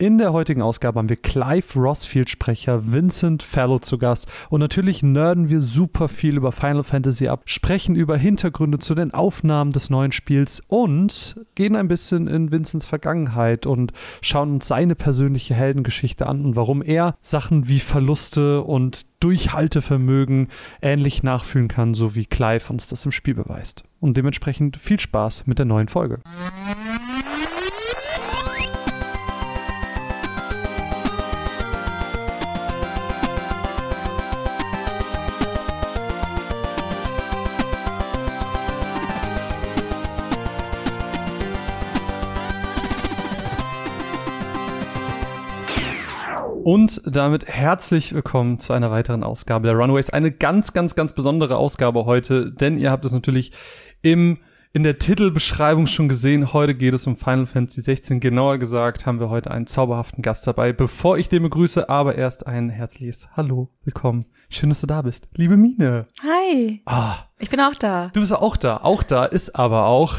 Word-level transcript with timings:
In 0.00 0.16
der 0.16 0.32
heutigen 0.32 0.62
Ausgabe 0.62 1.00
haben 1.00 1.08
wir 1.08 1.16
Clive 1.16 1.76
Rossfield 1.76 2.30
Sprecher 2.30 2.92
Vincent 2.92 3.42
Fellow 3.42 3.80
zu 3.80 3.98
Gast 3.98 4.28
und 4.48 4.60
natürlich 4.60 5.02
nerden 5.02 5.48
wir 5.48 5.60
super 5.60 6.06
viel 6.06 6.36
über 6.36 6.52
Final 6.52 6.84
Fantasy 6.84 7.26
ab, 7.26 7.42
sprechen 7.46 7.96
über 7.96 8.16
Hintergründe 8.16 8.78
zu 8.78 8.94
den 8.94 9.12
Aufnahmen 9.12 9.72
des 9.72 9.90
neuen 9.90 10.12
Spiels 10.12 10.62
und 10.68 11.40
gehen 11.56 11.74
ein 11.74 11.88
bisschen 11.88 12.28
in 12.28 12.52
Vincents 12.52 12.86
Vergangenheit 12.86 13.66
und 13.66 13.92
schauen 14.20 14.52
uns 14.52 14.68
seine 14.68 14.94
persönliche 14.94 15.54
Heldengeschichte 15.54 16.28
an 16.28 16.44
und 16.44 16.54
warum 16.54 16.80
er 16.80 17.16
Sachen 17.20 17.66
wie 17.66 17.80
Verluste 17.80 18.62
und 18.62 19.04
Durchhaltevermögen 19.18 20.46
ähnlich 20.80 21.24
nachfühlen 21.24 21.66
kann, 21.66 21.94
so 21.94 22.14
wie 22.14 22.26
Clive 22.26 22.70
uns 22.72 22.86
das 22.86 23.04
im 23.04 23.10
Spiel 23.10 23.34
beweist. 23.34 23.82
Und 23.98 24.16
dementsprechend 24.16 24.76
viel 24.76 25.00
Spaß 25.00 25.48
mit 25.48 25.58
der 25.58 25.66
neuen 25.66 25.88
Folge. 25.88 26.20
Und 46.70 47.00
damit 47.06 47.46
herzlich 47.46 48.12
willkommen 48.14 48.58
zu 48.58 48.74
einer 48.74 48.90
weiteren 48.90 49.24
Ausgabe 49.24 49.68
der 49.68 49.74
Runaways. 49.74 50.10
Eine 50.10 50.30
ganz, 50.30 50.74
ganz, 50.74 50.94
ganz 50.94 51.14
besondere 51.14 51.56
Ausgabe 51.56 52.04
heute, 52.04 52.52
denn 52.52 52.76
ihr 52.76 52.90
habt 52.90 53.06
es 53.06 53.12
natürlich 53.12 53.52
im 54.02 54.36
in 54.74 54.82
der 54.82 54.98
Titelbeschreibung 54.98 55.86
schon 55.86 56.10
gesehen. 56.10 56.52
Heute 56.52 56.74
geht 56.74 56.92
es 56.92 57.06
um 57.06 57.16
Final 57.16 57.46
Fantasy 57.46 57.80
16. 57.80 58.20
Genauer 58.20 58.58
gesagt 58.58 59.06
haben 59.06 59.18
wir 59.18 59.30
heute 59.30 59.50
einen 59.50 59.66
zauberhaften 59.66 60.20
Gast 60.20 60.46
dabei. 60.46 60.74
Bevor 60.74 61.16
ich 61.16 61.30
den 61.30 61.42
begrüße, 61.42 61.88
aber 61.88 62.16
erst 62.16 62.46
ein 62.46 62.68
herzliches 62.68 63.30
Hallo, 63.34 63.70
willkommen. 63.84 64.26
Schön, 64.50 64.68
dass 64.68 64.82
du 64.82 64.86
da 64.86 65.00
bist. 65.00 65.26
Liebe 65.34 65.56
Mine. 65.56 66.06
Hi. 66.22 66.82
Ah, 66.84 67.14
Ich 67.38 67.48
bin 67.48 67.60
auch 67.60 67.76
da. 67.76 68.10
du 68.12 68.20
bist 68.20 68.34
auch 68.34 68.58
da. 68.58 68.76
Auch 68.82 69.02
da 69.02 69.24
ist 69.24 69.56
aber 69.56 69.86
auch 69.86 70.16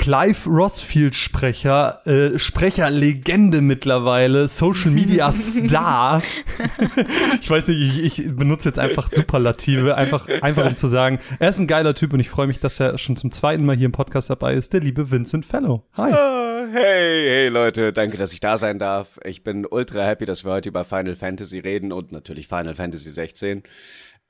Clive 0.00 0.48
Rossfield 0.48 1.14
Sprecher, 1.14 2.00
äh, 2.06 2.38
Sprecherlegende 2.38 3.60
mittlerweile, 3.60 4.48
Social 4.48 4.90
Media 4.90 5.30
Star. 5.30 6.22
ich 7.42 7.50
weiß 7.50 7.68
nicht, 7.68 7.98
ich, 7.98 8.18
ich 8.18 8.34
benutze 8.34 8.70
jetzt 8.70 8.78
einfach 8.78 9.10
Superlative, 9.10 9.96
einfach, 9.96 10.26
einfach 10.40 10.64
um 10.64 10.74
zu 10.74 10.86
sagen, 10.86 11.20
er 11.38 11.50
ist 11.50 11.58
ein 11.58 11.66
geiler 11.66 11.94
Typ 11.94 12.14
und 12.14 12.20
ich 12.20 12.30
freue 12.30 12.46
mich, 12.46 12.60
dass 12.60 12.80
er 12.80 12.96
schon 12.96 13.16
zum 13.16 13.30
zweiten 13.30 13.66
Mal 13.66 13.76
hier 13.76 13.84
im 13.86 13.92
Podcast 13.92 14.30
dabei 14.30 14.54
ist, 14.54 14.72
der 14.72 14.80
liebe 14.80 15.10
Vincent 15.10 15.44
Fellow. 15.44 15.84
Hi. 15.98 16.10
Ah, 16.14 16.50
Hey, 16.72 17.26
hey 17.26 17.48
Leute, 17.48 17.92
danke, 17.92 18.16
dass 18.16 18.32
ich 18.32 18.38
da 18.38 18.56
sein 18.56 18.78
darf. 18.78 19.18
Ich 19.24 19.42
bin 19.42 19.66
ultra 19.66 20.04
happy, 20.04 20.24
dass 20.24 20.44
wir 20.44 20.52
heute 20.52 20.68
über 20.68 20.84
Final 20.84 21.16
Fantasy 21.16 21.58
reden 21.58 21.90
und 21.90 22.12
natürlich 22.12 22.46
Final 22.46 22.76
Fantasy 22.76 23.10
16. 23.10 23.64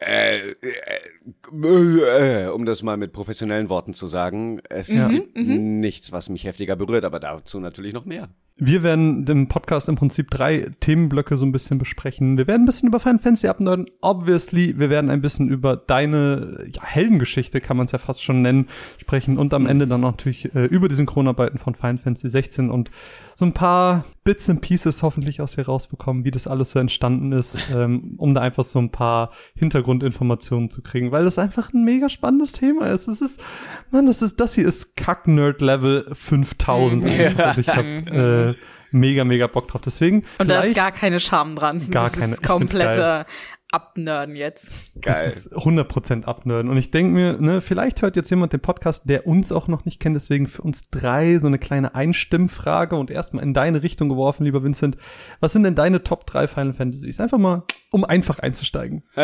Äh, 0.00 0.52
äh, 0.52 2.44
äh, 2.44 2.46
um 2.48 2.64
das 2.64 2.82
mal 2.82 2.96
mit 2.96 3.12
professionellen 3.12 3.68
Worten 3.68 3.92
zu 3.92 4.06
sagen, 4.06 4.60
es 4.70 4.88
gibt 4.88 5.36
nichts, 5.36 6.10
was 6.10 6.30
mich 6.30 6.44
heftiger 6.44 6.74
berührt, 6.74 7.04
aber 7.04 7.20
dazu 7.20 7.60
natürlich 7.60 7.92
noch 7.92 8.06
mehr. 8.06 8.30
Wir 8.62 8.83
werden 8.83 9.27
im 9.27 9.48
Podcast 9.48 9.89
im 9.89 9.97
Prinzip 9.97 10.30
drei 10.30 10.66
Themenblöcke 10.80 11.39
so 11.39 11.47
ein 11.47 11.53
bisschen 11.53 11.78
besprechen. 11.78 12.36
Wir 12.36 12.47
werden 12.47 12.62
ein 12.62 12.67
bisschen 12.67 12.89
über 12.89 13.00
Final 13.00 13.19
Fantasy 13.19 13.48
abnörden, 13.48 13.86
obviously. 14.02 14.78
Wir 14.78 14.91
werden 14.91 15.08
ein 15.08 15.22
bisschen 15.22 15.48
über 15.48 15.78
deine 15.78 16.67
ja, 16.70 16.83
Heldengeschichte, 16.84 17.62
kann 17.62 17.78
man 17.78 17.86
es 17.86 17.92
ja 17.92 17.98
fast 17.98 18.22
schon 18.22 18.42
nennen, 18.42 18.69
sprechen 18.98 19.39
und 19.39 19.55
am 19.55 19.64
Ende 19.64 19.86
dann 19.86 20.02
natürlich 20.02 20.55
äh, 20.55 20.67
über 20.67 20.89
die 20.89 20.94
Synchronarbeiten 20.94 21.58
von 21.58 21.75
Final 21.75 21.97
Fantasy 21.97 22.28
16 22.28 22.70
und 22.70 22.91
so 23.34 23.47
ein 23.47 23.55
paar 23.55 24.05
Bits 24.25 24.50
and 24.50 24.61
Pieces 24.61 25.02
hoffentlich 25.02 25.41
aus 25.41 25.56
dir 25.56 25.64
rausbekommen, 25.64 26.27
wie 26.27 26.30
das 26.30 26.47
alles 26.47 26.72
so 26.72 26.78
entstanden 26.78 27.33
ist, 27.33 27.70
ähm, 27.74 28.17
um 28.19 28.34
da 28.34 28.42
einfach 28.42 28.64
so 28.64 28.78
ein 28.78 28.91
paar 28.91 29.30
Hintergrundinformationen 29.55 30.70
zu 30.70 30.83
kriegen, 30.83 31.11
weil 31.12 31.24
das 31.24 31.39
einfach 31.39 31.72
ein 31.72 31.83
mega 31.83 32.11
spannendes 32.11 32.52
Thema 32.52 32.89
ist. 32.89 33.08
Es 33.08 33.23
ist, 33.23 33.42
man, 33.90 34.05
das 34.05 34.20
ist, 34.20 34.39
das 34.39 34.55
hier 34.55 34.68
ist 34.68 34.96
Kack-Nerd-Level 34.96 36.08
5000. 36.13 37.05
einfach. 37.07 37.57
Und 37.57 37.61
ich 37.61 37.68
hab, 37.68 37.84
äh, 38.13 38.49
mega, 38.90 39.24
mega 39.24 39.46
Bock 39.46 39.68
drauf. 39.68 39.80
Deswegen, 39.83 40.24
Und 40.38 40.50
da 40.50 40.61
ist 40.61 40.74
gar 40.74 40.92
keine 40.92 41.20
Scham 41.20 41.56
dran. 41.56 41.90
Gar 41.90 42.05
das 42.11 42.18
keine. 42.18 42.33
ist 42.34 42.42
kompletter 42.42 43.27
Abnörden 43.73 44.35
jetzt. 44.35 44.70
Geil. 45.01 45.14
Das 45.25 45.47
ist 45.47 45.53
100% 45.53 46.25
abnörden. 46.25 46.70
Und 46.70 46.77
ich 46.77 46.91
denke 46.91 47.13
mir, 47.13 47.41
ne, 47.41 47.61
vielleicht 47.61 48.03
hört 48.03 48.17
jetzt 48.17 48.31
jemand 48.31 48.53
den 48.53 48.61
Podcast, 48.61 49.08
der 49.08 49.27
uns 49.27 49.53
auch 49.53 49.69
noch 49.69 49.85
nicht 49.85 50.01
kennt. 50.01 50.17
Deswegen 50.17 50.48
für 50.48 50.63
uns 50.63 50.91
drei 50.91 51.39
so 51.39 51.47
eine 51.47 51.58
kleine 51.58 51.95
Einstimmfrage 51.95 52.97
und 52.97 53.11
erstmal 53.11 53.45
in 53.45 53.55
deine 53.55 53.83
Richtung 53.83 54.08
geworfen, 54.08 54.45
lieber 54.45 54.63
Vincent. 54.64 54.97
Was 55.39 55.53
sind 55.53 55.63
denn 55.63 55.75
deine 55.77 56.03
Top 56.03 56.27
3 56.27 56.48
Final 56.48 56.73
Fantasies? 56.73 57.20
Einfach 57.20 57.39
mal, 57.39 57.63
um 57.91 58.05
einfach 58.05 58.41
einzusteigen. 58.41 59.05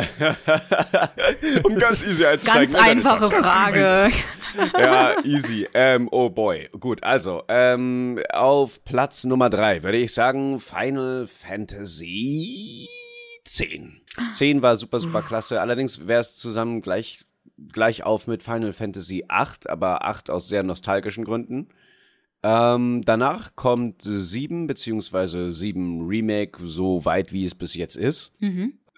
um 1.65 1.77
ganz 1.79 2.05
easy 2.05 2.25
einzusteigen. 2.25 2.73
Ganz 2.73 2.75
einfache 2.75 3.29
Top- 3.29 3.33
Frage. 3.35 4.11
Ja, 4.79 5.23
easy. 5.25 5.69
Ähm, 5.75 6.09
oh 6.11 6.31
boy. 6.31 6.69
Gut, 6.79 7.03
also, 7.03 7.43
ähm, 7.49 8.21
auf 8.33 8.85
Platz 8.85 9.25
Nummer 9.25 9.51
drei 9.51 9.83
würde 9.83 9.99
ich 9.99 10.15
sagen 10.15 10.61
Final 10.61 11.27
Fantasy 11.27 12.89
10. 13.45 14.01
10 14.29 14.63
war 14.63 14.77
super, 14.77 15.01
super 15.01 15.23
klasse. 15.23 15.61
Allerdings 15.61 16.07
wäre 16.07 16.21
es 16.21 16.37
zusammen 16.37 16.83
gleich, 16.83 17.25
gleich 17.73 18.05
auf 18.05 18.27
mit 18.27 18.43
Final 18.43 18.73
Fantasy 18.73 19.25
8, 19.29 19.69
aber 19.69 20.05
8 20.05 20.31
aus 20.31 20.49
sehr 20.49 20.63
nostalgischen 20.63 21.25
Gründen. 21.25 21.69
Ähm, 22.43 23.03
danach 23.05 23.57
kommt 23.57 24.03
7, 24.03 24.67
beziehungsweise 24.67 25.51
7 25.51 26.07
Remake, 26.07 26.67
so 26.67 27.05
weit 27.05 27.33
wie 27.33 27.45
es 27.45 27.55
bis 27.55 27.75
jetzt 27.75 27.97
ist. 27.97 28.33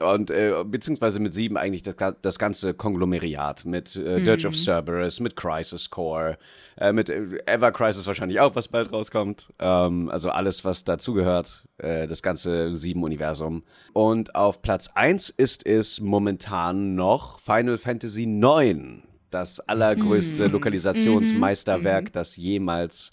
Und 0.01 0.31
äh, 0.31 0.53
beziehungsweise 0.65 1.19
mit 1.19 1.35
7 1.35 1.57
eigentlich 1.57 1.83
das, 1.83 1.97
das 2.23 2.39
ganze 2.39 2.73
Konglomeriat 2.73 3.65
mit 3.65 3.97
äh, 3.97 4.23
Dirge 4.23 4.47
of 4.47 4.55
Cerberus, 4.55 5.19
mit 5.19 5.35
Crisis 5.35 5.91
Core, 5.91 6.39
äh, 6.77 6.93
mit 6.93 7.11
äh, 7.11 7.39
Ever 7.47 7.73
Crisis 7.73 8.07
wahrscheinlich 8.07 8.39
auch, 8.39 8.55
was 8.55 8.69
bald 8.69 8.93
rauskommt. 8.93 9.53
Ähm, 9.59 10.09
also 10.11 10.31
alles, 10.31 10.65
was 10.65 10.85
dazugehört, 10.85 11.65
äh, 11.79 12.07
das 12.07 12.23
ganze 12.23 12.69
7-Universum. 12.69 13.65
Und 13.93 14.35
auf 14.37 14.63
Platz 14.63 14.89
1 14.95 15.31
ist 15.31 15.67
es 15.67 16.01
momentan 16.01 16.95
noch 16.95 17.41
Final 17.41 17.79
Fantasy 17.79 18.27
9. 18.27 19.03
Das 19.31 19.61
allergrößte 19.61 20.47
Lokalisationsmeisterwerk, 20.47 22.13
das 22.13 22.37
jemals 22.37 23.11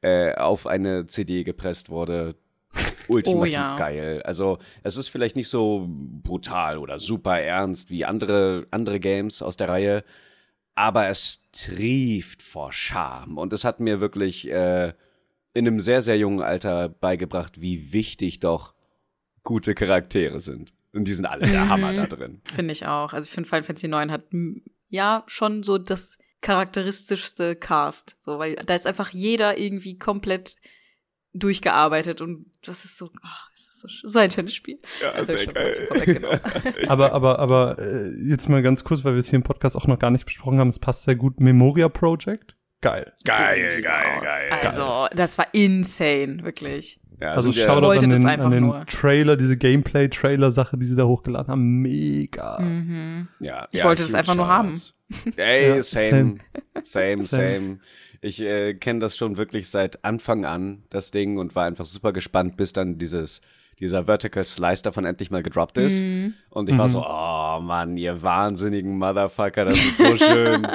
äh, 0.00 0.34
auf 0.34 0.66
eine 0.66 1.08
CD 1.08 1.42
gepresst 1.44 1.90
wurde. 1.90 2.36
Ultimativ 3.08 3.40
Oh 3.40 3.44
ja. 3.46 3.76
geil. 3.76 4.22
Also 4.24 4.58
es 4.82 4.96
ist 4.96 5.08
vielleicht 5.08 5.36
nicht 5.36 5.48
so 5.48 5.86
brutal 5.88 6.78
oder 6.78 7.00
super 7.00 7.40
ernst 7.40 7.90
wie 7.90 8.04
andere, 8.04 8.66
andere 8.70 9.00
Games 9.00 9.42
aus 9.42 9.56
der 9.56 9.68
Reihe, 9.68 10.04
aber 10.74 11.08
es 11.08 11.40
trieft 11.52 12.42
vor 12.42 12.72
Charme. 12.72 13.38
Und 13.38 13.52
es 13.52 13.64
hat 13.64 13.80
mir 13.80 14.00
wirklich 14.00 14.48
äh, 14.50 14.92
in 15.54 15.66
einem 15.66 15.80
sehr, 15.80 16.00
sehr 16.02 16.18
jungen 16.18 16.42
Alter 16.42 16.88
beigebracht, 16.88 17.60
wie 17.60 17.92
wichtig 17.92 18.40
doch 18.40 18.74
gute 19.42 19.74
Charaktere 19.74 20.40
sind. 20.40 20.72
Und 20.92 21.08
die 21.08 21.14
sind 21.14 21.26
alle 21.26 21.46
der 21.48 21.68
Hammer 21.68 21.92
da 21.94 22.06
drin. 22.06 22.42
Finde 22.54 22.72
ich 22.72 22.86
auch. 22.86 23.12
Also 23.12 23.26
ich 23.26 23.32
finde 23.32 23.48
Final 23.48 23.64
Fantasy 23.64 23.88
9 23.88 24.10
hat 24.12 24.24
ja 24.88 25.24
schon 25.26 25.62
so 25.62 25.78
das 25.78 26.18
charakteristischste 26.42 27.56
Cast. 27.56 28.16
So, 28.20 28.38
weil 28.38 28.56
da 28.56 28.74
ist 28.74 28.86
einfach 28.86 29.10
jeder 29.10 29.58
irgendwie 29.58 29.98
komplett 29.98 30.56
durchgearbeitet 31.34 32.20
und 32.20 32.46
das 32.64 32.84
ist 32.84 32.96
so, 32.98 33.10
ah, 33.22 33.28
das 33.52 33.60
ist 33.62 33.80
so, 33.80 34.08
so 34.08 34.18
ein 34.18 34.30
schönes 34.30 34.54
Spiel. 34.54 34.78
Ja, 35.02 35.10
Also 35.12 35.36
sehr 35.36 35.46
geil. 35.46 35.84
vorweggenommen. 35.88 36.40
Aber, 36.88 37.12
aber, 37.12 37.38
aber 37.38 37.78
äh, 37.78 38.10
jetzt 38.28 38.48
mal 38.48 38.62
ganz 38.62 38.82
kurz, 38.84 39.04
weil 39.04 39.12
wir 39.14 39.20
es 39.20 39.28
hier 39.28 39.36
im 39.36 39.42
Podcast 39.42 39.76
auch 39.76 39.86
noch 39.86 39.98
gar 39.98 40.10
nicht 40.10 40.24
besprochen 40.24 40.58
haben, 40.58 40.68
es 40.68 40.78
passt 40.78 41.04
sehr 41.04 41.16
gut. 41.16 41.40
Memoria 41.40 41.88
Project. 41.88 42.54
Geil. 42.80 43.12
Geil, 43.24 43.82
geil, 43.82 44.18
aus. 44.18 44.24
geil. 44.24 44.50
Also, 44.62 45.06
das 45.16 45.36
war 45.36 45.48
insane, 45.52 46.44
wirklich. 46.44 47.00
Ja, 47.20 47.32
Also 47.32 47.50
ja- 47.50 47.66
Shoutout 47.66 47.86
wollte 47.86 48.04
an 48.04 48.10
das 48.10 48.20
den, 48.20 48.28
einfach 48.28 48.44
an 48.46 48.50
den 48.52 48.66
nur. 48.66 48.86
Trailer, 48.86 49.36
diese 49.36 49.56
Gameplay-Trailer-Sache, 49.56 50.78
die 50.78 50.86
sie 50.86 50.94
da 50.94 51.04
hochgeladen 51.04 51.50
haben. 51.50 51.80
Mega. 51.82 52.60
Mhm. 52.60 53.28
Ja, 53.40 53.66
Ich 53.72 53.80
ja, 53.80 53.84
wollte 53.84 54.02
das 54.02 54.14
einfach 54.14 54.36
nur 54.36 54.46
Shoutouts. 54.46 54.94
Ey, 55.36 55.68
Ja, 55.76 55.82
same, 55.82 56.36
same, 56.82 57.22
same. 57.22 57.22
Same. 57.22 57.78
Ich 58.20 58.40
äh, 58.40 58.74
kenne 58.74 58.98
das 59.00 59.16
schon 59.16 59.36
wirklich 59.36 59.70
seit 59.70 60.04
Anfang 60.04 60.44
an, 60.44 60.82
das 60.90 61.10
Ding, 61.10 61.38
und 61.38 61.54
war 61.54 61.66
einfach 61.66 61.84
super 61.84 62.12
gespannt, 62.12 62.56
bis 62.56 62.72
dann 62.72 62.98
dieses 62.98 63.40
dieser 63.80 64.06
Vertical 64.06 64.44
Slice 64.44 64.82
davon 64.82 65.04
endlich 65.04 65.30
mal 65.30 65.42
gedroppt 65.42 65.78
ist. 65.78 66.02
Mhm. 66.02 66.34
Und 66.50 66.68
ich 66.68 66.76
war 66.76 66.88
so, 66.88 67.04
oh 67.06 67.60
Mann, 67.60 67.96
ihr 67.96 68.22
wahnsinnigen 68.22 68.98
Motherfucker, 68.98 69.66
das 69.66 69.76
ist 69.76 69.98
so 69.98 70.16
schön. 70.16 70.66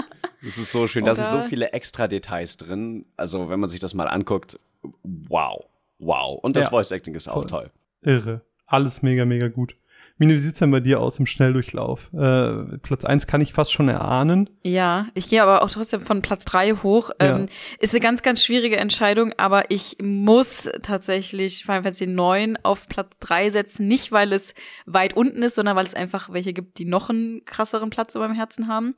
Das 0.41 0.57
ist 0.57 0.71
so 0.71 0.87
schön. 0.87 1.05
Da 1.05 1.15
sind 1.15 1.27
so 1.27 1.37
Oder? 1.37 1.45
viele 1.45 1.71
extra 1.73 2.07
Details 2.07 2.57
drin. 2.57 3.05
Also, 3.17 3.49
wenn 3.49 3.59
man 3.59 3.69
sich 3.69 3.79
das 3.79 3.93
mal 3.93 4.07
anguckt, 4.07 4.59
wow, 5.03 5.65
wow. 5.99 6.39
Und 6.41 6.55
das 6.55 6.65
Ja, 6.65 6.69
Voice 6.69 6.91
Acting 6.91 7.15
ist 7.15 7.27
auch 7.27 7.33
voll. 7.33 7.47
toll. 7.47 7.71
Irre. 8.01 8.41
Alles 8.65 9.01
mega, 9.01 9.25
mega 9.25 9.47
gut. 9.47 9.75
Mine, 10.17 10.35
wie 10.35 10.39
sieht's 10.39 10.59
denn 10.59 10.69
bei 10.69 10.79
dir 10.79 10.99
aus 10.99 11.17
im 11.17 11.25
Schnelldurchlauf? 11.25 12.11
Äh, 12.13 12.77
Platz 12.77 13.03
eins 13.03 13.25
kann 13.25 13.41
ich 13.41 13.51
fast 13.51 13.73
schon 13.73 13.89
erahnen. 13.89 14.47
Ja, 14.63 15.07
ich 15.15 15.27
gehe 15.27 15.41
aber 15.41 15.63
auch 15.63 15.71
trotzdem 15.71 16.01
von 16.01 16.21
Platz 16.21 16.45
drei 16.45 16.73
hoch. 16.73 17.09
Ja. 17.19 17.39
Ähm, 17.39 17.47
ist 17.79 17.93
eine 17.93 18.01
ganz, 18.01 18.21
ganz 18.21 18.43
schwierige 18.43 18.77
Entscheidung, 18.77 19.33
aber 19.37 19.71
ich 19.71 19.97
muss 20.01 20.69
tatsächlich 20.83 21.63
Final 21.63 21.83
Fantasy 21.83 22.05
9 22.05 22.59
auf 22.61 22.87
Platz 22.87 23.13
drei 23.19 23.49
setzen. 23.49 23.87
Nicht, 23.87 24.11
weil 24.11 24.33
es 24.33 24.53
weit 24.85 25.15
unten 25.15 25.41
ist, 25.41 25.55
sondern 25.55 25.75
weil 25.75 25.85
es 25.85 25.95
einfach 25.95 26.31
welche 26.31 26.53
gibt, 26.53 26.77
die 26.77 26.85
noch 26.85 27.09
einen 27.09 27.43
krasseren 27.45 27.89
Platz 27.89 28.13
in 28.13 28.21
meinem 28.21 28.35
Herzen 28.35 28.67
haben. 28.67 28.95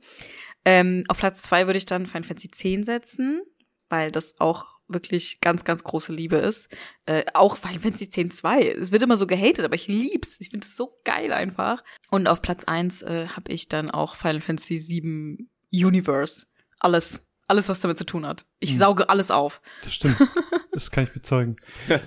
Ähm, 0.66 1.04
auf 1.08 1.18
Platz 1.18 1.42
zwei 1.42 1.66
würde 1.66 1.78
ich 1.78 1.86
dann 1.86 2.06
Final 2.06 2.24
Fantasy 2.24 2.50
10 2.50 2.84
setzen, 2.84 3.40
weil 3.88 4.12
das 4.12 4.38
auch 4.38 4.75
wirklich 4.88 5.40
ganz, 5.40 5.64
ganz 5.64 5.82
große 5.84 6.12
Liebe 6.12 6.36
ist. 6.36 6.68
Äh, 7.06 7.24
auch 7.34 7.56
Final 7.56 7.80
Fantasy 7.80 8.08
10 8.08 8.30
2. 8.30 8.68
Es 8.70 8.92
wird 8.92 9.02
immer 9.02 9.16
so 9.16 9.26
gehatet, 9.26 9.64
aber 9.64 9.74
ich 9.74 9.88
lieb's. 9.88 10.38
Ich 10.40 10.50
finde 10.50 10.64
es 10.66 10.76
so 10.76 10.98
geil 11.04 11.32
einfach. 11.32 11.82
Und 12.10 12.26
auf 12.28 12.42
Platz 12.42 12.64
eins 12.64 13.02
äh, 13.02 13.26
habe 13.28 13.50
ich 13.52 13.68
dann 13.68 13.90
auch 13.90 14.16
Final 14.16 14.40
Fantasy 14.40 14.78
7 14.78 15.50
Universe. 15.72 16.46
Alles. 16.78 17.22
Alles, 17.48 17.68
was 17.68 17.80
damit 17.80 17.96
zu 17.96 18.04
tun 18.04 18.26
hat. 18.26 18.44
Ich 18.58 18.72
Mhm. 18.74 18.78
sauge 18.78 19.08
alles 19.08 19.30
auf. 19.30 19.60
Das 19.82 19.94
stimmt. 19.94 20.16
Das 20.72 20.90
kann 20.90 21.04
ich 21.04 21.12
bezeugen. 21.14 21.56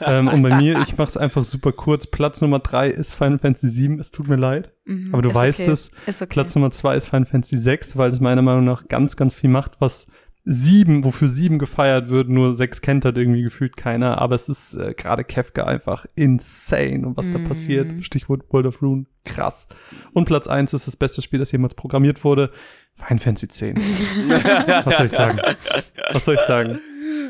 ähm, 0.01 0.27
und 0.27 0.43
bei 0.43 0.55
mir, 0.61 0.79
ich 0.81 0.95
mach's 0.95 1.17
einfach 1.17 1.43
super 1.43 1.71
kurz. 1.71 2.05
Platz 2.05 2.39
Nummer 2.39 2.59
drei 2.59 2.87
ist 2.91 3.15
Final 3.15 3.39
Fantasy 3.39 3.67
7. 3.67 3.99
Es 3.99 4.11
tut 4.11 4.27
mir 4.27 4.35
leid. 4.35 4.71
Mhm, 4.85 5.11
Aber 5.11 5.23
du 5.23 5.33
weißt 5.33 5.61
okay. 5.61 5.71
es. 5.71 5.89
Ist 6.05 6.21
okay. 6.21 6.29
Platz 6.31 6.53
Nummer 6.53 6.69
zwei 6.69 6.95
ist 6.95 7.07
Final 7.07 7.25
Fantasy 7.25 7.57
6, 7.57 7.97
weil 7.97 8.11
es 8.13 8.19
meiner 8.19 8.43
Meinung 8.43 8.65
nach 8.65 8.87
ganz, 8.87 9.15
ganz 9.15 9.33
viel 9.33 9.49
macht, 9.49 9.81
was 9.81 10.05
sieben, 10.45 11.03
wofür 11.03 11.27
sieben 11.27 11.59
gefeiert 11.59 12.09
wird, 12.09 12.29
nur 12.29 12.53
sechs 12.53 12.81
kennt 12.81 13.05
halt 13.05 13.17
irgendwie 13.17 13.43
gefühlt 13.43 13.77
keiner, 13.77 14.19
aber 14.21 14.35
es 14.35 14.49
ist 14.49 14.73
äh, 14.75 14.93
gerade 14.95 15.23
Kefka 15.23 15.65
einfach 15.65 16.05
insane 16.15 17.05
und 17.05 17.17
was 17.17 17.29
da 17.29 17.37
Mm. 17.39 17.43
passiert, 17.43 18.03
Stichwort 18.03 18.43
World 18.51 18.65
of 18.65 18.81
Rune, 18.81 19.05
krass. 19.25 19.67
Und 20.13 20.25
Platz 20.25 20.47
eins 20.47 20.73
ist 20.73 20.87
das 20.87 20.95
beste 20.95 21.21
Spiel, 21.21 21.39
das 21.39 21.51
jemals 21.51 21.75
programmiert 21.75 22.23
wurde, 22.23 22.51
Final 22.95 23.19
Fantasy 23.19 23.47
10. 23.47 23.75
was 24.85 24.97
soll 24.97 25.05
ich 25.05 25.11
sagen? 25.11 25.39
Was 26.13 26.25
soll 26.25 26.35
ich 26.35 26.41
sagen? 26.41 26.79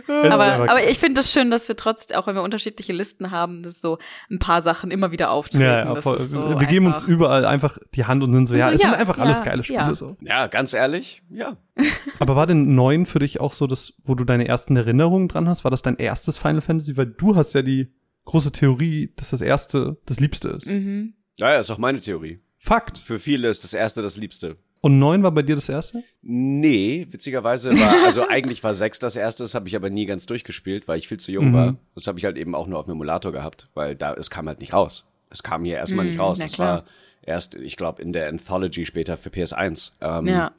Aber, 0.08 0.70
aber 0.70 0.90
ich 0.90 1.00
finde 1.00 1.22
es 1.22 1.28
das 1.28 1.34
schön, 1.34 1.52
dass 1.52 1.68
wir 1.68 1.76
trotzdem, 1.76 2.18
auch 2.18 2.28
wenn 2.28 2.36
wir 2.36 2.44
unterschiedliche 2.44 2.94
Listen 2.94 3.32
haben, 3.32 3.64
dass 3.64 3.82
so 3.82 3.98
ein 4.30 4.40
paar 4.40 4.62
Sachen 4.62 4.92
immer 4.92 5.12
wieder 5.12 5.32
auftreten. 5.32 5.64
ja, 5.64 5.80
ja, 5.86 5.94
Das 5.94 6.04
voll. 6.04 6.16
ist 6.16 6.32
so 6.32 6.60
wir 6.60 6.68
geben 6.68 6.86
uns 6.88 7.04
überall 7.04 7.46
einfach 7.46 7.78
die 7.96 8.06
Hand 8.06 8.24
und 8.24 8.34
sind 8.34 8.48
so, 8.48 8.54
Und 8.54 8.60
ja, 8.60 8.70
so, 8.70 8.76
es 8.76 8.82
ja, 8.82 8.90
sind 8.90 9.00
einfach 9.00 9.18
ja, 9.18 9.24
alles 9.24 9.44
geile 9.44 9.64
Spiele 9.64 9.80
ja. 9.80 9.96
so. 9.96 10.18
Ja, 10.22 10.48
ganz 10.48 10.74
ehrlich, 10.74 11.24
ja. 11.30 11.58
Aber 12.20 12.36
war 12.36 12.48
denn 12.48 12.76
neun 12.76 13.06
für 13.06 13.20
dich 13.20 13.40
auch 13.40 13.54
so 13.54 13.68
das, 13.68 13.94
wo 14.02 14.16
du 14.16 14.24
deine 14.24 14.48
ersten 14.48 14.76
Erinnerungen 14.76 15.28
dran 15.28 15.48
hast? 15.48 15.64
War 15.64 15.72
das 15.72 15.82
dein 15.82 15.98
erstes 15.98 16.38
Final 16.38 16.62
Fantasy? 16.62 16.98
Weil 16.98 17.08
du 17.08 17.36
hast 17.36 17.54
ja 17.54 17.62
die 17.62 17.94
große 18.26 18.52
Theorie, 18.52 19.14
dass 19.16 19.32
das 19.32 19.42
erste 19.42 19.98
das 20.06 20.20
Liebste 20.20 20.50
ist. 20.50 20.68
Mhm. 20.68 21.14
Ja, 21.38 21.54
ja, 21.54 21.60
ist 21.60 21.72
auch 21.72 21.78
meine 21.78 22.00
Theorie. 22.00 22.42
Fakt. 22.58 22.98
Für 22.98 23.20
viele 23.20 23.48
ist 23.48 23.64
das 23.64 23.74
erste 23.74 24.02
das 24.02 24.18
Liebste. 24.18 24.58
Und 24.82 24.98
neun 25.00 25.24
war 25.24 25.32
bei 25.32 25.42
dir 25.42 25.56
das 25.56 25.68
erste? 25.68 26.04
Nee, 26.22 27.06
witzigerweise 27.12 27.72
war, 27.78 28.06
also 28.06 28.26
eigentlich 28.30 28.64
war 28.64 28.74
sechs 28.74 28.98
das 29.00 29.16
erste, 29.18 29.44
das 29.44 29.54
habe 29.56 29.68
ich 29.68 29.76
aber 29.76 29.90
nie 29.90 30.06
ganz 30.06 30.26
durchgespielt, 30.26 30.88
weil 30.88 30.98
ich 31.00 31.08
viel 31.08 31.20
zu 31.20 31.32
jung 31.32 31.50
Mhm. 31.50 31.54
war. 31.54 31.76
Das 31.96 32.08
habe 32.08 32.18
ich 32.18 32.26
halt 32.26 32.38
eben 32.38 32.56
auch 32.56 32.68
nur 32.68 32.80
auf 32.80 32.86
dem 32.86 32.92
Emulator 32.94 33.32
gehabt, 33.32 33.68
weil 33.74 33.96
da, 33.96 34.14
es 34.14 34.30
kam 34.30 34.48
halt 34.48 34.60
nicht 34.62 34.74
raus. 34.74 35.06
Es 35.30 35.44
kam 35.44 35.66
hier 35.66 35.76
erstmal 35.76 36.06
Mhm, 36.06 36.12
nicht 36.12 36.20
raus. 36.20 36.40
Das 36.40 36.54
klar. 36.54 36.68
war 36.68 36.86
erst, 37.24 37.56
ich 37.56 37.76
glaube, 37.76 38.02
in 38.02 38.14
der 38.14 38.30
Anthology 38.30 38.86
später 38.86 39.18
für 39.18 39.30
PS1. 39.30 39.92
Ähm, 40.02 40.28
Ja. 40.28 40.52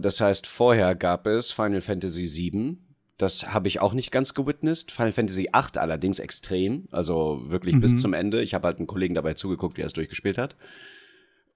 Das 0.00 0.20
heißt, 0.20 0.46
vorher 0.46 0.94
gab 0.94 1.26
es 1.26 1.52
Final 1.52 1.80
Fantasy 1.80 2.22
VII. 2.24 2.78
Das 3.18 3.52
habe 3.54 3.68
ich 3.68 3.80
auch 3.80 3.92
nicht 3.92 4.10
ganz 4.10 4.34
gewitnessed. 4.34 4.90
Final 4.90 5.12
Fantasy 5.12 5.42
VIII 5.52 5.78
allerdings 5.78 6.18
extrem. 6.18 6.88
Also 6.90 7.42
wirklich 7.46 7.78
bis 7.78 7.92
Mhm. 7.92 7.98
zum 7.98 8.12
Ende. 8.14 8.42
Ich 8.42 8.54
habe 8.54 8.66
halt 8.66 8.78
einen 8.78 8.86
Kollegen 8.88 9.14
dabei 9.14 9.34
zugeguckt, 9.34 9.76
wie 9.76 9.82
er 9.82 9.86
es 9.86 9.92
durchgespielt 9.92 10.38
hat. 10.38 10.56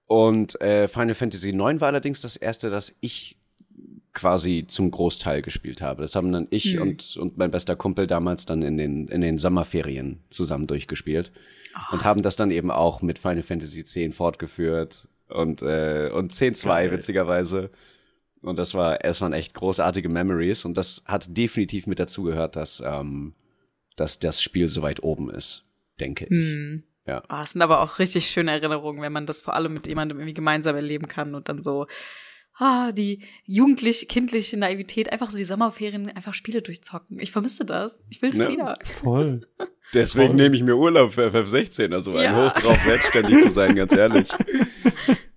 Und 0.09 0.59
äh, 0.59 0.87
Final 0.87 1.13
Fantasy 1.13 1.51
IX 1.51 1.81
war 1.81 1.89
allerdings 1.89 2.19
das 2.19 2.35
erste, 2.35 2.71
das 2.71 2.97
ich 2.99 3.37
quasi 4.11 4.65
zum 4.67 4.89
Großteil 4.89 5.43
gespielt 5.43 5.83
habe. 5.83 6.01
Das 6.01 6.15
haben 6.15 6.31
dann 6.31 6.47
ich 6.49 6.73
Hm. 6.73 6.81
und, 6.81 7.15
und 7.17 7.37
mein 7.37 7.51
bester 7.51 7.75
Kumpel 7.75 8.07
damals 8.07 8.47
dann 8.47 8.63
in 8.63 8.75
den, 8.75 9.07
in 9.07 9.21
den 9.21 9.37
Sommerferien 9.37 10.17
zusammen 10.31 10.65
durchgespielt. 10.65 11.31
Und 11.91 12.03
haben 12.05 12.23
das 12.23 12.35
dann 12.35 12.49
eben 12.49 12.71
auch 12.71 13.03
mit 13.03 13.19
Final 13.19 13.43
Fantasy 13.43 13.81
X 13.81 14.15
fortgeführt 14.15 15.07
und, 15.27 15.61
äh, 15.61 16.09
und 16.11 16.33
10.2 16.33 16.65
Geil. 16.65 16.91
witzigerweise. 16.91 17.69
Und 18.41 18.57
das 18.57 18.73
war, 18.73 19.05
es 19.05 19.21
waren 19.21 19.33
echt 19.33 19.53
großartige 19.53 20.09
Memories 20.09 20.65
und 20.65 20.75
das 20.75 21.03
hat 21.05 21.37
definitiv 21.37 21.85
mit 21.85 21.99
dazu 21.99 22.23
gehört, 22.23 22.55
dass, 22.55 22.81
ähm, 22.83 23.35
dass 23.95 24.17
das 24.17 24.41
Spiel 24.41 24.69
so 24.69 24.81
weit 24.81 25.03
oben 25.03 25.29
ist, 25.29 25.65
denke 25.99 26.25
ich. 26.25 26.31
Hm. 26.31 26.83
Ja. 27.09 27.23
Ah, 27.27 27.43
es 27.43 27.51
sind 27.51 27.61
aber 27.61 27.81
auch 27.81 27.99
richtig 27.99 28.27
schöne 28.27 28.51
Erinnerungen, 28.51 29.01
wenn 29.01 29.11
man 29.11 29.25
das 29.25 29.41
vor 29.41 29.55
allem 29.55 29.73
mit 29.73 29.87
jemandem 29.87 30.19
irgendwie 30.19 30.33
gemeinsam 30.33 30.75
erleben 30.75 31.07
kann 31.07 31.35
und 31.35 31.49
dann 31.49 31.61
so, 31.61 31.87
ah, 32.57 32.91
die 32.91 33.23
jugendlich, 33.45 34.07
kindliche 34.07 34.57
Naivität, 34.57 35.11
einfach 35.11 35.29
so 35.31 35.37
die 35.37 35.43
Sommerferien, 35.43 36.09
einfach 36.15 36.33
Spiele 36.33 36.61
durchzocken. 36.61 37.19
Ich 37.19 37.31
vermisse 37.31 37.65
das. 37.65 38.03
Ich 38.09 38.21
will 38.21 38.31
das 38.31 38.41
Ja. 38.43 38.49
wieder. 38.49 38.77
Voll. 39.01 39.47
Deswegen 39.93 40.27
Voll. 40.27 40.35
nehme 40.35 40.55
ich 40.55 40.61
mir 40.63 40.75
Urlaub 40.75 41.13
für 41.13 41.27
FF16, 41.29 41.93
also 41.95 42.15
ein 42.15 42.23
Ja. 42.25 42.45
Hoch 42.47 42.53
drauf, 42.59 42.77
selbstständig 42.83 43.41
zu 43.41 43.49
sein, 43.49 43.75
ganz 43.75 43.93
ehrlich. 43.93 44.29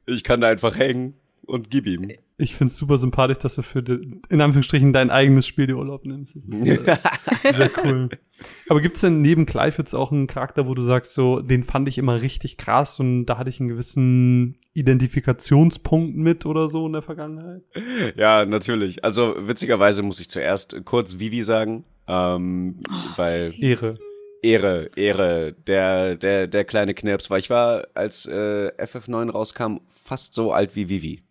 Ich 0.04 0.24
kann 0.24 0.40
da 0.40 0.48
einfach 0.48 0.76
hängen 0.76 1.14
und 1.46 1.70
gib 1.70 1.86
ihm. 1.86 2.10
Ich 2.38 2.56
find's 2.56 2.76
super 2.76 2.98
sympathisch, 2.98 3.38
dass 3.38 3.54
du 3.54 3.62
für 3.62 3.82
die, 3.82 4.20
in 4.28 4.40
Anführungsstrichen 4.40 4.92
dein 4.92 5.10
eigenes 5.10 5.46
Spiel 5.46 5.66
die 5.66 5.74
Urlaub 5.74 6.04
nimmst. 6.04 6.34
Das 6.34 6.46
ist 6.46 6.88
äh, 6.88 6.96
sehr 7.52 7.70
cool. 7.84 8.08
Aber 8.68 8.80
gibt's 8.80 9.00
denn 9.00 9.22
neben 9.22 9.46
Clive 9.46 9.78
jetzt 9.78 9.94
auch 9.94 10.10
einen 10.10 10.26
Charakter, 10.26 10.66
wo 10.66 10.74
du 10.74 10.82
sagst, 10.82 11.14
so, 11.14 11.40
den 11.40 11.62
fand 11.62 11.88
ich 11.88 11.98
immer 11.98 12.20
richtig 12.20 12.56
krass 12.56 12.98
und 12.98 13.26
da 13.26 13.38
hatte 13.38 13.50
ich 13.50 13.60
einen 13.60 13.68
gewissen 13.68 14.58
Identifikationspunkt 14.74 16.16
mit 16.16 16.46
oder 16.46 16.68
so 16.68 16.86
in 16.86 16.94
der 16.94 17.02
Vergangenheit? 17.02 17.62
Ja, 18.16 18.44
natürlich. 18.44 19.04
Also 19.04 19.34
witzigerweise 19.38 20.02
muss 20.02 20.20
ich 20.20 20.28
zuerst 20.28 20.74
kurz 20.84 21.18
Vivi 21.18 21.42
sagen, 21.42 21.84
ähm, 22.08 22.78
weil 23.16 23.54
Ehre. 23.58 23.94
Ehre, 24.42 24.90
Ehre, 24.96 25.52
der, 25.52 26.16
der, 26.16 26.48
der 26.48 26.64
kleine 26.64 26.94
Knirps, 26.94 27.30
weil 27.30 27.38
ich 27.38 27.48
war, 27.48 27.86
als 27.94 28.26
äh, 28.26 28.72
FF9 28.76 29.30
rauskam, 29.30 29.76
fast 29.88 30.34
so 30.34 30.52
alt 30.52 30.74
wie 30.74 30.88
Vivi. 30.88 31.22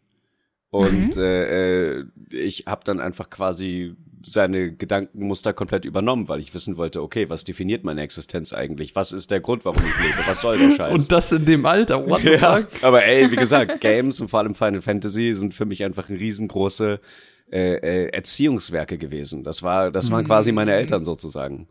Und 0.71 1.18
äh, 1.18 2.00
äh, 2.00 2.06
ich 2.31 2.63
habe 2.65 2.81
dann 2.85 3.00
einfach 3.00 3.29
quasi 3.29 3.95
seine 4.23 4.73
Gedankenmuster 4.73 5.51
komplett 5.51 5.83
übernommen, 5.83 6.29
weil 6.29 6.39
ich 6.39 6.53
wissen 6.53 6.77
wollte, 6.77 7.01
okay, 7.01 7.29
was 7.29 7.44
definiert 7.44 7.83
meine 7.83 8.01
Existenz 8.01 8.53
eigentlich? 8.53 8.95
Was 8.95 9.12
ist 9.12 9.31
der 9.31 9.41
Grund, 9.41 9.65
warum 9.65 9.81
ich 9.83 10.06
lebe? 10.06 10.27
Was 10.27 10.41
soll 10.41 10.57
der 10.57 10.71
Scheiß? 10.75 10.94
Und 10.94 11.12
das 11.12 11.31
in 11.31 11.45
dem 11.45 11.65
Alter, 11.65 12.07
what 12.07 12.21
the 12.21 12.29
ja, 12.29 12.57
fuck? 12.57 12.83
aber 12.83 13.03
ey, 13.03 13.29
wie 13.31 13.35
gesagt, 13.35 13.81
Games 13.81 14.21
und 14.21 14.29
vor 14.29 14.39
allem 14.39 14.56
Final 14.56 14.81
Fantasy 14.81 15.33
sind 15.33 15.53
für 15.53 15.65
mich 15.65 15.83
einfach 15.83 16.07
ein 16.09 16.15
riesengroße 16.15 17.00
äh, 17.51 17.73
äh, 17.73 18.09
Erziehungswerke 18.13 18.97
gewesen. 18.97 19.44
Das 19.44 19.63
war, 19.63 19.91
das 19.91 20.09
waren 20.09 20.23
quasi 20.23 20.53
meine 20.53 20.73
Eltern 20.73 21.03
sozusagen. 21.03 21.68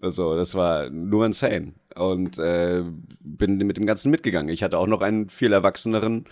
Also 0.00 0.34
das 0.34 0.54
war 0.54 0.88
nur 0.88 1.26
insane 1.26 1.74
und 1.94 2.38
äh, 2.38 2.82
bin 3.20 3.58
mit 3.58 3.76
dem 3.76 3.84
Ganzen 3.84 4.10
mitgegangen. 4.10 4.48
Ich 4.48 4.62
hatte 4.62 4.78
auch 4.78 4.86
noch 4.86 5.02
einen 5.02 5.28
viel 5.28 5.52
erwachseneren, 5.52 6.24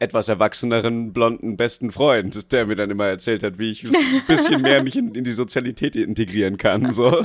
etwas 0.00 0.28
erwachseneren 0.28 1.12
blonden 1.12 1.56
besten 1.56 1.90
Freund, 1.90 2.52
der 2.52 2.66
mir 2.66 2.76
dann 2.76 2.90
immer 2.90 3.06
erzählt 3.06 3.42
hat, 3.42 3.58
wie 3.58 3.72
ich 3.72 3.84
ein 3.84 3.92
bisschen 4.28 4.62
mehr 4.62 4.82
mich 4.82 4.96
in, 4.96 5.14
in 5.14 5.24
die 5.24 5.32
Sozialität 5.32 5.96
integrieren 5.96 6.56
kann. 6.56 6.92
So. 6.92 7.10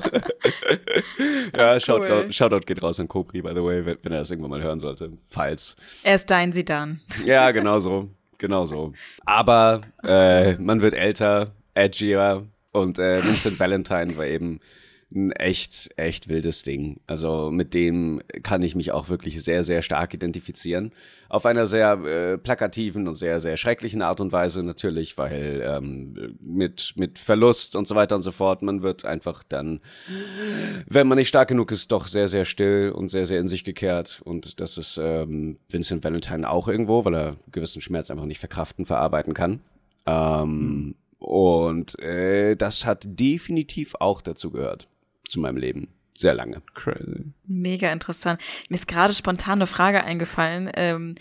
ja, 1.55 1.79
Shoutout, 1.79 2.03
Cool. 2.03 2.31
Shoutout 2.31 2.65
geht 2.65 2.81
raus 2.81 2.99
an 2.99 3.07
Kobri, 3.07 3.41
by 3.41 3.49
the 3.49 3.63
way, 3.63 3.85
wenn, 3.85 3.97
wenn 4.01 4.11
er 4.11 4.19
das 4.19 4.31
irgendwann 4.31 4.51
mal 4.51 4.63
hören 4.63 4.79
sollte. 4.79 5.11
Falls. 5.27 5.75
Er 6.01 6.15
ist 6.15 6.31
dein 6.31 6.51
Sidan. 6.51 6.99
Ja, 7.25 7.51
genau 7.51 7.79
so. 7.79 8.09
Genau 8.39 8.65
so. 8.65 8.93
Aber 9.23 9.81
äh, 10.03 10.53
man 10.55 10.81
wird 10.81 10.95
älter, 10.95 11.51
edgier 11.75 12.45
und 12.71 12.97
äh, 12.97 13.23
Vincent 13.23 13.59
Valentine 13.59 14.17
war 14.17 14.25
eben 14.25 14.59
ein 15.15 15.31
echt, 15.31 15.91
echt 15.95 16.27
wildes 16.27 16.63
Ding. 16.63 16.99
Also 17.07 17.51
mit 17.51 17.73
dem 17.73 18.21
kann 18.41 18.63
ich 18.63 18.75
mich 18.75 18.91
auch 18.91 19.09
wirklich 19.09 19.43
sehr, 19.43 19.63
sehr 19.63 19.81
stark 19.81 20.13
identifizieren. 20.13 20.91
Auf 21.29 21.45
einer 21.45 21.65
sehr 21.65 21.93
äh, 22.03 22.37
plakativen 22.37 23.07
und 23.07 23.15
sehr, 23.15 23.39
sehr 23.39 23.57
schrecklichen 23.57 24.01
Art 24.01 24.19
und 24.19 24.31
Weise 24.31 24.63
natürlich, 24.63 25.17
weil 25.17 25.63
ähm, 25.65 26.37
mit, 26.39 26.93
mit 26.95 27.19
Verlust 27.19 27.75
und 27.75 27.87
so 27.87 27.95
weiter 27.95 28.15
und 28.15 28.21
so 28.21 28.31
fort, 28.31 28.61
man 28.61 28.81
wird 28.81 29.05
einfach 29.05 29.43
dann, 29.43 29.81
wenn 30.87 31.07
man 31.07 31.17
nicht 31.17 31.29
stark 31.29 31.47
genug 31.47 31.71
ist, 31.71 31.91
doch 31.91 32.07
sehr, 32.07 32.27
sehr 32.27 32.45
still 32.45 32.91
und 32.91 33.09
sehr, 33.09 33.25
sehr 33.25 33.39
in 33.39 33.47
sich 33.47 33.63
gekehrt. 33.63 34.21
Und 34.23 34.59
das 34.59 34.77
ist 34.77 34.99
ähm, 35.01 35.57
Vincent 35.71 36.03
Valentine 36.03 36.49
auch 36.49 36.67
irgendwo, 36.67 37.05
weil 37.05 37.15
er 37.15 37.35
gewissen 37.51 37.81
Schmerz 37.81 38.11
einfach 38.11 38.25
nicht 38.25 38.39
verkraften, 38.39 38.85
verarbeiten 38.85 39.33
kann. 39.33 39.61
Ähm, 40.05 40.95
Und 41.19 41.97
äh, 41.99 42.55
das 42.55 42.85
hat 42.85 43.05
definitiv 43.05 43.95
auch 43.99 44.21
dazu 44.21 44.51
gehört 44.51 44.89
zu 45.33 45.39
meinem 45.39 45.57
Leben. 45.57 45.89
Sehr 46.15 46.33
lange. 46.33 46.61
Crazy. 46.73 47.25
Mega 47.45 47.91
interessant. 47.91 48.39
Mir 48.69 48.75
ist 48.75 48.87
gerade 48.87 49.13
spontan 49.13 49.59
eine 49.59 49.67
Frage 49.67 50.03
eingefallen, 50.03 50.71
ähm, 50.75 51.15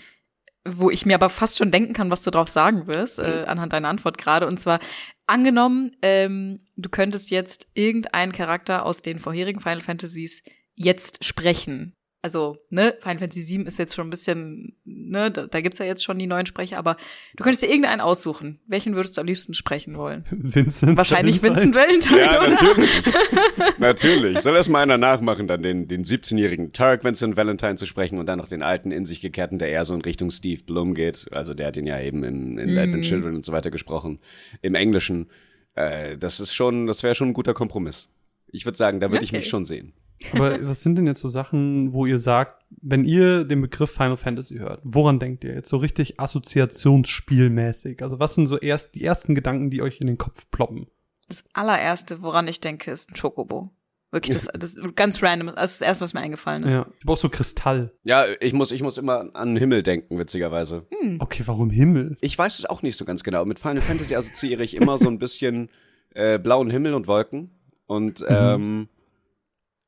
wo 0.64 0.90
ich 0.90 1.06
mir 1.06 1.14
aber 1.14 1.28
fast 1.28 1.58
schon 1.58 1.70
denken 1.70 1.92
kann, 1.92 2.10
was 2.10 2.22
du 2.22 2.30
drauf 2.30 2.48
sagen 2.48 2.86
wirst, 2.86 3.18
äh, 3.18 3.44
anhand 3.46 3.72
deiner 3.72 3.88
Antwort 3.88 4.18
gerade. 4.18 4.46
Und 4.46 4.60
zwar, 4.60 4.78
angenommen, 5.26 5.96
ähm, 6.02 6.60
du 6.76 6.88
könntest 6.88 7.30
jetzt 7.30 7.68
irgendeinen 7.74 8.32
Charakter 8.32 8.86
aus 8.86 9.02
den 9.02 9.18
vorherigen 9.18 9.60
Final 9.60 9.80
Fantasies 9.80 10.42
jetzt 10.74 11.24
sprechen. 11.24 11.96
Also, 12.22 12.56
ne, 12.70 12.94
Final 13.00 13.18
Fantasy 13.18 13.42
7 13.42 13.66
ist 13.66 13.78
jetzt 13.78 13.94
schon 13.96 14.06
ein 14.06 14.10
bisschen, 14.10 14.76
ne, 14.84 15.30
da, 15.32 15.46
da 15.48 15.60
gibt's 15.60 15.78
ja 15.80 15.84
jetzt 15.86 16.04
schon 16.04 16.18
die 16.18 16.28
neuen 16.28 16.46
Sprecher, 16.46 16.78
aber 16.78 16.96
du 17.36 17.42
könntest 17.42 17.62
dir 17.64 17.66
irgendeinen 17.68 18.00
aussuchen. 18.00 18.60
Welchen 18.68 18.94
würdest 18.94 19.16
du 19.16 19.20
am 19.20 19.26
liebsten 19.26 19.54
sprechen 19.54 19.96
wollen? 19.96 20.24
Vincent. 20.30 20.96
Wahrscheinlich 20.96 21.42
Valentine. 21.42 21.74
Vincent 21.74 22.14
Valentine, 22.14 22.20
Ja, 22.20 22.40
oder? 22.40 22.50
natürlich. 22.50 22.90
natürlich. 23.78 24.38
Soll 24.40 24.54
erst 24.54 24.70
mal 24.70 24.80
einer 24.82 24.98
nachmachen, 24.98 25.48
dann 25.48 25.62
den, 25.62 25.88
den 25.88 26.04
17-jährigen 26.04 26.72
Turk 26.72 27.04
Vincent 27.04 27.36
Valentine 27.36 27.74
zu 27.74 27.86
sprechen 27.86 28.18
und 28.18 28.26
dann 28.26 28.38
noch 28.38 28.48
den 28.48 28.62
alten 28.62 28.92
in 28.92 29.04
sich 29.04 29.20
gekehrten, 29.20 29.58
der 29.58 29.68
eher 29.70 29.84
so 29.84 29.94
in 29.94 30.02
Richtung 30.02 30.30
Steve 30.30 30.62
Blum 30.64 30.94
geht. 30.94 31.26
Also 31.32 31.54
der 31.54 31.66
hat 31.68 31.76
ihn 31.76 31.86
ja 31.86 32.00
eben 32.00 32.22
in, 32.24 32.58
in 32.58 32.78
Advent 32.78 33.04
Children 33.04 33.34
und 33.34 33.44
so 33.44 33.52
weiter 33.52 33.70
gesprochen. 33.70 34.20
Im 34.60 34.74
Englischen. 34.74 35.28
Äh, 35.74 36.18
das 36.18 36.38
ist 36.38 36.54
schon, 36.54 36.86
das 36.86 37.02
wäre 37.02 37.14
schon 37.14 37.28
ein 37.28 37.34
guter 37.34 37.54
Kompromiss. 37.54 38.08
Ich 38.46 38.64
würde 38.64 38.78
sagen, 38.78 39.00
da 39.00 39.10
würde 39.10 39.24
ich 39.24 39.30
Okay. 39.30 39.38
mich 39.38 39.48
schon 39.48 39.64
sehen. 39.64 39.92
Aber 40.32 40.58
was 40.68 40.82
sind 40.82 40.96
denn 40.96 41.06
jetzt 41.06 41.20
so 41.20 41.28
Sachen, 41.28 41.92
wo 41.92 42.06
ihr 42.06 42.18
sagt, 42.18 42.64
wenn 42.80 43.04
ihr 43.04 43.44
den 43.44 43.60
Begriff 43.60 43.90
Final 43.90 44.16
Fantasy 44.16 44.56
hört, 44.56 44.80
woran 44.84 45.18
denkt 45.18 45.44
ihr 45.44 45.54
jetzt 45.54 45.68
so 45.68 45.76
richtig 45.76 46.20
Assoziationsspielmäßig? 46.20 48.02
Also 48.02 48.18
was 48.18 48.34
sind 48.34 48.46
so 48.46 48.58
erst 48.58 48.94
die 48.94 49.04
ersten 49.04 49.34
Gedanken, 49.34 49.70
die 49.70 49.82
euch 49.82 50.00
in 50.00 50.06
den 50.06 50.18
Kopf 50.18 50.50
ploppen? 50.50 50.86
Das 51.28 51.44
allererste, 51.52 52.22
woran 52.22 52.48
ich 52.48 52.60
denke, 52.60 52.90
ist 52.90 53.10
ein 53.10 53.14
Chocobo. 53.14 53.70
Wirklich, 54.12 54.34
das, 54.34 54.46
das 54.52 54.76
ganz 54.94 55.22
random. 55.22 55.54
Das 55.56 55.72
ist 55.72 55.80
das 55.80 55.88
erste, 55.88 56.04
was 56.04 56.12
mir 56.12 56.20
eingefallen 56.20 56.64
ist. 56.64 56.72
Ja, 56.72 56.86
ich 56.98 57.06
brauch 57.06 57.16
so 57.16 57.30
Kristall. 57.30 57.94
Ja, 58.04 58.26
ich 58.40 58.52
muss, 58.52 58.70
ich 58.70 58.82
muss 58.82 58.98
immer 58.98 59.34
an 59.34 59.48
den 59.48 59.56
Himmel 59.56 59.82
denken, 59.82 60.18
witzigerweise. 60.18 60.86
Okay, 61.18 61.42
warum 61.46 61.70
Himmel? 61.70 62.18
Ich 62.20 62.36
weiß 62.36 62.58
es 62.58 62.66
auch 62.66 62.82
nicht 62.82 62.96
so 62.98 63.06
ganz 63.06 63.22
genau. 63.22 63.46
Mit 63.46 63.58
Final 63.58 63.80
Fantasy 63.80 64.14
assoziiere 64.14 64.62
ich 64.62 64.76
immer 64.76 64.98
so 64.98 65.08
ein 65.08 65.18
bisschen 65.18 65.70
äh, 66.10 66.38
blauen 66.38 66.68
Himmel 66.68 66.92
und 66.92 67.06
Wolken. 67.06 67.52
Und 67.86 68.22
ähm, 68.28 68.88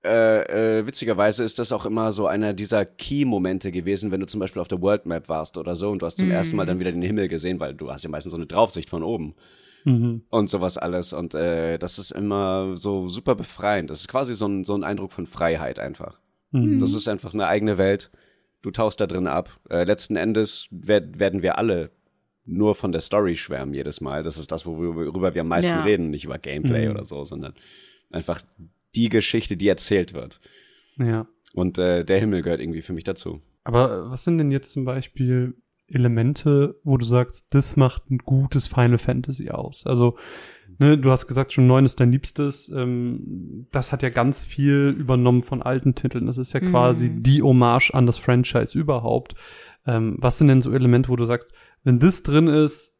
äh, 0.04 0.78
äh, 0.80 0.86
witzigerweise 0.86 1.42
ist 1.44 1.58
das 1.58 1.72
auch 1.72 1.86
immer 1.86 2.12
so 2.12 2.26
einer 2.26 2.52
dieser 2.52 2.84
Key-Momente 2.84 3.72
gewesen, 3.72 4.10
wenn 4.10 4.20
du 4.20 4.26
zum 4.26 4.40
Beispiel 4.40 4.60
auf 4.60 4.68
der 4.68 4.80
World 4.82 5.06
Map 5.06 5.28
warst 5.28 5.56
oder 5.58 5.74
so 5.76 5.90
und 5.90 6.02
du 6.02 6.06
hast 6.06 6.18
zum 6.18 6.30
ersten 6.30 6.56
Mal 6.56 6.66
dann 6.66 6.78
wieder 6.78 6.92
den 6.92 7.02
Himmel 7.02 7.28
gesehen, 7.28 7.58
weil 7.60 7.74
du 7.74 7.90
hast 7.90 8.04
ja 8.04 8.10
meistens 8.10 8.30
so 8.32 8.36
eine 8.36 8.46
Draufsicht 8.46 8.90
von 8.90 9.02
oben 9.02 9.34
Mhm. 9.86 10.22
und 10.30 10.48
sowas 10.48 10.78
alles. 10.78 11.12
Und 11.12 11.34
äh, 11.34 11.76
das 11.78 11.98
ist 11.98 12.10
immer 12.10 12.74
so 12.76 13.08
super 13.10 13.34
befreiend. 13.34 13.90
Das 13.90 14.00
ist 14.00 14.08
quasi 14.08 14.34
so 14.34 14.46
ein, 14.46 14.64
so 14.64 14.74
ein 14.74 14.82
Eindruck 14.82 15.12
von 15.12 15.26
Freiheit 15.26 15.78
einfach. 15.78 16.18
Mhm. 16.52 16.78
Das 16.78 16.94
ist 16.94 17.06
einfach 17.06 17.34
eine 17.34 17.46
eigene 17.48 17.76
Welt. 17.76 18.10
Du 18.62 18.70
tauchst 18.70 18.98
da 19.02 19.06
drin 19.06 19.26
ab. 19.26 19.50
Äh, 19.68 19.84
letzten 19.84 20.16
Endes 20.16 20.68
werd, 20.70 21.18
werden 21.20 21.42
wir 21.42 21.58
alle 21.58 21.90
nur 22.46 22.74
von 22.74 22.92
der 22.92 23.02
Story 23.02 23.36
schwärmen 23.36 23.74
jedes 23.74 24.00
Mal. 24.00 24.22
Das 24.22 24.38
ist 24.38 24.50
das, 24.52 24.64
worüber 24.64 25.34
wir 25.34 25.42
am 25.42 25.48
meisten 25.48 25.72
Ja. 25.72 25.82
reden. 25.82 26.08
Nicht 26.08 26.24
über 26.24 26.38
Gameplay 26.38 26.86
Mhm. 26.86 26.90
oder 26.94 27.04
so, 27.04 27.24
sondern 27.24 27.52
einfach 28.10 28.40
die 28.96 29.08
Geschichte, 29.08 29.56
die 29.56 29.68
erzählt 29.68 30.14
wird. 30.14 30.40
Ja. 30.98 31.26
Und 31.54 31.78
äh, 31.78 32.04
der 32.04 32.18
Himmel 32.18 32.42
gehört 32.42 32.60
irgendwie 32.60 32.82
für 32.82 32.92
mich 32.92 33.04
dazu. 33.04 33.40
Aber 33.64 33.90
äh, 34.06 34.10
was 34.10 34.24
sind 34.24 34.38
denn 34.38 34.50
jetzt 34.50 34.72
zum 34.72 34.84
Beispiel 34.84 35.54
Elemente, 35.86 36.80
wo 36.82 36.96
du 36.96 37.04
sagst, 37.04 37.46
das 37.50 37.76
macht 37.76 38.10
ein 38.10 38.18
gutes 38.18 38.66
Final 38.66 38.98
Fantasy 38.98 39.50
aus? 39.50 39.86
Also, 39.86 40.16
ne, 40.78 40.98
du 40.98 41.10
hast 41.10 41.26
gesagt, 41.26 41.52
schon 41.52 41.66
neun 41.66 41.84
ist 41.84 42.00
dein 42.00 42.10
Liebstes. 42.12 42.68
Ähm, 42.70 43.66
das 43.70 43.92
hat 43.92 44.02
ja 44.02 44.08
ganz 44.08 44.44
viel 44.44 44.94
übernommen 44.98 45.42
von 45.42 45.62
alten 45.62 45.94
Titeln. 45.94 46.26
Das 46.26 46.38
ist 46.38 46.52
ja 46.52 46.60
quasi 46.60 47.08
Mhm. 47.08 47.22
die 47.22 47.42
Hommage 47.42 47.92
an 47.92 48.06
das 48.06 48.18
Franchise 48.18 48.76
überhaupt. 48.78 49.34
Ähm, 49.86 50.16
was 50.18 50.38
sind 50.38 50.48
denn 50.48 50.62
so 50.62 50.72
Elemente, 50.72 51.08
wo 51.10 51.16
du 51.16 51.24
sagst, 51.24 51.52
wenn 51.84 51.98
das 51.98 52.22
drin 52.22 52.48
ist, 52.48 52.96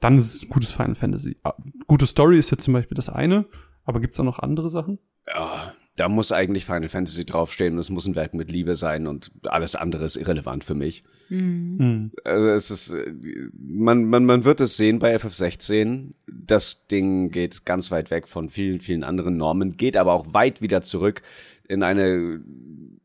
dann 0.00 0.16
ist 0.16 0.34
es 0.34 0.42
ein 0.42 0.48
gutes 0.48 0.72
Final 0.72 0.94
Fantasy? 0.94 1.36
Ah, 1.44 1.54
Gute 1.86 2.06
Story 2.06 2.38
ist 2.38 2.50
jetzt 2.50 2.64
zum 2.64 2.74
Beispiel 2.74 2.96
das 2.96 3.08
eine, 3.10 3.46
aber 3.84 4.00
gibt's 4.00 4.18
auch 4.18 4.24
noch 4.24 4.38
andere 4.38 4.70
Sachen? 4.70 4.98
Ja, 5.26 5.74
da 5.96 6.08
muss 6.08 6.32
eigentlich 6.32 6.64
Final 6.64 6.88
Fantasy 6.88 7.24
draufstehen 7.24 7.74
und 7.74 7.78
es 7.78 7.90
muss 7.90 8.06
ein 8.06 8.14
Werk 8.14 8.32
mit 8.34 8.50
Liebe 8.50 8.76
sein 8.76 9.06
und 9.06 9.30
alles 9.44 9.76
andere 9.76 10.04
ist 10.04 10.16
irrelevant 10.16 10.64
für 10.64 10.74
mich. 10.74 11.04
Mhm. 11.28 11.78
Hm. 11.78 12.10
Also 12.24 12.48
es 12.48 12.70
ist, 12.70 12.90
äh, 12.92 13.12
man, 13.52 14.04
man, 14.04 14.24
man 14.24 14.44
wird 14.44 14.60
es 14.60 14.76
sehen 14.76 14.98
bei 14.98 15.14
FF16. 15.14 16.12
Das 16.26 16.86
Ding 16.86 17.30
geht 17.30 17.64
ganz 17.66 17.90
weit 17.90 18.10
weg 18.10 18.26
von 18.26 18.48
vielen, 18.48 18.80
vielen 18.80 19.04
anderen 19.04 19.36
Normen, 19.36 19.76
geht 19.76 19.96
aber 19.96 20.12
auch 20.14 20.32
weit 20.32 20.62
wieder 20.62 20.80
zurück 20.80 21.22
in 21.68 21.82
eine, 21.82 22.40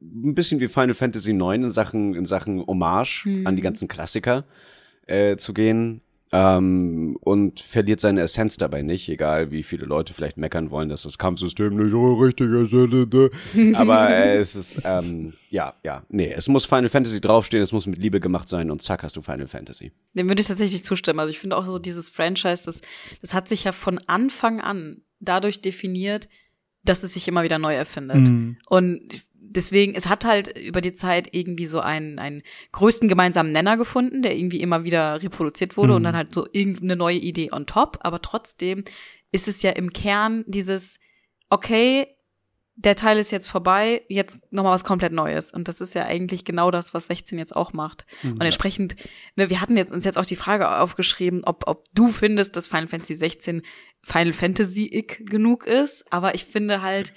ein 0.01 0.35
bisschen 0.35 0.59
wie 0.59 0.67
Final 0.67 0.93
Fantasy 0.93 1.31
IX 1.31 1.55
in 1.55 1.69
Sachen, 1.69 2.15
in 2.15 2.25
Sachen 2.25 2.65
Hommage 2.65 3.25
an 3.45 3.55
die 3.55 3.61
ganzen 3.61 3.87
Klassiker 3.87 4.45
äh, 5.05 5.37
zu 5.37 5.53
gehen. 5.53 6.01
Ähm, 6.33 7.17
und 7.21 7.61
verliert 7.61 8.01
seine 8.01 8.21
Essenz 8.21 8.57
dabei 8.57 8.81
nicht, 8.81 9.07
egal 9.07 9.51
wie 9.51 9.63
viele 9.63 9.85
Leute 9.85 10.13
vielleicht 10.13 10.35
meckern 10.35 10.71
wollen, 10.71 10.89
dass 10.89 11.03
das 11.03 11.17
Kampfsystem 11.17 11.75
nicht 11.77 11.91
so 11.91 12.15
richtig 12.15 12.49
ist. 12.49 13.75
Aber 13.75 14.09
äh, 14.09 14.37
es 14.37 14.55
ist, 14.55 14.81
ähm, 14.83 15.33
ja, 15.49 15.73
ja, 15.83 16.03
nee, 16.09 16.33
es 16.35 16.49
muss 16.49 16.65
Final 16.65 16.89
Fantasy 16.89 17.21
draufstehen, 17.21 17.63
es 17.63 17.71
muss 17.71 17.87
mit 17.87 17.97
Liebe 17.97 18.19
gemacht 18.19 18.49
sein 18.49 18.69
und 18.71 18.81
zack 18.81 19.03
hast 19.03 19.15
du 19.15 19.21
Final 19.21 19.47
Fantasy. 19.47 19.93
Dem 20.15 20.27
würde 20.27 20.41
ich 20.41 20.47
tatsächlich 20.47 20.83
zustimmen. 20.83 21.19
Also 21.19 21.31
ich 21.31 21.39
finde 21.39 21.55
auch 21.55 21.65
so 21.65 21.79
dieses 21.79 22.09
Franchise, 22.09 22.63
das, 22.65 22.81
das 23.21 23.33
hat 23.33 23.47
sich 23.47 23.63
ja 23.63 23.71
von 23.71 23.97
Anfang 23.99 24.59
an 24.59 25.03
dadurch 25.19 25.61
definiert, 25.61 26.27
dass 26.83 27.03
es 27.03 27.13
sich 27.13 27.27
immer 27.27 27.43
wieder 27.43 27.59
neu 27.59 27.75
erfindet. 27.75 28.29
Mhm. 28.29 28.57
Und 28.67 29.23
deswegen, 29.49 29.95
es 29.95 30.07
hat 30.09 30.25
halt 30.25 30.57
über 30.57 30.81
die 30.81 30.93
Zeit 30.93 31.29
irgendwie 31.33 31.67
so 31.67 31.79
einen, 31.79 32.19
einen 32.19 32.43
größten 32.71 33.07
gemeinsamen 33.09 33.51
Nenner 33.51 33.77
gefunden, 33.77 34.21
der 34.21 34.35
irgendwie 34.37 34.61
immer 34.61 34.83
wieder 34.83 35.21
reproduziert 35.21 35.77
wurde 35.77 35.89
Mhm. 35.93 35.95
und 35.97 36.03
dann 36.03 36.15
halt 36.15 36.33
so 36.33 36.47
irgendeine 36.51 36.95
neue 36.95 37.17
Idee 37.17 37.51
on 37.51 37.65
top. 37.65 37.99
Aber 38.01 38.21
trotzdem 38.21 38.83
ist 39.31 39.47
es 39.47 39.61
ja 39.61 39.71
im 39.71 39.91
Kern 39.93 40.43
dieses, 40.47 40.99
okay, 41.49 42.07
der 42.79 42.95
Teil 42.95 43.17
ist 43.17 43.31
jetzt 43.31 43.47
vorbei, 43.47 44.03
jetzt 44.07 44.37
nochmal 44.51 44.73
was 44.73 44.83
komplett 44.83 45.11
Neues. 45.11 45.51
Und 45.51 45.67
das 45.67 45.81
ist 45.81 45.95
ja 45.95 46.05
eigentlich 46.05 46.45
genau 46.45 46.69
das, 46.69 46.93
was 46.93 47.07
16 47.07 47.39
jetzt 47.39 47.55
auch 47.55 47.73
macht. 47.73 48.05
Und 48.23 48.41
entsprechend, 48.43 48.95
ne, 49.35 49.49
wir 49.49 49.61
hatten 49.61 49.75
jetzt 49.77 49.91
uns 49.91 50.05
jetzt 50.05 50.17
auch 50.17 50.25
die 50.27 50.35
Frage 50.35 50.69
aufgeschrieben, 50.77 51.43
ob, 51.43 51.63
ob 51.67 51.85
du 51.95 52.09
findest, 52.09 52.55
dass 52.55 52.67
Final 52.67 52.87
Fantasy 52.87 53.15
16 53.17 53.63
Final 54.03 54.31
Fantasy-ick 54.33 55.25
genug 55.25 55.65
ist. 55.65 56.05
Aber 56.13 56.35
ich 56.35 56.45
finde 56.45 56.83
halt, 56.83 57.13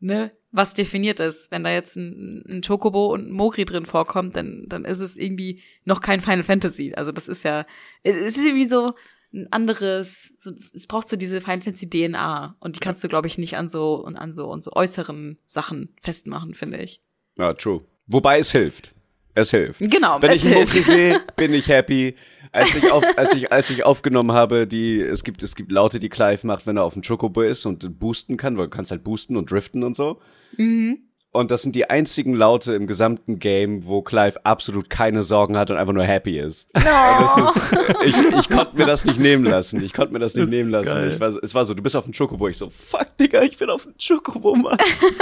ne, 0.00 0.32
was 0.54 0.72
definiert 0.72 1.18
ist. 1.18 1.50
Wenn 1.50 1.64
da 1.64 1.70
jetzt 1.70 1.96
ein, 1.96 2.44
ein 2.48 2.62
Chocobo 2.62 3.12
und 3.12 3.28
ein 3.28 3.32
Mori 3.32 3.64
drin 3.64 3.86
vorkommt, 3.86 4.36
dann, 4.36 4.64
dann 4.68 4.84
ist 4.84 5.00
es 5.00 5.16
irgendwie 5.16 5.60
noch 5.84 6.00
kein 6.00 6.20
Final 6.20 6.44
Fantasy. 6.44 6.94
Also 6.94 7.10
das 7.10 7.26
ist 7.28 7.42
ja, 7.42 7.66
es 8.04 8.38
ist 8.38 8.46
irgendwie 8.46 8.68
so 8.68 8.94
ein 9.32 9.48
anderes, 9.50 10.32
so, 10.38 10.52
es 10.52 10.86
braucht 10.86 11.08
so 11.08 11.16
diese 11.16 11.40
Final 11.40 11.62
Fantasy 11.62 11.90
DNA 11.90 12.56
und 12.60 12.76
die 12.76 12.80
kannst 12.80 13.02
du, 13.02 13.08
glaube 13.08 13.26
ich, 13.26 13.36
nicht 13.36 13.56
an 13.56 13.68
so 13.68 13.96
und 13.96 14.16
an 14.16 14.32
so 14.32 14.48
und 14.48 14.62
so 14.62 14.72
äußeren 14.72 15.38
Sachen 15.46 15.88
festmachen, 16.00 16.54
finde 16.54 16.78
ich. 16.78 17.00
Ja, 17.36 17.52
true. 17.54 17.82
Wobei 18.06 18.38
es 18.38 18.52
hilft. 18.52 18.94
Es 19.34 19.50
hilft. 19.50 19.80
Genau, 19.80 20.22
Wenn 20.22 20.30
es 20.30 20.44
ich 20.44 20.52
einen. 20.52 20.60
Mokri 20.60 20.82
sehe, 20.84 21.20
bin 21.36 21.52
ich 21.52 21.66
happy. 21.66 22.14
Als 22.54 22.76
ich, 22.76 22.92
auf, 22.92 23.04
als, 23.18 23.34
ich, 23.34 23.50
als 23.52 23.68
ich 23.70 23.84
aufgenommen 23.84 24.30
habe, 24.30 24.68
die, 24.68 25.00
es 25.00 25.24
gibt, 25.24 25.42
es 25.42 25.56
gibt 25.56 25.72
Laute, 25.72 25.98
die 25.98 26.08
Clive 26.08 26.46
macht, 26.46 26.68
wenn 26.68 26.76
er 26.76 26.84
auf 26.84 26.94
dem 26.94 27.02
Chocobo 27.02 27.42
ist 27.42 27.66
und 27.66 27.98
boosten 27.98 28.36
kann, 28.36 28.56
weil 28.56 28.66
du 28.66 28.70
kannst 28.70 28.92
halt 28.92 29.02
boosten 29.02 29.36
und 29.36 29.50
driften 29.50 29.82
und 29.82 29.96
so. 29.96 30.20
Mhm. 30.56 30.98
Und 31.34 31.50
das 31.50 31.62
sind 31.62 31.74
die 31.74 31.90
einzigen 31.90 32.34
Laute 32.34 32.74
im 32.74 32.86
gesamten 32.86 33.40
Game, 33.40 33.86
wo 33.86 34.02
Clive 34.02 34.38
absolut 34.44 34.88
keine 34.88 35.24
Sorgen 35.24 35.58
hat 35.58 35.68
und 35.70 35.76
einfach 35.76 35.92
nur 35.92 36.04
happy 36.04 36.38
ist. 36.38 36.68
Das 36.74 37.36
ist 37.56 37.72
ich, 38.04 38.16
ich 38.38 38.48
konnte 38.48 38.76
mir 38.76 38.86
das 38.86 39.04
nicht 39.04 39.18
nehmen 39.18 39.44
lassen. 39.44 39.82
Ich 39.82 39.92
konnte 39.92 40.12
mir 40.12 40.20
das 40.20 40.34
nicht 40.34 40.44
Das 40.44 40.50
nehmen 40.50 40.70
lassen. 40.70 41.08
Ich 41.08 41.18
war, 41.18 41.32
so- 41.32 41.40
es 41.42 41.52
war 41.54 41.64
so, 41.64 41.74
du 41.74 41.82
bist 41.82 41.96
auf 41.96 42.04
dem 42.04 42.12
Chocobo. 42.12 42.46
Ich 42.48 42.56
so, 42.58 42.70
fuck, 42.70 43.16
Digga, 43.18 43.42
ich 43.42 43.56
bin 43.56 43.68
auf 43.68 43.82
dem 43.82 43.94
Chocobo, 43.98 44.54
Mann. 44.54 44.78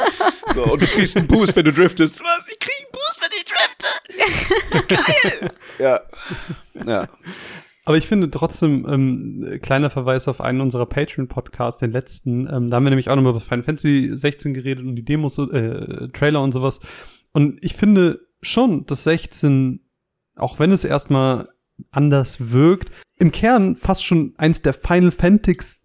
so, 0.54 0.64
und 0.64 0.83
du 0.83 0.87
kriegst 0.87 1.16
einen 1.16 1.26
Boost, 1.26 1.57
wenn 1.57 1.64
du 1.64 1.73
driftest. 1.73 2.21
Was? 2.23 2.49
Ich 2.49 2.59
krieg 2.59 2.75
einen 2.78 2.92
Boost, 2.92 3.21
wenn 3.23 3.31
ich 3.38 3.45
drifte. 4.88 4.92
Geil. 5.38 5.50
ja. 5.78 6.00
Ja. 6.87 7.09
Aber 7.85 7.97
ich 7.97 8.07
finde 8.07 8.31
trotzdem, 8.31 8.87
ähm, 8.89 9.59
kleiner 9.61 9.91
Verweis 9.91 10.29
auf 10.29 10.41
einen 10.41 10.61
unserer 10.61 10.87
Patreon-Podcasts, 10.87 11.81
den 11.81 11.91
letzten, 11.91 12.47
ähm, 12.47 12.69
da 12.69 12.77
haben 12.77 12.85
wir 12.85 12.91
nämlich 12.91 13.11
auch 13.11 13.17
nochmal 13.17 13.33
über 13.33 13.41
Final 13.41 13.65
Fantasy 13.65 14.11
16 14.12 14.55
geredet 14.55 14.87
und 14.87 14.95
die 14.95 15.05
Demos, 15.05 15.39
äh, 15.39 16.09
Trailer 16.12 16.43
und 16.43 16.53
sowas. 16.53 16.79
Und 17.33 17.59
ich 17.65 17.75
finde 17.75 18.21
schon, 18.41 18.87
dass 18.87 19.05
16, 19.05 19.81
auch 20.37 20.61
wenn 20.61 20.71
es 20.71 20.85
erstmal 20.85 21.49
anders 21.91 22.53
wirkt, 22.53 22.93
im 23.17 23.33
Kern 23.33 23.75
fast 23.75 24.05
schon 24.05 24.35
eins 24.37 24.62
der 24.62 24.75
Final 24.75 25.11
Fantasy 25.11 25.82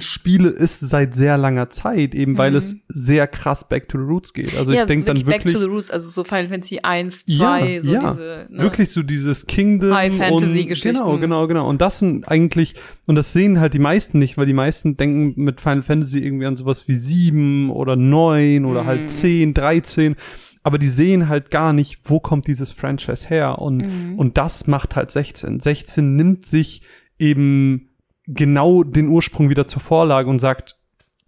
Spiele 0.00 0.48
ist 0.50 0.80
seit 0.80 1.14
sehr 1.14 1.38
langer 1.38 1.70
Zeit, 1.70 2.14
eben 2.14 2.36
weil 2.38 2.50
Mhm. 2.50 2.56
es 2.58 2.76
sehr 2.88 3.26
krass 3.26 3.68
back 3.68 3.88
to 3.88 3.98
the 3.98 4.04
roots 4.04 4.32
geht. 4.32 4.56
Also 4.56 4.72
ja, 4.72 4.82
ich 4.82 4.86
denke 4.86 5.06
dann 5.06 5.16
Back 5.24 5.44
wirklich 5.44 5.54
to 5.54 5.60
the 5.60 5.66
Roots, 5.66 5.90
also 5.90 6.08
so 6.08 6.24
Final 6.24 6.48
Fantasy 6.48 6.80
1, 6.82 7.26
2, 7.26 7.68
ja, 7.76 7.82
so 7.82 7.92
ja. 7.92 7.98
diese, 8.10 8.46
ne? 8.50 8.62
Wirklich 8.62 8.90
so 8.90 9.02
dieses 9.02 9.46
Kingdom 9.46 9.94
High 9.94 10.14
Fantasy 10.16 10.64
Geschichten. 10.66 10.98
Genau, 10.98 11.18
genau, 11.18 11.46
genau. 11.46 11.68
Und 11.68 11.80
das 11.80 11.98
sind 11.98 12.28
eigentlich 12.28 12.74
und 13.06 13.14
das 13.16 13.32
sehen 13.32 13.60
halt 13.60 13.74
die 13.74 13.78
meisten 13.78 14.18
nicht, 14.18 14.36
weil 14.38 14.46
die 14.46 14.52
meisten 14.52 14.96
denken 14.96 15.42
mit 15.42 15.60
Final 15.60 15.82
Fantasy 15.82 16.18
irgendwie 16.18 16.46
an 16.46 16.56
sowas 16.56 16.86
wie 16.86 16.94
sieben 16.96 17.70
oder 17.70 17.96
neun 17.96 18.64
oder 18.66 18.82
Mhm. 18.82 18.86
halt 18.86 19.10
zehn, 19.10 19.54
13. 19.54 20.16
Aber 20.62 20.76
die 20.78 20.88
sehen 20.88 21.28
halt 21.30 21.50
gar 21.50 21.72
nicht, 21.72 22.00
wo 22.04 22.20
kommt 22.20 22.46
dieses 22.46 22.70
Franchise 22.72 23.28
her 23.28 23.58
und 23.58 23.78
Mhm. 23.78 24.18
und 24.18 24.36
das 24.36 24.66
macht 24.66 24.94
halt 24.96 25.10
16. 25.10 25.58
16 25.60 26.14
nimmt 26.16 26.44
sich 26.46 26.82
eben 27.18 27.89
genau 28.34 28.82
den 28.82 29.08
Ursprung 29.08 29.48
wieder 29.50 29.66
zur 29.66 29.80
Vorlage 29.80 30.28
und 30.28 30.38
sagt, 30.38 30.76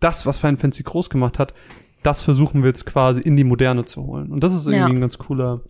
das, 0.00 0.26
was 0.26 0.38
Final 0.38 0.56
Fantasy 0.56 0.82
groß 0.82 1.10
gemacht 1.10 1.38
hat, 1.38 1.54
das 2.02 2.22
versuchen 2.22 2.62
wir 2.62 2.68
jetzt 2.68 2.86
quasi 2.86 3.20
in 3.20 3.36
die 3.36 3.44
Moderne 3.44 3.84
zu 3.84 4.04
holen. 4.06 4.32
Und 4.32 4.42
das 4.42 4.52
ist 4.54 4.66
irgendwie 4.66 4.78
Ja. 4.78 4.86
ein 4.86 5.00
ganz 5.00 5.18
cooler 5.18 5.60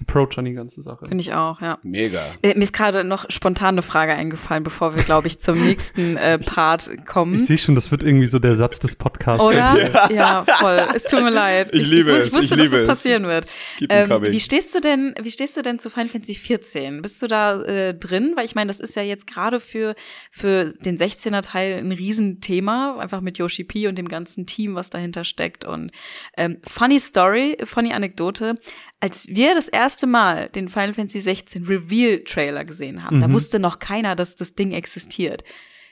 Approach 0.00 0.38
an 0.38 0.44
die 0.44 0.52
ganze 0.52 0.82
Sache. 0.82 1.06
Finde 1.06 1.20
ich 1.22 1.34
auch, 1.34 1.60
ja. 1.60 1.78
Mega. 1.82 2.22
Äh, 2.42 2.54
mir 2.54 2.62
ist 2.62 2.72
gerade 2.72 3.04
noch 3.04 3.30
spontan 3.30 3.74
eine 3.74 3.82
Frage 3.82 4.12
eingefallen, 4.14 4.62
bevor 4.62 4.94
wir, 4.96 5.02
glaube 5.02 5.28
ich, 5.28 5.40
zum 5.40 5.62
nächsten 5.64 6.16
äh, 6.16 6.38
Part 6.38 6.90
Ich 6.92 7.04
kommen. 7.04 7.44
sehe 7.46 7.58
schon, 7.58 7.74
das 7.74 7.90
wird 7.90 8.02
irgendwie 8.02 8.26
so 8.26 8.38
der 8.38 8.56
Satz 8.56 8.80
des 8.80 8.96
Podcasts. 8.96 9.42
Oder? 9.42 10.10
Ja. 10.10 10.44
voll. 10.60 10.80
Es 10.94 11.04
tut 11.04 11.22
mir 11.22 11.30
leid. 11.30 11.70
Ich 11.72 11.86
liebe 11.88 12.12
ich, 12.12 12.18
es, 12.18 12.28
Ich 12.28 12.34
wusste, 12.34 12.54
ich 12.54 12.60
liebe 12.62 12.72
dass 12.72 12.80
es 12.82 12.86
passieren 12.86 13.24
wird. 13.24 13.46
Ähm, 13.88 14.10
wie 14.22 14.40
stehst 14.40 14.74
du 14.74 14.80
denn, 14.80 15.14
wie 15.20 15.30
stehst 15.30 15.56
du 15.56 15.62
denn 15.62 15.78
zu 15.78 15.90
Final 15.90 16.08
Fantasy 16.08 16.34
14? 16.34 17.02
Bist 17.02 17.20
du 17.22 17.26
da 17.26 17.60
äh, 17.62 17.94
drin? 17.94 18.32
Weil 18.36 18.44
ich 18.44 18.54
meine, 18.54 18.68
das 18.68 18.80
ist 18.80 18.96
ja 18.96 19.02
jetzt 19.02 19.26
gerade 19.26 19.60
für, 19.60 19.94
für 20.30 20.72
den 20.84 20.96
16er 20.96 21.42
Teil 21.42 21.78
ein 21.78 21.92
Riesenthema, 21.92 22.96
einfach 22.98 23.20
mit 23.20 23.38
Yoshi 23.38 23.64
P 23.64 23.86
und 23.86 23.96
dem 23.98 24.08
ganzen 24.08 24.46
Team, 24.46 24.74
was 24.74 24.90
dahinter 24.90 25.24
steckt. 25.24 25.64
Und 25.64 25.90
ähm, 26.36 26.58
funny 26.66 26.98
Story, 26.98 27.56
funny 27.64 27.92
Anekdote. 27.92 28.56
Als 29.00 29.26
wir 29.28 29.54
das 29.54 29.68
erste 29.68 30.06
Mal 30.06 30.48
den 30.50 30.68
Final 30.68 30.92
Fantasy 30.94 31.20
16 31.20 31.64
Reveal-Trailer 31.66 32.64
gesehen 32.64 33.02
haben, 33.04 33.20
da 33.20 33.32
wusste 33.32 33.58
noch 33.58 33.78
keiner, 33.78 34.14
dass 34.14 34.36
das 34.36 34.54
Ding 34.54 34.72
existiert. 34.72 35.42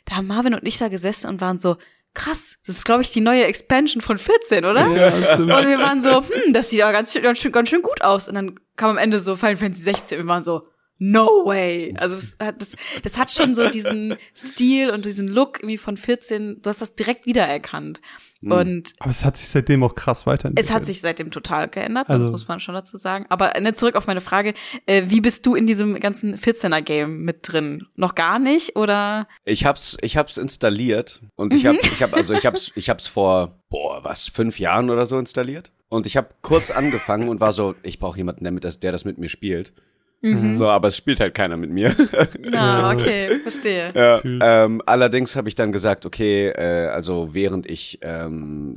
Da 0.05 0.17
haben 0.17 0.27
Marvin 0.27 0.55
und 0.55 0.65
ich 0.67 0.79
da 0.79 0.89
gesessen 0.89 1.29
und 1.29 1.41
waren 1.41 1.59
so, 1.59 1.77
krass, 2.15 2.59
das 2.67 2.77
ist, 2.79 2.85
glaube 2.85 3.03
ich, 3.03 3.11
die 3.13 3.21
neue 3.21 3.45
Expansion 3.45 4.03
von 4.03 4.19
14, 4.19 4.65
oder? 4.65 4.87
Ja, 4.89 5.35
stimmt. 5.35 5.51
Und 5.53 5.67
wir 5.69 5.79
waren 5.79 6.01
so, 6.01 6.23
hm, 6.23 6.53
das 6.53 6.69
sieht 6.71 6.81
ja 6.81 6.91
ganz, 6.93 7.13
schön- 7.13 7.23
ganz, 7.23 7.39
schön, 7.39 7.53
ganz 7.53 7.69
schön 7.69 7.83
gut 7.83 8.03
aus. 8.03 8.29
Und 8.29 8.35
dann 8.35 8.59
kam 8.77 8.91
am 8.91 8.99
Ende 8.99 9.21
so 9.21 9.37
Final 9.37 9.57
Fantasy 9.57 9.83
16. 9.83 10.19
Wir 10.19 10.27
waren 10.27 10.43
so, 10.43 10.67
no 10.99 11.27
way. 11.45 11.95
Also 11.99 12.15
das 12.17 12.37
hat, 12.41 12.61
das, 12.61 12.77
das 13.03 13.19
hat 13.19 13.31
schon 13.31 13.55
so 13.55 13.69
diesen 13.71 14.17
Stil 14.37 14.91
und 14.91 15.05
diesen 15.05 15.29
Look 15.29 15.59
irgendwie 15.61 15.79
von 15.79 15.97
14. 15.97 16.61
Du 16.63 16.69
hast 16.71 16.81
das 16.83 16.95
direkt 16.97 17.27
wiedererkannt. 17.27 18.01
Und 18.41 18.95
Aber 19.01 19.11
es 19.11 19.25
hat 19.25 19.37
sich 19.37 19.49
seitdem 19.49 19.83
auch 19.83 19.97
krass 19.97 20.25
weiterentwickelt. 20.25 20.65
es 20.71 20.73
hat 20.73 20.87
sich 20.87 21.01
seitdem 21.01 21.33
total 21.33 21.67
geändert, 21.69 22.09
Also- 22.09 22.23
das 22.23 22.31
muss 22.31 22.47
man 22.47 22.61
schon 22.61 22.73
dazu 22.75 22.97
sagen. 22.97 23.27
Aber 23.31 23.53
ne, 23.61 23.73
zurück 23.75 23.97
auf 23.97 24.07
meine 24.07 24.21
Frage, 24.21 24.55
äh, 24.87 25.05
wie 25.09 25.21
bist 25.21 25.45
du 25.45 25.57
in 25.57 25.67
diesem 25.67 25.99
ganzen 25.99 26.37
14er-Game 26.37 27.23
mit 27.25 27.39
drin? 27.43 27.89
Noch 27.97 28.15
gar 28.15 28.39
nicht 28.39 28.77
oder? 28.77 29.27
Ich 29.45 29.65
hab's, 29.65 29.97
ich 30.03 30.17
hab's 30.17 30.37
installiert 30.37 31.21
und 31.35 31.53
ich 31.53 31.67
hab, 31.67 31.73
Mhm. 31.75 31.81
ich 31.83 32.01
hab, 32.01 32.15
also 32.15 32.33
ich 32.33 32.47
hab's, 32.47 32.71
ich 32.77 32.89
hab's 32.89 33.09
vor, 33.09 33.57
boah, 33.71 34.05
was, 34.05 34.29
fünf 34.29 34.61
Jahren 34.61 34.89
oder 34.91 35.05
so 35.07 35.19
installiert. 35.19 35.73
Und 35.89 36.07
ich 36.07 36.17
habe 36.17 36.29
kurz 36.43 36.71
angefangen 36.71 37.29
und 37.29 37.41
war 37.41 37.53
so, 37.53 37.75
ich 37.83 37.99
brauche 37.99 38.19
jemanden, 38.19 38.45
der, 38.45 38.53
mit 38.53 38.63
das, 38.63 38.79
der 38.79 38.93
das 38.93 39.05
mit 39.05 39.19
mir 39.19 39.29
spielt. 39.29 39.73
Mhm. 40.21 40.53
So, 40.55 40.67
aber 40.67 40.89
es 40.89 40.97
spielt 40.97 41.21
halt 41.21 41.35
keiner 41.35 41.57
mit 41.57 41.71
mir. 41.71 41.95
Na, 42.51 42.93
okay, 42.93 43.39
verstehe. 43.39 43.93
Ja, 43.95 44.21
ähm, 44.25 44.83
allerdings 44.85 45.37
habe 45.37 45.49
ich 45.49 45.55
dann 45.55 45.71
gesagt, 45.71 46.07
okay, 46.07 46.49
äh, 46.49 46.89
also 46.89 47.35
während 47.35 47.69
ich 47.71 47.99
ähm, 48.03 48.75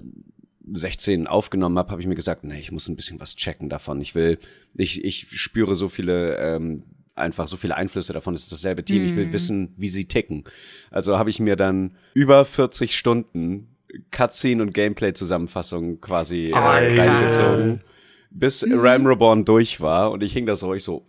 16 0.72 1.28
aufgenommen 1.28 1.78
habe, 1.78 1.92
habe 1.92 2.02
ich 2.02 2.08
mir 2.08 2.16
gesagt, 2.16 2.44
nee, 2.44 2.60
ich 2.60 2.72
muss 2.72 2.88
ein 2.88 2.96
bisschen 2.96 3.20
was 3.20 3.36
checken 3.36 3.70
davon. 3.70 4.00
Ich 4.02 4.14
will, 4.14 4.38
ich, 4.76 5.04
ich 5.04 5.28
spüre 5.40 5.76
so 5.76 5.90
viele, 5.90 6.38
ähm, 6.38 6.84
einfach 7.16 7.48
so 7.48 7.58
viele 7.58 7.76
Einflüsse 7.76 8.14
davon. 8.14 8.34
Es 8.36 8.44
ist 8.44 8.52
dasselbe 8.52 8.86
Team. 8.86 9.04
Ich 9.04 9.16
will 9.16 9.34
wissen, 9.34 9.74
wie 9.78 9.90
sie 9.90 10.06
ticken. 10.06 10.44
Also 10.92 11.18
habe 11.18 11.30
ich 11.30 11.40
mir 11.40 11.56
dann 11.56 11.96
über 12.14 12.46
40 12.46 12.96
Stunden 12.96 13.68
Cutscene 14.12 14.62
und 14.64 14.74
Gameplay-Zusammenfassung 14.74 16.00
quasi 16.00 16.52
äh, 16.52 16.58
reingezogen, 16.58 17.82
bis 18.30 18.66
Ram 18.70 19.06
Reborn 19.06 19.44
durch 19.44 19.82
war 19.82 20.12
und 20.12 20.24
ich 20.24 20.34
hing 20.34 20.46
da 20.46 20.56
so, 20.56 20.74
ich 20.74 20.84
so, 20.84 21.06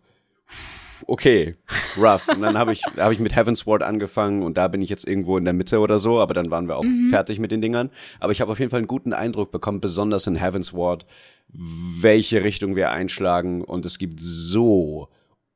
okay, 1.06 1.56
rough. 1.96 2.28
Und 2.28 2.42
dann 2.42 2.58
habe 2.58 2.72
ich, 2.72 2.82
hab 2.96 3.12
ich 3.12 3.18
mit 3.18 3.34
Heavensward 3.34 3.82
angefangen 3.82 4.42
und 4.42 4.56
da 4.56 4.68
bin 4.68 4.82
ich 4.82 4.90
jetzt 4.90 5.06
irgendwo 5.06 5.36
in 5.36 5.44
der 5.44 5.54
Mitte 5.54 5.80
oder 5.80 5.98
so, 5.98 6.20
aber 6.20 6.34
dann 6.34 6.50
waren 6.50 6.68
wir 6.68 6.76
auch 6.76 6.84
fertig 7.10 7.38
mit 7.38 7.52
den 7.52 7.60
Dingern. 7.60 7.90
Aber 8.20 8.32
ich 8.32 8.40
habe 8.40 8.52
auf 8.52 8.58
jeden 8.58 8.70
Fall 8.70 8.78
einen 8.78 8.86
guten 8.86 9.12
Eindruck 9.12 9.50
bekommen, 9.52 9.80
besonders 9.80 10.26
in 10.26 10.36
Heavensward, 10.36 11.06
welche 11.48 12.44
Richtung 12.44 12.76
wir 12.76 12.90
einschlagen. 12.90 13.62
Und 13.62 13.84
es 13.84 13.98
gibt 13.98 14.20
so 14.20 15.08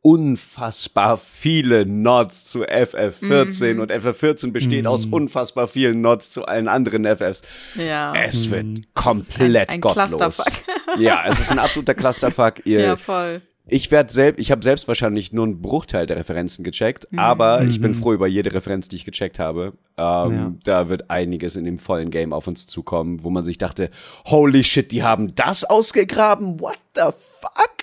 unfassbar 0.06 1.18
viele 1.18 1.84
Nods 1.84 2.44
zu 2.44 2.64
FF14 2.64 3.80
und 3.80 3.90
FF14 3.90 4.52
besteht 4.52 4.86
aus 4.86 5.04
unfassbar 5.06 5.66
vielen 5.66 6.00
Nods 6.00 6.30
zu 6.30 6.44
allen 6.44 6.68
anderen 6.68 7.04
FFs. 7.04 7.42
Ja. 7.74 8.12
Es 8.12 8.48
wird 8.48 8.94
komplett 8.94 9.70
ein, 9.70 9.74
ein 9.74 9.80
gottlos. 9.80 10.12
Clusterfuck. 10.16 10.52
Ja, 11.00 11.24
es 11.26 11.40
ist 11.40 11.50
ein 11.50 11.58
absoluter 11.58 11.94
Clusterfuck. 11.94 12.54
Ihr, 12.64 12.80
ja, 12.82 12.96
voll. 12.96 13.42
Ich 13.68 13.90
werde 13.90 14.12
selbst, 14.12 14.40
ich 14.40 14.50
habe 14.52 14.62
selbst 14.62 14.86
wahrscheinlich 14.88 15.32
nur 15.32 15.44
einen 15.44 15.60
Bruchteil 15.60 16.06
der 16.06 16.16
Referenzen 16.16 16.64
gecheckt, 16.64 17.08
aber 17.16 17.62
ich 17.62 17.80
bin 17.80 17.94
froh 17.94 18.12
über 18.12 18.26
jede 18.26 18.52
Referenz, 18.52 18.88
die 18.88 18.96
ich 18.96 19.04
gecheckt 19.04 19.38
habe. 19.38 19.72
Ähm, 19.96 20.32
Ja. 20.32 20.52
Da 20.64 20.88
wird 20.88 21.10
einiges 21.10 21.56
in 21.56 21.64
dem 21.64 21.78
vollen 21.78 22.10
Game 22.10 22.32
auf 22.32 22.46
uns 22.46 22.66
zukommen, 22.66 23.24
wo 23.24 23.30
man 23.30 23.44
sich 23.44 23.58
dachte, 23.58 23.90
holy 24.26 24.62
shit, 24.62 24.92
die 24.92 25.02
haben 25.02 25.34
das 25.34 25.64
ausgegraben, 25.64 26.60
what 26.60 26.78
the 26.94 27.10
fuck? 27.12 27.76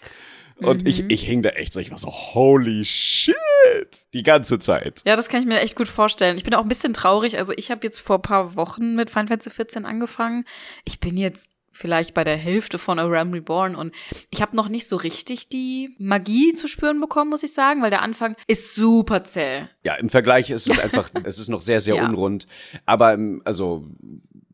Und 0.58 0.88
ich, 0.88 1.10
ich 1.10 1.24
hing 1.24 1.42
da 1.42 1.50
echt 1.50 1.74
so, 1.74 1.80
ich 1.82 1.92
war 1.92 1.98
so, 1.98 2.10
holy 2.10 2.86
shit, 2.86 3.36
die 4.14 4.24
ganze 4.24 4.60
Zeit. 4.60 5.02
Ja, 5.06 5.16
das 5.18 5.28
kann 5.28 5.42
ich 5.42 5.48
mir 5.48 5.60
echt 5.60 5.76
gut 5.76 5.90
vorstellen. 5.90 6.38
Ich 6.38 6.44
bin 6.44 6.54
auch 6.54 6.62
ein 6.62 6.68
bisschen 6.70 6.94
traurig. 6.94 7.38
Also 7.38 7.52
ich 7.58 7.72
habe 7.72 7.82
jetzt 7.84 8.00
vor 8.00 8.18
ein 8.18 8.22
paar 8.22 8.56
Wochen 8.56 8.96
mit 8.96 9.10
Final 9.10 9.28
Fantasy 9.28 9.50
14 9.50 9.86
angefangen. 9.86 10.46
Ich 10.86 11.00
bin 11.02 11.18
jetzt 11.18 11.50
vielleicht 11.74 12.14
bei 12.14 12.24
der 12.24 12.38
Hälfte 12.38 12.78
von 12.78 13.00
A 13.00 13.06
Ram 13.06 13.32
Reborn 13.34 13.76
und 13.76 13.94
ich 14.30 14.42
habe 14.42 14.56
noch 14.56 14.70
nicht 14.70 14.88
so 14.88 14.96
richtig 14.96 15.50
die 15.50 15.96
Magie 16.00 16.54
zu 16.54 16.68
spüren 16.68 17.02
bekommen, 17.02 17.30
muss 17.30 17.44
ich 17.44 17.54
sagen, 17.54 17.82
weil 17.82 17.90
der 17.90 18.02
Anfang 18.02 18.36
ist 18.48 18.76
super 18.76 19.24
zäh. 19.24 19.66
Ja, 19.84 19.96
im 19.96 20.10
Vergleich 20.10 20.50
ist 20.50 20.68
es 20.70 20.80
einfach, 20.80 21.10
es 21.24 21.40
ist 21.40 21.50
noch 21.50 21.62
sehr, 21.62 21.82
sehr 21.82 21.96
Ja. 21.96 22.08
unrund. 22.08 22.48
Aber 22.86 23.18
also 23.44 23.86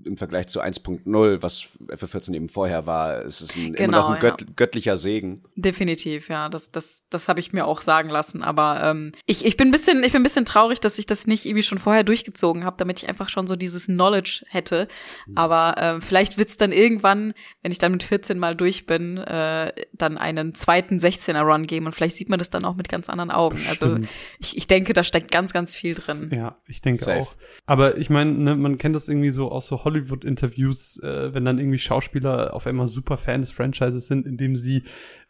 im 0.10 0.18
Vergleich 0.18 0.48
zu 0.48 0.62
1.0, 0.62 1.42
was 1.42 1.70
FF14 1.88 2.34
eben 2.34 2.50
vorher 2.50 2.86
war, 2.88 3.22
ist 3.22 3.42
es 3.42 3.56
ein, 3.56 3.74
immer 3.74 3.76
Genau, 3.76 3.98
noch 3.98 4.10
ein 4.10 4.20
gött, 4.20 4.58
göttlicher 4.58 4.98
Segen. 4.98 5.44
Definitiv, 5.56 6.30
ja, 6.30 6.50
das, 6.50 6.72
das, 6.72 7.06
das 7.10 7.28
habe 7.28 7.40
ich 7.40 7.54
mir 7.54 7.66
auch 7.66 7.82
sagen 7.82 8.10
lassen. 8.10 8.44
Aber 8.44 8.82
ähm, 8.84 9.12
ich, 9.26 9.46
ich 9.46 9.56
bin 9.56 9.70
ein 9.70 9.72
bisschen, 9.72 10.04
ich 10.04 10.12
bin 10.12 10.22
ein 10.22 10.24
bisschen 10.24 10.46
traurig, 10.46 10.80
dass 10.80 10.98
ich 11.00 11.06
das 11.06 11.28
nicht 11.28 11.46
irgendwie 11.46 11.64
schon 11.64 11.78
vorher 11.78 12.04
durchgezogen 12.04 12.66
habe, 12.66 12.78
damit 12.78 13.02
ich 13.02 13.10
einfach 13.10 13.30
schon 13.30 13.48
so 13.48 13.56
dieses 13.56 13.86
Knowledge 13.86 14.44
hätte. 14.48 14.88
Aber 15.36 15.76
ähm, 15.78 16.02
vielleicht 16.02 16.38
wird's 16.38 16.58
dann 16.58 16.72
irgendwann, 16.72 17.34
wenn 17.62 17.72
ich 17.72 17.78
dann 17.78 17.92
mit 17.92 18.04
14 18.04 18.38
mal 18.40 18.56
durch 18.56 18.86
bin, 18.86 19.18
äh, 19.18 19.72
dann 19.94 20.18
einen 20.18 20.56
zweiten 20.56 20.98
16er 20.98 21.42
Run 21.42 21.68
geben 21.68 21.86
und 21.86 21.94
vielleicht 21.94 22.16
sieht 22.16 22.30
man 22.30 22.40
das 22.40 22.50
dann 22.50 22.66
auch 22.66 22.76
mit 22.76 22.90
ganz 22.90 23.10
anderen 23.10 23.32
Augen. 23.32 23.60
Also 23.70 23.88
Bestimmt. 23.88 24.10
ich, 24.40 24.58
ich 24.58 24.68
denke, 24.68 24.94
da 24.94 25.04
steckt 25.04 25.32
ganz, 25.32 25.54
ganz 25.54 25.76
viel 25.76 25.94
drin. 25.94 26.32
Ja, 26.34 26.58
ich 26.68 26.82
denke 26.82 27.00
Safe. 27.00 27.20
auch. 27.20 27.36
Aber 27.66 27.98
ich 27.98 28.10
meine, 28.10 28.32
ne, 28.32 28.56
man 28.56 28.78
kennt 28.78 28.96
das 28.96 29.08
irgendwie 29.08 29.30
so 29.30 29.52
aus 29.52 29.68
so 29.68 29.84
Hollywood-Interviews, 30.00 31.02
äh, 31.04 31.34
wenn 31.34 31.46
dann 31.46 31.58
irgendwie 31.58 31.78
Schauspieler 31.78 32.54
auf 32.54 32.68
einmal 32.68 32.88
super 32.88 33.18
Fan 33.18 33.42
des 33.42 33.52
Franchises 33.52 34.08
sind, 34.08 34.26
indem 34.26 34.56
sie 34.56 34.84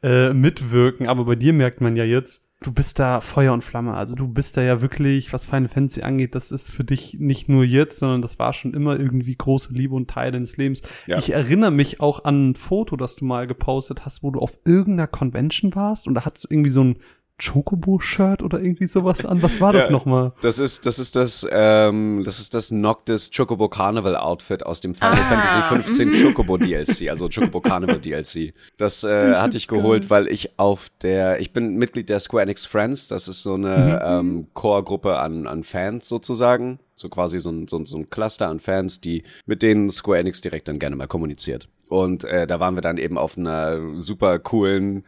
äh, 0.03 0.33
mitwirken. 0.33 1.07
Aber 1.07 1.25
bei 1.25 1.35
dir 1.35 1.53
merkt 1.53 1.81
man 1.81 1.95
ja 1.95 2.03
jetzt, 2.03 2.49
du 2.61 2.73
bist 2.73 2.99
da 2.99 3.21
Feuer 3.21 3.53
und 3.53 3.63
Flamme. 3.63 3.93
Also 3.93 4.15
du 4.15 4.27
bist 4.27 4.57
da 4.57 4.61
ja 4.61 4.81
wirklich, 4.81 5.31
was 5.31 5.45
Final 5.45 5.69
Fantasy 5.69 6.01
angeht, 6.01 6.35
das 6.35 6.51
ist 6.51 6.71
für 6.71 6.83
dich 6.83 7.15
nicht 7.19 7.47
nur 7.49 7.63
jetzt, 7.63 7.99
sondern 7.99 8.21
das 8.21 8.37
war 8.39 8.53
schon 8.53 8.73
immer 8.73 8.99
irgendwie 8.99 9.35
große 9.35 9.73
Liebe 9.73 9.95
und 9.95 10.09
Teil 10.09 10.31
deines 10.31 10.57
Lebens. 10.57 10.81
Ja. 11.07 11.17
Ich 11.17 11.31
erinnere 11.31 11.71
mich 11.71 12.01
auch 12.01 12.25
an 12.25 12.49
ein 12.49 12.55
Foto, 12.55 12.95
das 12.97 13.15
du 13.15 13.25
mal 13.25 13.47
gepostet 13.47 14.05
hast, 14.05 14.23
wo 14.23 14.31
du 14.31 14.39
auf 14.39 14.57
irgendeiner 14.65 15.07
Convention 15.07 15.73
warst 15.75 16.07
und 16.07 16.15
da 16.15 16.25
hattest 16.25 16.45
du 16.45 16.47
irgendwie 16.51 16.71
so 16.71 16.83
ein 16.83 16.99
Chocobo-Shirt 17.43 18.43
oder 18.43 18.59
irgendwie 18.61 18.87
sowas 18.87 19.25
an. 19.25 19.41
Was 19.41 19.59
war 19.61 19.73
das 19.73 19.85
Ja. 19.87 19.91
nochmal? 19.91 20.33
Das 20.41 20.59
ist, 20.59 20.85
das 20.85 20.99
ist 20.99 21.15
das, 21.15 21.45
ähm, 21.51 22.23
das 22.25 22.39
ist 22.39 22.53
das 22.53 22.71
Noctis 22.71 23.31
Chocobo 23.35 23.69
Carnival 23.69 24.15
Outfit 24.15 24.65
aus 24.65 24.81
dem 24.81 24.93
Final 24.95 25.13
Ah, 25.19 25.23
Fantasy 25.23 25.61
15 25.93 26.23
Chocobo 26.23 26.57
DLC, 26.57 27.09
also 27.09 27.29
Chocobo 27.29 27.61
Carnival 27.61 27.99
DLC. 27.99 28.53
Das 28.77 29.03
äh, 29.03 29.35
hatte 29.35 29.57
ich 29.57 29.67
geholt, 29.67 30.09
weil 30.09 30.27
ich 30.27 30.57
auf 30.59 30.87
der, 31.01 31.39
ich 31.39 31.53
bin 31.53 31.75
Mitglied 31.77 32.09
der 32.09 32.19
Square 32.19 32.43
Enix 32.43 32.65
Friends, 32.65 33.07
das 33.07 33.27
ist 33.27 33.43
so 33.43 33.53
eine 33.55 34.01
ähm, 34.03 34.47
Core-Gruppe 34.53 35.17
an, 35.17 35.47
an 35.47 35.63
Fans 35.63 36.07
sozusagen. 36.07 36.79
So 36.95 37.07
quasi 37.07 37.39
so 37.39 37.49
ein, 37.49 37.67
so, 37.69 37.77
ein- 37.77 37.85
so 37.85 37.97
ein 37.97 38.09
Cluster 38.09 38.49
an 38.49 38.59
Fans, 38.59 38.99
die 38.99 39.23
mit 39.45 39.61
denen 39.61 39.89
Square 39.89 40.19
Enix 40.19 40.41
direkt 40.41 40.67
dann 40.67 40.79
gerne 40.79 40.97
mal 40.97 41.07
kommuniziert. 41.07 41.69
Und 41.87 42.25
äh, 42.25 42.45
da 42.45 42.59
waren 42.59 42.75
wir 42.75 42.81
dann 42.81 42.97
eben 42.97 43.17
auf 43.17 43.37
einer 43.37 43.79
super 44.01 44.37
coolen 44.37 45.05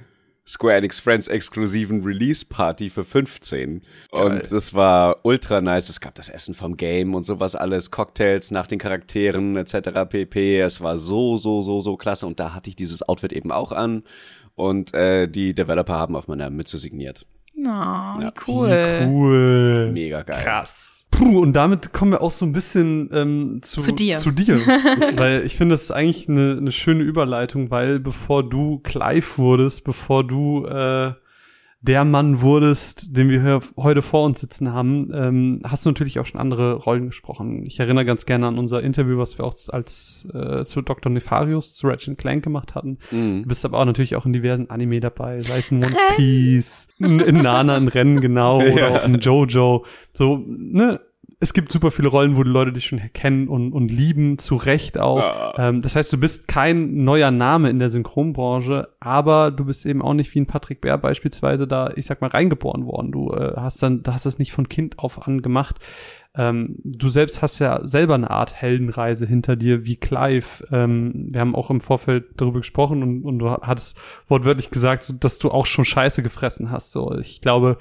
Square 0.52 0.76
Enix 0.76 1.00
Friends 1.00 1.30
exklusiven 1.30 2.04
Release 2.04 2.46
Party 2.46 2.90
für 2.90 3.06
15. 3.06 3.82
Geil. 4.12 4.22
Und 4.22 4.52
das 4.52 4.74
war 4.74 5.16
ultra 5.24 5.62
nice. 5.62 5.88
Es 5.88 6.02
gab 6.02 6.14
das 6.16 6.28
Essen 6.28 6.54
vom 6.54 6.76
Game 6.76 7.16
und 7.16 7.24
sowas 7.24 7.56
alles, 7.56 7.90
Cocktails 7.90 8.52
nach 8.52 8.68
den 8.68 8.78
Charakteren 8.78 9.56
etc. 9.56 10.10
pp. 10.10 10.60
Es 10.60 10.82
war 10.82 10.98
so, 10.98 11.38
so, 11.38 11.62
so, 11.62 11.80
so 11.80 11.96
klasse. 11.96 12.28
Und 12.28 12.42
da 12.42 12.54
hatte 12.54 12.70
ich 12.70 12.76
dieses 12.76 13.02
Outfit 13.08 13.32
eben 13.32 13.52
auch 13.54 13.72
an. 13.72 14.04
Und 14.56 14.94
äh, 14.94 15.28
die 15.30 15.54
Developer 15.56 15.94
haben 15.98 16.18
auf 16.18 16.28
meiner 16.28 16.50
Mütze 16.50 16.78
signiert. 16.78 17.26
Oh, 17.58 17.62
wie 17.64 18.24
Ja. 18.24 18.34
cool. 18.48 18.70
Wie 18.70 19.06
cool. 19.08 19.92
Mega 19.94 20.24
geil. 20.24 20.44
Krass. 20.44 21.01
Puh, 21.22 21.40
und 21.40 21.54
damit 21.54 21.94
kommen 21.94 22.12
wir 22.12 22.22
auch 22.22 22.32
so 22.32 22.46
ein 22.46 22.52
bisschen 22.52 23.10
ähm, 23.14 23.60
zu, 23.62 23.80
Zu 23.80 23.92
dir. 23.92 24.18
Zu 24.18 24.32
dir. 24.32 24.56
weil 25.16 25.46
ich 25.46 25.56
finde, 25.56 25.74
das 25.74 25.84
ist 25.84 25.92
eigentlich 25.92 26.28
eine, 26.28 26.58
eine 26.60 26.72
schöne 26.72 27.04
Überleitung, 27.04 27.70
weil 27.70 28.00
bevor 28.00 28.48
du 28.48 28.80
Clive 28.80 29.38
wurdest, 29.38 29.84
bevor 29.84 30.24
du 30.26 30.66
äh, 30.66 31.14
der 31.84 32.06
Mann 32.06 32.42
wurdest, 32.42 33.16
den 33.16 33.30
wir 33.30 33.42
hier 33.42 33.60
heute 33.78 34.02
vor 34.02 34.24
uns 34.24 34.40
sitzen 34.40 34.74
haben, 34.74 35.12
ähm, 35.14 35.62
hast 35.64 35.86
du 35.86 35.92
natürlich 35.92 36.20
auch 36.20 36.26
schon 36.26 36.40
andere 36.40 36.76
Rollen 36.76 37.08
gesprochen. 37.08 37.66
Ich 37.66 37.80
erinnere 37.80 38.06
ganz 38.06 38.26
gerne 38.26 38.48
an 38.48 38.58
unser 38.58 38.82
Interview, 38.82 39.18
was 39.18 39.38
wir 39.38 39.46
auch 39.46 39.54
als 39.70 40.28
äh, 40.34 40.64
zu 40.64 40.82
Dr. 40.82 41.12
Nefarius, 41.12 41.76
zu 41.76 41.88
Ratchet 41.88 42.18
Clank 42.18 42.44
gemacht 42.44 42.74
hatten. 42.74 42.98
Mhm. 43.12 43.44
Du 43.44 43.48
bist 43.48 43.64
aber 43.64 43.80
auch 43.80 43.86
natürlich 43.86 44.16
auch 44.16 44.26
in 44.26 44.34
diversen 44.34 44.72
Anime 44.72 45.00
dabei, 45.00 45.42
sei 45.42 45.60
es 45.60 45.70
in 45.72 45.84
One 45.84 45.96
Piece, 46.16 46.88
in, 47.00 47.20
in 47.20 47.38
Nana 47.44 47.78
in 47.78 47.88
Rennen 47.88 48.22
genau, 48.22 48.58
oder 48.62 48.76
Ja. 48.76 48.90
auch 48.90 49.04
in 49.06 49.20
Jojo. 49.20 49.86
So, 50.14 50.44
ne? 50.48 51.00
Es 51.43 51.54
gibt 51.54 51.71
super 51.71 51.89
viele 51.89 52.08
Rollen, 52.08 52.36
wo 52.36 52.43
die 52.43 52.51
Leute 52.51 52.71
dich 52.71 52.86
schon 52.86 53.01
kennen 53.13 53.47
und, 53.47 53.73
und 53.73 53.91
lieben, 53.91 54.38
zu 54.38 54.56
Recht 54.56 54.99
auch. 54.99 55.17
Ah. 55.17 55.56
Ähm, 55.58 55.82
das 55.82 55.95
heißt, 55.95 56.13
du 56.13 56.19
bist 56.19 56.47
kein 56.47 57.04
neuer 57.04 57.32
Name 57.32 57.71
in 57.71 57.80
der 57.80 57.89
Synchronbranche, 57.89 58.89
aber 58.99 59.49
du 59.49 59.65
bist 59.65 59.88
eben 59.88 60.04
auch 60.04 60.13
nicht 60.13 60.34
wie 60.36 60.39
ein 60.39 60.45
Patrick 60.45 60.82
Bär 60.82 60.99
beispielsweise 60.99 61.67
da, 61.67 61.89
ich 61.95 62.06
sag 62.06 62.21
mal, 62.21 62.30
reingeboren 62.30 62.86
worden. 62.86 63.12
Du 63.12 63.34
äh, 63.34 63.54
hast 63.58 63.82
dann, 63.82 64.04
du 64.04 64.13
hast 64.13 64.27
das 64.27 64.38
nicht 64.38 64.51
von 64.51 64.69
Kind 64.69 64.99
auf 64.99 65.27
an 65.27 65.41
gemacht. 65.41 65.77
Ähm, 66.34 66.78
du 66.84 67.10
selbst 67.10 67.41
hast 67.41 67.60
ja 67.60 67.86
selber 67.86 68.15
eine 68.15 68.30
Art 68.30 68.54
Heldenreise 68.54 69.26
hinter 69.26 69.58
dir, 69.58 69.86
wie 69.86 69.98
Clive. 69.98 70.65
Ähm, 70.72 71.28
wir 71.30 71.41
haben 71.41 71.56
auch 71.56 71.70
im 71.70 71.82
Vorfeld 71.82 72.26
darüber 72.38 72.60
gesprochen 72.60 73.04
und, 73.04 73.24
und 73.24 73.39
du 73.39 73.52
hattest 73.52 73.98
wortwörtlich 74.30 74.70
gesagt, 74.70 75.13
dass 75.24 75.39
du 75.39 75.52
auch 75.52 75.65
schon 75.65 75.84
Scheiße 75.84 76.24
gefressen 76.24 76.72
hast. 76.72 76.94
So, 76.94 77.13
ich 77.17 77.41
glaube, 77.41 77.78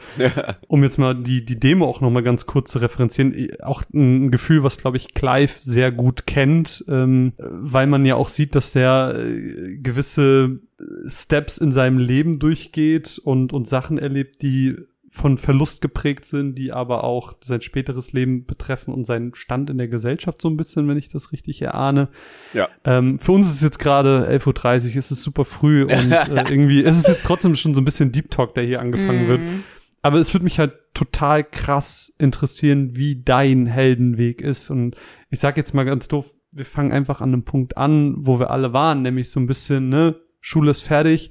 um 0.66 0.82
jetzt 0.82 0.98
mal 0.98 1.14
die, 1.14 1.44
die 1.44 1.60
Demo 1.60 1.86
auch 1.86 2.00
noch 2.00 2.10
mal 2.10 2.24
ganz 2.24 2.46
kurz 2.46 2.72
zu 2.72 2.78
referenzieren, 2.80 3.34
auch 3.62 3.84
ein 3.94 4.32
Gefühl, 4.32 4.64
was, 4.64 4.78
glaube 4.78 4.96
ich, 4.96 5.14
Clive 5.14 5.52
sehr 5.60 5.92
gut 5.92 6.26
kennt, 6.26 6.84
ähm, 6.88 7.34
weil 7.38 7.86
man 7.86 8.04
ja 8.04 8.16
auch 8.16 8.28
sieht, 8.28 8.56
dass 8.56 8.72
der 8.72 9.14
äh, 9.16 9.76
gewisse 9.76 10.58
Steps 11.06 11.58
in 11.58 11.72
seinem 11.72 11.98
Leben 11.98 12.38
durchgeht 12.38 13.20
und, 13.22 13.52
und 13.52 13.66
Sachen 13.68 13.98
erlebt, 13.98 14.42
die 14.42 14.76
von 15.12 15.38
Verlust 15.38 15.80
geprägt 15.80 16.24
sind, 16.24 16.54
die 16.54 16.72
aber 16.72 17.02
auch 17.02 17.34
sein 17.42 17.60
späteres 17.60 18.12
Leben 18.12 18.46
betreffen 18.46 18.94
und 18.94 19.04
seinen 19.04 19.34
Stand 19.34 19.68
in 19.68 19.76
der 19.76 19.88
Gesellschaft 19.88 20.40
so 20.40 20.48
ein 20.48 20.56
bisschen, 20.56 20.86
wenn 20.86 20.96
ich 20.96 21.08
das 21.08 21.32
richtig 21.32 21.60
erahne. 21.60 22.10
Ja. 22.54 22.68
Ähm, 22.84 23.18
für 23.18 23.32
uns 23.32 23.48
ist 23.48 23.56
es 23.56 23.60
jetzt 23.60 23.80
gerade 23.80 24.28
11.30 24.30 24.92
Uhr, 24.92 24.98
es 24.98 25.10
ist 25.10 25.24
super 25.24 25.44
früh 25.44 25.82
und 25.82 26.12
äh, 26.12 26.44
irgendwie, 26.48 26.84
es 26.84 26.96
ist 26.96 27.08
jetzt 27.08 27.24
trotzdem 27.24 27.56
schon 27.56 27.74
so 27.74 27.80
ein 27.80 27.84
bisschen 27.84 28.12
Deep 28.12 28.30
Talk, 28.30 28.54
der 28.54 28.62
hier 28.62 28.80
angefangen 28.80 29.26
wird. 29.26 29.40
Mhm. 29.40 29.64
Aber 30.00 30.18
es 30.18 30.32
würde 30.32 30.44
mich 30.44 30.60
halt 30.60 30.74
total 30.94 31.42
krass 31.42 32.14
interessieren, 32.18 32.96
wie 32.96 33.20
dein 33.20 33.66
Heldenweg 33.66 34.40
ist. 34.40 34.70
Und 34.70 34.94
ich 35.28 35.40
sag 35.40 35.56
jetzt 35.56 35.74
mal 35.74 35.84
ganz 35.84 36.06
doof, 36.06 36.32
wir 36.54 36.64
fangen 36.64 36.92
einfach 36.92 37.20
an 37.20 37.32
einem 37.32 37.44
Punkt 37.44 37.76
an, 37.76 38.14
wo 38.16 38.38
wir 38.38 38.50
alle 38.50 38.72
waren, 38.72 39.02
nämlich 39.02 39.30
so 39.30 39.40
ein 39.40 39.46
bisschen, 39.46 39.88
ne, 39.88 40.20
Schule 40.40 40.70
ist 40.70 40.82
fertig. 40.82 41.30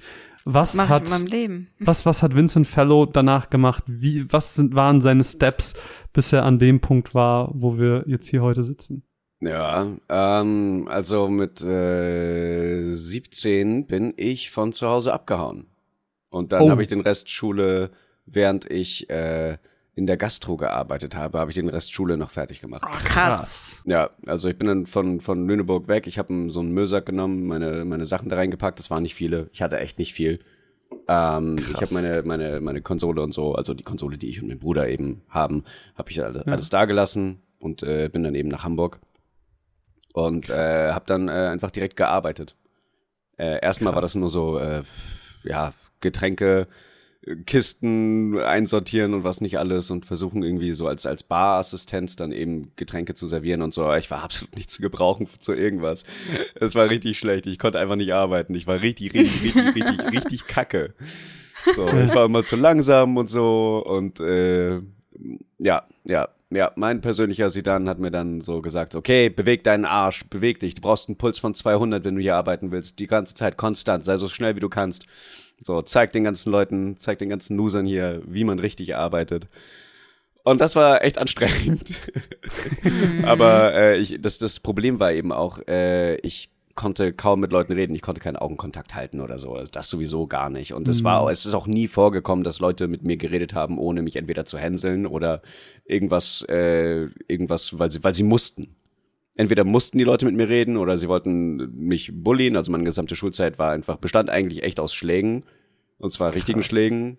Was 0.51 0.73
Mach 0.75 0.85
ich 0.85 0.89
hat, 0.89 1.03
in 1.05 1.09
meinem 1.11 1.27
Leben. 1.27 1.67
was, 1.79 2.05
was 2.05 2.23
hat 2.23 2.35
Vincent 2.35 2.65
Fellow 2.67 3.05
danach 3.05 3.49
gemacht? 3.49 3.83
Wie, 3.87 4.31
was 4.31 4.55
sind, 4.55 4.73
waren 4.75 4.99
seine 5.01 5.23
Steps, 5.23 5.75
bis 6.13 6.33
er 6.33 6.43
an 6.43 6.57
dem 6.59 6.79
Punkt 6.79 7.13
war, 7.13 7.51
wo 7.53 7.77
wir 7.77 8.03
jetzt 8.07 8.27
hier 8.27 8.41
heute 8.41 8.63
sitzen? 8.63 9.03
Ja, 9.41 9.87
ähm, 10.09 10.87
also 10.89 11.29
mit 11.29 11.61
äh, 11.61 12.83
17 12.91 13.87
bin 13.87 14.13
ich 14.17 14.51
von 14.51 14.73
zu 14.73 14.87
Hause 14.87 15.13
abgehauen. 15.13 15.67
Und 16.29 16.51
dann 16.51 16.63
Oh. 16.63 16.69
habe 16.71 16.81
ich 16.81 16.87
den 16.89 17.01
Rest 17.01 17.29
Schule, 17.29 17.91
während 18.25 18.69
ich 18.69 19.09
äh, 19.09 19.57
in 19.99 20.07
der 20.07 20.15
Gastro 20.15 20.55
gearbeitet 20.55 21.13
habe, 21.17 21.39
habe 21.39 21.51
ich 21.51 21.55
den 21.55 21.67
Rest 21.67 21.91
Schule 21.93 22.15
noch 22.15 22.29
fertig 22.29 22.61
gemacht. 22.61 22.83
Oh, 22.85 22.97
krass. 23.03 23.81
Ja, 23.83 24.11
also 24.25 24.47
ich 24.47 24.57
bin 24.57 24.67
dann 24.67 24.85
von, 24.85 25.19
von 25.19 25.45
Lüneburg 25.45 25.89
weg. 25.89 26.07
Ich 26.07 26.17
habe 26.17 26.49
so 26.49 26.61
einen 26.61 26.71
Müllsack 26.71 27.05
genommen, 27.05 27.45
meine, 27.45 27.83
meine 27.83 28.05
Sachen 28.05 28.29
da 28.29 28.37
reingepackt. 28.37 28.79
Das 28.79 28.89
waren 28.89 29.03
nicht 29.03 29.13
viele. 29.13 29.49
Ich 29.51 29.61
hatte 29.61 29.77
echt 29.77 29.99
nicht 29.99 30.13
viel. 30.13 30.39
Ähm, 31.09 31.57
ich 31.57 31.81
habe 31.81 31.93
meine, 31.93 32.23
meine, 32.23 32.61
meine 32.61 32.81
Konsole 32.81 33.21
und 33.21 33.33
so, 33.33 33.55
also 33.55 33.73
die 33.73 33.83
Konsole, 33.83 34.17
die 34.17 34.29
ich 34.29 34.41
und 34.41 34.47
mein 34.47 34.59
Bruder 34.59 34.87
eben 34.87 35.21
haben, 35.27 35.65
habe 35.95 36.09
ich 36.11 36.23
alles, 36.23 36.47
alles 36.47 36.69
da 36.69 36.85
gelassen 36.85 37.41
und 37.59 37.83
äh, 37.83 38.07
bin 38.07 38.23
dann 38.23 38.35
eben 38.35 38.47
nach 38.47 38.63
Hamburg 38.63 39.01
und 40.13 40.49
äh, 40.49 40.93
habe 40.93 41.03
dann 41.07 41.27
äh, 41.27 41.49
einfach 41.51 41.71
direkt 41.71 41.97
gearbeitet. 41.97 42.55
Äh, 43.37 43.59
erstmal 43.61 43.93
war 43.93 44.01
das 44.01 44.15
nur 44.15 44.29
so, 44.29 44.59
äh, 44.59 44.83
ja, 45.43 45.73
Getränke, 45.99 46.67
Kisten 47.45 48.39
einsortieren 48.39 49.13
und 49.13 49.23
was 49.23 49.41
nicht 49.41 49.59
alles 49.59 49.91
und 49.91 50.05
versuchen 50.05 50.41
irgendwie 50.41 50.71
so 50.71 50.87
als, 50.87 51.05
als 51.05 51.23
Barassistent 51.23 52.19
dann 52.19 52.31
eben 52.31 52.71
Getränke 52.77 53.13
zu 53.13 53.27
servieren 53.27 53.61
und 53.61 53.73
so. 53.73 53.83
Aber 53.83 53.97
Ich 53.97 54.09
war 54.09 54.23
absolut 54.23 54.55
nicht 54.55 54.69
zu 54.69 54.81
gebrauchen 54.81 55.27
zu 55.39 55.53
irgendwas. 55.53 56.03
Es 56.55 56.75
war 56.75 56.89
richtig 56.89 57.19
schlecht. 57.19 57.45
Ich 57.45 57.59
konnte 57.59 57.79
einfach 57.79 57.97
nicht 57.97 58.13
arbeiten. 58.13 58.55
Ich 58.55 58.67
war 58.67 58.81
richtig, 58.81 59.13
richtig, 59.13 59.55
richtig, 59.55 59.75
richtig, 59.75 60.11
richtig 60.11 60.47
kacke. 60.47 60.93
So, 61.75 61.87
ich 61.87 62.15
war 62.15 62.25
immer 62.25 62.43
zu 62.43 62.55
langsam 62.55 63.17
und 63.17 63.29
so 63.29 63.83
und 63.85 64.21
äh, 64.21 64.79
ja, 65.57 65.83
ja, 66.05 66.29
ja, 66.51 66.71
mein 66.75 67.01
persönlicher 67.01 67.49
Sidan 67.49 67.87
hat 67.87 67.99
mir 67.99 68.11
dann 68.11 68.41
so 68.41 68.61
gesagt, 68.61 68.95
okay, 68.95 69.29
beweg 69.29 69.63
deinen 69.63 69.85
Arsch, 69.85 70.25
beweg 70.29 70.59
dich, 70.59 70.73
du 70.73 70.81
brauchst 70.81 71.09
einen 71.09 71.17
Puls 71.17 71.37
von 71.37 71.53
200, 71.53 72.03
wenn 72.03 72.15
du 72.15 72.21
hier 72.21 72.37
arbeiten 72.37 72.71
willst, 72.71 72.99
die 72.99 73.07
ganze 73.07 73.35
Zeit 73.35 73.57
konstant, 73.57 74.03
sei 74.03 74.17
so 74.17 74.27
schnell 74.27 74.55
wie 74.55 74.61
du 74.61 74.69
kannst. 74.69 75.05
So, 75.63 75.81
zeig 75.81 76.11
den 76.13 76.23
ganzen 76.23 76.51
Leuten, 76.51 76.97
zeig 76.97 77.19
den 77.19 77.29
ganzen 77.29 77.57
Losern 77.57 77.85
hier, 77.85 78.21
wie 78.25 78.43
man 78.43 78.59
richtig 78.59 78.95
arbeitet. 78.95 79.47
Und 80.43 80.61
das 80.61 80.75
war 80.75 81.03
echt 81.03 81.17
anstrengend. 81.17 81.93
Aber 83.23 83.73
äh, 83.73 83.97
ich, 83.97 84.19
das, 84.21 84.39
das 84.39 84.59
Problem 84.59 84.99
war 84.99 85.11
eben 85.11 85.31
auch, 85.31 85.59
äh, 85.67 86.15
ich 86.17 86.49
konnte 86.79 87.11
kaum 87.11 87.41
mit 87.41 87.51
Leuten 87.51 87.73
reden, 87.73 87.93
ich 87.93 88.01
konnte 88.01 88.21
keinen 88.21 88.37
Augenkontakt 88.37 88.95
halten 88.95 89.19
oder 89.19 89.37
so. 89.37 89.53
Also 89.53 89.69
das 89.69 89.89
sowieso 89.89 90.27
gar 90.27 90.49
nicht. 90.49 90.73
Und 90.73 90.87
es 90.87 91.03
war, 91.03 91.29
es 91.29 91.45
ist 91.45 91.53
auch 91.53 91.67
nie 91.67 91.89
vorgekommen, 91.89 92.45
dass 92.45 92.59
Leute 92.59 92.87
mit 92.87 93.03
mir 93.03 93.17
geredet 93.17 93.53
haben, 93.53 93.77
ohne 93.77 94.01
mich 94.01 94.15
entweder 94.15 94.45
zu 94.45 94.57
hänseln 94.57 95.05
oder 95.05 95.41
irgendwas, 95.83 96.41
äh, 96.47 97.09
irgendwas, 97.27 97.77
weil 97.77 97.91
sie, 97.91 98.01
weil 98.01 98.13
sie 98.13 98.23
mussten. 98.23 98.75
Entweder 99.39 99.63
mussten 99.63 99.97
die 99.97 100.03
Leute 100.03 100.25
mit 100.25 100.35
mir 100.35 100.49
reden 100.49 100.75
oder 100.75 100.97
sie 100.97 101.07
wollten 101.07 101.71
mich 101.77 102.11
bullien. 102.13 102.57
Also 102.57 102.73
meine 102.73 102.83
gesamte 102.83 103.15
Schulzeit 103.15 103.57
war 103.57 103.71
einfach, 103.71 103.95
bestand 103.95 104.29
eigentlich 104.29 104.63
echt 104.63 104.81
aus 104.81 104.93
Schlägen. 104.93 105.43
Und 105.97 106.11
zwar 106.11 106.35
richtigen 106.35 106.59
Krass. 106.59 106.67
Schlägen. 106.67 107.17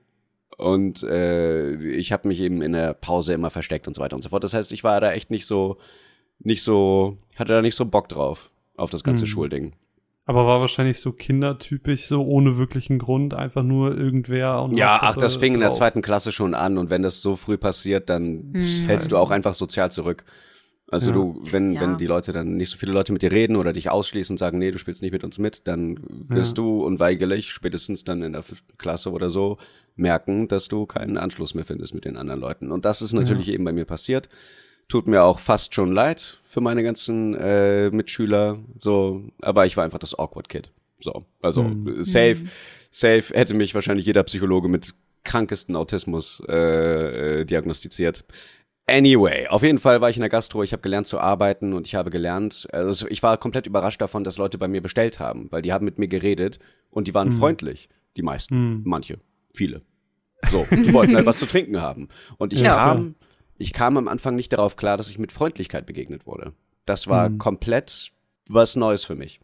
Und 0.59 1.03
äh, 1.03 1.73
ich 1.95 2.13
habe 2.13 2.29
mich 2.29 2.39
eben 2.41 2.61
in 2.61 2.73
der 2.73 2.93
Pause 2.93 3.33
immer 3.33 3.49
versteckt 3.49 3.89
und 3.89 3.95
so 3.95 4.03
weiter 4.03 4.17
und 4.17 4.23
so 4.23 4.29
fort. 4.29 4.45
Das 4.45 4.53
heißt, 4.53 4.71
ich 4.75 4.85
war 4.85 5.01
da 5.01 5.13
echt 5.13 5.31
nicht 5.31 5.47
so, 5.47 5.79
nicht 6.41 6.63
so, 6.63 7.17
hatte 7.39 7.55
da 7.55 7.63
nicht 7.63 7.75
so 7.75 7.87
Bock 7.87 8.11
drauf, 8.11 8.51
auf 8.77 8.91
das 8.91 9.03
ganze 9.03 9.25
Mhm. 9.25 9.29
Schulding. 9.29 9.73
Aber 10.27 10.45
war 10.47 10.61
wahrscheinlich 10.61 11.01
so 11.01 11.13
kindertypisch, 11.13 12.05
so 12.05 12.23
ohne 12.23 12.59
wirklichen 12.59 12.99
Grund, 12.99 13.33
einfach 13.33 13.63
nur 13.63 13.97
irgendwer 13.97 14.63
und 14.63 14.77
Ja, 14.77 14.99
ach, 15.01 15.17
das 15.17 15.37
fing 15.37 15.55
in 15.55 15.61
der 15.61 15.71
drauf. 15.71 15.79
zweiten 15.79 16.03
Klasse 16.03 16.33
schon 16.33 16.55
an 16.55 16.77
und 16.77 16.91
wenn 16.91 17.03
das 17.03 17.23
so 17.23 17.35
früh 17.37 17.57
passiert, 17.57 18.11
dann 18.11 18.53
Hm. 18.55 18.63
fällst 18.85 19.11
du 19.11 19.17
auch 19.17 19.31
einfach 19.31 19.55
sozial 19.55 19.91
zurück. 19.91 20.27
Also 20.91 21.09
Ja. 21.11 21.15
du, 21.15 21.41
wenn, 21.51 21.73
Ja. 21.75 21.81
wenn 21.81 21.99
die 21.99 22.07
Leute 22.07 22.33
dann 22.33 22.57
nicht 22.57 22.71
so 22.71 22.77
viele 22.77 22.93
Leute 22.93 23.13
mit 23.13 23.23
dir 23.23 23.31
reden 23.33 23.57
oder 23.57 23.73
dich 23.73 23.91
ausschließen 23.91 24.35
und 24.35 24.39
sagen, 24.39 24.59
nee, 24.59 24.71
du 24.71 24.79
spielst 24.79 25.03
nicht 25.03 25.13
mit 25.13 25.23
uns 25.25 25.39
mit, 25.39 25.67
dann 25.69 26.01
wirst 26.29 26.59
du 26.59 26.85
unweigerlich 26.85 27.51
spätestens 27.51 28.03
dann 28.05 28.23
in 28.23 28.33
der 28.33 28.43
fünften 28.43 28.77
Klasse 28.79 29.11
oder 29.13 29.31
so 29.31 29.59
merken, 29.97 30.49
dass 30.49 30.69
du 30.69 30.87
keinen 30.87 31.17
Anschluss 31.17 31.55
mehr 31.55 31.65
findest 31.65 31.95
mit 31.95 32.05
den 32.05 32.17
anderen 32.17 32.41
Leuten. 32.41 32.73
Und 32.73 32.85
das 32.85 33.03
ist 33.03 33.13
natürlich 33.13 33.49
eben 33.49 33.65
bei 33.65 33.73
mir 33.73 33.85
passiert. 33.85 34.29
Tut 34.89 35.07
mir 35.07 35.23
auch 35.23 35.39
fast 35.39 35.75
schon 35.75 35.93
leid 35.93 36.39
für 36.45 36.61
meine 36.61 36.83
ganzen 36.83 37.35
äh, 37.37 37.91
Mitschüler, 37.91 38.59
so, 38.81 39.23
aber 39.41 39.67
ich 39.67 39.77
war 39.77 39.85
einfach 39.85 40.01
das 40.01 40.19
awkward 40.19 40.49
Kid. 40.49 40.71
So, 41.01 41.25
also 41.41 41.63
Mhm. 41.63 42.03
safe, 42.03 42.39
safe 42.91 43.33
hätte 43.35 43.55
mich 43.55 43.75
wahrscheinlich 43.77 44.07
jeder 44.07 44.25
Psychologe 44.25 44.69
mit 44.69 44.93
krankesten 45.23 45.77
Autismus 45.77 46.43
äh, 46.49 47.41
äh, 47.41 47.45
diagnostiziert. 47.45 48.25
Anyway, 48.91 49.47
auf 49.49 49.63
jeden 49.63 49.79
Fall 49.79 50.01
war 50.01 50.11
ich 50.11 50.17
in 50.17 50.21
der 50.21 50.29
Gastro, 50.29 50.63
ich 50.63 50.73
habe 50.73 50.83
gelernt 50.83 51.07
zu 51.07 51.19
arbeiten 51.21 51.73
und 51.73 51.87
ich 51.87 51.95
habe 51.95 52.11
gelernt, 52.11 52.67
also 52.73 53.07
ich 53.09 53.23
war 53.23 53.37
komplett 53.39 53.67
überrascht 53.67 54.01
davon, 54.01 54.25
dass 54.25 54.37
Leute 54.37 54.59
bei 54.59 54.69
mir 54.69 54.83
bestellt 54.83 55.21
haben, 55.21 55.47
weil 55.51 55.63
die 55.63 55.73
haben 55.73 55.85
mit 55.85 55.99
mir 55.99 56.09
geredet 56.09 56.59
und 56.91 57.07
die 57.07 57.15
waren 57.15 57.31
freundlich, 57.39 57.89
die 58.17 58.23
meisten, 58.23 58.83
manche, 58.85 59.19
viele. 59.55 59.83
So, 60.51 60.67
die 60.71 60.93
wollten 60.93 61.15
halt 61.15 61.27
was 61.27 61.39
zu 61.39 61.47
trinken 61.47 61.81
haben. 61.81 62.09
Und 62.39 62.53
ich 62.53 62.61
Ja, 62.61 62.75
kam, 62.77 63.15
ich 63.59 63.73
kam 63.73 63.97
am 63.97 64.09
Anfang 64.09 64.37
nicht 64.37 64.53
darauf 64.53 64.77
klar, 64.77 64.97
dass 64.97 65.11
ich 65.11 65.19
mit 65.19 65.33
Freundlichkeit 65.33 65.87
begegnet 65.87 66.27
wurde. 66.27 66.53
Das 66.87 67.07
war 67.07 67.29
komplett 67.39 68.11
was 68.49 68.75
Neues 68.75 69.05
für 69.05 69.15
mich. 69.15 69.41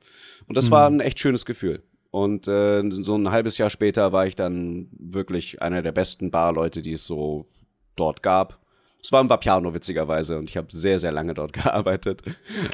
Und 0.48 0.56
das 0.56 0.70
war 0.70 0.88
ein 0.88 1.00
echt 1.00 1.18
schönes 1.18 1.44
Gefühl. 1.44 1.82
Und 2.10 2.48
äh, 2.48 2.82
so 2.90 3.14
ein 3.14 3.30
halbes 3.30 3.58
Jahr 3.58 3.70
später 3.70 4.10
war 4.10 4.26
ich 4.26 4.34
dann 4.34 4.88
wirklich 4.98 5.60
einer 5.60 5.82
der 5.82 5.92
besten 5.92 6.30
Barleute, 6.30 6.80
die 6.80 6.92
es 6.92 7.04
so 7.06 7.46
dort 7.94 8.22
gab. 8.22 8.58
Es 9.02 9.12
war 9.12 9.22
ein 9.22 9.30
Vapiano, 9.30 9.72
witzigerweise, 9.72 10.36
und 10.36 10.50
ich 10.50 10.56
habe 10.56 10.66
sehr, 10.70 10.98
sehr 10.98 11.12
lange 11.12 11.34
dort 11.34 11.52
gearbeitet. 11.52 12.22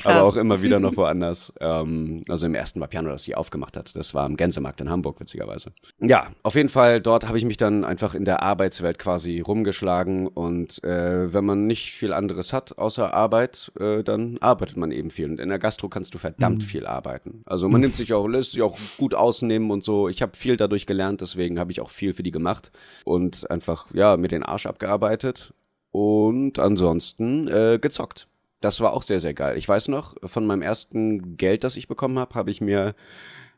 Aber 0.05 0.23
auch 0.23 0.37
immer 0.37 0.63
wieder 0.63 0.81
noch 0.81 0.97
woanders. 0.97 1.53
ähm, 1.61 2.23
also 2.29 2.47
im 2.47 2.55
ersten 2.55 2.81
Vapiano, 2.81 3.11
das 3.11 3.25
sie 3.25 3.35
aufgemacht 3.35 3.77
hat. 3.77 3.95
Das 3.95 4.15
war 4.15 4.25
am 4.25 4.37
Gänsemarkt 4.37 4.81
in 4.81 4.89
Hamburg, 4.89 5.21
witzigerweise. 5.21 5.73
Ja, 6.01 6.29
auf 6.43 6.55
jeden 6.55 6.69
Fall, 6.69 7.01
dort 7.01 7.29
habe 7.29 7.37
ich 7.37 7.45
mich 7.45 7.59
dann 7.59 7.85
einfach 7.85 8.15
in 8.15 8.25
der 8.25 8.43
Arbeitswelt 8.43 8.99
quasi 8.99 9.41
rumgeschlagen. 9.41 10.27
Und 10.27 10.83
äh, 10.85 11.33
wenn 11.33 11.45
man 11.45 11.67
nicht 11.67 11.93
viel 11.93 12.13
anderes 12.13 12.53
hat 12.53 12.79
außer 12.79 13.13
Arbeit, 13.13 13.71
äh, 13.79 14.03
dann 14.03 14.39
arbeitet 14.41 14.77
man 14.77 14.91
eben 14.91 15.11
viel. 15.11 15.31
Und 15.31 15.41
in 15.41 15.51
der 15.51 15.59
Gastro 15.59 15.89
kannst 15.89 16.15
du 16.15 16.19
verdammt 16.19 16.65
viel 16.65 16.87
arbeiten. 16.87 17.43
Also 17.45 17.69
man 17.69 17.81
nimmt 17.81 17.95
sich 17.95 18.13
auch, 18.13 18.27
lässt 18.27 18.53
sich 18.53 18.63
auch 18.63 18.79
gut 18.97 19.15
ausnehmen 19.15 19.71
und 19.71 19.85
so. 19.85 20.09
Ich 20.09 20.23
habe 20.23 20.37
viel 20.37 20.57
dadurch 20.57 20.87
gelernt, 20.87 21.21
deswegen 21.21 21.59
habe 21.59 21.73
ich 21.73 21.81
auch 21.81 21.91
viel 21.91 22.15
für 22.15 22.23
die 22.23 22.31
gemacht 22.31 22.73
und 23.05 23.51
einfach, 23.51 23.89
ja, 23.93 24.17
mir 24.17 24.29
den 24.29 24.43
Arsch 24.43 24.67
abgearbeitet 24.67 25.53
und 25.93 26.59
ansonsten 26.59 27.49
äh, 27.49 27.79
gezockt. 27.81 28.29
Das 28.61 28.81
war 28.81 28.93
auch 28.93 29.03
sehr, 29.03 29.21
sehr 29.21 29.35
geil. 29.35 29.57
Ich 29.57 29.69
weiß 29.69 29.89
noch, 29.89 30.15
von 30.25 30.47
meinem 30.47 30.63
ersten 30.63 31.37
Geld, 31.37 31.65
das 31.65 31.77
ich 31.77 31.89
bekommen 31.89 32.19
habe, 32.19 32.35
habe 32.35 32.51
ich 32.51 32.61
mir 32.61 32.95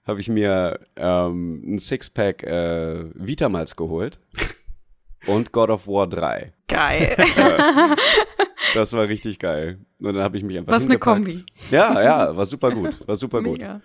habe 0.07 0.21
ich 0.21 0.29
mir 0.29 0.81
ähm, 0.97 1.63
ein 1.65 1.79
Sixpack 1.79 2.43
äh, 2.43 3.05
Vitamals 3.15 3.75
geholt 3.75 4.21
und 5.27 5.51
God 5.53 5.71
of 5.71 5.87
War 5.87 6.07
3. 6.07 6.53
Geil. 6.69 7.17
Das 8.75 8.93
war 8.93 9.09
richtig 9.09 9.39
geil. 9.39 9.79
Und 10.01 10.15
dann 10.15 10.23
habe 10.23 10.37
ich 10.37 10.43
mich 10.43 10.59
einfach 10.59 10.73
Was 10.73 10.85
eine. 10.85 10.99
Kombi. 10.99 11.45
Ja, 11.71 12.03
ja, 12.03 12.37
war 12.37 12.45
super 12.45 12.73
gut. 12.73 13.07
War 13.07 13.15
super 13.15 13.43
gut. 13.43 13.61
Ja. 13.61 13.81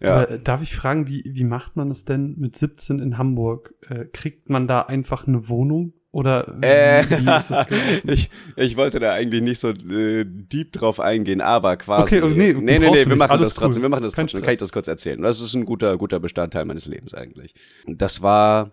Äh, 0.00 0.40
darf 0.40 0.62
ich 0.62 0.74
fragen, 0.74 1.06
wie, 1.06 1.22
wie 1.26 1.44
macht 1.44 1.76
man 1.76 1.90
es 1.90 2.04
denn 2.04 2.34
mit 2.38 2.56
17 2.56 2.98
in 3.00 3.18
Hamburg? 3.18 3.74
Äh, 3.88 4.06
kriegt 4.06 4.48
man 4.48 4.66
da 4.66 4.82
einfach 4.82 5.26
eine 5.26 5.48
Wohnung? 5.48 5.92
Oder 6.14 6.54
Äh, 6.62 7.02
ich, 8.12 8.30
ich 8.56 8.76
wollte 8.76 9.00
da 9.00 9.12
eigentlich 9.14 9.42
nicht 9.42 9.58
so 9.58 9.70
äh, 9.70 10.24
deep 10.24 10.70
drauf 10.72 11.00
eingehen, 11.00 11.40
aber 11.40 11.76
quasi. 11.76 12.22
Okay, 12.22 12.34
nee, 12.36 12.52
nee, 12.52 12.78
nee, 12.78 12.88
nee, 12.90 13.06
wir 13.06 13.16
machen 13.16 13.40
das 13.40 13.54
trotzdem. 13.54 13.80
cool. 13.80 13.86
Wir 13.86 13.88
machen 13.90 14.04
das 14.04 14.12
Kein 14.12 14.26
trotzdem. 14.26 14.38
Stress. 14.38 14.44
Kann 14.46 14.52
ich 14.54 14.60
das 14.60 14.72
kurz 14.72 14.86
erzählen? 14.86 15.20
Das 15.20 15.40
ist 15.40 15.54
ein 15.54 15.64
guter, 15.64 15.98
guter 15.98 16.20
Bestandteil 16.20 16.66
meines 16.66 16.86
Lebens 16.86 17.14
eigentlich. 17.14 17.52
Das 17.86 18.22
war 18.22 18.70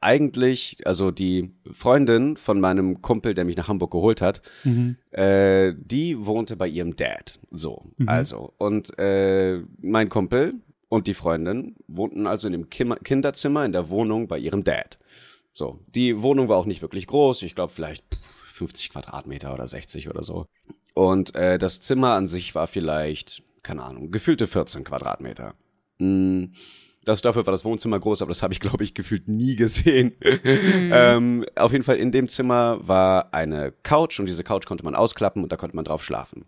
eigentlich, 0.00 0.78
also 0.84 1.10
die 1.10 1.52
Freundin 1.70 2.36
von 2.36 2.58
meinem 2.58 3.02
Kumpel, 3.02 3.34
der 3.34 3.44
mich 3.44 3.56
nach 3.56 3.68
Hamburg 3.68 3.92
geholt 3.92 4.20
hat, 4.20 4.42
Mhm. 4.64 4.96
äh, 5.12 5.74
die 5.78 6.26
wohnte 6.26 6.56
bei 6.56 6.66
ihrem 6.66 6.96
Dad. 6.96 7.38
So, 7.50 7.84
also. 8.06 8.52
Und 8.58 8.98
äh, 8.98 9.60
mein 9.80 10.08
Kumpel 10.08 10.54
und 10.88 11.06
die 11.06 11.14
Freundin 11.14 11.76
wohnten 11.86 12.26
also 12.26 12.48
in 12.48 12.52
dem 12.52 12.68
Kinderzimmer 12.70 13.64
in 13.64 13.72
der 13.72 13.90
Wohnung 13.90 14.26
bei 14.26 14.38
ihrem 14.38 14.64
Dad. 14.64 14.98
So, 15.52 15.80
die 15.86 16.22
Wohnung 16.22 16.48
war 16.48 16.56
auch 16.56 16.66
nicht 16.66 16.82
wirklich 16.82 17.06
groß. 17.06 17.42
Ich 17.42 17.54
glaube 17.54 17.72
vielleicht 17.72 18.04
pff, 18.14 18.52
50 18.52 18.90
Quadratmeter 18.90 19.52
oder 19.52 19.66
60 19.66 20.08
oder 20.08 20.22
so. 20.22 20.46
Und 20.94 21.34
äh, 21.34 21.58
das 21.58 21.80
Zimmer 21.80 22.14
an 22.14 22.26
sich 22.26 22.54
war 22.54 22.66
vielleicht, 22.66 23.42
keine 23.62 23.82
Ahnung, 23.82 24.10
gefühlte 24.10 24.46
14 24.46 24.84
Quadratmeter. 24.84 25.54
Mm, 25.98 26.46
Das 27.10 27.22
dafür 27.22 27.44
war 27.44 27.50
das 27.50 27.64
Wohnzimmer 27.64 27.98
groß, 27.98 28.22
aber 28.22 28.28
das 28.28 28.40
habe 28.40 28.54
ich, 28.54 28.60
glaube 28.60 28.84
ich, 28.84 28.94
gefühlt 28.94 29.26
nie 29.26 29.56
gesehen. 29.56 30.12
ähm, 30.44 31.44
auf 31.56 31.72
jeden 31.72 31.82
Fall 31.82 31.96
in 31.96 32.12
dem 32.12 32.28
Zimmer 32.28 32.78
war 32.86 33.34
eine 33.34 33.72
Couch 33.82 34.20
und 34.20 34.26
diese 34.26 34.44
Couch 34.44 34.64
konnte 34.64 34.84
man 34.84 34.94
ausklappen 34.94 35.42
und 35.42 35.50
da 35.50 35.56
konnte 35.56 35.74
man 35.74 35.84
drauf 35.84 36.04
schlafen. 36.04 36.44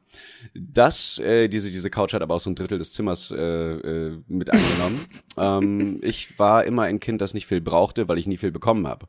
Das, 0.55 1.19
äh, 1.19 1.49
diese, 1.49 1.73
diese 1.73 1.91
Couch 1.91 2.15
hat 2.15 2.23
aber 2.23 2.37
auch 2.37 2.41
so 2.41 2.49
ein 2.49 2.55
Drittel 2.55 2.79
des 2.79 2.93
Zimmers 2.93 3.33
äh, 3.33 3.37
äh, 3.37 4.19
mit 4.29 4.51
eingenommen. 4.51 5.05
ähm, 5.37 6.01
ich 6.01 6.39
war 6.39 6.65
immer 6.65 6.83
ein 6.83 7.01
Kind, 7.01 7.21
das 7.21 7.35
nicht 7.35 7.49
viel 7.49 7.61
brauchte, 7.61 8.07
weil 8.07 8.19
ich 8.19 8.29
nie 8.29 8.37
viel 8.37 8.53
bekommen 8.53 8.87
habe. 8.87 9.09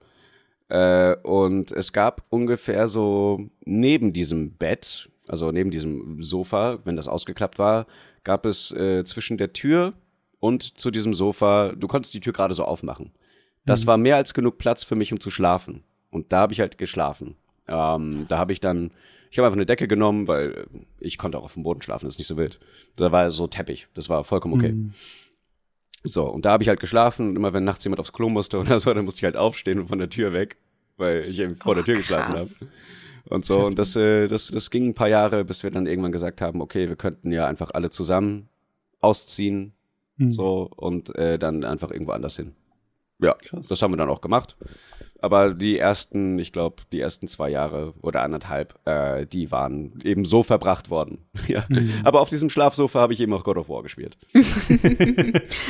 Äh, 0.70 1.18
und 1.22 1.72
es 1.72 1.94
gab 1.94 2.24
ungefähr 2.30 2.88
so 2.88 3.48
neben 3.64 4.12
diesem 4.12 4.54
Bett, 4.54 5.08
also 5.28 5.52
neben 5.52 5.70
diesem 5.70 6.24
Sofa, 6.24 6.80
wenn 6.84 6.96
das 6.96 7.08
ausgeklappt 7.08 7.60
war, 7.60 7.86
gab 8.24 8.48
es 8.48 8.72
äh, 8.72 9.04
zwischen 9.04 9.38
der 9.38 9.54
Tür 9.54 9.94
und 10.44 10.78
zu 10.78 10.92
diesem 10.92 11.14
Sofa, 11.14 11.72
du 11.72 11.88
konntest 11.88 12.14
die 12.14 12.20
Tür 12.20 12.34
gerade 12.34 12.54
so 12.54 12.66
aufmachen. 12.66 13.14
Das 13.66 13.88
war 13.88 13.96
mehr 13.96 14.18
als 14.18 14.34
genug 14.34 14.58
Platz 14.58 14.84
für 14.84 14.96
mich, 14.96 15.14
um 15.14 15.22
zu 15.22 15.32
schlafen. 15.32 15.86
Und 16.12 16.34
da 16.34 16.40
habe 16.40 16.52
ich 16.52 16.60
halt 16.60 16.78
geschlafen. 16.78 17.38
Ähm, 17.66 18.26
da 18.28 18.40
habe 18.40 18.52
ich 18.52 18.60
dann, 18.60 18.92
ich 19.32 19.38
habe 19.38 19.46
einfach 19.48 19.56
eine 19.56 19.66
Decke 19.66 19.88
genommen, 19.88 20.28
weil 20.28 20.68
ich 21.00 21.18
konnte 21.18 21.38
auch 21.40 21.46
auf 21.46 21.54
dem 21.54 21.64
Boden 21.64 21.82
schlafen, 21.82 22.04
das 22.08 22.16
ist 22.16 22.18
nicht 22.18 22.28
so 22.28 22.36
wild. 22.36 22.60
Da 22.98 23.14
war 23.14 23.32
so 23.32 23.48
Teppich, 23.48 23.88
das 23.94 24.10
war 24.10 24.26
vollkommen 24.26 24.56
okay. 24.56 24.76
So, 26.04 26.26
und 26.30 26.44
da 26.44 26.52
habe 26.52 26.64
ich 26.64 26.68
halt 26.68 26.82
geschlafen 26.82 27.30
und 27.30 27.36
immer 27.38 27.54
wenn 27.54 27.64
nachts 27.64 27.86
jemand 27.86 28.02
aufs 28.02 28.12
Klo 28.12 28.28
musste 28.28 28.60
oder 28.60 28.82
so, 28.82 28.94
dann 28.94 29.06
musste 29.06 29.20
ich 29.20 29.24
halt 29.24 29.38
aufstehen 29.38 29.80
und 29.80 29.88
von 29.88 30.00
der 30.00 30.10
Tür 30.10 30.34
weg, 30.34 30.58
weil 30.98 31.24
ich 31.24 31.40
eben 31.40 31.56
vor 31.56 31.76
der 31.76 31.84
Oh, 31.84 31.86
Tür 31.86 31.96
geschlafen 31.96 32.34
habe. 32.34 32.40
krass. 32.40 32.66
Und 33.30 33.46
so, 33.46 33.66
und 33.66 33.80
das, 33.80 33.96
äh, 33.96 34.28
das, 34.28 34.48
das 34.48 34.70
ging 34.70 34.90
ein 34.90 34.94
paar 34.94 35.08
Jahre, 35.08 35.46
bis 35.46 35.64
wir 35.64 35.72
dann 35.72 35.86
irgendwann 35.88 36.12
gesagt 36.12 36.42
haben, 36.42 36.60
okay, 36.60 36.90
wir 36.90 36.98
könnten 36.98 37.32
ja 37.32 37.48
einfach 37.48 37.72
alle 37.74 37.90
zusammen 37.92 38.50
ausziehen, 39.00 39.72
Hm. 40.18 40.32
so, 40.32 40.70
und 40.76 41.16
äh, 41.16 41.40
dann 41.40 41.64
einfach 41.64 41.92
irgendwo 41.92 42.12
anders 42.12 42.36
hin. 42.36 42.54
Ja, 43.20 43.34
Krass. 43.34 43.68
das 43.68 43.82
haben 43.82 43.94
wir 43.94 43.98
dann 43.98 44.10
auch 44.10 44.22
gemacht. 44.22 44.58
Aber 45.24 45.54
die 45.54 45.80
ersten, 45.80 46.38
ich 46.38 46.52
glaube, 46.52 46.84
die 46.92 47.00
ersten 47.00 47.28
zwei 47.28 47.50
Jahre 47.50 47.94
oder 48.02 48.24
anderthalb, 48.24 48.76
äh, 48.86 49.26
die 49.26 49.52
waren 49.52 50.02
eben 50.04 50.26
so 50.26 50.44
verbracht 50.44 50.90
worden. 50.90 51.20
ja. 51.48 51.64
Mhm. 51.70 51.94
Aber 52.04 52.20
auf 52.20 52.28
diesem 52.28 52.50
Schlafsofa 52.50 53.00
habe 53.00 53.14
ich 53.14 53.22
eben 53.22 53.32
auch 53.32 53.46
God 53.46 53.56
of 53.56 53.70
War 53.70 53.84
gespielt. 53.84 54.18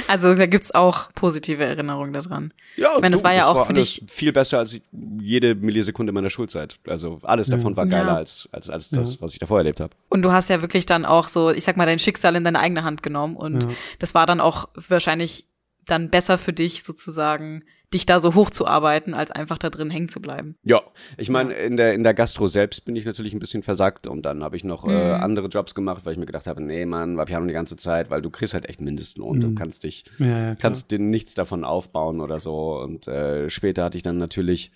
Also 0.08 0.34
da 0.36 0.46
gibt's 0.46 0.74
auch 0.74 1.12
positive 1.14 1.64
Erinnerungen 1.64 2.14
daran. 2.14 2.54
Ja, 2.76 2.96
Ich 2.96 3.02
meine, 3.02 3.14
das 3.14 3.24
war 3.24 3.34
ja 3.34 3.48
auch 3.48 3.66
für 3.68 3.74
alles 3.74 3.96
dich- 4.00 4.04
viel 4.12 4.32
besser 4.34 4.60
als 4.60 4.80
jede 5.20 5.56
Millisekunde 5.56 6.12
meiner 6.12 6.30
Schulzeit. 6.30 6.80
Also 6.88 7.20
alles 7.24 7.48
davon 7.48 7.76
war 7.76 7.86
Ja. 7.86 7.92
geiler 8.00 8.18
als, 8.18 8.50
als, 8.52 8.70
als 8.70 8.90
das, 8.90 9.16
Ja. 9.16 9.22
was 9.22 9.34
ich 9.34 9.40
davor 9.40 9.60
erlebt 9.60 9.80
habe. 9.80 9.94
Und 10.10 10.22
du 10.24 10.32
hast 10.32 10.50
ja 10.50 10.62
wirklich 10.62 10.86
dann 10.86 11.06
auch 11.06 11.28
so, 11.28 11.52
ich 11.52 11.64
sag 11.64 11.78
mal, 11.78 11.86
dein 11.86 12.00
Schicksal 12.00 12.36
in 12.36 12.44
deine 12.44 12.60
eigene 12.60 12.84
Hand 12.84 13.04
genommen. 13.04 13.36
Und 13.36 13.64
Ja. 13.64 13.70
das 14.00 14.14
war 14.16 14.26
dann 14.26 14.40
auch 14.40 14.68
wahrscheinlich 14.90 15.48
dann 15.86 16.10
besser 16.10 16.38
für 16.38 16.54
dich 16.54 16.84
sozusagen, 16.84 17.64
dich 17.94 18.06
da 18.06 18.20
so 18.20 18.36
hochzuarbeiten, 18.36 19.14
als 19.14 19.32
einfach 19.32 19.58
da 19.58 19.70
drin 19.70 19.90
hängen 19.90 20.10
zu 20.10 20.20
bleiben. 20.22 20.56
Ja, 20.64 20.82
ich 21.18 21.30
meine, 21.30 21.54
in 21.54 21.78
der, 21.78 21.94
in 21.94 22.04
der 22.04 22.14
Gastro 22.14 22.48
selbst 22.48 22.86
bin 22.86 22.96
ich 22.96 23.06
natürlich 23.06 23.34
ein 23.34 23.40
bisschen 23.40 23.64
versackt 23.64 24.08
und 24.08 24.24
dann 24.24 24.44
habe 24.44 24.58
ich 24.58 24.64
noch 24.64 24.84
äh, 24.86 24.90
Mhm. 24.92 25.14
andere 25.16 25.48
Jobs 25.48 25.76
gemacht, 25.76 26.06
weil 26.06 26.14
ich 26.14 26.20
mir 26.20 26.26
gedacht 26.26 26.48
habe, 26.48 26.62
nee, 26.62 26.86
Mann, 26.86 27.16
war 27.18 27.26
Piano 27.26 27.46
die 27.48 27.54
ganze 27.54 27.78
Zeit, 27.78 28.10
weil 28.10 28.22
du 28.22 28.30
kriegst 28.30 28.54
halt 28.54 28.68
echt 28.68 28.82
Mindestlohn. 28.82 29.40
Du 29.40 29.48
Mhm. 29.50 29.56
kannst 29.56 29.84
dich, 29.84 30.04
Ja, 30.20 30.26
ja, 30.50 30.56
kannst 30.56 30.92
dir 30.92 31.00
nichts 31.00 31.34
davon 31.36 31.64
aufbauen 31.64 32.20
oder 32.22 32.40
so. 32.40 32.80
Und 32.80 33.08
äh, 33.08 33.50
später 33.50 33.84
hatte 33.86 33.98
ich 33.98 34.04
dann 34.04 34.18
natürlich 34.18 34.72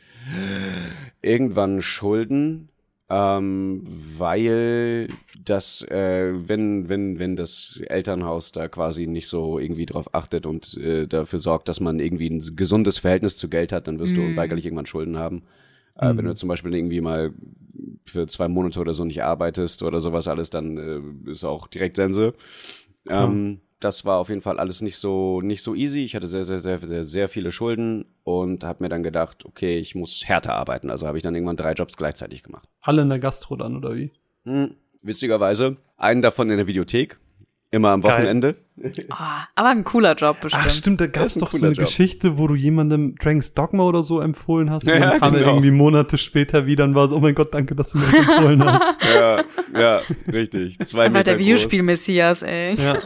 irgendwann 1.21 1.81
Schulden, 1.81 2.69
ähm, 3.09 3.83
weil 3.85 5.07
das, 5.43 5.81
äh, 5.83 6.33
wenn, 6.47 6.89
wenn, 6.89 7.19
wenn 7.19 7.35
das 7.35 7.81
Elternhaus 7.87 8.51
da 8.51 8.67
quasi 8.67 9.07
nicht 9.07 9.27
so 9.29 9.59
irgendwie 9.59 9.85
drauf 9.85 10.13
achtet 10.13 10.45
und 10.45 10.75
äh, 10.77 11.07
dafür 11.07 11.39
sorgt, 11.39 11.69
dass 11.69 11.79
man 11.79 11.99
irgendwie 11.99 12.29
ein 12.29 12.55
gesundes 12.55 12.97
Verhältnis 12.97 13.37
zu 13.37 13.49
Geld 13.49 13.71
hat, 13.71 13.87
dann 13.87 13.99
wirst 13.99 14.17
du 14.17 14.21
Mhm. 14.21 14.27
unweigerlich 14.27 14.65
irgendwann 14.65 14.85
Schulden 14.85 15.17
haben. 15.17 15.43
Äh, 15.95 16.15
wenn 16.17 16.25
du 16.25 16.35
zum 16.35 16.49
Beispiel 16.49 16.75
irgendwie 16.75 17.01
mal 17.01 17.33
für 18.05 18.27
zwei 18.27 18.47
Monate 18.47 18.79
oder 18.79 18.93
so 18.93 19.05
nicht 19.05 19.23
arbeitest 19.23 19.83
oder 19.83 19.99
sowas 19.99 20.27
alles, 20.27 20.49
dann 20.49 20.77
äh, 21.25 21.29
ist 21.31 21.45
auch 21.45 21.67
direkt 21.67 21.95
Sense. 21.95 22.33
Ähm, 23.09 23.59
das 23.79 24.05
war 24.05 24.17
auf 24.17 24.29
jeden 24.29 24.41
Fall 24.41 24.59
alles 24.59 24.81
nicht 24.81 24.97
so 24.97 25.41
nicht 25.41 25.61
so 25.61 25.75
easy. 25.75 26.03
Ich 26.03 26.15
hatte 26.15 26.27
sehr 26.27 26.43
sehr 26.43 26.57
sehr 26.57 26.79
sehr, 26.79 27.03
sehr 27.03 27.29
viele 27.29 27.51
Schulden 27.51 28.05
und 28.23 28.63
habe 28.63 28.83
mir 28.83 28.89
dann 28.89 29.03
gedacht, 29.03 29.45
okay, 29.45 29.77
ich 29.77 29.95
muss 29.95 30.23
härter 30.25 30.53
arbeiten. 30.53 30.89
Also 30.89 31.07
habe 31.07 31.17
ich 31.17 31.23
dann 31.23 31.35
irgendwann 31.35 31.57
drei 31.57 31.73
Jobs 31.73 31.97
gleichzeitig 31.97 32.43
gemacht. 32.43 32.67
Alle 32.81 33.03
in 33.03 33.09
der 33.09 33.19
Gastro 33.19 33.55
dann, 33.55 33.75
oder 33.75 33.95
wie? 33.95 34.11
Hm, 34.45 34.75
witzigerweise 35.01 35.75
einen 35.97 36.21
davon 36.21 36.49
in 36.49 36.57
der 36.57 36.67
Videothek, 36.67 37.19
immer 37.71 37.89
am 37.89 38.01
Geil. 38.01 38.57
Ah, 39.09 39.47
aber 39.55 39.69
ein 39.69 39.83
cooler 39.83 40.13
Job 40.15 40.39
bestimmt. 40.41 40.63
Ach 40.65 40.69
stimmt, 40.69 41.01
da 41.01 41.07
gab 41.07 41.25
es 41.25 41.35
doch 41.35 41.51
so 41.51 41.65
eine 41.65 41.73
Job. 41.73 41.85
Geschichte, 41.85 42.37
wo 42.37 42.47
du 42.47 42.55
jemandem 42.55 43.15
Dragon's 43.15 43.53
Dogma 43.53 43.83
oder 43.83 44.03
so 44.03 44.21
empfohlen 44.21 44.69
hast 44.69 44.83
und 44.87 44.93
Ja, 44.93 45.11
dann 45.11 45.19
kam 45.19 45.33
er 45.33 45.39
genau. 45.39 45.51
irgendwie 45.53 45.71
Monate 45.71 46.17
später 46.17 46.65
wieder 46.65 46.83
und 46.83 46.93
war 46.95 47.07
so, 47.07 47.15
oh 47.15 47.19
mein 47.19 47.35
Gott, 47.35 47.53
danke, 47.53 47.75
dass 47.75 47.91
du 47.91 47.97
mir 47.97 48.05
das 48.05 48.13
empfohlen 48.15 48.65
hast. 48.65 48.97
ja, 49.15 49.43
ja, 49.73 50.01
richtig. 50.31 50.77
Zwei 50.85 51.05
Einfach 51.05 51.19
Meter 51.19 51.31
der. 51.31 51.39
Videospiel-Messias, 51.39 52.43
ey. 52.43 52.75
Ja. 52.75 52.99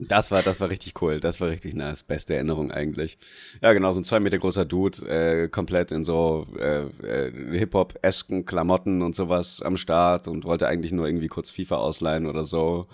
Das 0.00 0.30
war, 0.30 0.42
das 0.42 0.60
war 0.60 0.70
richtig 0.70 1.02
cool. 1.02 1.18
Das 1.18 1.40
war 1.40 1.48
richtig 1.48 1.74
nice. 1.74 2.04
Beste 2.04 2.34
Erinnerung 2.34 2.70
eigentlich. 2.70 3.18
Ja, 3.60 3.72
genau, 3.72 3.90
so 3.90 4.00
ein 4.00 4.04
zwei 4.04 4.20
Meter 4.20 4.38
großer 4.38 4.64
Dude, 4.64 4.98
äh, 5.08 5.48
komplett 5.48 5.90
in 5.90 6.04
so 6.04 6.46
äh, 6.56 6.82
äh, 7.04 7.58
Hip-Hop-esken 7.58 8.44
Klamotten 8.46 9.02
und 9.02 9.16
sowas 9.16 9.60
am 9.60 9.76
Start 9.76 10.28
und 10.28 10.44
wollte 10.44 10.68
eigentlich 10.68 10.92
nur 10.92 11.06
irgendwie 11.06 11.26
kurz 11.26 11.50
FIFA 11.50 11.76
ausleihen 11.78 12.26
oder 12.26 12.44
so. 12.44 12.86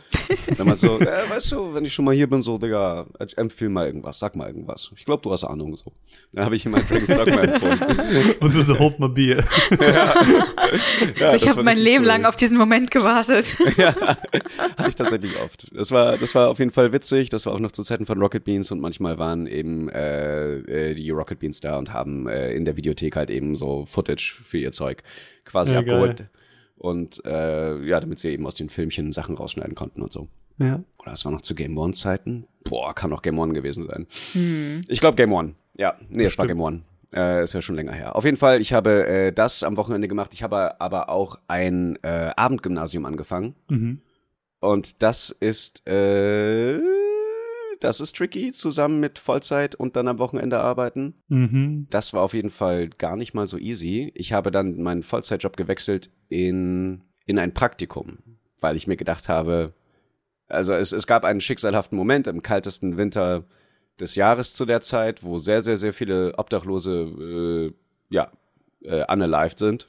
Wenn 0.57 0.67
man 0.67 0.79
so, 0.79 0.99
äh, 0.99 1.29
weißt 1.29 1.53
du, 1.53 1.75
wenn 1.75 1.85
ich 1.85 1.93
schon 1.93 2.07
mal 2.07 2.15
hier 2.15 2.24
bin, 2.29 2.43
so, 2.43 2.59
Digga, 2.59 3.07
empfehl 3.37 3.69
mal 3.69 3.87
irgendwas, 3.87 4.19
sag 4.19 4.37
mal 4.37 4.47
irgendwas. 4.49 4.91
Ich 4.97 5.05
glaube, 5.05 5.23
du 5.23 5.33
hast 5.33 5.45
Ahnung 5.45 5.77
so. 5.77 5.93
Dann 6.33 6.45
habe 6.45 6.57
ich 6.57 6.65
ihm 6.65 6.73
mal 6.73 6.83
Dragon's 6.83 7.09
Dogma 7.09 7.43
empfohlen. 7.43 8.35
Und 8.41 8.55
du 8.55 8.63
so, 8.63 8.79
hold 8.79 8.99
my 8.99 9.09
beer. 9.09 9.45
Ja, 9.81 10.15
also 11.27 11.37
ich 11.37 11.49
habe 11.49 11.63
mein 11.63 11.79
Leben 11.79 12.05
cool. 12.05 12.09
lang 12.09 12.25
auf 12.25 12.37
diesen 12.37 12.57
Moment 12.59 12.91
gewartet. 12.91 13.57
Hatte 13.79 14.89
ich 14.89 14.95
tatsächlich 14.95 15.33
oft. 15.43 15.67
Das 15.75 15.91
war, 15.91 16.17
das 16.17 16.35
war 16.35 16.49
auf 16.51 16.59
jeden 16.59 16.71
Fall 16.71 16.93
witzig. 16.93 17.29
Das 17.31 17.47
war 17.47 17.53
auch 17.53 17.61
noch 17.61 17.73
zu 17.73 17.83
Zeiten 17.83 18.07
von 18.07 18.19
Rocket 18.21 18.45
Beans 18.45 18.71
und 18.71 18.81
manchmal 18.81 19.19
waren 19.19 19.47
eben 19.47 19.89
äh, 19.89 20.91
äh, 20.91 20.95
die 20.95 21.11
Rocket 21.11 21.39
Beans 21.39 21.61
da 21.61 21.79
und 21.79 21.93
haben 21.93 22.27
äh, 22.29 22.53
in 22.55 22.65
der 22.65 22.77
Videothek 22.77 23.17
halt 23.17 23.31
eben 23.31 23.57
so 23.57 23.87
Footage 23.87 24.35
für 24.45 24.59
ihr 24.59 24.73
Zeug 24.73 25.03
quasi 25.45 25.73
Ja, 25.75 25.81
abgeholt. 25.81 26.19
geil. 26.19 26.31
Und 26.77 27.25
äh, 27.25 27.83
ja, 27.87 28.01
damit 28.01 28.19
sie 28.19 28.29
eben 28.31 28.47
aus 28.47 28.57
den 28.57 28.69
Filmchen 28.69 29.13
Sachen 29.13 29.37
rausschneiden 29.37 29.75
konnten 29.75 30.03
und 30.03 30.13
so. 30.13 30.29
Ja. 30.59 30.83
Oder 30.99 31.11
das 31.11 31.25
war 31.25 31.33
noch 31.33 31.43
zu 31.43 31.55
Game 31.55 31.77
One-Zeiten. 31.77 32.47
Boah, 32.65 32.95
kann 32.95 33.13
auch 33.13 33.23
Game 33.23 33.39
One 33.39 33.53
gewesen 33.53 33.85
sein. 33.85 34.07
Ich 34.89 35.01
glaube 35.01 35.17
Game 35.17 35.33
One. 35.33 35.55
Ja, 35.77 35.97
nee, 36.09 36.25
es 36.25 36.39
war 36.39 36.47
Game 36.47 36.61
One. 36.61 36.83
Äh, 37.13 37.45
ist 37.45 37.55
ja 37.55 37.63
schon 37.63 37.77
länger 37.77 37.93
her. 37.93 38.17
Auf 38.17 38.25
jeden 38.25 38.37
Fall, 38.37 38.61
ich 38.61 38.73
habe 38.73 39.07
äh, 39.07 39.33
das 39.33 39.63
am 39.63 39.77
Wochenende 39.77 40.09
gemacht. 40.09 40.35
Ich 40.35 40.43
habe 40.43 40.81
aber 40.81 41.11
auch 41.11 41.39
ein 41.47 41.97
äh, 42.03 42.33
Abendgymnasium 42.37 43.05
angefangen. 43.05 43.55
Mhm. 43.69 44.01
Und 44.61 45.03
das 45.03 45.31
ist, 45.31 45.87
äh, 45.87 46.81
das 47.81 48.01
ist 48.01 48.17
tricky, 48.17 48.51
zusammen 48.51 48.99
mit 48.99 49.19
Vollzeit 49.19 49.75
und 49.75 49.95
dann 49.95 50.09
am 50.09 50.19
Wochenende 50.19 50.59
arbeiten. 50.59 51.15
Mhm. 51.29 51.87
Das 51.91 52.15
war 52.15 52.23
auf 52.23 52.35
jeden 52.35 52.51
Fall 52.51 52.89
gar 52.89 53.17
nicht 53.17 53.35
mal 53.35 53.47
so 53.47 53.59
easy. 53.59 54.11
Ich 54.15 54.33
habe 54.33 54.51
dann 54.51 54.83
meinen 54.83 55.03
Vollzeitjob 55.03 55.57
gewechselt 55.57 56.11
in, 56.29 57.03
in 57.27 57.39
ein 57.39 57.55
Praktikum, 57.55 58.19
weil 58.59 58.75
ich 58.75 58.87
mir 58.87 58.97
gedacht 58.97 59.29
habe, 59.29 59.75
also 60.55 60.73
es, 60.75 60.93
es 60.93 61.07
gab 61.07 61.25
einen 61.25 61.41
schicksalhaften 61.41 61.97
Moment 61.97 62.27
im 62.27 62.43
kaltesten 62.43 62.97
Winter 62.97 63.45
des 64.01 64.15
Jahres 64.15 64.55
zu 64.55 64.65
der 64.65 64.81
Zeit, 64.81 65.23
wo 65.23 65.39
sehr, 65.39 65.61
sehr, 65.61 65.77
sehr 65.77 65.93
viele 65.93 66.37
Obdachlose, 66.37 66.93
äh, 66.93 67.73
ja, 68.11 68.31
äh, 68.83 69.05
unalived 69.13 69.59
sind. 69.59 69.89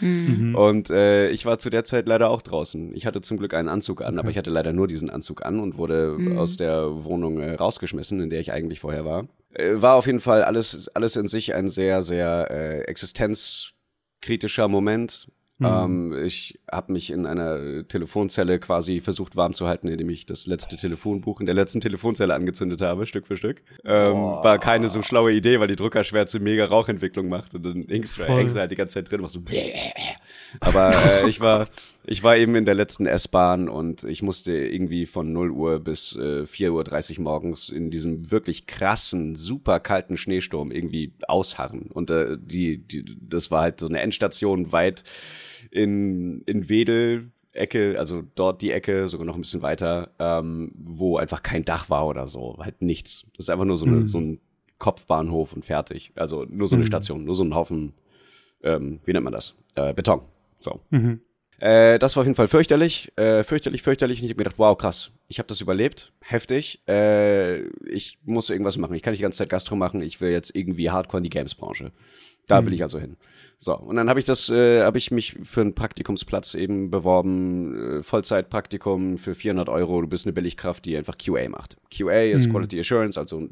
Mhm. 0.00 0.54
Und 0.56 0.90
äh, 0.90 1.28
ich 1.30 1.44
war 1.44 1.58
zu 1.58 1.70
der 1.70 1.84
Zeit 1.84 2.06
leider 2.06 2.30
auch 2.30 2.42
draußen. 2.42 2.94
Ich 2.94 3.06
hatte 3.06 3.20
zum 3.20 3.38
Glück 3.38 3.54
einen 3.54 3.68
Anzug 3.68 4.02
an, 4.02 4.18
aber 4.18 4.30
ich 4.30 4.38
hatte 4.38 4.50
leider 4.50 4.72
nur 4.72 4.86
diesen 4.86 5.10
Anzug 5.10 5.44
an 5.44 5.58
und 5.58 5.76
wurde 5.76 6.16
aus 6.36 6.56
der 6.56 7.04
Wohnung 7.04 7.40
äh, 7.40 7.54
rausgeschmissen, 7.54 8.20
in 8.20 8.30
der 8.30 8.40
ich 8.40 8.52
eigentlich 8.52 8.80
vorher 8.80 9.04
war. 9.04 9.26
Äh, 9.54 9.82
war 9.82 9.96
auf 9.96 10.06
jeden 10.06 10.20
Fall 10.20 10.42
alles, 10.44 10.88
alles 10.94 11.16
in 11.16 11.28
sich 11.28 11.54
ein 11.54 11.68
sehr, 11.68 12.02
sehr 12.02 12.48
äh, 12.50 12.80
existenzkritischer 12.82 14.68
Moment. 14.68 15.28
Ähm, 15.68 16.24
ich 16.24 16.58
habe 16.70 16.92
mich 16.92 17.10
in 17.10 17.26
einer 17.26 17.86
Telefonzelle 17.86 18.58
quasi 18.58 19.00
versucht 19.00 19.36
warm 19.36 19.54
zu 19.54 19.66
halten, 19.66 19.88
indem 19.88 20.08
ich 20.10 20.26
das 20.26 20.46
letzte 20.46 20.76
Telefonbuch 20.76 21.40
in 21.40 21.46
der 21.46 21.54
letzten 21.54 21.80
Telefonzelle 21.80 22.34
angezündet 22.34 22.80
habe, 22.80 23.06
Stück 23.06 23.26
für 23.26 23.36
Stück. 23.36 23.62
Ähm, 23.84 24.16
war 24.16 24.58
keine 24.58 24.88
so 24.88 25.02
schlaue 25.02 25.32
Idee, 25.32 25.60
weil 25.60 25.68
die 25.68 25.76
Druckerschwärze 25.76 26.40
mega 26.40 26.64
Rauchentwicklung 26.64 27.28
macht 27.28 27.54
und 27.54 27.64
dann 27.64 27.86
hängst 27.88 28.18
du 28.18 28.24
Voll. 28.24 28.38
hängst 28.38 28.56
du 28.56 28.60
halt 28.60 28.70
die 28.70 28.76
ganze 28.76 28.94
Zeit 28.94 29.10
drin 29.10 29.20
und 29.20 29.22
machst 29.22 29.34
so 29.34 29.40
aber 30.60 30.92
äh, 30.92 31.26
ich 31.28 31.40
war 31.40 31.68
ich 32.04 32.22
war 32.22 32.36
eben 32.36 32.54
in 32.54 32.64
der 32.64 32.74
letzten 32.74 33.06
S-Bahn 33.06 33.68
und 33.68 34.04
ich 34.04 34.22
musste 34.22 34.52
irgendwie 34.52 35.06
von 35.06 35.32
0 35.32 35.50
Uhr 35.50 35.80
bis 35.80 36.16
äh, 36.16 36.42
4.30 36.42 37.18
Uhr 37.18 37.24
morgens 37.24 37.68
in 37.68 37.90
diesem 37.90 38.30
wirklich 38.30 38.66
krassen, 38.66 39.36
super 39.36 39.80
kalten 39.80 40.16
Schneesturm 40.16 40.70
irgendwie 40.70 41.12
ausharren. 41.26 41.82
Und 41.92 42.10
äh, 42.10 42.36
die, 42.38 42.78
die, 42.78 43.04
das 43.20 43.50
war 43.50 43.62
halt 43.62 43.80
so 43.80 43.86
eine 43.86 44.00
Endstation 44.00 44.72
weit 44.72 45.04
in, 45.70 46.42
in 46.42 46.68
Wedel. 46.68 47.30
Ecke, 47.52 47.98
also 47.98 48.22
dort 48.36 48.62
die 48.62 48.70
Ecke, 48.70 49.08
sogar 49.08 49.26
noch 49.26 49.34
ein 49.34 49.40
bisschen 49.40 49.60
weiter, 49.62 50.12
ähm, 50.20 50.70
wo 50.76 51.16
einfach 51.16 51.42
kein 51.42 51.64
Dach 51.64 51.90
war 51.90 52.06
oder 52.06 52.28
so, 52.28 52.56
halt 52.60 52.80
nichts. 52.80 53.26
Das 53.36 53.46
ist 53.46 53.50
einfach 53.50 53.64
nur 53.64 53.76
so, 53.76 53.86
eine, 53.86 54.08
so 54.08 54.20
ein 54.20 54.40
Kopfbahnhof 54.78 55.52
und 55.52 55.64
fertig. 55.64 56.12
Also 56.14 56.44
nur 56.48 56.68
so 56.68 56.76
eine 56.76 56.84
Station, 56.84 57.24
nur 57.24 57.34
so 57.34 57.42
ein 57.42 57.54
Haufen, 57.54 57.92
ähm, 58.62 59.00
wie 59.04 59.12
nennt 59.12 59.24
man 59.24 59.32
das? 59.32 59.56
Äh, 59.74 59.94
Beton. 59.94 60.22
So. 60.58 60.80
Äh, 61.58 61.98
das 61.98 62.16
war 62.16 62.22
auf 62.22 62.26
jeden 62.26 62.36
Fall 62.36 62.48
fürchterlich, 62.48 63.12
äh, 63.16 63.42
fürchterlich, 63.42 63.82
fürchterlich. 63.82 64.20
Und 64.20 64.26
ich 64.26 64.30
habe 64.30 64.40
mir 64.40 64.44
gedacht, 64.44 64.58
wow, 64.58 64.76
krass, 64.76 65.12
ich 65.28 65.38
habe 65.38 65.46
das 65.46 65.60
überlebt, 65.60 66.12
heftig. 66.20 66.80
Äh, 66.88 67.62
ich 67.86 68.18
muss 68.24 68.48
irgendwas 68.48 68.78
machen. 68.78 68.94
Ich 68.94 69.02
kann 69.02 69.12
nicht 69.12 69.20
die 69.20 69.24
ganze 69.24 69.38
Zeit 69.38 69.50
Gastro 69.50 69.76
machen. 69.76 70.02
Ich 70.02 70.20
will 70.20 70.30
jetzt 70.30 70.54
irgendwie 70.54 70.90
Hardcore 70.90 71.18
in 71.18 71.24
die 71.24 71.30
Games-Branche. 71.30 71.92
Da 72.50 72.66
will 72.66 72.72
ich 72.72 72.82
also 72.82 72.98
hin. 72.98 73.16
So, 73.58 73.76
und 73.76 73.96
dann 73.96 74.08
habe 74.08 74.18
ich 74.18 74.24
das, 74.24 74.48
äh, 74.48 74.82
habe 74.82 74.98
ich 74.98 75.10
mich 75.10 75.36
für 75.42 75.60
einen 75.60 75.74
Praktikumsplatz 75.74 76.54
eben 76.54 76.90
beworben, 76.90 77.98
äh, 77.98 78.02
Vollzeitpraktikum 78.02 79.18
für 79.18 79.34
400 79.34 79.68
Euro. 79.68 80.00
Du 80.00 80.08
bist 80.08 80.26
eine 80.26 80.32
Billigkraft, 80.32 80.84
die 80.86 80.96
einfach 80.96 81.18
QA 81.18 81.48
macht. 81.48 81.76
QA 81.90 82.32
ist 82.32 82.48
Quality 82.50 82.80
Assurance, 82.80 83.18
also 83.18 83.48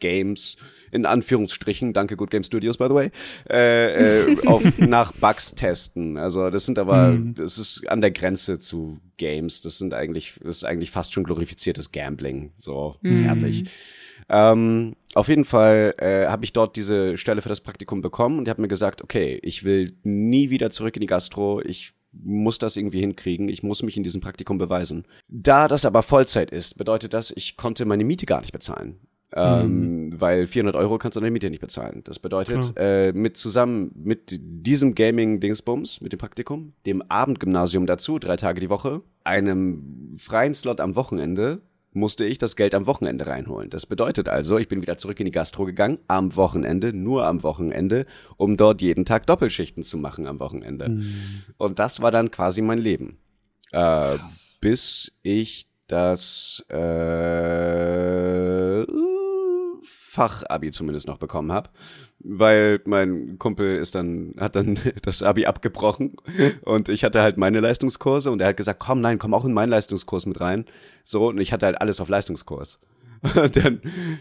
Games 0.00 0.56
in 0.90 1.06
Anführungsstrichen, 1.06 1.92
danke 1.92 2.16
Good 2.16 2.30
Game 2.30 2.42
Studios 2.42 2.78
by 2.78 2.86
the 2.88 2.94
way, 2.94 3.10
äh, 3.50 4.32
äh, 4.32 4.46
auf 4.46 4.62
nach 4.78 5.12
Bugs 5.12 5.54
testen. 5.54 6.16
Also 6.16 6.50
das 6.50 6.64
sind 6.66 6.78
aber, 6.78 7.18
das 7.34 7.58
ist 7.58 7.88
an 7.88 8.00
der 8.00 8.10
Grenze 8.10 8.58
zu 8.58 8.98
Games. 9.16 9.62
Das 9.62 9.78
sind 9.78 9.94
eigentlich, 9.94 10.34
das 10.42 10.56
ist 10.58 10.64
eigentlich 10.64 10.90
fast 10.90 11.12
schon 11.12 11.24
glorifiziertes 11.24 11.92
Gambling. 11.92 12.52
So 12.56 12.96
fertig. 13.02 13.64
Ähm, 14.28 14.94
auf 15.14 15.28
jeden 15.28 15.44
Fall 15.44 15.94
äh, 15.98 16.26
habe 16.26 16.44
ich 16.44 16.52
dort 16.52 16.76
diese 16.76 17.16
Stelle 17.16 17.42
für 17.42 17.48
das 17.48 17.60
Praktikum 17.60 18.02
bekommen 18.02 18.38
und 18.38 18.48
habe 18.48 18.60
mir 18.60 18.68
gesagt, 18.68 19.02
okay, 19.02 19.38
ich 19.42 19.64
will 19.64 19.92
nie 20.02 20.50
wieder 20.50 20.70
zurück 20.70 20.96
in 20.96 21.00
die 21.00 21.06
Gastro. 21.06 21.62
Ich 21.62 21.94
muss 22.12 22.58
das 22.58 22.76
irgendwie 22.76 23.00
hinkriegen. 23.00 23.48
Ich 23.48 23.62
muss 23.62 23.82
mich 23.82 23.96
in 23.96 24.02
diesem 24.02 24.20
Praktikum 24.20 24.58
beweisen. 24.58 25.04
Da 25.28 25.68
das 25.68 25.84
aber 25.84 26.02
Vollzeit 26.02 26.50
ist, 26.50 26.76
bedeutet 26.76 27.12
das, 27.12 27.30
ich 27.30 27.56
konnte 27.56 27.84
meine 27.84 28.04
Miete 28.04 28.26
gar 28.26 28.40
nicht 28.40 28.52
bezahlen. 28.52 28.98
Ähm, 29.32 30.12
Weil 30.18 30.46
400 30.46 30.76
Euro 30.76 30.98
kannst 30.98 31.16
du 31.16 31.20
deine 31.20 31.30
Miete 31.30 31.50
nicht 31.50 31.60
bezahlen. 31.60 32.02
Das 32.04 32.18
bedeutet, 32.18 32.72
äh, 32.76 33.12
mit 33.12 33.36
zusammen 33.36 33.90
mit 33.94 34.38
diesem 34.40 34.94
Gaming-Dingsbums, 34.94 36.00
mit 36.00 36.12
dem 36.12 36.18
Praktikum, 36.18 36.72
dem 36.86 37.02
Abendgymnasium 37.02 37.86
dazu, 37.86 38.18
drei 38.18 38.36
Tage 38.36 38.60
die 38.60 38.70
Woche, 38.70 39.02
einem 39.24 40.14
freien 40.16 40.54
Slot 40.54 40.80
am 40.80 40.94
Wochenende, 40.94 41.60
musste 41.96 42.24
ich 42.24 42.38
das 42.38 42.54
Geld 42.54 42.74
am 42.74 42.86
Wochenende 42.86 43.26
reinholen. 43.26 43.70
Das 43.70 43.86
bedeutet 43.86 44.28
also, 44.28 44.58
ich 44.58 44.68
bin 44.68 44.82
wieder 44.82 44.98
zurück 44.98 45.18
in 45.18 45.24
die 45.24 45.32
Gastro 45.32 45.64
gegangen, 45.64 45.98
am 46.06 46.36
Wochenende, 46.36 46.92
nur 46.92 47.26
am 47.26 47.42
Wochenende, 47.42 48.06
um 48.36 48.56
dort 48.56 48.80
jeden 48.82 49.04
Tag 49.04 49.26
Doppelschichten 49.26 49.82
zu 49.82 49.98
machen 49.98 50.26
am 50.26 50.38
Wochenende. 50.38 51.02
Und 51.56 51.78
das 51.78 52.00
war 52.02 52.10
dann 52.10 52.30
quasi 52.30 52.62
mein 52.62 52.78
Leben. 52.78 53.18
Äh, 53.72 54.18
bis 54.60 55.12
ich 55.22 55.66
das 55.88 56.64
äh, 56.68 56.76
Fachabi 59.86 60.70
zumindest 60.70 61.06
noch 61.06 61.18
bekommen 61.18 61.52
habe, 61.52 61.70
weil 62.20 62.80
mein 62.84 63.38
Kumpel 63.38 63.76
ist 63.76 63.94
dann 63.94 64.34
hat 64.38 64.56
dann 64.56 64.78
das 65.02 65.22
Abi 65.22 65.46
abgebrochen 65.46 66.16
und 66.62 66.88
ich 66.88 67.04
hatte 67.04 67.22
halt 67.22 67.36
meine 67.36 67.60
Leistungskurse 67.60 68.30
und 68.30 68.40
er 68.40 68.48
hat 68.48 68.56
gesagt, 68.56 68.80
komm, 68.80 69.00
nein, 69.00 69.18
komm 69.18 69.32
auch 69.34 69.44
in 69.44 69.52
meinen 69.54 69.70
Leistungskurs 69.70 70.26
mit 70.26 70.40
rein. 70.40 70.64
So 71.04 71.28
und 71.28 71.38
ich 71.40 71.52
hatte 71.52 71.66
halt 71.66 71.80
alles 71.80 72.00
auf 72.00 72.08
Leistungskurs. 72.08 72.78
Und 73.34 73.56
dann 73.56 73.80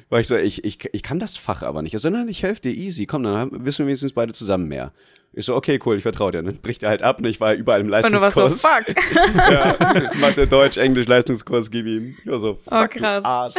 war 0.09 0.21
ich 0.21 0.27
so, 0.27 0.37
ich, 0.37 0.63
ich, 0.63 0.79
ich 0.93 1.03
kann 1.03 1.19
das 1.19 1.35
Fach 1.35 1.63
aber 1.63 1.81
nicht. 1.81 1.93
Er 1.93 1.99
so, 1.99 2.09
nein, 2.09 2.29
ich 2.29 2.43
helfe 2.43 2.61
dir 2.61 2.71
easy. 2.73 3.05
Komm, 3.05 3.23
dann 3.23 3.35
haben- 3.37 3.65
wissen 3.65 3.79
wir 3.79 3.87
wenigstens 3.87 4.13
beide 4.13 4.31
zusammen 4.31 4.69
mehr. 4.69 4.93
Ich 5.33 5.45
so, 5.45 5.53
okay, 5.53 5.77
cool, 5.85 5.97
ich 5.97 6.03
vertraue 6.03 6.31
dir. 6.31 6.41
Dann 6.41 6.55
bricht 6.61 6.81
er 6.81 6.89
halt 6.89 7.01
ab 7.01 7.17
und 7.19 7.25
ich 7.25 7.41
war 7.41 7.53
überall 7.55 7.81
im 7.81 7.87
Und 7.91 8.05
du 8.09 8.21
warst 8.21 8.37
Leistungskurs. 8.37 8.61
so, 8.61 8.67
fuck. 8.67 9.35
Ja, 9.51 10.11
Mathe, 10.21 10.47
Deutsch, 10.47 10.77
Englisch, 10.77 11.07
Leistungskurs, 11.07 11.69
gib 11.69 11.85
ihm. 11.87 12.15
Ich 12.23 12.31
war 12.31 12.39
so, 12.39 12.53
fuck, 12.53 12.71
Oh, 12.71 12.87
krass. 12.87 13.25
Arsch. 13.25 13.55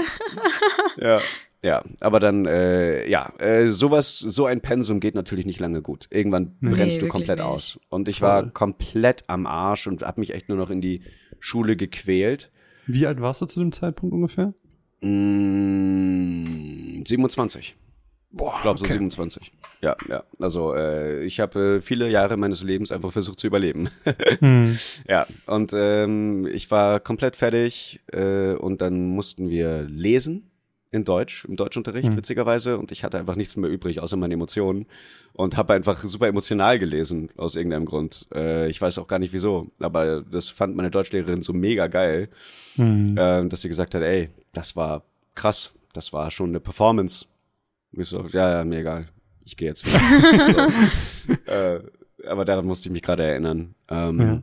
Ja, 0.97 1.21
ja, 1.67 1.83
aber 2.01 2.21
dann, 2.21 2.47
äh, 2.47 3.09
ja, 3.09 3.33
äh, 3.39 3.67
sowas, 3.67 4.21
so 4.21 4.47
ein 4.47 4.61
Pensum 4.61 5.01
geht 5.01 5.17
natürlich 5.17 5.47
nicht 5.47 5.59
lange 5.59 5.83
gut. 5.83 6.07
Irgendwann 6.11 6.57
brennst 6.61 7.03
du 7.03 7.09
komplett 7.09 7.39
nicht. 7.41 7.47
aus. 7.47 7.81
Und 7.89 8.07
ich 8.07 8.23
war 8.23 8.49
komplett 8.51 9.25
am 9.27 9.47
Arsch 9.47 9.89
und 9.89 10.03
hab 10.03 10.17
mich 10.17 10.33
echt 10.33 10.49
nur 10.49 10.57
noch 10.57 10.71
in 10.71 10.81
die 10.81 11.03
Schule 11.41 11.77
gequält. 11.77 12.53
Wie 12.87 13.05
alt 13.05 13.21
warst 13.21 13.43
du 13.43 13.47
zu 13.47 13.59
dem 13.59 13.73
Zeitpunkt 13.73 14.15
ungefähr? 14.15 14.55
Mm, 15.77 17.03
27. 17.05 17.77
Boah, 18.31 18.53
Ich 18.57 18.63
glaube 18.63 18.79
so 18.79 18.87
27. 18.87 19.51
Ja, 19.83 19.97
ja. 20.09 20.23
Also 20.39 20.73
äh, 20.75 21.25
ich 21.25 21.41
habe 21.41 21.79
äh, 21.79 21.81
viele 21.81 22.09
Jahre 22.09 22.37
meines 22.37 22.63
Lebens 22.63 22.93
einfach 22.93 23.11
versucht 23.13 23.41
zu 23.41 23.47
überleben. 23.49 23.89
Ja, 25.09 25.27
und 25.47 25.73
ähm, 25.75 26.47
ich 26.47 26.71
war 26.71 27.01
komplett 27.01 27.35
fertig 27.35 28.01
äh, 28.13 28.53
und 28.55 28.81
dann 28.83 29.07
mussten 29.09 29.49
wir 29.49 29.83
lesen 29.83 30.51
in 30.91 31.05
Deutsch, 31.05 31.45
im 31.45 31.57
Deutschunterricht, 31.57 32.17
witzigerweise. 32.17 32.79
Und 32.79 32.93
ich 32.93 33.05
hatte 33.05 33.19
einfach 33.19 33.37
nichts 33.37 33.57
mehr 33.57 33.71
übrig, 33.71 34.01
außer 34.01 34.17
meine 34.17 34.35
Emotionen. 34.35 34.87
Und 35.33 35.57
habe 35.57 35.75
einfach 35.75 36.03
super 36.05 36.29
emotional 36.29 36.79
gelesen, 36.79 37.31
aus 37.37 37.57
irgendeinem 37.57 37.85
Grund. 37.85 38.27
Äh, 38.35 38.69
ich 38.69 38.81
weiß 38.81 38.99
auch 38.99 39.09
gar 39.09 39.19
nicht 39.19 39.33
wieso, 39.33 39.69
aber 39.79 40.23
das 40.23 40.49
fand 40.49 40.77
meine 40.77 40.91
Deutschlehrerin 40.91 41.43
so 41.43 41.53
mega 41.53 41.89
geil, 41.89 42.29
äh, 42.79 43.47
dass 43.47 43.61
sie 43.61 43.69
gesagt 43.69 43.95
hat, 43.95 44.03
ey, 44.03 44.31
das 44.53 44.77
war 44.77 45.03
krass, 45.35 45.73
das 45.93 46.13
war 46.13 46.31
schon 46.31 46.51
eine 46.51 46.61
Performance. 46.61 47.27
Und 47.93 48.03
ich 48.03 48.09
so, 48.09 48.27
ja, 48.29 48.59
ja, 48.59 48.65
mir 48.65 48.81
egal, 48.81 49.07
ich 49.45 49.57
gehe 49.57 49.69
jetzt 49.69 49.85
wieder. 49.85 50.71
so. 51.27 51.53
äh, 51.53 51.81
aber 52.27 52.45
daran 52.45 52.67
musste 52.67 52.89
ich 52.89 52.93
mich 52.93 53.03
gerade 53.03 53.25
erinnern. 53.25 53.75
Ähm, 53.89 54.43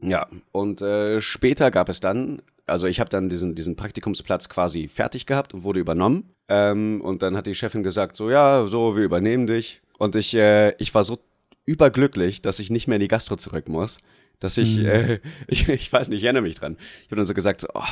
ja, 0.00 0.26
und 0.52 0.82
äh, 0.82 1.20
später 1.20 1.70
gab 1.70 1.88
es 1.88 2.00
dann, 2.00 2.42
also 2.66 2.86
ich 2.86 3.00
habe 3.00 3.10
dann 3.10 3.28
diesen, 3.28 3.54
diesen 3.54 3.76
Praktikumsplatz 3.76 4.48
quasi 4.48 4.88
fertig 4.88 5.26
gehabt 5.26 5.54
und 5.54 5.62
wurde 5.62 5.80
übernommen. 5.80 6.34
Ähm, 6.48 7.00
und 7.00 7.22
dann 7.22 7.36
hat 7.36 7.46
die 7.46 7.54
Chefin 7.54 7.82
gesagt, 7.82 8.16
so 8.16 8.30
ja, 8.30 8.66
so, 8.66 8.96
wir 8.96 9.04
übernehmen 9.04 9.46
dich. 9.46 9.82
Und 9.98 10.16
ich, 10.16 10.34
äh, 10.34 10.74
ich 10.78 10.94
war 10.94 11.04
so 11.04 11.18
überglücklich, 11.64 12.42
dass 12.42 12.58
ich 12.58 12.70
nicht 12.70 12.88
mehr 12.88 12.96
in 12.96 13.02
die 13.02 13.08
Gastro 13.08 13.36
zurück 13.36 13.68
muss. 13.68 13.98
Dass 14.40 14.58
ich, 14.58 14.78
äh, 14.78 15.20
ich, 15.46 15.68
ich 15.68 15.92
weiß 15.92 16.08
nicht, 16.08 16.18
ich 16.18 16.24
erinnere 16.24 16.42
mich 16.42 16.56
dran. 16.56 16.76
Ich 17.00 17.06
habe 17.06 17.16
dann 17.16 17.26
so 17.26 17.34
gesagt, 17.34 17.60
so, 17.60 17.68
oh, 17.74 17.82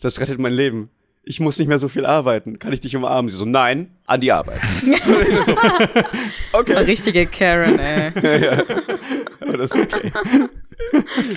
das 0.00 0.20
rettet 0.20 0.38
mein 0.38 0.54
Leben. 0.54 0.90
Ich 1.26 1.40
muss 1.40 1.58
nicht 1.58 1.68
mehr 1.68 1.78
so 1.78 1.88
viel 1.88 2.06
arbeiten. 2.06 2.58
Kann 2.58 2.72
ich 2.72 2.80
dich 2.80 2.94
umarmen? 2.96 3.28
Sie 3.28 3.36
so, 3.36 3.44
nein, 3.44 3.90
an 4.06 4.20
die 4.20 4.32
Arbeit. 4.32 4.60
so, 5.46 5.56
okay. 6.52 6.76
Richtige 6.78 7.26
Karen, 7.26 7.78
ey. 7.78 8.12
ja, 8.22 8.36
ja. 8.36 8.62
Aber 9.40 9.56
das 9.56 9.72
ist 9.72 9.94
okay. 9.94 10.12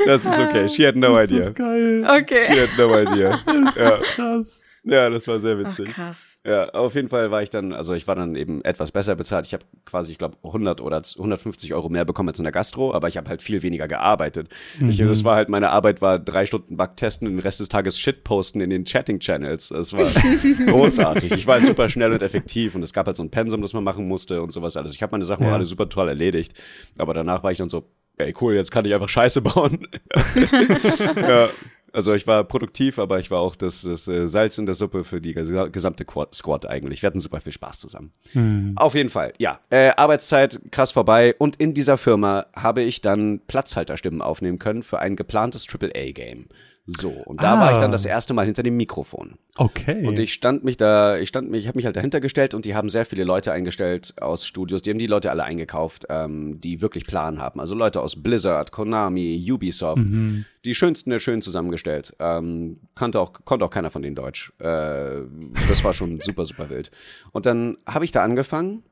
Das 0.05 0.25
ist 0.25 0.39
okay. 0.39 0.69
She 0.69 0.85
had 0.85 0.95
no 0.95 1.15
das 1.15 1.29
idea. 1.29 1.47
Ist 1.47 1.55
geil. 1.55 2.07
Okay. 2.21 2.45
She 2.47 2.61
had 2.61 2.77
no 2.77 2.99
idea. 2.99 3.39
Das 3.45 3.75
ja. 3.75 3.89
ist 3.95 4.15
krass. 4.15 4.61
Ja, 4.89 5.09
das 5.09 5.27
war 5.27 5.39
sehr 5.39 5.59
witzig. 5.59 5.89
Ach, 5.91 5.95
krass. 5.95 6.37
Ja, 6.45 6.69
auf 6.69 6.95
jeden 6.95 7.09
Fall 7.09 7.29
war 7.29 7.43
ich 7.43 7.49
dann, 7.49 7.73
also 7.73 7.93
ich 7.93 8.07
war 8.07 8.15
dann 8.15 8.35
eben 8.35 8.63
etwas 8.63 8.91
besser 8.93 9.15
bezahlt. 9.15 9.45
Ich 9.45 9.53
habe 9.53 9.65
quasi, 9.85 10.11
ich 10.11 10.17
glaube, 10.17 10.37
100 10.43 10.79
oder 10.79 11.01
150 11.17 11.73
Euro 11.73 11.89
mehr 11.89 12.05
bekommen 12.05 12.29
als 12.29 12.39
in 12.39 12.43
der 12.43 12.53
Gastro, 12.53 12.93
aber 12.93 13.09
ich 13.09 13.17
habe 13.17 13.29
halt 13.29 13.41
viel 13.41 13.63
weniger 13.63 13.87
gearbeitet. 13.87 14.47
Mhm. 14.79 14.89
Ich, 14.89 14.97
das 14.97 15.25
war 15.25 15.35
halt, 15.35 15.49
meine 15.49 15.71
Arbeit 15.71 16.01
war 16.01 16.19
drei 16.19 16.45
Stunden 16.45 16.77
Bug 16.77 16.95
testen 16.95 17.27
und 17.27 17.35
den 17.35 17.41
Rest 17.41 17.59
des 17.59 17.67
Tages 17.67 17.99
Shit 17.99 18.23
posten 18.23 18.61
in 18.61 18.69
den 18.69 18.85
Chatting-Channels. 18.85 19.69
Das 19.69 19.91
war 19.91 20.09
großartig. 20.67 21.33
Ich 21.33 21.47
war 21.47 21.55
halt 21.55 21.65
super 21.65 21.89
schnell 21.89 22.13
und 22.13 22.21
effektiv 22.21 22.75
und 22.75 22.83
es 22.83 22.93
gab 22.93 23.07
halt 23.07 23.17
so 23.17 23.23
ein 23.23 23.29
Pensum, 23.29 23.61
das 23.61 23.73
man 23.73 23.83
machen 23.83 24.07
musste 24.07 24.41
und 24.41 24.51
sowas 24.51 24.77
alles. 24.77 24.93
Ich 24.93 25.01
habe 25.03 25.11
meine 25.11 25.25
Sachen 25.25 25.43
ja. 25.43 25.49
auch 25.49 25.55
alle 25.55 25.65
super 25.65 25.89
toll 25.89 26.07
erledigt, 26.07 26.53
aber 26.97 27.13
danach 27.13 27.43
war 27.43 27.51
ich 27.51 27.57
dann 27.57 27.69
so, 27.69 27.83
ey 28.17 28.33
cool, 28.41 28.55
jetzt 28.55 28.71
kann 28.71 28.85
ich 28.85 28.93
einfach 28.93 29.09
Scheiße 29.09 29.41
bauen. 29.41 29.79
ja. 31.15 31.49
Also 31.97 32.13
ich 32.13 32.27
war 32.27 32.43
produktiv, 32.43 32.99
aber 32.99 33.17
ich 33.17 33.31
war 33.31 33.39
auch 33.39 33.55
das, 33.55 33.81
das 33.81 34.07
äh, 34.07 34.27
Salz 34.27 34.59
in 34.59 34.67
der 34.67 34.75
Suppe 34.75 35.03
für 35.03 35.19
die 35.19 35.33
gesamte 35.33 36.05
Squad 36.31 36.67
eigentlich. 36.67 37.01
Wir 37.01 37.07
hatten 37.07 37.19
super 37.19 37.41
viel 37.41 37.53
Spaß 37.53 37.79
zusammen. 37.79 38.11
Mhm. 38.35 38.73
Auf 38.75 38.93
jeden 38.93 39.09
Fall, 39.09 39.33
ja. 39.39 39.61
Äh, 39.71 39.93
Arbeitszeit 39.97 40.61
krass 40.69 40.91
vorbei 40.91 41.33
und 41.39 41.55
in 41.55 41.73
dieser 41.73 41.97
Firma 41.97 42.45
habe 42.55 42.83
ich 42.83 43.01
dann 43.01 43.41
Platzhalterstimmen 43.47 44.21
aufnehmen 44.21 44.59
können 44.59 44.83
für 44.83 44.99
ein 44.99 45.15
geplantes 45.15 45.65
AAA-Game. 45.67 46.49
So, 46.89 47.09
und 47.09 47.43
da 47.43 47.55
ah. 47.55 47.59
war 47.59 47.71
ich 47.73 47.79
dann 47.79 47.91
das 47.91 48.05
ah. 48.05 48.09
erste 48.09 48.33
Mal 48.33 48.45
hinter 48.45 48.63
dem 48.63 48.77
Mikrofon. 48.77 49.37
Okay. 49.57 50.07
Und 50.07 50.17
ich 50.17 50.33
stand 50.33 50.63
mich 50.63 50.77
da, 50.77 51.17
ich 51.17 51.27
stand 51.27 51.51
mich, 51.51 51.61
ich 51.61 51.67
habe 51.67 51.77
mich 51.77 51.85
halt 51.85 51.97
dahinter 51.97 52.21
gestellt 52.21 52.53
und 52.53 52.63
die 52.63 52.75
haben 52.75 52.87
sehr 52.87 53.05
viele 53.05 53.25
Leute 53.25 53.51
eingestellt 53.51 54.13
aus 54.21 54.47
Studios. 54.47 54.83
Die 54.83 54.89
haben 54.89 54.97
die 54.97 55.07
Leute 55.07 55.29
alle 55.29 55.43
eingekauft, 55.43 56.05
ähm, 56.09 56.61
die 56.61 56.81
wirklich 56.81 57.05
Plan 57.05 57.39
haben. 57.39 57.59
Also 57.59 57.75
Leute 57.75 58.01
aus 58.01 58.23
Blizzard, 58.23 58.71
Konami, 58.71 59.45
Ubisoft, 59.51 59.97
mhm. 59.97 60.45
die 60.63 60.73
schönsten 60.73 61.09
der 61.09 61.19
schön 61.19 61.41
zusammengestellt. 61.41 62.15
Ähm, 62.19 62.79
kannte 62.95 63.19
auch, 63.19 63.33
konnte 63.33 63.65
auch 63.65 63.69
keiner 63.69 63.91
von 63.91 64.01
denen 64.01 64.15
Deutsch. 64.15 64.53
Äh, 64.59 65.23
das 65.67 65.83
war 65.83 65.93
schon 65.93 66.21
super, 66.21 66.45
super 66.45 66.69
wild. 66.69 66.89
Und 67.33 67.45
dann 67.45 67.77
habe 67.85 68.05
ich 68.05 68.13
da 68.13 68.23
angefangen 68.23 68.83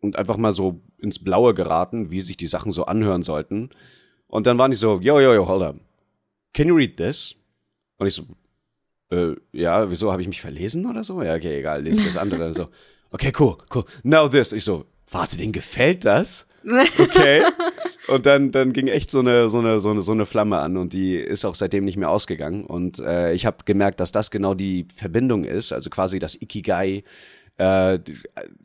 und 0.00 0.14
einfach 0.14 0.36
mal 0.36 0.52
so 0.52 0.80
ins 0.98 1.18
Blaue 1.18 1.52
geraten, 1.54 2.12
wie 2.12 2.20
sich 2.20 2.36
die 2.36 2.46
Sachen 2.46 2.70
so 2.70 2.84
anhören 2.84 3.22
sollten. 3.22 3.70
Und 4.28 4.46
dann 4.46 4.56
waren 4.56 4.70
die 4.70 4.76
so, 4.76 5.00
yo, 5.00 5.18
yo, 5.18 5.34
yo, 5.34 5.48
hold 5.48 5.62
up. 5.62 5.76
Can 6.52 6.68
you 6.68 6.76
read 6.76 6.96
this? 6.96 7.34
Und 8.00 8.06
ich 8.06 8.14
so, 8.14 8.24
äh, 9.10 9.36
ja, 9.52 9.90
wieso, 9.90 10.10
habe 10.10 10.22
ich 10.22 10.28
mich 10.28 10.40
verlesen 10.40 10.86
oder 10.86 11.04
so? 11.04 11.22
Ja, 11.22 11.34
okay, 11.34 11.58
egal, 11.58 11.82
lese 11.82 12.02
das 12.02 12.16
andere. 12.16 12.54
so, 12.54 12.68
okay, 13.12 13.30
cool, 13.38 13.58
cool, 13.74 13.84
now 14.02 14.26
this. 14.26 14.52
Ich 14.52 14.64
so, 14.64 14.86
warte, 15.10 15.36
denen 15.36 15.52
gefällt 15.52 16.04
das? 16.04 16.46
Okay. 16.98 17.42
Und 18.08 18.26
dann, 18.26 18.52
dann 18.52 18.72
ging 18.72 18.88
echt 18.88 19.10
so 19.10 19.20
eine, 19.20 19.48
so, 19.48 19.58
eine, 19.60 19.80
so, 19.80 19.90
eine, 19.90 20.02
so 20.02 20.12
eine 20.12 20.26
Flamme 20.26 20.58
an 20.58 20.76
und 20.76 20.92
die 20.92 21.14
ist 21.14 21.44
auch 21.44 21.54
seitdem 21.54 21.84
nicht 21.84 21.96
mehr 21.96 22.10
ausgegangen. 22.10 22.64
Und 22.64 22.98
äh, 22.98 23.32
ich 23.32 23.46
habe 23.46 23.58
gemerkt, 23.64 24.00
dass 24.00 24.12
das 24.12 24.30
genau 24.30 24.54
die 24.54 24.86
Verbindung 24.94 25.44
ist, 25.44 25.72
also 25.72 25.90
quasi 25.90 26.18
das 26.18 26.34
Ikigai, 26.34 27.04
äh, 27.56 27.98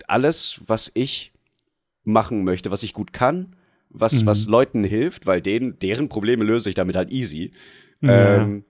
alles, 0.08 0.62
was 0.66 0.92
ich 0.94 1.32
machen 2.04 2.44
möchte, 2.44 2.72
was 2.72 2.84
ich 2.84 2.94
gut 2.94 3.14
kann, 3.14 3.56
was, 3.90 4.22
mhm. 4.22 4.26
was 4.26 4.48
Leuten 4.48 4.84
hilft, 4.84 5.26
weil 5.26 5.42
denen, 5.42 5.80
deren 5.80 6.10
Probleme 6.10 6.44
löse 6.44 6.70
ich 6.70 6.76
damit 6.76 6.96
halt 6.96 7.12
easy. 7.12 7.52
Ja. 8.02 8.42
Ähm, 8.42 8.66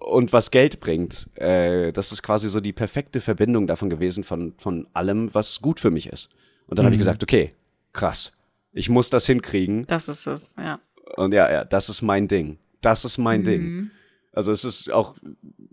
und 0.00 0.32
was 0.32 0.50
Geld 0.50 0.80
bringt. 0.80 1.28
Äh, 1.36 1.92
das 1.92 2.12
ist 2.12 2.22
quasi 2.22 2.48
so 2.48 2.60
die 2.60 2.72
perfekte 2.72 3.20
Verbindung 3.20 3.66
davon 3.66 3.88
gewesen 3.88 4.24
von, 4.24 4.52
von 4.58 4.86
allem, 4.92 5.34
was 5.34 5.60
gut 5.60 5.80
für 5.80 5.90
mich 5.90 6.08
ist. 6.08 6.28
Und 6.66 6.78
dann 6.78 6.84
mhm. 6.84 6.88
habe 6.88 6.94
ich 6.94 7.00
gesagt, 7.00 7.22
okay, 7.22 7.54
krass, 7.92 8.32
ich 8.72 8.90
muss 8.90 9.10
das 9.10 9.26
hinkriegen. 9.26 9.86
Das 9.86 10.08
ist 10.08 10.26
es, 10.26 10.54
ja. 10.58 10.80
Und 11.16 11.32
ja, 11.32 11.50
ja, 11.50 11.64
das 11.64 11.88
ist 11.88 12.02
mein 12.02 12.28
Ding. 12.28 12.58
Das 12.82 13.04
ist 13.04 13.18
mein 13.18 13.40
mhm. 13.40 13.44
Ding. 13.44 13.90
Also 14.32 14.52
es 14.52 14.64
ist 14.64 14.90
auch, 14.90 15.16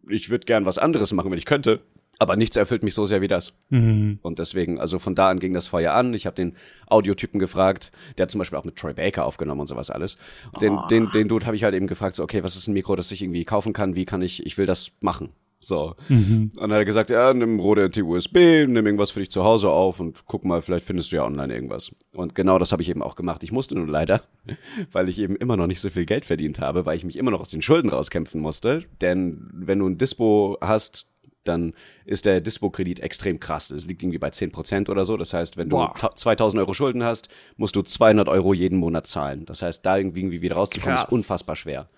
ich 0.10 0.30
würde 0.30 0.46
gern 0.46 0.66
was 0.66 0.78
anderes 0.78 1.12
machen, 1.12 1.30
wenn 1.30 1.38
ich 1.38 1.46
könnte. 1.46 1.82
Aber 2.20 2.36
nichts 2.36 2.56
erfüllt 2.56 2.84
mich 2.84 2.96
so 2.96 3.06
sehr 3.06 3.22
wie 3.22 3.28
das. 3.28 3.54
Mhm. 3.70 4.20
Und 4.22 4.40
deswegen, 4.40 4.80
also 4.80 4.98
von 4.98 5.14
da 5.14 5.30
an 5.30 5.40
ging 5.40 5.54
das 5.54 5.68
Feuer 5.68 5.94
an. 5.94 6.14
Ich 6.14 6.26
habe 6.26 6.36
den 6.36 6.56
Audiotypen 6.88 7.40
gefragt, 7.40 7.92
der 8.18 8.24
hat 8.24 8.32
zum 8.32 8.40
Beispiel 8.40 8.58
auch 8.58 8.66
mit 8.66 8.76
Troy 8.76 8.94
Baker 8.94 9.26
aufgenommen 9.26 9.62
und 9.62 9.68
sowas 9.68 9.92
alles. 9.92 10.18
Und 10.54 10.62
den, 10.62 10.78
oh. 10.78 10.88
den, 10.88 11.12
den 11.12 11.28
Dude 11.28 11.46
habe 11.46 11.56
ich 11.56 11.64
halt 11.64 11.76
eben 11.76 11.88
gefragt, 11.88 12.16
so, 12.16 12.24
okay, 12.24 12.44
was 12.44 12.56
ist 12.56 12.68
ein 12.68 12.74
Mikro, 12.74 12.96
das 12.96 13.12
ich 13.12 13.22
irgendwie 13.22 13.46
kaufen 13.46 13.74
kann? 13.74 13.96
Wie 13.96 14.06
kann 14.06 14.22
ich, 14.22 14.46
ich 14.46 14.58
will 14.58 14.66
das 14.66 14.92
machen. 15.02 15.30
So. 15.60 15.96
Mhm. 16.08 16.52
Und 16.54 16.62
dann 16.62 16.72
hat 16.72 16.78
er 16.78 16.86
gesagt, 16.86 17.10
ja, 17.10 17.34
nimm 17.34 17.60
Rode 17.60 17.90
NT-USB, 17.90 18.68
nimm 18.68 18.86
irgendwas 18.86 19.12
für 19.12 19.20
dich 19.20 19.32
zu 19.32 19.44
Hause 19.44 19.70
auf 19.70 20.00
und 20.00 20.26
guck 20.26 20.46
mal, 20.46 20.62
vielleicht 20.62 20.86
findest 20.86 21.12
du 21.12 21.18
ja 21.18 21.26
online 21.26 21.54
irgendwas. 21.54 21.92
Und 22.14 22.36
genau 22.36 22.60
das 22.60 22.72
habe 22.72 22.82
ich 22.82 22.90
eben 22.90 23.02
auch 23.02 23.16
gemacht. 23.16 23.44
Ich 23.44 23.52
musste 23.52 23.76
nur 23.76 23.88
leider, 23.88 24.22
weil 24.92 25.10
ich 25.10 25.20
eben 25.20 25.36
immer 25.36 25.58
noch 25.58 25.68
nicht 25.68 25.82
so 25.82 25.90
viel 25.90 26.06
Geld 26.06 26.26
verdient 26.26 26.60
habe, 26.60 26.86
weil 26.86 26.98
ich 26.98 27.06
mich 27.06 27.18
immer 27.18 27.32
noch 27.32 27.40
aus 27.40 27.50
den 27.50 27.62
Schulden 27.62 27.90
rauskämpfen 27.90 28.40
musste. 28.40 28.84
Denn 29.02 29.50
wenn 29.52 29.80
du 29.80 29.88
ein 29.88 29.98
Dispo 29.98 30.58
hast, 30.62 31.08
dann 31.48 31.74
ist 32.06 32.26
der 32.26 32.42
Dispo-Kredit 32.42 33.00
extrem 33.00 33.40
krass. 33.40 33.70
Das 33.70 33.86
liegt 33.86 34.04
irgendwie 34.04 34.18
bei 34.18 34.30
10% 34.30 34.90
oder 34.90 35.06
so. 35.06 35.18
Das 35.18 35.34
heißt, 35.34 35.58
wenn 35.58 35.70
du 35.70 35.78
Boah. 35.78 36.12
2000 36.16 36.60
Euro 36.60 36.74
Schulden 36.74 37.04
hast, 37.04 37.30
musst 37.58 37.76
du 37.76 37.82
200 37.82 38.28
Euro 38.30 38.54
jeden 38.54 38.78
Monat 38.78 39.08
zahlen. 39.08 39.46
Das 39.46 39.62
heißt, 39.62 39.86
da 39.86 39.98
irgendwie 39.98 40.42
wieder 40.42 40.56
rauszukommen, 40.56 40.96
krass. 40.98 41.08
ist 41.08 41.12
unfassbar 41.12 41.56
schwer. 41.56 41.90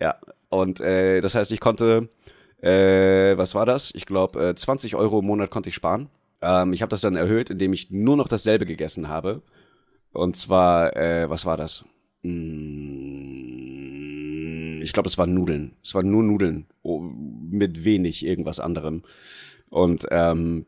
Ja, 0.00 0.16
und 0.48 0.80
äh, 0.80 1.20
das 1.20 1.34
heißt, 1.34 1.52
ich 1.52 1.60
konnte, 1.60 2.08
äh, 2.60 3.36
was 3.36 3.54
war 3.54 3.66
das? 3.66 3.92
Ich 3.94 4.06
glaube, 4.06 4.50
äh, 4.50 4.54
20 4.54 4.96
Euro 4.96 5.20
im 5.20 5.26
Monat 5.26 5.50
konnte 5.50 5.68
ich 5.68 5.74
sparen. 5.74 6.08
Ähm, 6.40 6.72
ich 6.72 6.82
habe 6.82 6.90
das 6.90 7.00
dann 7.00 7.16
erhöht, 7.16 7.50
indem 7.50 7.72
ich 7.72 7.90
nur 7.90 8.16
noch 8.16 8.28
dasselbe 8.28 8.66
gegessen 8.66 9.08
habe. 9.08 9.42
Und 10.12 10.36
zwar, 10.36 10.96
äh, 10.96 11.28
was 11.28 11.46
war 11.46 11.56
das? 11.56 11.84
Hm, 12.22 13.63
ich 14.84 14.92
glaube, 14.92 15.08
es 15.08 15.18
waren 15.18 15.34
Nudeln. 15.34 15.76
Es 15.82 15.94
waren 15.94 16.10
nur 16.10 16.22
Nudeln 16.22 16.66
oh, 16.82 17.00
mit 17.00 17.84
wenig 17.84 18.24
irgendwas 18.24 18.60
anderem. 18.60 19.02
Und 19.70 20.06
ähm, 20.10 20.66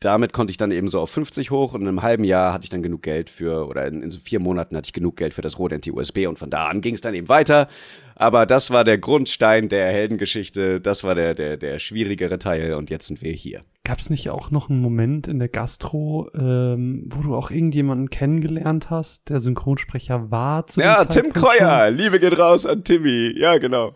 damit 0.00 0.32
konnte 0.32 0.50
ich 0.50 0.56
dann 0.56 0.70
eben 0.70 0.88
so 0.88 1.00
auf 1.00 1.10
50 1.10 1.50
hoch 1.50 1.72
und 1.74 1.82
in 1.82 1.88
einem 1.88 2.02
halben 2.02 2.24
Jahr 2.24 2.52
hatte 2.52 2.64
ich 2.64 2.70
dann 2.70 2.82
genug 2.82 3.02
Geld 3.02 3.30
für, 3.30 3.66
oder 3.66 3.86
in, 3.86 4.02
in 4.02 4.10
so 4.10 4.18
vier 4.18 4.38
Monaten 4.38 4.76
hatte 4.76 4.86
ich 4.86 4.92
genug 4.92 5.16
Geld 5.16 5.34
für 5.34 5.42
das 5.42 5.58
Rode 5.58 5.76
NT-USB 5.78 6.26
und 6.28 6.38
von 6.38 6.50
da 6.50 6.66
an 6.66 6.80
ging 6.80 6.94
es 6.94 7.00
dann 7.00 7.14
eben 7.14 7.28
weiter. 7.28 7.68
Aber 8.16 8.46
das 8.46 8.70
war 8.70 8.84
der 8.84 8.98
Grundstein 8.98 9.68
der 9.68 9.86
Heldengeschichte, 9.86 10.80
das 10.80 11.04
war 11.04 11.14
der, 11.14 11.34
der, 11.34 11.56
der 11.56 11.78
schwierigere 11.78 12.38
Teil 12.38 12.74
und 12.74 12.90
jetzt 12.90 13.08
sind 13.08 13.22
wir 13.22 13.32
hier. 13.32 13.64
Gab 13.84 13.98
es 13.98 14.08
nicht 14.08 14.30
auch 14.30 14.50
noch 14.50 14.70
einen 14.70 14.80
Moment 14.80 15.28
in 15.28 15.38
der 15.38 15.48
Gastro, 15.48 16.30
ähm, 16.34 17.08
wo 17.10 17.22
du 17.22 17.34
auch 17.34 17.50
irgendjemanden 17.50 18.10
kennengelernt 18.10 18.88
hast, 18.88 19.28
der 19.28 19.40
Synchronsprecher 19.40 20.30
war? 20.30 20.66
Zu 20.66 20.80
ja, 20.80 21.04
Tim 21.04 21.32
Kreuer, 21.32 21.90
Liebe 21.90 22.20
geht 22.20 22.38
raus 22.38 22.66
an 22.66 22.84
Timmy, 22.84 23.34
ja 23.36 23.58
genau. 23.58 23.94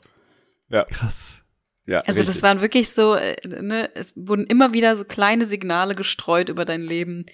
Ja. 0.68 0.84
Krass. 0.84 1.42
Ja, 1.86 2.00
also 2.00 2.20
richtig. 2.20 2.26
das 2.26 2.42
waren 2.42 2.60
wirklich 2.60 2.90
so, 2.90 3.14
äh, 3.14 3.36
ne, 3.46 3.88
es 3.94 4.12
wurden 4.14 4.44
immer 4.44 4.74
wieder 4.74 4.94
so 4.94 5.04
kleine 5.04 5.46
Signale 5.46 5.94
gestreut 5.94 6.50
über 6.50 6.66
dein 6.66 6.82
Leben, 6.82 7.24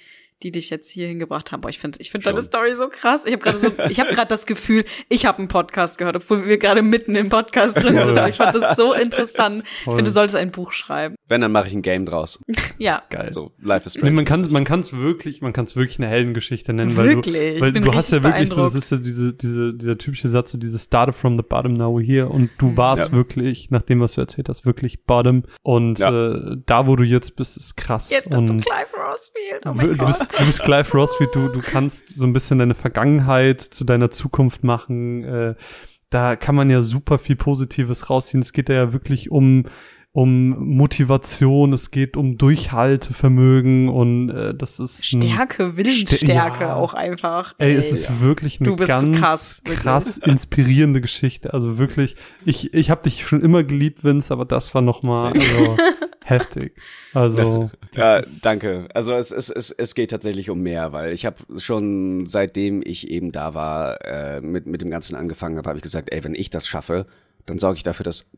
die 0.43 0.51
dich 0.51 0.71
jetzt 0.71 0.91
hier 0.91 1.07
hingebracht 1.07 1.53
haben. 1.53 1.61
Boah, 1.61 1.69
ich 1.69 1.79
finde 1.79 1.99
ich 2.01 2.11
find 2.11 2.27
deine 2.27 2.43
Story 2.43 2.75
so 2.75 2.89
krass. 2.89 3.25
Ich 3.25 3.33
habe 3.33 3.43
gerade 3.43 3.59
so, 3.59 3.73
ich 3.89 4.01
habe 4.01 4.13
gerade 4.13 4.29
das 4.29 4.47
Gefühl, 4.47 4.85
ich 5.09 5.27
habe 5.27 5.39
einen 5.39 5.49
Podcast 5.49 5.99
gehört, 5.99 6.17
obwohl 6.17 6.47
wir 6.47 6.59
gerade 6.59 6.83
mitten 6.83 7.15
im 7.15 7.29
Podcast 7.29 7.77
drin 7.83 7.95
sind. 7.95 8.29
ich 8.29 8.37
fand 8.37 8.55
das 8.55 8.77
so 8.77 8.93
interessant. 8.93 9.67
Voll. 9.67 9.95
Ich 9.95 9.97
finde, 9.97 10.03
du 10.05 10.11
solltest 10.11 10.37
ein 10.37 10.51
Buch 10.51 10.73
schreiben. 10.73 11.15
Wenn, 11.35 11.41
dann 11.41 11.51
mache 11.51 11.67
ich 11.67 11.75
ein 11.75 11.83
Game 11.83 12.07
draus. 12.07 12.39
ja. 12.79 13.03
Geil. 13.11 13.33
So, 13.33 13.51
Life 13.61 13.87
is 13.87 13.95
Strange. 13.95 14.13
Nee, 14.13 14.15
man 14.15 14.25
kann 14.25 14.47
man 14.53 14.63
kann 14.63 14.79
es 14.79 14.97
wirklich, 14.97 15.43
man 15.43 15.53
kann 15.53 15.65
es 15.65 15.75
wirklich 15.75 15.99
eine 15.99 16.07
Heldengeschichte 16.07 16.73
nennen, 16.73 16.95
wirklich? 16.95 17.61
weil 17.61 17.73
du, 17.73 17.81
weil 17.81 17.91
du 17.91 17.93
hast 17.93 18.13
ja 18.13 18.23
wirklich 18.23 18.53
so, 18.53 18.63
das 18.63 18.77
ist 18.77 18.93
ja 18.93 18.99
diese, 18.99 19.35
diese, 19.35 19.75
dieser 19.75 19.99
typische 19.99 20.29
Satz, 20.29 20.53
so 20.53 20.59
dieses 20.59 20.85
started 20.85 21.13
from 21.13 21.35
the 21.35 21.43
bottom, 21.43 21.73
now 21.73 21.93
we're 21.93 22.07
here 22.07 22.29
und 22.29 22.51
du 22.59 22.67
mhm. 22.67 22.77
warst 22.77 23.09
ja. 23.09 23.13
wirklich, 23.13 23.73
nach 23.73 23.83
dem, 23.83 23.99
was 23.99 24.15
du 24.15 24.21
erzählt 24.21 24.49
hast, 24.49 24.65
wirklich 24.65 25.03
bottom 25.07 25.43
und 25.65 25.99
ja. 25.99 26.11
äh, 26.13 26.57
da, 26.67 26.87
wo 26.87 26.95
du 26.95 27.03
jetzt 27.03 27.35
bist, 27.35 27.57
ist 27.57 27.77
krass. 27.77 28.11
Jetzt 28.11 28.31
bist 28.31 28.41
und 28.41 28.47
du 28.47 28.57
Clive 28.59 28.97
Rossfield, 28.97 29.67
oh 29.67 29.75
mein 29.75 29.99
du 29.99 30.07
bist, 30.07 30.23
du 30.39 30.47
bist 30.47 30.63
Clive 30.63 30.93
Rossfield, 30.93 31.35
du, 31.35 31.49
du 31.49 31.59
kannst 31.59 32.15
so 32.15 32.27
ein 32.27 32.33
bisschen 32.33 32.61
deine 32.61 32.75
Vergangenheit 32.75 33.61
zu 33.61 33.83
deiner 33.83 34.13
Zukunft 34.13 34.63
machen, 34.63 35.25
äh, 35.25 35.55
da 36.11 36.37
kann 36.37 36.55
man 36.55 36.71
ja 36.71 36.81
super 36.81 37.19
viel 37.19 37.35
Positives 37.35 38.09
rausziehen. 38.09 38.41
Es 38.41 38.53
geht 38.53 38.69
ja 38.69 38.93
wirklich 38.93 39.33
um 39.33 39.65
um 40.15 40.77
Motivation, 40.77 41.73
es 41.73 41.91
geht 41.91 42.17
um 42.17 42.39
Durchhaltevermögen 42.39 43.89
und 43.89 44.31
äh, 44.31 44.55
das 44.55 44.79
ist 44.79 45.05
Stärke, 45.05 45.77
Willensstärke 45.77 46.65
ja. 46.65 46.75
auch 46.77 46.95
einfach. 46.95 47.57
Ey, 47.59 47.73
ey 47.73 47.77
es 47.77 47.91
ist 47.91 48.09
ja. 48.09 48.21
wirklich 48.21 48.61
eine 48.61 48.77
ganz 48.77 49.19
krass, 49.19 49.63
krass 49.65 50.19
inspirierende 50.19 51.01
Geschichte. 51.01 51.53
Also 51.53 51.79
wirklich, 51.79 52.15
ich 52.45 52.73
ich 52.75 52.91
habe 52.91 53.03
dich 53.03 53.27
schon 53.27 53.41
immer 53.41 53.65
geliebt, 53.65 54.05
Vince, 54.05 54.33
aber 54.33 54.45
das 54.45 54.73
war 54.73 54.83
noch 54.83 55.03
mal 55.03 55.33
also, 55.33 55.77
heftig. 56.25 56.77
Also 57.13 57.71
ja, 57.97 58.21
danke. 58.45 58.87
Also 58.95 59.15
es, 59.15 59.33
es, 59.33 59.51
es, 59.51 59.73
es 59.73 59.97
geht 59.97 60.13
tatsächlich 60.13 60.49
um 60.49 60.61
mehr, 60.61 60.93
weil 60.93 61.13
ich 61.13 61.27
habe 61.27 61.39
schon 61.59 62.27
seitdem 62.27 62.83
ich 62.87 63.11
eben 63.11 63.33
da 63.33 63.55
war, 63.55 64.05
äh, 64.05 64.41
mit 64.41 64.67
mit 64.67 64.81
dem 64.81 64.91
ganzen 64.91 65.17
angefangen 65.17 65.57
habe, 65.57 65.69
habe 65.69 65.79
ich 65.79 65.83
gesagt, 65.83 66.13
ey, 66.13 66.23
wenn 66.23 66.37
ich 66.37 66.51
das 66.51 66.69
schaffe, 66.69 67.07
dann 67.47 67.59
sorge 67.59 67.79
ich 67.79 67.83
dafür, 67.83 68.05
dass 68.05 68.31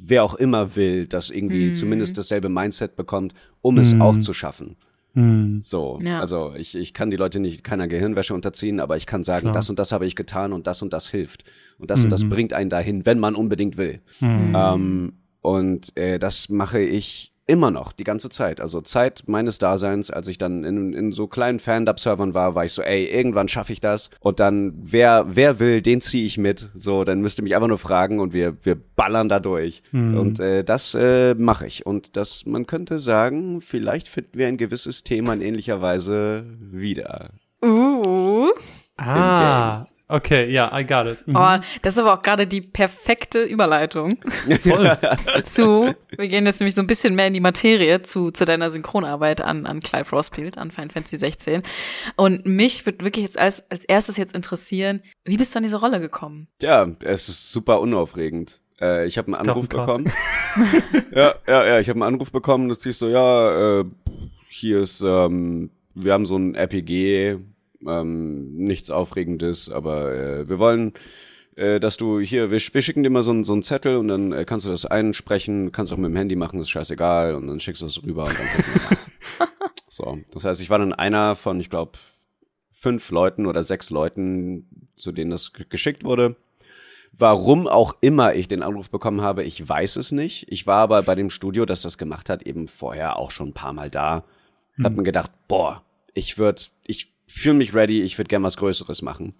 wer 0.00 0.22
auch 0.24 0.34
immer 0.34 0.76
will, 0.76 1.06
das 1.06 1.30
irgendwie 1.30 1.68
Mhm. 1.68 1.74
zumindest 1.74 2.18
dasselbe 2.18 2.48
Mindset 2.48 2.94
bekommt, 2.96 3.32
um 3.62 3.78
es 3.78 3.94
Mhm. 3.94 4.02
auch 4.02 4.18
zu 4.18 4.32
schaffen. 4.32 4.76
Hm. 5.14 5.60
So, 5.62 5.98
Ja. 6.02 6.20
also 6.20 6.52
ich, 6.56 6.76
ich 6.76 6.92
kann 6.92 7.10
die 7.10 7.16
Leute 7.16 7.40
nicht 7.40 7.64
keiner 7.64 7.88
Gehirnwäsche 7.88 8.34
unterziehen, 8.34 8.78
aber 8.78 8.96
ich 8.96 9.06
kann 9.06 9.24
sagen, 9.24 9.42
Klar. 9.44 9.54
das 9.54 9.70
und 9.70 9.78
das 9.78 9.90
habe 9.92 10.06
ich 10.06 10.14
getan 10.14 10.52
und 10.52 10.66
das 10.66 10.82
und 10.82 10.92
das 10.92 11.08
hilft. 11.08 11.44
Und 11.78 11.90
das 11.90 12.04
und 12.04 12.10
das 12.10 12.24
Mhm. 12.24 12.28
bringt 12.28 12.52
einen 12.52 12.70
dahin, 12.70 13.06
wenn 13.06 13.18
man 13.18 13.34
unbedingt 13.34 13.76
will. 13.78 14.00
Hm. 14.18 14.52
Ähm, 14.54 15.12
und 15.40 15.96
äh, 15.96 16.18
das 16.18 16.50
mache 16.50 16.80
ich 16.80 17.32
immer 17.48 17.70
noch, 17.70 17.92
die 17.92 18.04
ganze 18.04 18.28
Zeit. 18.28 18.60
Also 18.60 18.80
Zeit 18.82 19.24
meines 19.26 19.58
Daseins, 19.58 20.10
als 20.10 20.28
ich 20.28 20.38
dann 20.38 20.64
in, 20.64 20.92
in 20.92 21.12
so 21.12 21.26
kleinen 21.26 21.58
Fan-Dub-Servern 21.58 22.34
war, 22.34 22.54
war 22.54 22.64
ich 22.66 22.72
so, 22.72 22.82
ey, 22.82 23.06
irgendwann 23.06 23.48
schaffe 23.48 23.72
ich 23.72 23.80
das. 23.80 24.10
Und 24.20 24.38
dann, 24.38 24.74
wer, 24.82 25.24
wer 25.30 25.58
will, 25.58 25.80
den 25.80 26.00
ziehe 26.02 26.26
ich 26.26 26.36
mit. 26.36 26.68
So, 26.74 27.04
dann 27.04 27.22
müsst 27.22 27.40
ihr 27.40 27.42
mich 27.42 27.56
einfach 27.56 27.68
nur 27.68 27.78
fragen 27.78 28.20
und 28.20 28.34
wir, 28.34 28.64
wir 28.64 28.76
ballern 28.76 29.30
da 29.30 29.40
durch. 29.40 29.82
Mhm. 29.92 30.18
Und 30.18 30.40
äh, 30.40 30.62
das 30.62 30.94
äh, 30.94 31.34
mache 31.34 31.66
ich. 31.66 31.86
Und 31.86 32.16
das, 32.16 32.44
man 32.44 32.66
könnte 32.66 32.98
sagen, 32.98 33.62
vielleicht 33.62 34.08
finden 34.08 34.38
wir 34.38 34.46
ein 34.46 34.58
gewisses 34.58 35.02
Thema 35.02 35.32
in 35.32 35.40
ähnlicher 35.40 35.80
Weise 35.80 36.44
wieder. 36.60 37.30
Uh. 37.64 38.50
Ah, 38.98 39.86
okay, 40.08 40.50
ja, 40.50 40.76
I 40.76 40.84
got 40.84 41.06
it. 41.06 41.26
Mhm. 41.26 41.36
Oh, 41.36 41.58
das 41.82 41.94
ist 41.94 41.98
aber 41.98 42.14
auch 42.14 42.22
gerade 42.22 42.46
die 42.46 42.60
perfekte 42.60 43.42
Überleitung 43.42 44.18
Voll. 44.60 44.96
zu, 45.44 45.94
wir 46.16 46.28
gehen 46.28 46.46
jetzt 46.46 46.60
nämlich 46.60 46.74
so 46.74 46.80
ein 46.80 46.86
bisschen 46.86 47.14
mehr 47.14 47.26
in 47.26 47.34
die 47.34 47.40
Materie 47.40 48.02
zu, 48.02 48.30
zu 48.30 48.44
deiner 48.44 48.70
Synchronarbeit 48.70 49.40
an, 49.40 49.66
an 49.66 49.80
Clive 49.80 50.10
Rossfield, 50.10 50.58
an 50.58 50.70
Final 50.70 50.90
Fantasy 50.90 51.16
16. 51.16 51.62
Und 52.16 52.46
mich 52.46 52.86
würde 52.86 53.04
wirklich 53.04 53.24
jetzt 53.24 53.38
als, 53.38 53.62
als 53.70 53.84
erstes 53.84 54.16
jetzt 54.16 54.34
interessieren, 54.34 55.02
wie 55.24 55.36
bist 55.36 55.54
du 55.54 55.58
an 55.58 55.62
diese 55.62 55.80
Rolle 55.80 56.00
gekommen? 56.00 56.48
Ja, 56.60 56.86
es 57.00 57.28
ist 57.28 57.52
super 57.52 57.80
unaufregend. 57.80 58.60
Äh, 58.80 59.06
ich 59.06 59.18
habe 59.18 59.28
einen 59.28 59.48
Anruf 59.48 59.68
bekommen. 59.68 60.10
ja, 61.14 61.34
ja, 61.46 61.66
ja, 61.66 61.80
ich 61.80 61.88
habe 61.88 61.98
einen 61.98 62.14
Anruf 62.14 62.32
bekommen, 62.32 62.68
das 62.68 62.82
hieß 62.82 62.98
so, 62.98 63.08
ja, 63.08 63.80
äh, 63.80 63.84
hier 64.48 64.80
ist, 64.80 65.02
ähm, 65.02 65.70
wir 65.94 66.12
haben 66.12 66.26
so 66.26 66.36
ein 66.36 66.54
RPG, 66.54 67.38
ähm, 67.86 68.54
nichts 68.54 68.90
Aufregendes, 68.90 69.70
aber 69.70 70.14
äh, 70.14 70.48
wir 70.48 70.58
wollen, 70.58 70.92
äh, 71.56 71.80
dass 71.80 71.96
du 71.96 72.20
hier, 72.20 72.50
wir, 72.50 72.60
wir 72.60 72.80
schicken 72.82 73.02
dir 73.02 73.10
mal 73.10 73.22
so, 73.22 73.30
einen- 73.30 73.44
so 73.44 73.52
einen 73.52 73.62
Zettel 73.62 73.96
und 73.96 74.08
dann 74.08 74.32
äh, 74.32 74.44
kannst 74.44 74.66
du 74.66 74.70
das 74.70 74.84
einsprechen, 74.86 75.72
kannst 75.72 75.92
auch 75.92 75.96
mit 75.96 76.10
dem 76.10 76.16
Handy 76.16 76.36
machen, 76.36 76.60
ist 76.60 76.70
scheißegal 76.70 77.34
und 77.34 77.46
dann 77.46 77.60
schickst 77.60 77.82
du 77.82 77.86
es 77.86 78.02
rüber 78.02 78.24
und 78.24 78.34
dann. 78.38 78.98
So, 79.90 80.18
das 80.32 80.44
heißt, 80.44 80.60
ich 80.60 80.70
war 80.70 80.78
dann 80.78 80.92
einer 80.92 81.34
von, 81.34 81.58
ich 81.60 81.70
glaube, 81.70 81.92
fünf 82.72 83.10
Leuten 83.10 83.46
oder 83.46 83.62
sechs 83.64 83.90
Leuten, 83.90 84.90
zu 84.96 85.12
denen 85.12 85.30
das 85.30 85.52
ge- 85.52 85.66
geschickt 85.68 86.04
wurde. 86.04 86.36
Warum 87.12 87.66
auch 87.66 87.96
immer 88.02 88.34
ich 88.34 88.46
den 88.48 88.62
Anruf 88.62 88.90
bekommen 88.90 89.22
habe, 89.22 89.42
ich 89.44 89.66
weiß 89.66 89.96
es 89.96 90.12
nicht. 90.12 90.46
Ich 90.52 90.66
war 90.66 90.76
aber 90.82 91.02
bei 91.02 91.14
dem 91.16 91.30
Studio, 91.30 91.64
das 91.64 91.82
das 91.82 91.98
gemacht 91.98 92.28
hat, 92.28 92.42
eben 92.42 92.68
vorher 92.68 93.18
auch 93.18 93.30
schon 93.32 93.48
ein 93.48 93.54
paar 93.54 93.72
Mal 93.72 93.90
da. 93.90 94.24
Hab 94.84 94.94
mir 94.94 95.02
gedacht, 95.02 95.32
boah, 95.48 95.82
ich 96.14 96.38
würde, 96.38 96.62
ich 96.86 97.12
fühle 97.28 97.54
mich 97.56 97.74
ready, 97.74 98.02
ich 98.02 98.18
würde 98.18 98.28
gern 98.28 98.42
was 98.42 98.56
Größeres 98.56 99.02
machen. 99.02 99.34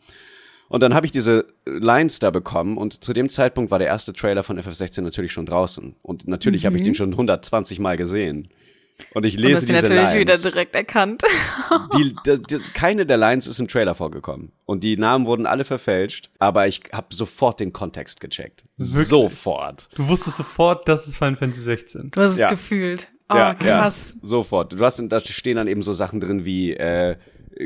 Und 0.68 0.82
dann 0.82 0.94
habe 0.94 1.06
ich 1.06 1.12
diese 1.12 1.46
Lines 1.64 2.18
da 2.18 2.30
bekommen 2.30 2.76
und 2.76 3.02
zu 3.02 3.14
dem 3.14 3.28
Zeitpunkt 3.28 3.70
war 3.70 3.78
der 3.78 3.88
erste 3.88 4.12
Trailer 4.12 4.42
von 4.42 4.60
FF16 4.60 5.00
natürlich 5.00 5.32
schon 5.32 5.46
draußen. 5.46 5.96
Und 6.02 6.28
natürlich 6.28 6.66
habe 6.66 6.76
ich 6.76 6.82
den 6.82 6.94
schon 6.94 7.10
120 7.12 7.78
Mal 7.78 7.96
gesehen. 7.96 8.48
Und 9.14 9.24
ich 9.24 9.36
Und 9.36 9.42
lese 9.42 9.60
du 9.60 9.66
diese 9.72 9.82
natürlich 9.82 10.10
Lines 10.10 10.14
wieder 10.20 10.38
direkt 10.38 10.74
erkannt. 10.74 11.22
die, 11.96 12.14
die, 12.26 12.42
die, 12.42 12.58
keine 12.74 13.06
der 13.06 13.16
Lines 13.16 13.46
ist 13.46 13.60
im 13.60 13.68
Trailer 13.68 13.94
vorgekommen. 13.94 14.52
Und 14.66 14.82
die 14.84 14.96
Namen 14.96 15.24
wurden 15.24 15.46
alle 15.46 15.64
verfälscht, 15.64 16.30
aber 16.38 16.66
ich 16.66 16.82
habe 16.92 17.14
sofort 17.14 17.60
den 17.60 17.72
Kontext 17.72 18.20
gecheckt. 18.20 18.64
Wirklich? 18.76 19.06
Sofort. 19.08 19.88
Du 19.94 20.08
wusstest 20.08 20.36
sofort, 20.38 20.88
das 20.88 21.06
ist 21.06 21.16
Final 21.16 21.36
Fantasy 21.36 21.62
16. 21.62 22.10
Du 22.10 22.20
hast 22.20 22.32
es 22.32 22.38
Ja. 22.38 22.50
gefühlt. 22.50 23.08
Oh, 23.30 23.36
ja, 23.36 23.54
krass. 23.54 24.14
ja, 24.16 24.26
sofort. 24.26 24.72
Du 24.72 24.84
hast, 24.84 25.00
da 25.08 25.20
stehen 25.20 25.56
dann 25.56 25.68
eben 25.68 25.82
so 25.82 25.92
Sachen 25.92 26.18
drin 26.18 26.44
wie 26.44 26.72
äh, 26.74 27.16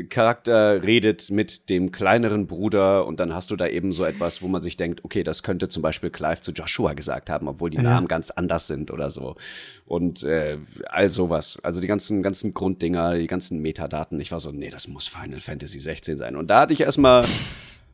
Charakter 0.09 0.81
redet 0.81 1.29
mit 1.29 1.69
dem 1.69 1.91
kleineren 1.91 2.47
Bruder 2.47 3.05
und 3.05 3.19
dann 3.19 3.33
hast 3.33 3.51
du 3.51 3.55
da 3.55 3.67
eben 3.67 3.91
so 3.93 4.03
etwas, 4.05 4.41
wo 4.41 4.47
man 4.47 4.61
sich 4.61 4.75
denkt, 4.75 5.03
okay, 5.05 5.23
das 5.23 5.43
könnte 5.43 5.67
zum 5.69 5.83
Beispiel 5.83 6.09
Clive 6.09 6.41
zu 6.41 6.51
Joshua 6.51 6.93
gesagt 6.93 7.29
haben, 7.29 7.47
obwohl 7.47 7.69
die 7.69 7.77
Ja. 7.77 7.83
Namen 7.83 8.07
ganz 8.07 8.31
anders 8.31 8.67
sind 8.67 8.89
oder 8.91 9.11
so. 9.11 9.35
Und 9.85 10.23
äh, 10.23 10.57
all 10.87 11.09
sowas. 11.09 11.59
Also 11.61 11.79
die 11.81 11.87
ganzen, 11.87 12.23
ganzen 12.23 12.53
Grunddinger, 12.53 13.15
die 13.15 13.27
ganzen 13.27 13.59
Metadaten. 13.61 14.19
Ich 14.19 14.31
war 14.31 14.39
so, 14.39 14.51
nee, 14.51 14.69
das 14.69 14.87
muss 14.87 15.07
Final 15.07 15.39
Fantasy 15.41 15.79
16 15.79 16.17
sein. 16.17 16.35
Und 16.35 16.47
da 16.47 16.61
hatte 16.61 16.73
ich 16.73 16.81
erstmal, 16.81 17.23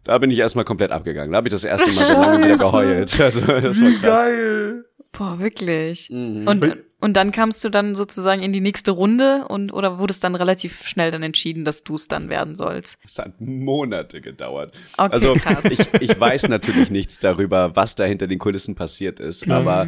da 0.06 0.18
bin 0.20 0.32
ich 0.32 0.40
erstmal 0.40 0.66
komplett 0.66 0.92
abgegangen. 0.92 1.32
Da 1.32 1.38
habe 1.38 1.48
ich 1.50 1.54
das 1.54 1.64
erste 1.66 1.92
Mal 1.92 2.06
so 2.08 2.14
lange 2.14 2.44
wieder 2.46 2.58
geheult. 2.58 3.20
Also 3.20 3.42
das 3.42 3.82
war 3.82 3.92
krass. 3.92 4.02
geil! 4.02 4.86
Boah, 5.12 5.40
wirklich. 5.40 6.10
Mhm. 6.10 6.48
Und, 6.48 6.78
und 7.00 7.14
dann 7.14 7.32
kamst 7.32 7.64
du 7.64 7.70
dann 7.70 7.96
sozusagen 7.96 8.44
in 8.44 8.52
die 8.52 8.62
nächste 8.62 8.92
Runde 8.92 9.46
und 9.48 9.72
oder 9.72 10.00
wurde 10.00 10.12
es 10.12 10.20
dann 10.20 10.36
relativ 10.36 10.86
schnell 10.86 11.12
dann 11.12 11.24
entschieden, 11.24 11.64
dass 11.64 11.84
du 11.84 11.96
es 11.96 12.08
dann 12.08 12.30
werden 12.30 12.56
sollst? 12.56 12.98
Es 13.04 13.18
hat 13.20 13.40
Monate 13.40 14.22
gedauert. 14.22 14.74
Okay, 14.98 15.12
also 15.12 15.34
krass. 15.36 15.64
ich, 15.66 15.80
ich 16.02 16.20
weiß 16.20 16.50
natürlich 16.50 16.90
nichts 16.90 17.20
darüber, 17.20 17.76
was 17.76 17.96
da 17.96 18.04
hinter 18.04 18.28
den 18.28 18.40
Kulissen 18.40 18.76
passiert 18.76 19.20
ist. 19.20 19.50
Aber 19.50 19.88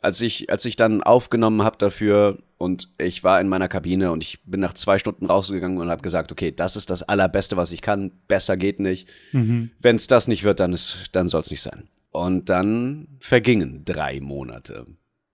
als 0.00 0.20
ich, 0.20 0.50
als 0.50 0.64
ich 0.64 0.76
dann 0.76 1.02
aufgenommen 1.02 1.62
habe 1.62 1.78
dafür 1.78 2.38
und 2.56 2.88
ich 2.98 3.24
war 3.24 3.40
in 3.40 3.48
meiner 3.48 3.68
Kabine 3.68 4.10
und 4.10 4.22
ich 4.22 4.42
bin 4.44 4.60
nach 4.60 4.74
zwei 4.74 4.98
Stunden 4.98 5.26
rausgegangen 5.26 5.78
und 5.78 5.90
habe 5.90 6.02
gesagt, 6.02 6.32
okay, 6.32 6.52
das 6.52 6.76
ist 6.76 6.90
das 6.90 7.02
Allerbeste, 7.02 7.56
was 7.56 7.72
ich 7.72 7.82
kann. 7.82 8.12
Besser 8.26 8.56
geht 8.56 8.80
nicht. 8.80 9.08
Mhm. 9.32 9.70
Wenn 9.80 9.96
es 9.96 10.06
das 10.06 10.28
nicht 10.28 10.44
wird, 10.44 10.60
dann, 10.60 10.72
ist, 10.72 11.10
dann 11.12 11.28
soll 11.28 11.40
es 11.40 11.50
nicht 11.50 11.62
sein. 11.62 11.88
Und 12.10 12.48
dann 12.48 13.08
vergingen 13.20 13.84
drei 13.84 14.20
Monate. 14.20 14.86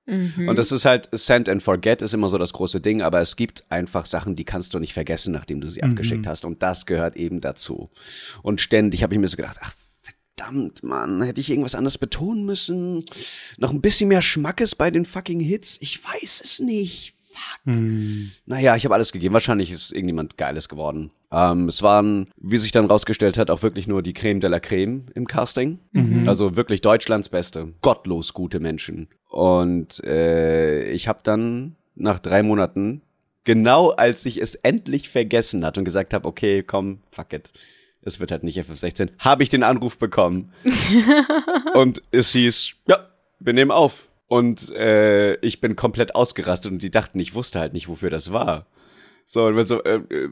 Mhm. 0.07 0.49
Und 0.49 0.59
das 0.59 0.71
ist 0.71 0.85
halt, 0.85 1.09
Send 1.13 1.49
and 1.49 1.63
Forget 1.63 2.03
ist 2.03 2.15
immer 2.15 2.29
so 2.29 2.39
das 2.39 2.53
große 2.53 2.81
Ding, 2.81 3.03
aber 3.03 3.21
es 3.21 3.37
gibt 3.37 3.65
einfach 3.71 4.07
Sachen, 4.07 4.37
die 4.37 4.45
kannst 4.45 4.75
du 4.75 4.79
nicht 4.79 4.93
vergessen, 4.93 5.33
nachdem 5.33 5.61
du 5.61 5.71
sie 5.71 5.83
abgeschickt 5.83 6.27
hast. 6.27 6.45
Und 6.45 6.63
das 6.63 6.87
gehört 6.87 7.17
eben 7.17 7.41
dazu. 7.41 7.91
Und 8.43 8.61
ständig 8.61 9.03
habe 9.03 9.15
ich 9.15 9.21
mir 9.21 9.29
so 9.29 9.37
gedacht, 9.37 9.59
ach, 9.61 9.75
verdammt, 10.37 10.83
Mann, 10.83 11.23
hätte 11.23 11.41
ich 11.41 11.51
irgendwas 11.51 11.75
anderes 11.75 11.99
betonen 11.99 12.45
müssen? 12.45 13.05
Noch 13.57 13.73
ein 13.73 13.81
bisschen 13.81 14.09
mehr 14.09 14.23
Schmackes 14.23 14.75
bei 14.75 14.91
den 14.91 15.05
fucking 15.05 15.41
Hits? 15.41 15.79
Ich 15.81 16.03
weiß 16.05 16.43
es 16.45 16.61
nicht. 16.61 17.15
Fuck. 17.15 17.75
Hm. 17.75 18.31
Naja, 18.47 18.77
ich 18.77 18.85
habe 18.85 18.95
alles 18.95 19.11
gegeben. 19.11 19.35
Wahrscheinlich 19.35 19.71
ist 19.71 19.91
irgendjemand 19.91 20.37
Geiles 20.37 20.69
geworden. 20.69 21.11
Ähm, 21.35 21.69
es 21.69 21.83
waren, 21.83 22.29
wie 22.37 22.59
sich 22.59 22.71
dann 22.71 22.87
rausgestellt 22.87 23.39
hat, 23.39 23.51
auch 23.51 23.63
wirklich 23.63 23.87
nur 23.87 24.03
die 24.03 24.13
Creme 24.13 24.41
de 24.41 24.49
la 24.49 24.61
Creme 24.61 25.07
im 25.15 25.27
Casting. 25.27 25.81
Also 26.29 26.57
wirklich 26.57 26.81
Deutschlands 26.81 27.29
Beste. 27.29 27.75
Gottlos 27.83 28.35
gute 28.35 28.61
Menschen. 28.61 29.09
Und 29.29 30.03
äh, 30.05 30.91
ich 30.93 31.09
habe 31.09 31.21
dann 31.25 31.75
nach 31.97 32.21
drei 32.21 32.43
Monaten, 32.43 33.03
genau 33.43 33.91
als 33.91 34.25
ich 34.27 34.41
es 34.41 34.55
endlich 34.55 35.09
vergessen 35.09 35.65
hatte 35.65 35.81
und 35.81 35.85
gesagt 35.85 36.15
habe, 36.15 36.29
okay, 36.29 36.63
komm, 36.63 37.01
fuck 37.11 37.33
it. 37.33 37.51
Es 38.03 38.21
wird 38.21 38.31
halt 38.31 38.43
nicht 38.43 38.59
FF16, 38.61 39.11
habe 39.19 39.43
ich 39.43 39.49
den 39.49 39.63
Anruf 39.63 39.99
bekommen. 39.99 40.53
und 41.75 42.03
es 42.11 42.33
hieß, 42.33 42.75
ja, 42.87 43.09
wir 43.41 43.55
nehmen 43.55 43.71
auf. 43.71 44.09
Und 44.27 44.71
äh, 44.73 45.37
ich 45.37 45.61
bin 45.61 45.75
komplett 45.75 46.15
ausgerastet 46.15 46.71
und 46.71 46.83
die 46.83 46.91
dachten, 46.91 47.19
ich 47.19 47.35
wusste 47.35 47.61
halt 47.61 47.73
nicht, 47.73 47.89
wofür 47.89 48.11
das 48.11 48.33
war. 48.33 48.67
So, 49.27 49.47
und 49.47 49.57
wir 49.57 49.67
so, 49.67 49.83
äh, 49.83 49.97
äh, 49.97 50.31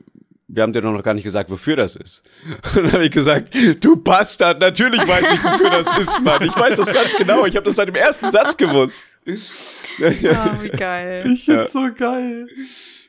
wir 0.55 0.63
haben 0.63 0.73
dir 0.73 0.83
doch 0.83 0.93
noch 0.93 1.03
gar 1.03 1.15
nicht 1.15 1.25
gesagt, 1.25 1.51
wofür 1.51 1.77
das 1.77 1.97
ist. 1.97 2.23
Und 2.77 2.85
dann 2.85 2.93
habe 2.93 3.07
ich 3.07 3.11
gesagt, 3.11 3.55
du 3.81 3.97
Bastard, 3.97 4.61
natürlich 4.61 5.01
weiß 5.01 5.33
ich, 5.33 5.43
wofür 5.43 5.71
das 5.71 5.99
ist, 5.99 6.21
Mann. 6.21 6.43
Ich 6.43 6.55
weiß 6.55 6.77
das 6.77 6.93
ganz 6.93 7.17
genau. 7.17 7.47
Ich 7.47 7.57
habe 7.57 7.65
das 7.65 7.77
seit 7.77 7.89
dem 7.89 7.95
ersten 7.95 8.31
Satz 8.31 8.57
gewusst. 8.57 9.05
Ah, 9.27 10.51
wie 10.61 10.69
geil. 10.69 11.25
Ich 11.33 11.47
find's 11.47 11.73
so 11.73 11.89
geil. 11.97 12.47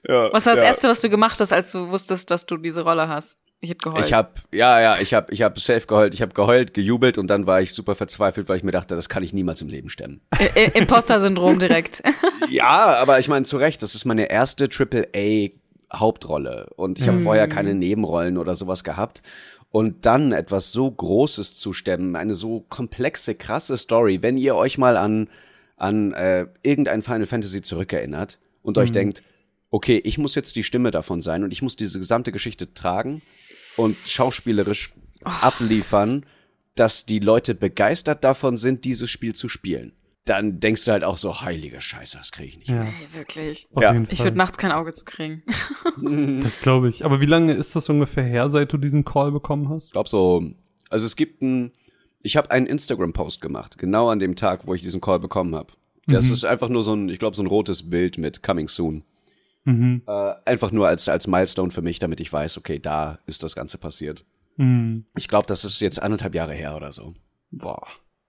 Ja, 0.08 0.32
Was 0.32 0.46
war 0.46 0.54
das 0.54 0.64
ja. 0.64 0.70
Erste, 0.70 0.88
was 0.88 1.02
du 1.02 1.10
gemacht 1.10 1.40
hast, 1.40 1.52
als 1.52 1.72
du 1.72 1.90
wusstest, 1.90 2.32
dass 2.32 2.46
du 2.46 2.58
diese 2.58 2.82
Rolle 2.82 3.10
hast? 3.10 3.38
Ich 3.60 3.70
hätte 3.70 3.90
geheult. 3.90 4.06
Ich 4.06 4.12
habe 4.12 4.34
ja, 4.52 4.82
ja, 4.82 4.98
ich 5.00 5.14
habe 5.14 5.34
ich 5.34 5.42
hab 5.42 5.58
safe 5.58 5.88
geheult, 5.88 6.14
ich 6.14 6.22
habe 6.22 6.34
geheult, 6.34 6.74
gejubelt 6.74 7.18
und 7.18 7.28
dann 7.28 7.48
war 7.48 7.62
ich 7.62 7.74
super 7.74 7.96
verzweifelt, 7.96 8.50
weil 8.50 8.58
ich 8.58 8.64
mir 8.64 8.72
dachte, 8.72 8.96
das 8.96 9.08
kann 9.08 9.24
ich 9.24 9.32
niemals 9.32 9.62
im 9.62 9.70
Leben 9.70 9.88
stemmen. 9.88 10.20
Imposter-Syndrom 10.74 11.60
direkt. 11.60 12.04
ja, 12.50 12.98
aber 12.98 13.20
ich 13.20 13.30
meine 13.30 13.46
zu 13.46 13.56
Recht, 13.56 13.82
das 13.82 13.96
ist 13.96 14.04
meine 14.04 14.30
erste 14.30 14.66
AAA 14.66 15.52
Hauptrolle. 15.96 16.70
Und 16.76 17.00
ich 17.00 17.08
habe 17.08 17.20
vorher 17.20 17.48
keine 17.48 17.76
Nebenrollen 17.76 18.38
oder 18.38 18.56
sowas 18.56 18.84
gehabt. 18.84 19.22
Und 19.70 20.06
dann 20.06 20.32
etwas 20.32 20.72
so 20.72 20.90
Großes 20.90 21.58
zu 21.58 21.74
stemmen, 21.74 22.16
eine 22.16 22.36
so 22.36 22.66
komplexe, 22.70 23.34
krasse 23.34 23.76
Story, 23.78 24.22
wenn 24.22 24.38
ihr 24.38 24.56
euch 24.56 24.78
mal 24.78 24.98
an, 24.98 25.30
an 25.78 26.14
äh, 26.14 26.46
irgendein 26.62 27.02
Final 27.02 27.26
Fantasy 27.26 27.62
zurückerinnert 27.62 28.38
und 28.62 28.78
euch 28.78 28.92
denkt, 28.92 29.24
okay, 29.72 30.00
ich 30.04 30.20
muss 30.20 30.36
jetzt 30.36 30.56
die 30.56 30.64
Stimme 30.64 30.92
davon 30.92 31.22
sein 31.22 31.44
und 31.44 31.52
ich 31.52 31.64
muss 31.64 31.76
diese 31.76 31.98
gesamte 31.98 32.32
Geschichte 32.32 32.76
tragen 32.76 33.24
und 33.76 33.98
schauspielerisch 34.06 34.94
abliefern, 35.24 36.26
dass 36.76 37.06
die 37.08 37.20
Leute 37.20 37.56
begeistert 37.56 38.24
davon 38.24 38.58
sind, 38.58 38.86
dieses 38.86 39.10
Spiel 39.10 39.34
zu 39.34 39.50
spielen. 39.50 39.94
Dann 40.26 40.60
denkst 40.62 40.86
du 40.86 40.92
halt 40.92 41.04
auch 41.04 41.18
so, 41.18 41.42
heilige 41.42 41.82
Scheiße, 41.82 42.18
das 42.18 42.32
kriege 42.32 42.48
ich 42.50 42.58
nicht. 42.58 42.70
Ja, 42.70 42.84
Ey, 42.84 42.94
wirklich. 43.14 43.68
auf 43.74 43.84
Ja. 43.84 43.94
Ich 44.10 44.24
würde 44.24 44.38
nachts 44.38 44.58
kein 44.58 44.72
Auge 44.72 44.94
zu 44.94 45.04
kriegen. 45.04 45.44
das 46.42 46.62
glaube 46.62 46.88
ich. 46.90 47.04
Aber 47.04 47.20
wie 47.20 47.26
lange 47.26 47.54
ist 47.54 47.76
das 47.76 47.90
ungefähr 47.90 48.24
her, 48.24 48.48
seit 48.50 48.72
du 48.72 48.78
diesen 48.78 49.04
Call 49.04 49.32
bekommen 49.32 49.68
hast? 49.70 49.88
Ich 49.88 49.92
glaube 49.92 50.08
so, 50.10 50.50
also 50.90 51.06
es 51.06 51.16
gibt 51.18 51.42
ein, 51.42 51.72
Ich 52.22 52.38
habe 52.38 52.52
einen 52.52 52.68
Instagram-Post 52.68 53.42
gemacht, 53.42 53.78
genau 53.78 54.08
an 54.10 54.20
dem 54.20 54.36
Tag, 54.38 54.66
wo 54.66 54.74
ich 54.74 54.82
diesen 54.82 55.02
Call 55.02 55.20
bekommen 55.20 55.56
habe. 55.56 55.74
Das 56.08 56.28
Mhm. 56.28 56.34
ist 56.34 56.46
einfach 56.46 56.70
nur 56.70 56.84
so 56.84 56.94
ein, 56.94 57.10
ich 57.10 57.20
glaube, 57.20 57.36
so 57.36 57.44
ein 57.44 57.48
rotes 57.48 57.90
Bild 57.90 58.18
mit 58.18 58.42
Coming 58.44 58.70
Soon. 58.70 59.04
Mhm. 59.66 60.04
Äh, 60.08 60.34
einfach 60.46 60.72
nur 60.72 60.88
als, 60.88 61.10
als 61.10 61.28
Milestone 61.28 61.72
für 61.72 61.82
mich, 61.82 62.00
damit 62.00 62.22
ich 62.22 62.32
weiß, 62.32 62.58
okay, 62.58 62.80
da 62.80 63.20
ist 63.26 63.44
das 63.44 63.56
Ganze 63.56 63.78
passiert. 63.78 64.26
Mhm. 64.56 65.06
Ich 65.18 65.28
glaube, 65.28 65.48
das 65.48 65.66
ist 65.66 65.82
jetzt 65.82 66.02
anderthalb 66.02 66.34
Jahre 66.36 66.54
her 66.54 66.76
oder 66.78 66.94
so. 66.94 67.14
Boah. 67.52 67.86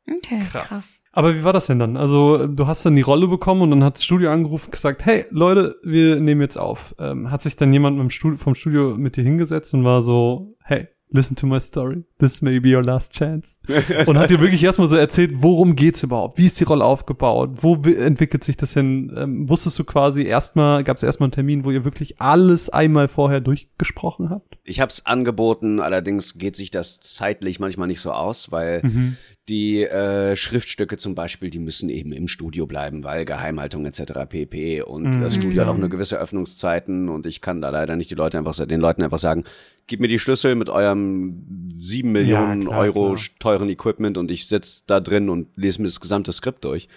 Okay, 0.08 0.38
Krass. 0.50 0.68
krass. 0.68 1.00
Aber 1.12 1.34
wie 1.34 1.44
war 1.44 1.52
das 1.52 1.66
denn 1.66 1.78
dann? 1.78 1.96
Also, 1.96 2.46
du 2.46 2.66
hast 2.66 2.84
dann 2.84 2.96
die 2.96 3.02
Rolle 3.02 3.28
bekommen 3.28 3.62
und 3.62 3.70
dann 3.70 3.84
hat 3.84 3.94
das 3.96 4.04
Studio 4.04 4.30
angerufen 4.30 4.66
und 4.66 4.72
gesagt, 4.72 5.04
hey, 5.06 5.24
Leute, 5.30 5.76
wir 5.82 6.16
nehmen 6.20 6.40
jetzt 6.40 6.58
auf. 6.58 6.94
Ähm, 6.98 7.30
hat 7.30 7.40
sich 7.42 7.56
dann 7.56 7.72
jemand 7.72 7.96
mit 7.96 8.02
dem 8.04 8.10
Studio, 8.10 8.36
vom 8.36 8.54
Studio 8.54 8.96
mit 8.98 9.16
dir 9.16 9.22
hingesetzt 9.24 9.72
und 9.74 9.84
war 9.84 10.02
so, 10.02 10.56
hey, 10.64 10.88
listen 11.10 11.36
to 11.36 11.46
my 11.46 11.60
story. 11.60 12.02
This 12.18 12.42
may 12.42 12.58
be 12.58 12.74
your 12.76 12.82
last 12.82 13.12
chance. 13.12 13.58
und 14.06 14.18
hat 14.18 14.30
dir 14.30 14.40
wirklich 14.40 14.64
erstmal 14.64 14.88
so 14.88 14.96
erzählt, 14.96 15.30
worum 15.36 15.76
geht's 15.76 16.02
überhaupt? 16.02 16.36
Wie 16.36 16.46
ist 16.46 16.58
die 16.58 16.64
Rolle 16.64 16.84
aufgebaut? 16.84 17.50
Wo 17.62 17.84
wi- 17.84 17.94
entwickelt 17.94 18.42
sich 18.42 18.56
das 18.56 18.72
hin? 18.74 19.12
Ähm, 19.16 19.48
wusstest 19.48 19.78
du 19.78 19.84
quasi 19.84 20.24
erstmal, 20.24 20.82
gab 20.82 20.96
es 20.96 21.04
erstmal 21.04 21.26
einen 21.28 21.32
Termin, 21.32 21.64
wo 21.64 21.70
ihr 21.70 21.84
wirklich 21.84 22.20
alles 22.20 22.68
einmal 22.70 23.06
vorher 23.06 23.40
durchgesprochen 23.40 24.30
habt? 24.30 24.58
Ich 24.64 24.80
habe 24.80 24.90
es 24.90 25.06
angeboten, 25.06 25.78
allerdings 25.78 26.36
geht 26.38 26.56
sich 26.56 26.72
das 26.72 26.98
zeitlich 26.98 27.60
manchmal 27.60 27.86
nicht 27.86 28.00
so 28.00 28.10
aus, 28.10 28.50
weil 28.50 28.82
Mhm. 28.82 29.16
Die 29.48 29.82
äh, 29.82 30.36
Schriftstücke 30.36 30.96
zum 30.96 31.14
Beispiel, 31.14 31.50
die 31.50 31.58
müssen 31.58 31.90
eben 31.90 32.12
im 32.12 32.28
Studio 32.28 32.66
bleiben, 32.66 33.04
weil 33.04 33.26
Geheimhaltung 33.26 33.84
etc. 33.84 34.12
pp. 34.28 34.82
Und 34.82 35.20
das 35.20 35.34
Studio 35.34 35.62
hat 35.62 35.68
auch 35.68 35.74
eine 35.74 35.90
gewisse 35.90 36.18
Öffnungszeiten 36.18 37.10
und 37.10 37.26
ich 37.26 37.42
kann 37.42 37.60
da 37.60 37.68
leider 37.68 37.96
nicht 37.96 38.10
die 38.10 38.14
Leute 38.14 38.38
einfach 38.38 38.54
den 38.66 38.80
Leuten 38.80 39.02
einfach 39.02 39.18
sagen, 39.18 39.44
gib 39.86 40.00
mir 40.00 40.08
die 40.08 40.18
Schlüssel 40.18 40.54
mit 40.54 40.70
eurem 40.70 41.68
sieben 41.68 42.12
Millionen 42.12 42.62
klar, 42.62 42.78
Euro 42.80 43.14
klar. 43.14 43.26
teuren 43.38 43.68
Equipment 43.68 44.16
und 44.16 44.30
ich 44.30 44.46
sitz 44.46 44.86
da 44.86 45.00
drin 45.00 45.28
und 45.28 45.48
lese 45.56 45.82
mir 45.82 45.88
das 45.88 46.00
gesamte 46.00 46.32
Skript 46.32 46.64
durch. 46.64 46.88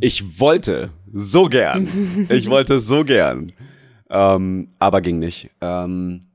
Ich 0.00 0.40
wollte 0.40 0.90
so 1.12 1.46
gern, 1.46 1.88
ich 2.28 2.48
wollte 2.48 2.78
so 2.78 3.04
gern, 3.04 3.52
ähm, 4.10 4.68
aber 4.78 5.00
ging 5.00 5.18
nicht. 5.18 5.50
Ähm, 5.60 6.26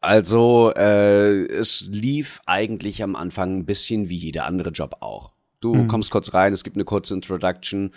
also, 0.00 0.72
äh, 0.76 1.44
es 1.46 1.88
lief 1.92 2.40
eigentlich 2.46 3.02
am 3.02 3.16
Anfang 3.16 3.56
ein 3.56 3.64
bisschen 3.66 4.08
wie 4.08 4.16
jeder 4.16 4.44
andere 4.46 4.70
Job 4.70 4.96
auch. 5.00 5.32
Du 5.60 5.74
Mhm. 5.74 5.88
kommst 5.88 6.10
kurz 6.10 6.32
rein, 6.34 6.52
es 6.52 6.62
gibt 6.64 6.76
eine 6.76 6.84
kurze 6.84 7.14
Introduction. 7.14 7.90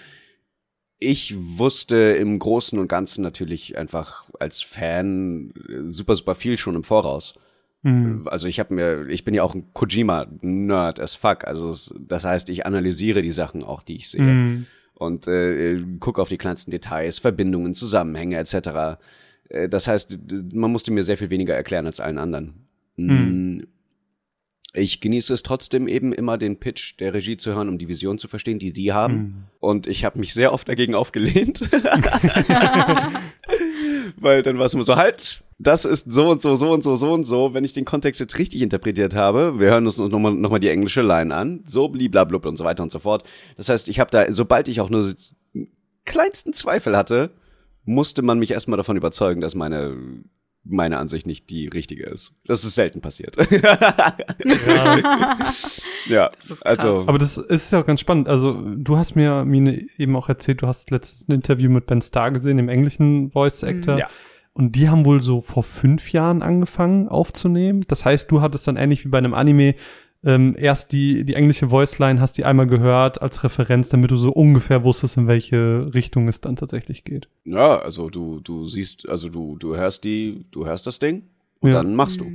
Ich 1.00 1.34
wusste 1.38 1.96
im 1.96 2.38
Großen 2.40 2.78
und 2.78 2.88
Ganzen 2.88 3.24
natürlich 3.24 3.78
einfach 3.78 4.26
als 4.40 4.62
Fan 4.62 5.52
äh, 5.70 5.90
super, 5.90 6.16
super 6.16 6.36
viel 6.36 6.58
schon 6.58 6.76
im 6.76 6.84
Voraus. 6.84 7.34
Mhm. 7.84 8.28
Also 8.28 8.48
ich 8.48 8.60
habe 8.60 8.74
mir, 8.76 9.08
ich 9.10 9.24
bin 9.24 9.34
ja 9.34 9.42
auch 9.44 9.56
ein 9.56 9.74
Kojima-Nerd 9.74 11.00
as 11.00 11.16
fuck. 11.16 11.46
Also 11.46 11.76
das 12.00 12.26
heißt, 12.26 12.50
ich 12.50 12.66
analysiere 12.66 13.22
die 13.24 13.32
Sachen 13.32 13.64
auch, 13.64 13.82
die 13.82 13.96
ich 13.96 14.10
sehe 14.12 14.22
Mhm. 14.22 14.66
und 14.94 15.28
äh, 15.28 15.84
gucke 16.00 16.22
auf 16.22 16.30
die 16.30 16.38
kleinsten 16.38 16.70
Details, 16.72 17.18
Verbindungen, 17.20 17.74
Zusammenhänge 17.74 18.38
etc. 18.38 19.00
Äh, 19.52 19.70
das 19.70 19.88
heißt, 19.88 20.18
man 20.54 20.72
musste 20.72 20.92
mir 20.92 21.04
sehr 21.04 21.18
viel 21.18 21.30
weniger 21.30 21.54
erklären 21.56 21.86
als 21.86 22.00
allen 22.00 22.18
anderen. 22.18 22.68
Mm. 22.96 23.62
Ich 24.74 25.02
genieße 25.02 25.34
es 25.34 25.44
trotzdem 25.44 25.90
eben 25.90 26.14
immer, 26.14 26.38
den 26.38 26.58
Pitch 26.58 26.98
der 27.00 27.14
Regie 27.14 27.36
zu 27.36 27.54
hören, 27.54 27.68
um 27.68 27.78
die 27.78 27.90
Vision 27.90 28.18
zu 28.18 28.30
verstehen, 28.30 28.58
die 28.58 28.72
die 28.72 28.94
haben. 28.94 29.48
Und 29.60 29.86
ich 29.86 30.06
habe 30.06 30.18
mich 30.18 30.34
sehr 30.34 30.54
oft 30.54 30.70
dagegen 30.70 30.96
aufgelehnt. 30.96 31.60
Weil 34.18 34.44
dann 34.44 34.58
war 34.60 34.68
es 34.68 34.74
immer 34.74 34.84
so, 34.84 34.96
halt, 34.96 35.44
das 35.60 35.84
ist 35.84 36.10
so 36.10 36.30
und 36.30 36.42
so, 36.42 36.56
so 36.56 36.72
und 36.72 36.86
so, 36.86 36.96
so 36.96 37.12
und 37.12 37.26
so. 37.26 37.54
Wenn 37.54 37.66
ich 37.66 37.74
den 37.74 37.84
Kontext 37.84 38.22
jetzt 38.22 38.40
richtig 38.40 38.62
interpretiert 38.62 39.14
habe, 39.14 39.60
wir 39.60 39.68
hören 39.68 39.86
uns 39.86 39.98
nochmal 39.98 40.36
noch 40.36 40.52
mal 40.52 40.60
die 40.60 40.70
englische 40.70 41.02
Line 41.02 41.36
an, 41.36 41.64
so 41.66 41.90
bliblablub 41.90 42.46
und 42.46 42.56
so 42.56 42.64
weiter 42.64 42.82
und 42.82 42.94
so 42.94 43.00
fort. 43.00 43.26
Das 43.58 43.68
heißt, 43.68 43.90
ich 43.90 44.00
habe 44.00 44.10
da, 44.10 44.32
sobald 44.32 44.70
ich 44.70 44.80
auch 44.80 44.90
nur 44.90 45.04
kleinsten 46.06 46.54
Zweifel 46.54 46.96
hatte, 46.96 47.32
musste 47.86 48.22
man 48.22 48.40
mich 48.40 48.52
erstmal 48.52 48.78
davon 48.78 48.98
überzeugen, 48.98 49.42
dass 49.42 49.56
meine 49.56 50.24
meine 50.64 50.98
Ansicht 50.98 51.26
nicht 51.26 51.50
die 51.50 51.68
richtige 51.68 52.06
ist. 52.06 52.36
Das 52.46 52.64
ist 52.64 52.76
selten 52.76 53.02
passiert. 53.02 53.36
ja, 56.08 56.30
Das 56.30 56.52
ist 56.52 56.64
krass. 56.64 56.86
also 56.86 57.04
Aber 57.08 57.18
das 57.18 57.38
ist 57.38 57.72
ja 57.72 57.82
auch 57.82 57.86
ganz 57.86 58.00
spannend. 58.00 58.28
Also, 58.28 58.62
du 58.76 58.98
hast 58.98 59.16
mir, 59.16 59.44
Mine, 59.44 59.88
eben 59.98 60.16
auch 60.16 60.30
erzählt, 60.30 60.62
du 60.62 60.68
hast 60.68 60.92
letztes 60.92 61.28
ein 61.28 61.32
Interview 61.34 61.70
mit 61.70 61.88
Ben 61.88 62.02
Starr 62.02 62.32
gesehen, 62.32 62.58
dem 62.58 62.70
englischen 62.70 63.32
Voice 63.32 63.64
Actor. 63.64 63.98
Ja. 63.98 64.10
Und 64.54 64.76
die 64.76 64.90
haben 64.90 65.06
wohl 65.06 65.24
so 65.24 65.42
vor 65.42 65.64
fünf 65.64 66.12
Jahren 66.12 66.42
angefangen 66.44 67.08
aufzunehmen. 67.08 67.84
Das 67.88 68.06
heißt, 68.06 68.30
du 68.30 68.42
hattest 68.42 68.68
dann 68.68 68.78
ähnlich 68.78 69.06
wie 69.06 69.10
bei 69.10 69.18
einem 69.18 69.34
Anime 69.34 69.76
ähm, 70.24 70.56
erst 70.58 70.92
die, 70.92 71.24
die 71.26 71.34
englische 71.34 71.70
Voice-Line, 71.70 72.22
hast 72.22 72.38
die 72.38 72.46
einmal 72.46 72.68
gehört 72.68 73.22
als 73.22 73.44
Referenz, 73.44 73.90
damit 73.90 74.12
du 74.12 74.16
so 74.18 74.32
ungefähr 74.32 74.84
wusstest, 74.84 75.18
in 75.18 75.28
welche 75.28 75.92
Richtung 75.94 76.28
es 76.28 76.42
dann 76.42 76.56
tatsächlich 76.56 77.04
geht. 77.04 77.28
ja, 77.44 77.80
also 77.80 78.10
du 78.10 78.40
du 78.40 78.66
siehst, 78.66 79.10
also 79.10 79.30
du 79.30 79.58
du 79.58 79.76
hörst 79.76 80.04
die, 80.04 80.46
du 80.52 80.66
hörst 80.66 80.86
das 80.88 81.00
Ding 81.00 81.24
und 81.60 81.72
Ja. 81.72 81.78
dann 81.78 81.96
machst 81.96 82.20
du. 82.20 82.26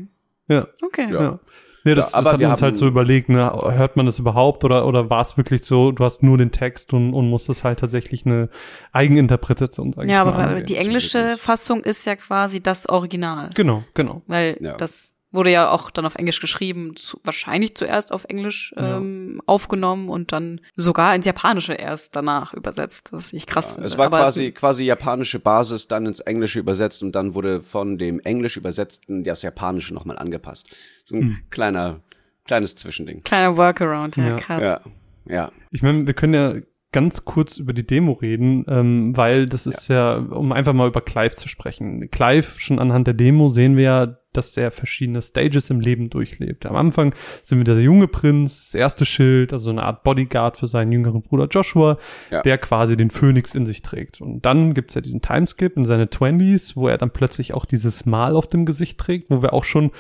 Ja. 0.48 0.66
Okay. 0.84 1.08
Ja. 1.12 1.22
Ja. 1.22 1.38
Nee, 1.84 1.94
das, 1.94 2.10
Ja, 2.10 2.18
das 2.18 2.26
aber 2.26 2.32
haben 2.32 2.40
wir 2.40 2.46
wir 2.46 2.50
uns 2.50 2.60
haben- 2.62 2.66
halt 2.66 2.76
so 2.76 2.88
überlegt, 2.88 3.28
ne? 3.28 3.52
hört 3.52 3.96
man 3.96 4.06
das 4.06 4.18
überhaupt 4.18 4.64
oder, 4.64 4.88
oder 4.88 5.08
war 5.08 5.20
es 5.20 5.36
wirklich 5.36 5.62
so, 5.62 5.92
du 5.92 6.02
hast 6.04 6.20
nur 6.20 6.36
den 6.36 6.50
Text 6.50 6.92
und, 6.92 7.14
und 7.14 7.30
musstest 7.30 7.62
halt 7.62 7.78
tatsächlich 7.78 8.26
eine 8.26 8.48
Eigeninterpretation 8.92 9.92
sagen. 9.92 10.08
Ja, 10.08 10.24
aber 10.24 10.60
die 10.62 10.76
englische. 10.76 11.36
Fassung 11.38 11.84
ist 11.84 12.04
ja 12.06 12.16
quasi 12.16 12.60
das 12.60 12.88
Original. 12.88 13.50
Genau, 13.54 13.84
genau. 13.94 14.22
Weil 14.26 14.56
Ja. 14.60 14.76
das 14.76 15.15
wurde 15.32 15.50
ja 15.50 15.70
auch 15.70 15.90
dann 15.90 16.06
auf 16.06 16.14
Englisch 16.14 16.40
geschrieben, 16.40 16.94
zu, 16.96 17.20
wahrscheinlich 17.24 17.74
zuerst 17.74 18.12
auf 18.12 18.24
Englisch 18.24 18.72
Ja. 18.76 18.98
ähm, 18.98 19.40
aufgenommen 19.46 20.08
und 20.08 20.32
dann 20.32 20.60
sogar 20.76 21.14
ins 21.14 21.26
Japanische 21.26 21.74
erst 21.74 22.16
danach 22.16 22.54
übersetzt, 22.54 23.12
was 23.12 23.32
ich 23.32 23.46
krass 23.46 23.72
finde. 23.72 23.86
Es 23.86 23.98
war 23.98 24.06
Aber 24.06 24.18
quasi 24.18 24.52
quasi 24.52 24.84
japanische 24.84 25.38
Basis, 25.38 25.88
dann 25.88 26.06
ins 26.06 26.20
Englische 26.20 26.60
übersetzt 26.60 27.02
und 27.02 27.12
dann 27.12 27.34
wurde 27.34 27.60
von 27.62 27.98
dem 27.98 28.20
Englisch 28.20 28.56
übersetzten 28.56 29.24
das 29.24 29.42
Japanische 29.42 29.92
nochmal 29.94 30.18
angepasst. 30.18 30.74
So 31.04 31.16
ein 31.16 31.22
Hm. 31.22 31.36
kleiner 31.50 32.00
kleines 32.44 32.76
Zwischending. 32.76 33.22
kleiner 33.24 33.56
Workaround, 33.56 34.16
ja, 34.16 34.28
Ja. 34.28 34.36
krass. 34.36 34.62
Ja, 34.62 34.80
ja. 35.28 35.52
Ich 35.72 35.82
meine, 35.82 36.06
wir 36.06 36.14
können 36.14 36.34
ja 36.34 36.54
ganz 36.92 37.24
kurz 37.24 37.58
über 37.58 37.72
die 37.72 37.84
Demo 37.86 38.12
reden, 38.12 38.64
ähm, 38.68 39.16
weil 39.16 39.48
das 39.48 39.66
ist 39.66 39.88
ja. 39.88 40.14
um 40.16 40.52
einfach 40.52 40.72
mal 40.72 40.86
über 40.88 41.00
Clive 41.00 41.34
zu 41.34 41.48
sprechen. 41.48 42.08
Clive, 42.10 42.58
schon 42.60 42.78
anhand 42.78 43.08
der 43.08 43.14
Demo 43.14 43.48
sehen 43.48 43.76
wir 43.76 43.82
ja, 43.84 44.16
dass 44.36 44.52
der 44.52 44.70
verschiedene 44.70 45.22
Stages 45.22 45.70
im 45.70 45.80
Leben 45.80 46.10
durchlebt. 46.10 46.66
Am 46.66 46.76
Anfang 46.76 47.14
sind 47.42 47.58
wir 47.58 47.64
der 47.64 47.80
junge 47.80 48.08
Prinz, 48.08 48.66
das 48.66 48.74
erste 48.74 49.04
Schild, 49.04 49.52
also 49.52 49.70
eine 49.70 49.82
Art 49.82 50.02
Bodyguard 50.04 50.56
für 50.58 50.66
seinen 50.66 50.92
jüngeren 50.92 51.22
Bruder 51.22 51.46
Joshua, 51.50 51.98
Ja. 52.30 52.42
der 52.42 52.58
quasi 52.58 52.96
den 52.96 53.10
Phönix 53.10 53.54
in 53.54 53.66
sich 53.66 53.82
trägt. 53.82 54.20
Und 54.20 54.44
dann 54.44 54.74
gibt's 54.74 54.94
ja 54.94 55.00
diesen 55.00 55.22
Timeskip 55.22 55.76
in 55.76 55.84
seine 55.84 56.10
Twenties, 56.10 56.76
wo 56.76 56.88
er 56.88 56.98
dann 56.98 57.10
plötzlich 57.10 57.54
auch 57.54 57.64
dieses 57.64 58.06
Mal 58.06 58.34
auf 58.36 58.46
dem 58.48 58.64
Gesicht 58.66 58.98
trägt, 58.98 59.30
wo 59.30 59.42
wir 59.42 59.52
auch 59.52 59.64
schon 59.64 59.90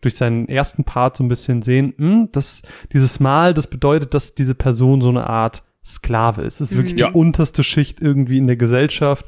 durch 0.00 0.14
seinen 0.14 0.48
ersten 0.48 0.84
Part 0.84 1.16
so 1.16 1.24
ein 1.24 1.28
bisschen 1.28 1.60
sehen, 1.62 1.92
hm, 1.98 2.28
dass 2.32 2.62
dieses 2.92 3.18
Mal, 3.18 3.52
das 3.54 3.66
bedeutet, 3.68 4.14
dass 4.14 4.34
diese 4.34 4.54
Person 4.54 5.00
so 5.00 5.08
eine 5.08 5.26
Art 5.26 5.64
Sklave 5.84 6.42
ist. 6.42 6.60
Es 6.60 6.72
ist 6.72 6.76
wirklich 6.76 6.98
Ja. 7.00 7.08
die 7.08 7.14
unterste 7.14 7.64
Schicht 7.64 8.00
irgendwie 8.02 8.36
in 8.38 8.46
der 8.46 8.56
Gesellschaft. 8.56 9.24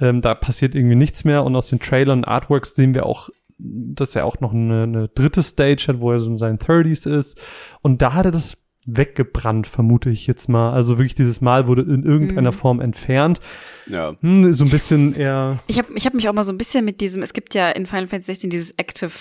Ähm, 0.00 0.20
da 0.20 0.34
passiert 0.34 0.74
irgendwie 0.76 0.94
nichts 0.94 1.24
mehr. 1.24 1.42
Und 1.44 1.56
aus 1.56 1.68
den 1.68 1.80
Trailern 1.80 2.18
und 2.20 2.24
Artworks 2.24 2.74
sehen 2.76 2.94
wir 2.94 3.04
auch, 3.04 3.30
dass 3.58 4.16
er 4.16 4.26
auch 4.26 4.40
noch 4.40 4.52
eine, 4.52 4.82
eine 4.84 5.08
dritte 5.08 5.42
Stage 5.42 5.84
hat, 5.88 6.00
wo 6.00 6.12
er 6.12 6.20
so 6.20 6.30
in 6.30 6.38
seinen 6.38 6.58
30s 6.58 7.08
ist. 7.08 7.38
Und 7.82 8.02
da 8.02 8.12
hat 8.14 8.26
er 8.26 8.32
das 8.32 8.58
weggebrannt, 8.86 9.66
vermute 9.66 10.10
ich 10.10 10.26
jetzt 10.26 10.48
mal. 10.48 10.72
Also 10.72 10.98
wirklich 10.98 11.14
dieses 11.14 11.40
Mal 11.40 11.66
wurde 11.66 11.82
in 11.82 12.02
irgendeiner 12.04 12.50
Mhm. 12.52 12.54
Form 12.56 12.80
entfernt. 12.80 13.40
Ja. 13.86 14.14
Hm, 14.20 14.52
so 14.52 14.64
ein 14.64 14.70
bisschen 14.70 15.14
eher, 15.14 15.58
Ich 15.68 15.78
habe 15.78 15.88
ich 15.94 16.04
hab 16.04 16.12
mich 16.14 16.28
auch 16.28 16.34
mal 16.34 16.44
so 16.44 16.52
ein 16.52 16.58
bisschen 16.58 16.84
mit 16.84 17.00
diesem, 17.00 17.22
es 17.22 17.32
gibt 17.32 17.54
ja 17.54 17.70
in 17.70 17.86
Final 17.86 18.08
Fantasy 18.08 18.32
16 18.32 18.50
dieses 18.50 18.72
Active 18.72 19.12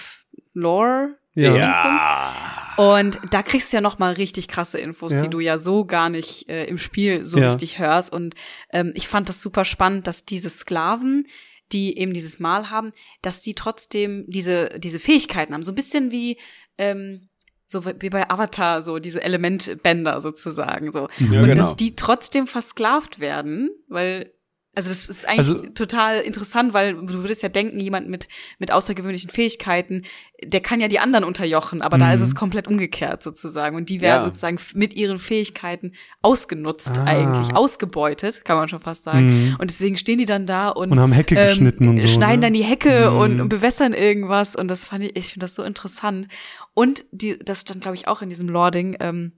Lore. 0.54 1.16
ja. 1.36 1.56
Ja. 1.56 2.34
Und 2.78 3.20
da 3.32 3.42
kriegst 3.44 3.72
du 3.72 3.78
ja 3.78 3.82
noch 3.82 4.00
mal 4.00 4.14
richtig 4.14 4.48
krasse 4.48 4.80
Infos, 4.80 5.14
Ja. 5.14 5.22
die 5.22 5.30
du 5.30 5.40
ja 5.40 5.58
so 5.58 5.86
gar 5.86 6.10
nicht 6.10 6.50
äh, 6.50 6.66
im 6.66 6.78
Spiel 6.78 7.24
so 7.24 7.38
Ja. 7.40 7.52
richtig 7.52 7.80
hörst. 7.80 8.12
Und 8.12 8.36
ähm, 8.72 8.92
ich 8.96 9.08
fand 9.08 9.30
das 9.30 9.42
super 9.42 9.64
spannend, 9.66 10.08
dass 10.08 10.26
diese 10.26 10.50
Sklaven, 10.50 11.28
die 11.74 11.98
eben 11.98 12.14
dieses 12.14 12.40
Mal 12.40 12.70
haben, 12.70 12.94
dass 13.22 13.42
die 13.42 13.56
trotzdem 13.56 14.26
diese 14.28 14.80
diese 14.80 15.00
Fähigkeiten 15.00 15.54
haben, 15.54 15.64
so 15.64 15.72
ein 15.72 15.76
bisschen 15.76 16.12
wie 16.12 16.38
ähm, 16.78 17.30
so 17.66 17.86
wie 17.86 18.10
bei 18.10 18.30
Avatar, 18.30 18.82
so 18.82 19.00
diese 19.00 19.22
Elementbänder 19.22 20.22
sozusagen 20.22 20.92
so. 20.92 21.10
Ja, 21.20 21.42
und 21.42 21.48
genau. 21.48 21.56
dass 21.56 21.76
die 21.76 21.96
trotzdem 21.96 22.48
versklavt 22.48 23.20
werden, 23.20 23.70
weil 23.88 24.33
Also 24.76 24.90
das 24.90 25.08
ist 25.08 25.28
eigentlich 25.28 25.48
Also- 25.50 25.68
total 25.76 26.22
interessant, 26.22 26.74
weil 26.74 26.94
du 26.96 27.14
würdest 27.20 27.44
ja 27.44 27.50
denken, 27.50 27.80
jemand 27.80 28.10
mit, 28.10 28.28
mit 28.58 28.72
außergewöhnlichen 28.72 29.30
Fähigkeiten, 29.30 30.02
der 30.44 30.62
kann 30.62 30.80
ja 30.80 30.88
die 30.88 30.98
anderen 30.98 31.24
unterjochen, 31.24 31.84
aber 31.84 32.00
da 32.00 32.12
ist 32.12 32.22
Mhm. 32.22 32.26
es 32.26 32.36
komplett 32.36 32.68
umgekehrt 32.68 33.22
sozusagen. 33.22 33.76
Und 33.76 33.90
die 33.90 34.02
werden 34.02 34.22
Ja. 34.22 34.24
sozusagen 34.24 34.58
mit 34.74 34.96
ihren 34.96 35.20
Fähigkeiten 35.20 35.94
ausgenutzt 36.24 36.98
Ah. 36.98 37.04
eigentlich, 37.06 37.56
ausgebeutet, 37.56 38.44
kann 38.46 38.58
man 38.58 38.68
schon 38.68 38.80
fast 38.80 39.04
sagen. 39.04 39.50
Mhm. 39.52 39.56
Und 39.60 39.70
deswegen 39.70 39.96
stehen 39.96 40.18
die 40.18 40.26
dann 40.26 40.48
da 40.48 40.70
und, 40.70 40.92
Und 40.92 41.00
haben 41.00 41.12
Hecke 41.12 41.36
geschnitten 41.36 41.88
und 41.88 42.02
so, 42.02 42.08
schneiden 42.08 42.40
ne? 42.40 42.48
dann 42.48 42.54
die 42.54 42.64
Hecke 42.64 43.12
Mhm. 43.12 43.18
und, 43.18 43.42
und 43.42 43.50
bewässern 43.50 43.94
irgendwas. 43.94 44.56
Und 44.56 44.70
das 44.70 44.88
fand 44.88 45.04
ich, 45.04 45.16
ich 45.16 45.28
finde 45.28 45.44
das 45.44 45.54
so 45.54 45.62
interessant. 45.64 46.28
Und 46.74 47.06
die, 47.12 47.38
das 47.38 47.62
stand, 47.62 47.82
glaube 47.82 47.96
ich, 47.96 48.08
auch 48.08 48.24
in 48.24 48.30
diesem 48.30 48.50
Lording, 48.50 48.98
ähm, 49.00 49.34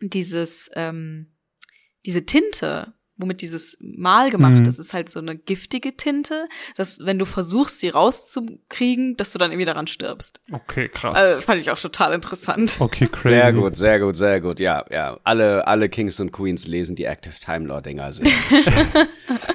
dieses, 0.00 0.70
ähm, 0.74 1.26
diese 2.06 2.24
Tinte, 2.24 2.94
womit 3.20 3.42
dieses 3.42 3.76
Mal 3.80 4.30
gemacht 4.30 4.54
Mhm. 4.60 4.66
ist, 4.66 4.78
ist 4.78 4.92
halt 4.94 5.10
so 5.10 5.20
eine 5.20 5.36
giftige 5.36 5.96
Tinte, 5.96 6.48
dass 6.76 6.98
wenn 7.04 7.18
du 7.18 7.24
versuchst, 7.24 7.80
sie 7.80 7.88
rauszukriegen, 7.90 9.16
dass 9.16 9.32
du 9.32 9.38
dann 9.38 9.50
irgendwie 9.50 9.66
daran 9.66 9.86
stirbst. 9.86 10.40
Okay, 10.52 10.88
krass. 10.88 11.18
Äh, 11.38 11.42
fand 11.42 11.60
ich 11.60 11.70
auch 11.70 11.78
total 11.78 12.12
interessant. 12.14 12.76
okay, 12.80 13.06
crazy. 13.12 13.28
Sehr 13.28 13.52
gut, 13.52 13.76
sehr 13.76 14.00
gut, 14.00 14.16
sehr 14.16 14.40
gut. 14.40 14.60
Ja, 14.60 14.84
ja. 14.90 15.18
Alle, 15.24 15.66
alle 15.66 15.88
Kings 15.88 16.18
und 16.20 16.32
Queens 16.32 16.66
lesen 16.66 16.96
die 16.96 17.04
Active 17.04 17.34
Time 17.38 17.66
Law 17.66 17.80
Dinger. 17.80 18.12
Sehr, 18.12 18.26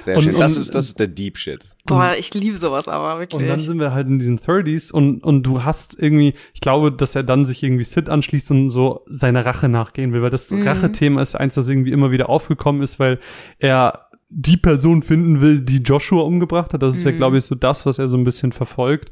sehr 0.00 0.16
Und- 0.16 0.22
schön. 0.24 0.38
Das 0.38 0.56
und- 0.56 0.62
ist, 0.62 0.74
das 0.74 0.86
ist 0.86 1.00
der 1.00 1.08
Deep 1.08 1.38
Shit. 1.38 1.66
Boah, 1.86 2.14
ich 2.18 2.32
liebe 2.34 2.56
sowas 2.56 2.88
aber 2.88 3.18
wirklich. 3.20 3.40
Und 3.40 3.48
dann 3.48 3.58
sind 3.58 3.78
wir 3.78 3.92
halt 3.92 4.06
in 4.08 4.18
diesen 4.18 4.38
30s 4.38 4.92
und, 4.92 5.22
und 5.24 5.42
du 5.44 5.64
hast 5.64 5.96
irgendwie, 5.98 6.34
ich 6.54 6.60
glaube, 6.60 6.92
dass 6.92 7.14
er 7.14 7.22
dann 7.22 7.44
sich 7.44 7.62
irgendwie 7.62 7.84
Sid 7.84 8.08
anschließt 8.08 8.50
und 8.50 8.70
so 8.70 9.02
seiner 9.06 9.46
Rache 9.46 9.68
nachgehen 9.68 10.12
will, 10.12 10.22
weil 10.22 10.30
das 10.30 10.50
Mhm. 10.50 10.62
Rache-Thema 10.66 11.22
ist 11.22 11.34
eins, 11.34 11.54
das 11.54 11.68
irgendwie 11.68 11.92
immer 11.92 12.10
wieder 12.10 12.28
aufgekommen 12.28 12.82
ist, 12.82 12.98
weil 12.98 13.18
er 13.58 14.02
die 14.28 14.56
Person 14.56 15.02
finden 15.02 15.40
will, 15.40 15.60
die 15.60 15.78
Joshua 15.78 16.22
umgebracht 16.22 16.72
hat. 16.74 16.82
Das 16.82 16.96
ist 16.96 17.04
ja, 17.04 17.12
Mhm. 17.12 17.16
glaube 17.16 17.38
ich, 17.38 17.44
so 17.44 17.54
das, 17.54 17.86
was 17.86 17.98
er 17.98 18.08
so 18.08 18.16
ein 18.16 18.24
bisschen 18.24 18.50
verfolgt. 18.52 19.10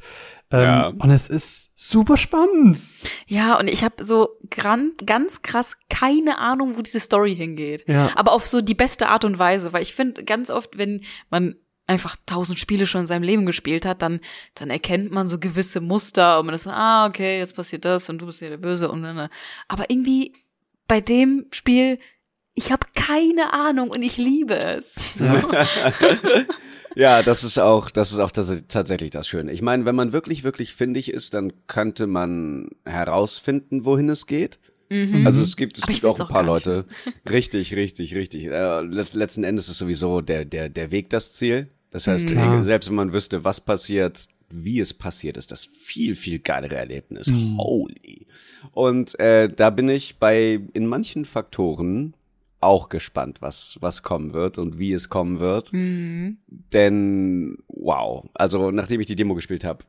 Ähm, 0.50 0.60
Ja. 0.60 0.86
Und 0.88 1.10
es 1.10 1.28
ist 1.28 1.72
super 1.76 2.16
spannend. 2.16 2.78
Ja, 3.26 3.58
und 3.58 3.70
ich 3.70 3.84
habe 3.84 4.02
so 4.02 4.30
gran, 4.50 4.90
ganz 5.06 5.42
krass 5.42 5.76
keine 5.88 6.38
Ahnung, 6.38 6.76
wo 6.76 6.82
diese 6.82 6.98
Story 7.00 7.34
hingeht. 7.36 7.84
Ja. 7.86 8.10
Aber 8.16 8.32
auf 8.32 8.44
so 8.44 8.60
die 8.60 8.74
beste 8.74 9.08
Art 9.08 9.24
und 9.24 9.38
Weise, 9.38 9.72
weil 9.72 9.82
ich 9.82 9.94
finde 9.94 10.24
ganz 10.24 10.50
oft, 10.50 10.78
wenn 10.78 11.00
man 11.30 11.54
einfach 11.86 12.16
tausend 12.26 12.58
Spiele 12.58 12.86
schon 12.86 13.02
in 13.02 13.06
seinem 13.06 13.22
Leben 13.22 13.46
gespielt 13.46 13.84
hat, 13.84 14.02
dann 14.02 14.20
dann 14.54 14.70
erkennt 14.70 15.10
man 15.10 15.28
so 15.28 15.38
gewisse 15.38 15.80
Muster 15.80 16.38
und 16.38 16.46
man 16.46 16.54
ist 16.54 16.66
ah 16.66 17.06
okay, 17.06 17.38
jetzt 17.38 17.56
passiert 17.56 17.84
das 17.84 18.08
und 18.08 18.18
du 18.18 18.26
bist 18.26 18.40
ja 18.40 18.48
der 18.48 18.56
Böse 18.56 18.90
und 18.90 19.02
dann. 19.02 19.28
Aber 19.68 19.90
irgendwie 19.90 20.32
bei 20.88 21.00
dem 21.00 21.46
Spiel, 21.50 21.98
ich 22.54 22.72
habe 22.72 22.86
keine 22.94 23.52
Ahnung 23.52 23.90
und 23.90 24.02
ich 24.02 24.16
liebe 24.16 24.56
es. 24.56 25.14
Ja, 26.96 27.22
das 27.22 27.42
ist 27.42 27.58
auch, 27.58 27.90
das 27.90 28.12
ist 28.12 28.20
auch 28.20 28.30
tats 28.30 28.64
tatsächlich 28.68 29.10
das 29.10 29.26
Schöne. 29.26 29.52
Ich 29.52 29.62
meine, 29.62 29.84
wenn 29.84 29.96
man 29.96 30.12
wirklich, 30.12 30.44
wirklich 30.44 30.74
findig 30.74 31.12
ist, 31.12 31.34
dann 31.34 31.52
könnte 31.66 32.06
man 32.06 32.68
herausfinden, 32.84 33.84
wohin 33.84 34.08
es 34.08 34.26
geht. 34.26 34.60
Also 35.24 35.42
es 35.42 35.56
gibt, 35.56 35.78
es 35.78 35.84
Aber 35.84 35.92
gibt 35.92 36.04
auch 36.04 36.20
ein 36.20 36.28
paar 36.28 36.42
Leute. 36.42 36.84
Richtig, 37.28 37.74
richtig, 37.74 38.14
richtig. 38.14 38.46
Äh, 38.46 38.80
letz, 38.82 39.14
letzten 39.14 39.44
Endes 39.44 39.68
ist 39.68 39.78
sowieso 39.78 40.20
der, 40.20 40.44
der, 40.44 40.68
der 40.68 40.90
Weg 40.90 41.10
das 41.10 41.32
Ziel. 41.32 41.68
Das 41.90 42.06
heißt, 42.06 42.30
äh, 42.30 42.62
selbst 42.62 42.88
wenn 42.88 42.96
man 42.96 43.12
wüsste, 43.12 43.44
was 43.44 43.60
passiert, 43.60 44.26
wie 44.50 44.80
es 44.80 44.92
passiert, 44.94 45.36
ist 45.36 45.52
das 45.52 45.64
viel, 45.64 46.16
viel 46.16 46.38
geilere 46.38 46.76
Erlebnis. 46.76 47.28
Holy. 47.58 48.26
Und 48.72 49.18
äh, 49.18 49.48
da 49.48 49.70
bin 49.70 49.88
ich 49.88 50.18
bei 50.18 50.60
in 50.72 50.86
manchen 50.86 51.24
Faktoren 51.24 52.14
auch 52.60 52.88
gespannt, 52.88 53.42
was, 53.42 53.76
was 53.80 54.02
kommen 54.02 54.32
wird 54.32 54.58
und 54.58 54.78
wie 54.78 54.92
es 54.92 55.08
kommen 55.08 55.38
wird. 55.38 55.70
Denn, 56.72 57.58
wow, 57.68 58.26
also 58.34 58.70
nachdem 58.70 59.00
ich 59.00 59.06
die 59.06 59.16
Demo 59.16 59.34
gespielt 59.34 59.64
habe, 59.64 59.84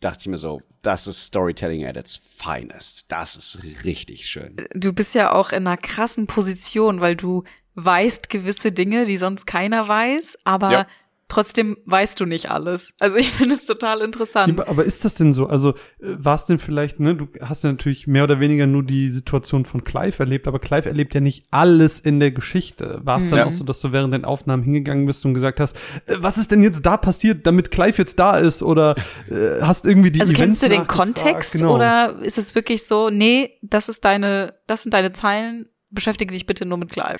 dachte 0.00 0.20
ich 0.22 0.26
mir 0.28 0.38
so, 0.38 0.60
das 0.82 1.06
ist 1.06 1.24
Storytelling 1.24 1.84
at 1.86 1.96
its 1.96 2.16
finest. 2.16 3.06
Das 3.08 3.36
ist 3.36 3.58
richtig 3.84 4.26
schön. 4.26 4.56
Du 4.74 4.92
bist 4.92 5.14
ja 5.14 5.32
auch 5.32 5.50
in 5.50 5.66
einer 5.66 5.76
krassen 5.76 6.26
Position, 6.26 7.00
weil 7.00 7.16
du 7.16 7.44
weißt 7.74 8.30
gewisse 8.30 8.72
Dinge, 8.72 9.04
die 9.04 9.16
sonst 9.16 9.46
keiner 9.46 9.86
weiß, 9.88 10.38
aber 10.44 10.70
Ja. 10.72 10.86
Trotzdem 11.28 11.76
weißt 11.86 12.20
du 12.20 12.24
nicht 12.26 12.50
alles. 12.50 12.92
Also 13.00 13.16
ich 13.16 13.30
finde 13.30 13.54
es 13.54 13.66
total 13.66 14.00
interessant. 14.00 14.52
Aber, 14.58 14.68
aber 14.70 14.84
ist 14.84 15.04
das 15.04 15.14
denn 15.14 15.32
so? 15.32 15.46
Also 15.46 15.70
äh, 15.70 15.74
war 16.18 16.34
es 16.36 16.44
denn 16.46 16.58
vielleicht, 16.58 17.00
ne, 17.00 17.14
du 17.14 17.28
hast 17.40 17.64
ja 17.64 17.70
natürlich 17.70 18.06
mehr 18.06 18.24
oder 18.24 18.40
weniger 18.40 18.66
nur 18.66 18.82
die 18.84 19.08
Situation 19.08 19.64
von 19.64 19.84
Clive 19.84 20.20
erlebt, 20.20 20.46
aber 20.46 20.58
Clive 20.58 20.88
erlebt 20.88 21.14
ja 21.14 21.20
nicht 21.20 21.46
alles 21.50 21.98
in 22.00 22.20
der 22.20 22.30
Geschichte. 22.30 23.00
War 23.02 23.18
es 23.18 23.28
dann 23.28 23.38
Ja. 23.40 23.46
auch 23.46 23.50
so, 23.50 23.64
dass 23.64 23.80
du 23.80 23.92
während 23.92 24.14
den 24.14 24.24
Aufnahmen 24.24 24.62
hingegangen 24.62 25.06
bist 25.06 25.24
und 25.24 25.34
gesagt 25.34 25.60
hast, 25.60 25.76
äh, 26.06 26.16
was 26.18 26.38
ist 26.38 26.50
denn 26.50 26.62
jetzt 26.62 26.86
da 26.86 26.96
passiert, 26.96 27.46
damit 27.46 27.70
Clive 27.70 27.98
jetzt 27.98 28.18
da 28.18 28.36
ist? 28.36 28.62
Oder 28.62 28.94
äh, 29.30 29.60
hast 29.62 29.84
irgendwie 29.86 30.10
die 30.10 30.20
Also 30.20 30.32
Events 30.32 30.60
kennst 30.60 30.62
du 30.62 30.68
den? 30.68 30.86
Kontext 30.86 31.52
Genau. 31.58 31.74
oder 31.74 32.16
ist 32.22 32.38
es 32.38 32.54
wirklich 32.54 32.84
so, 32.86 33.10
nee, 33.10 33.58
das 33.62 33.88
ist 33.88 34.04
deine, 34.04 34.54
das 34.66 34.82
sind 34.82 34.94
deine 34.94 35.12
Zeilen, 35.12 35.68
beschäftige 35.90 36.32
dich 36.32 36.46
bitte 36.46 36.64
nur 36.66 36.78
mit 36.78 36.90
Clive. 36.90 37.18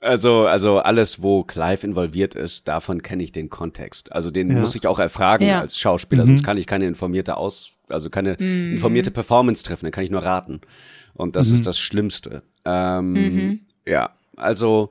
Also, 0.00 0.46
also 0.46 0.78
alles, 0.78 1.22
wo 1.22 1.44
Clive 1.44 1.86
involviert 1.86 2.34
ist, 2.34 2.68
davon 2.68 3.02
kenne 3.02 3.22
ich 3.22 3.32
den 3.32 3.50
Kontext. 3.50 4.12
Also 4.12 4.30
den 4.30 4.50
Ja. 4.50 4.60
muss 4.60 4.74
ich 4.74 4.86
auch 4.86 4.98
erfragen 4.98 5.46
Ja. 5.46 5.60
als 5.60 5.78
Schauspieler, 5.78 6.22
Mhm. 6.24 6.28
sonst 6.28 6.44
kann 6.44 6.56
ich 6.56 6.66
keine 6.66 6.86
informierte 6.86 7.36
Aus, 7.36 7.72
also 7.88 8.08
keine 8.10 8.34
informierte 8.34 9.10
Performance 9.10 9.62
treffen, 9.64 9.84
dann 9.86 9.92
kann 9.92 10.04
ich 10.04 10.10
nur 10.10 10.22
raten. 10.22 10.60
Und 11.14 11.36
das 11.36 11.50
ist 11.50 11.66
das 11.66 11.78
Schlimmste. 11.78 12.42
Ähm, 12.64 13.60
Ja, 13.86 14.10
also 14.36 14.90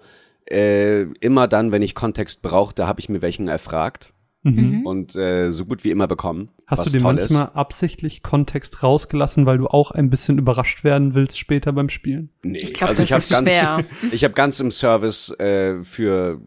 äh, 0.52 1.04
immer 1.22 1.48
dann, 1.48 1.72
wenn 1.72 1.82
ich 1.84 1.94
Kontext 1.96 2.42
brauchte, 2.42 2.86
habe 2.88 3.00
ich 3.00 3.08
mir 3.08 3.22
welchen 3.22 3.48
erfragt 3.48 4.12
Mhm. 4.44 4.86
und 4.86 5.16
äh, 5.18 5.52
so 5.52 5.66
gut 5.66 5.84
wie 5.84 5.92
immer 5.92 6.08
bekommen. 6.08 6.50
Hast 6.66 6.86
du 6.86 6.90
dir 6.92 7.02
manchmal 7.04 7.50
absichtlich 7.50 8.24
Kontext 8.24 8.84
rausgelassen, 8.84 9.46
weil 9.46 9.58
du 9.58 9.68
auch 9.68 9.92
ein 9.92 10.10
bisschen 10.10 10.38
überrascht 10.38 10.84
werden 10.86 11.14
willst 11.14 11.38
später 11.38 11.74
beim 11.74 11.90
Spielen? 11.90 12.30
Nee, 12.44 12.60
Ich 12.60 12.74
glaub, 12.74 12.90
also 12.90 13.04
ich 13.04 13.10
das 13.10 13.32
habe 13.34 13.44
ist 13.46 13.48
ganz, 13.48 13.50
schwer. 13.50 14.10
ich 14.14 14.24
habe 14.24 14.34
ganz 14.34 14.60
im 14.62 14.72
Service 14.72 15.32
äh, 15.40 15.84
für 15.84 16.40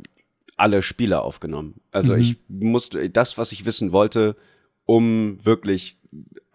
alle 0.57 0.81
Spieler 0.81 1.23
aufgenommen. 1.23 1.81
Also 1.91 2.15
Mhm. 2.15 2.21
ich 2.21 2.37
musste 2.49 3.11
das, 3.11 3.37
was 3.37 3.53
ich 3.53 3.67
wissen 3.67 3.93
wollte, 3.93 4.37
um 4.87 5.37
wirklich 5.45 5.99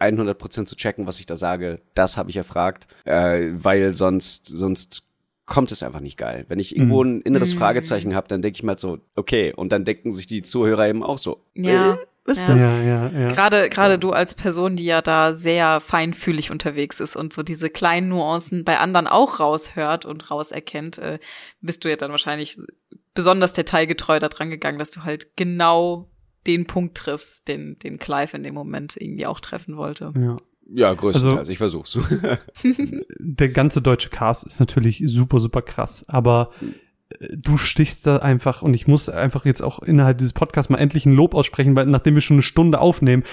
100% 0.00 0.66
zu 0.66 0.76
checken, 0.76 1.06
was 1.06 1.18
ich 1.20 1.26
da 1.26 1.36
sage, 1.36 1.80
das 1.94 2.16
habe 2.16 2.30
ich 2.30 2.36
erfragt, 2.36 2.86
äh, 3.04 3.48
weil 3.52 3.94
sonst 3.94 4.46
sonst 4.46 5.02
kommt 5.48 5.72
es 5.72 5.82
einfach 5.82 6.00
nicht 6.00 6.16
geil. 6.18 6.44
Wenn 6.48 6.58
ich 6.58 6.76
irgendwo 6.76 7.02
Mhm. 7.02 7.10
ein 7.18 7.20
inneres 7.22 7.52
Fragezeichen 7.54 8.14
habe, 8.14 8.28
dann 8.28 8.42
denke 8.42 8.56
ich 8.56 8.62
mal 8.62 8.78
so, 8.78 8.98
okay, 9.16 9.52
und 9.54 9.72
dann 9.72 9.84
denken 9.84 10.12
sich 10.12 10.26
die 10.26 10.42
Zuhörer 10.42 10.88
eben 10.88 11.02
auch 11.02 11.18
so, 11.18 11.40
Ja. 11.54 11.94
äh, 11.94 11.96
was 12.24 12.36
ist 12.36 12.48
Ja. 12.48 12.54
das? 12.54 12.58
Ja, 12.60 12.82
ja, 12.82 13.08
ja. 13.20 13.28
Gerade 13.28 13.68
gerade 13.70 13.98
du 13.98 14.10
als 14.12 14.34
Person, 14.34 14.76
die 14.76 14.84
ja 14.84 15.00
da 15.00 15.34
sehr 15.34 15.80
feinfühlig 15.80 16.50
unterwegs 16.50 17.00
ist 17.00 17.16
und 17.16 17.32
so 17.32 17.42
diese 17.42 17.70
kleinen 17.70 18.10
Nuancen 18.10 18.64
bei 18.64 18.78
anderen 18.78 19.06
auch 19.06 19.40
raushört 19.40 20.04
und 20.04 20.30
rauserkennt, 20.30 20.98
äh, 20.98 21.18
bist 21.62 21.84
du 21.84 21.88
ja 21.88 21.96
dann 21.96 22.10
wahrscheinlich 22.10 22.58
besonders 23.14 23.54
detailgetreu 23.54 24.18
da 24.18 24.28
dran 24.28 24.50
gegangen, 24.50 24.78
dass 24.78 24.90
du 24.90 25.04
halt 25.04 25.34
genau 25.36 26.08
den 26.46 26.66
Punkt 26.66 26.96
triffst, 26.98 27.48
den 27.48 27.78
den 27.78 27.98
Clive 27.98 28.36
in 28.36 28.42
dem 28.42 28.54
Moment 28.54 28.96
irgendwie 28.98 29.26
auch 29.26 29.40
treffen 29.40 29.76
wollte. 29.78 30.12
ja. 30.14 30.36
Ja, 30.70 30.92
größtenteils, 30.92 31.38
Also- 31.38 31.52
ich 31.52 31.58
versuch's. 31.58 31.98
der 33.18 33.48
ganze 33.48 33.80
deutsche 33.82 34.10
Cast 34.10 34.46
ist 34.46 34.60
natürlich 34.60 35.02
super, 35.06 35.40
super 35.40 35.62
krass, 35.62 36.04
aber 36.08 36.50
äh, 37.18 37.36
du 37.36 37.56
stichst 37.56 38.06
da 38.06 38.18
einfach 38.18 38.62
und 38.62 38.74
ich 38.74 38.86
muss 38.86 39.08
einfach 39.08 39.44
jetzt 39.44 39.62
auch 39.62 39.80
innerhalb 39.80 40.18
dieses 40.18 40.32
Podcasts 40.34 40.68
mal 40.70 40.78
endlich 40.78 41.06
ein 41.06 41.12
Lob 41.14 41.34
aussprechen, 41.34 41.74
weil 41.76 41.86
nachdem 41.86 42.14
wir 42.14 42.20
schon 42.20 42.36
eine 42.36 42.42
Stunde 42.42 42.80
aufnehmen, 42.80 43.24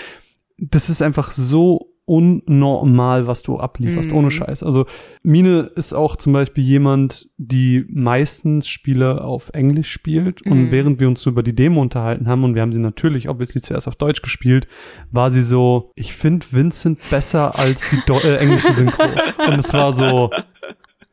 das 0.58 0.90
ist 0.90 1.02
einfach 1.02 1.32
so 1.34 1.85
unnormal, 2.06 3.28
was 3.28 3.42
du 3.44 3.60
ablieferst, 3.60 4.12
Mhm. 4.12 4.18
ohne 4.18 4.32
Scheiß. 4.32 4.64
Also 4.64 4.86
Mine 5.24 5.72
ist 5.76 5.94
auch 5.94 6.16
zum 6.16 6.34
Beispiel 6.34 6.64
jemand, 6.64 7.28
die 7.38 7.86
meistens 7.90 8.68
Spiele 8.68 9.24
auf 9.24 9.50
Englisch 9.54 9.92
spielt 9.92 10.42
und 10.44 10.66
Mhm. 10.66 10.72
während 10.72 11.00
wir 11.00 11.08
uns 11.08 11.22
so 11.22 11.30
über 11.32 11.44
die 11.44 11.56
Demo 11.56 11.82
unterhalten 11.82 12.28
haben 12.28 12.44
und 12.44 12.56
wir 12.56 12.62
haben 12.62 12.74
sie 12.74 12.80
natürlich 12.80 13.28
obviously 13.30 13.62
zuerst 13.62 13.88
auf 13.88 13.96
Deutsch 13.96 14.22
gespielt, 14.22 14.68
war 15.12 15.32
sie 15.32 15.42
so, 15.42 15.92
ich 15.96 16.14
finde 16.14 16.46
Vincent 16.52 17.00
besser 17.10 17.58
als 17.58 17.90
die 17.90 18.00
Deu 18.06 18.20
äh, 18.20 18.38
englische 18.38 18.72
Synchro. 18.74 19.04
Und 19.48 19.60
es 19.60 19.74
war 19.74 19.94
so 19.94 20.30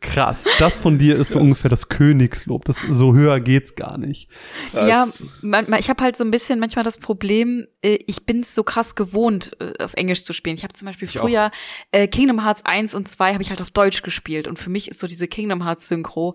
krass. 0.02 0.46
Das 0.58 0.76
von 0.76 0.98
dir 0.98 1.16
ist 1.16 1.30
so 1.30 1.38
ungefähr 1.38 1.70
das 1.70 1.88
Königslob. 1.88 2.64
Das 2.66 2.80
so 2.82 3.14
höher 3.14 3.40
geht's 3.40 3.74
gar 3.76 3.96
nicht. 3.96 4.28
Ja, 4.72 4.86
Das- 5.06 5.24
man, 5.40 5.70
man, 5.70 5.80
ich 5.80 5.88
habe 5.88 6.02
halt 6.04 6.16
so 6.16 6.24
ein 6.24 6.30
bisschen 6.30 6.58
manchmal 6.60 6.84
das 6.84 6.98
Problem, 6.98 7.66
äh, 7.82 7.98
ich 8.06 8.26
bin 8.26 8.40
es 8.40 8.54
so 8.54 8.62
krass 8.64 8.94
gewohnt, 8.94 9.52
äh, 9.60 9.82
auf 9.82 9.94
Englisch 9.94 10.24
zu 10.24 10.32
spielen. 10.32 10.56
Ich 10.56 10.64
habe 10.64 10.74
zum 10.74 10.86
Beispiel 10.86 11.08
Ich 11.08 11.16
früher 11.18 11.50
äh, 11.92 12.06
Kingdom 12.08 12.44
Hearts 12.44 12.64
1 12.66 12.94
und 12.94 13.08
2 13.08 13.32
habe 13.32 13.42
ich 13.42 13.50
halt 13.50 13.62
auf 13.62 13.70
Deutsch 13.70 14.02
gespielt 14.02 14.46
und 14.48 14.58
für 14.58 14.68
mich 14.70 14.88
ist 14.88 15.00
so 15.00 15.06
diese 15.06 15.28
Kingdom 15.28 15.64
Hearts 15.64 15.88
Synchro 15.88 16.34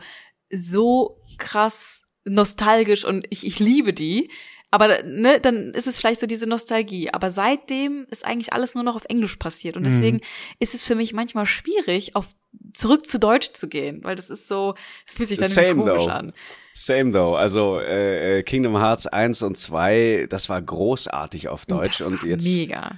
so 0.51 1.21
krass 1.37 2.03
nostalgisch 2.25 3.05
und 3.05 3.25
ich, 3.29 3.45
ich 3.45 3.59
liebe 3.59 3.93
die. 3.93 4.29
Aber 4.77 5.01
ne, 5.01 5.39
dann 5.41 5.73
ist 5.73 5.87
es 5.87 5.97
vielleicht 5.97 6.19
so 6.19 6.27
diese 6.27 6.45
Nostalgie. 6.45 7.11
Aber 7.11 7.31
seitdem 7.31 8.05
ist 8.11 8.23
eigentlich 8.23 8.53
alles 8.53 8.75
nur 8.75 8.83
noch 8.83 8.95
auf 8.95 9.05
Englisch 9.09 9.37
passiert. 9.37 9.75
Und 9.75 9.87
deswegen 9.87 10.17
mhm. 10.17 10.23
ist 10.59 10.75
es 10.75 10.85
für 10.85 10.93
mich 10.93 11.13
manchmal 11.13 11.47
schwierig, 11.47 12.15
auf 12.15 12.27
zurück 12.73 13.07
zu 13.07 13.17
Deutsch 13.19 13.53
zu 13.53 13.69
gehen, 13.69 14.03
weil 14.03 14.13
das 14.13 14.29
ist 14.29 14.47
so, 14.47 14.75
es 15.07 15.15
fühlt 15.15 15.29
sich 15.29 15.39
dann 15.39 15.49
Same 15.49 15.77
komisch 15.77 16.03
though. 16.03 16.11
an. 16.11 16.33
Same 16.75 17.11
though. 17.11 17.35
Also 17.35 17.79
äh, 17.79 18.37
äh 18.37 18.43
Kingdom 18.43 18.77
Hearts 18.77 19.07
1 19.07 19.41
und 19.41 19.57
2, 19.57 20.27
das 20.29 20.47
war 20.47 20.61
großartig 20.61 21.47
auf 21.47 21.65
Deutsch 21.65 22.01
und 22.01 22.21
jetzt. 22.21 22.45
Mega. 22.45 22.91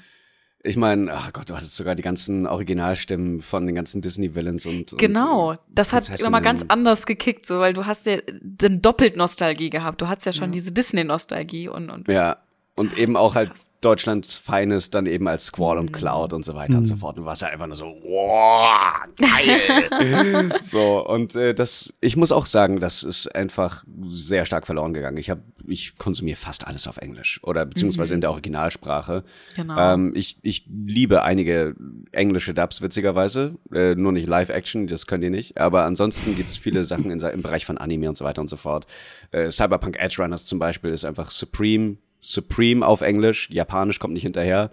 Ich 0.62 0.76
meine, 0.76 1.14
ach 1.14 1.32
Gott, 1.32 1.50
du 1.50 1.56
hattest 1.56 1.76
sogar 1.76 1.96
die 1.96 2.04
ganzen 2.04 2.46
Originalstimmen 2.46 3.40
von 3.40 3.66
den 3.66 3.76
ganzen 3.76 4.02
Disney-Villains 4.02 4.66
und, 4.66 4.98
Genau, 4.98 5.52
und, 5.52 5.56
äh, 5.56 5.60
das 5.70 5.94
hat 5.94 6.10
nochmal 6.22 6.42
ganz 6.42 6.66
anders 6.68 7.06
gekickt, 7.06 7.46
so, 7.46 7.60
weil 7.60 7.72
du 7.72 7.86
hast 7.86 8.06
ja 8.06 8.18
dann 8.42 8.82
doppelt 8.82 9.16
Nostalgie 9.16 9.70
gehabt. 9.70 10.02
Du 10.02 10.10
hattest 10.10 10.26
ja 10.26 10.34
schon 10.34 10.50
ja. 10.50 10.52
diese 10.52 10.74
Disney-Nostalgie 10.74 11.70
und, 11.70 11.90
und. 11.90 12.08
Ja, 12.10 12.38
und 12.76 12.98
eben 12.98 13.16
auch 13.16 13.36
halt 13.36 13.52
Deutschlands 13.82 14.38
Feines 14.38 14.90
dann 14.90 15.06
eben 15.06 15.28
als 15.28 15.46
Squall 15.46 15.78
und 15.78 15.94
Cloud 15.94 16.34
und 16.34 16.44
so 16.44 16.54
weiter 16.54 16.74
mhm. 16.74 16.80
und 16.80 16.86
so 16.86 16.96
mhm. 16.96 17.00
fort. 17.00 17.18
Und 17.18 17.26
warst 17.26 17.42
ja 17.42 17.48
einfach 17.48 17.68
nur 17.68 17.78
so, 17.78 17.86
wow, 18.04 19.08
geil. 19.18 20.50
so, 20.64 21.06
und 21.08 21.36
äh, 21.36 21.54
das, 21.54 21.94
ich 22.02 22.18
muss 22.18 22.32
auch 22.32 22.46
sagen, 22.46 22.80
das 22.80 23.04
ist 23.04 23.34
einfach 23.34 23.86
sehr 24.10 24.46
stark 24.46 24.66
verloren 24.66 24.94
gegangen. 24.94 25.18
Ich 25.18 25.30
habe, 25.30 25.42
ich 25.66 25.96
konsumiere 25.98 26.36
fast 26.36 26.68
alles 26.68 26.88
auf 26.88 26.98
Englisch 26.98 27.40
oder 27.44 27.66
beziehungsweise 27.66 28.14
mhm. 28.14 28.18
in 28.18 28.22
der 28.22 28.32
Originalsprache. 28.32 29.24
Genau. 29.56 29.78
Ähm, 29.78 30.14
ich, 30.14 30.38
ich 30.42 30.66
liebe 30.68 31.24
einige 31.24 31.76
englische 32.12 32.54
Dubs, 32.54 32.82
witzigerweise. 32.82 33.56
Äh, 33.74 33.96
nur 33.96 34.12
nicht 34.12 34.28
Live-Action, 34.28 34.88
das 34.88 35.08
könnt 35.08 35.24
ihr 35.24 35.30
nicht. 35.30 35.58
Aber 35.58 35.86
ansonsten 35.86 36.36
gibt 36.36 36.50
es 36.50 36.58
viele 36.58 36.84
Sachen 36.84 37.12
in, 37.12 37.20
im 37.20 37.42
Bereich 37.42 37.66
von 37.66 37.78
Anime 37.78 38.10
und 38.10 38.18
so 38.18 38.26
weiter 38.26 38.42
und 38.42 38.50
so 38.50 38.58
fort. 38.58 38.88
Äh, 39.32 39.52
Cyberpunk 39.52 39.98
Edge 40.00 40.22
Runners 40.22 40.46
zum 40.46 40.60
Beispiel 40.60 40.92
ist 40.92 41.06
einfach 41.06 41.32
Supreme 41.32 41.98
Supreme 42.20 42.86
auf 42.86 43.02
Englisch, 43.02 43.50
Japanisch 43.50 44.00
kommt 44.00 44.14
nicht 44.14 44.24
hinterher. 44.24 44.72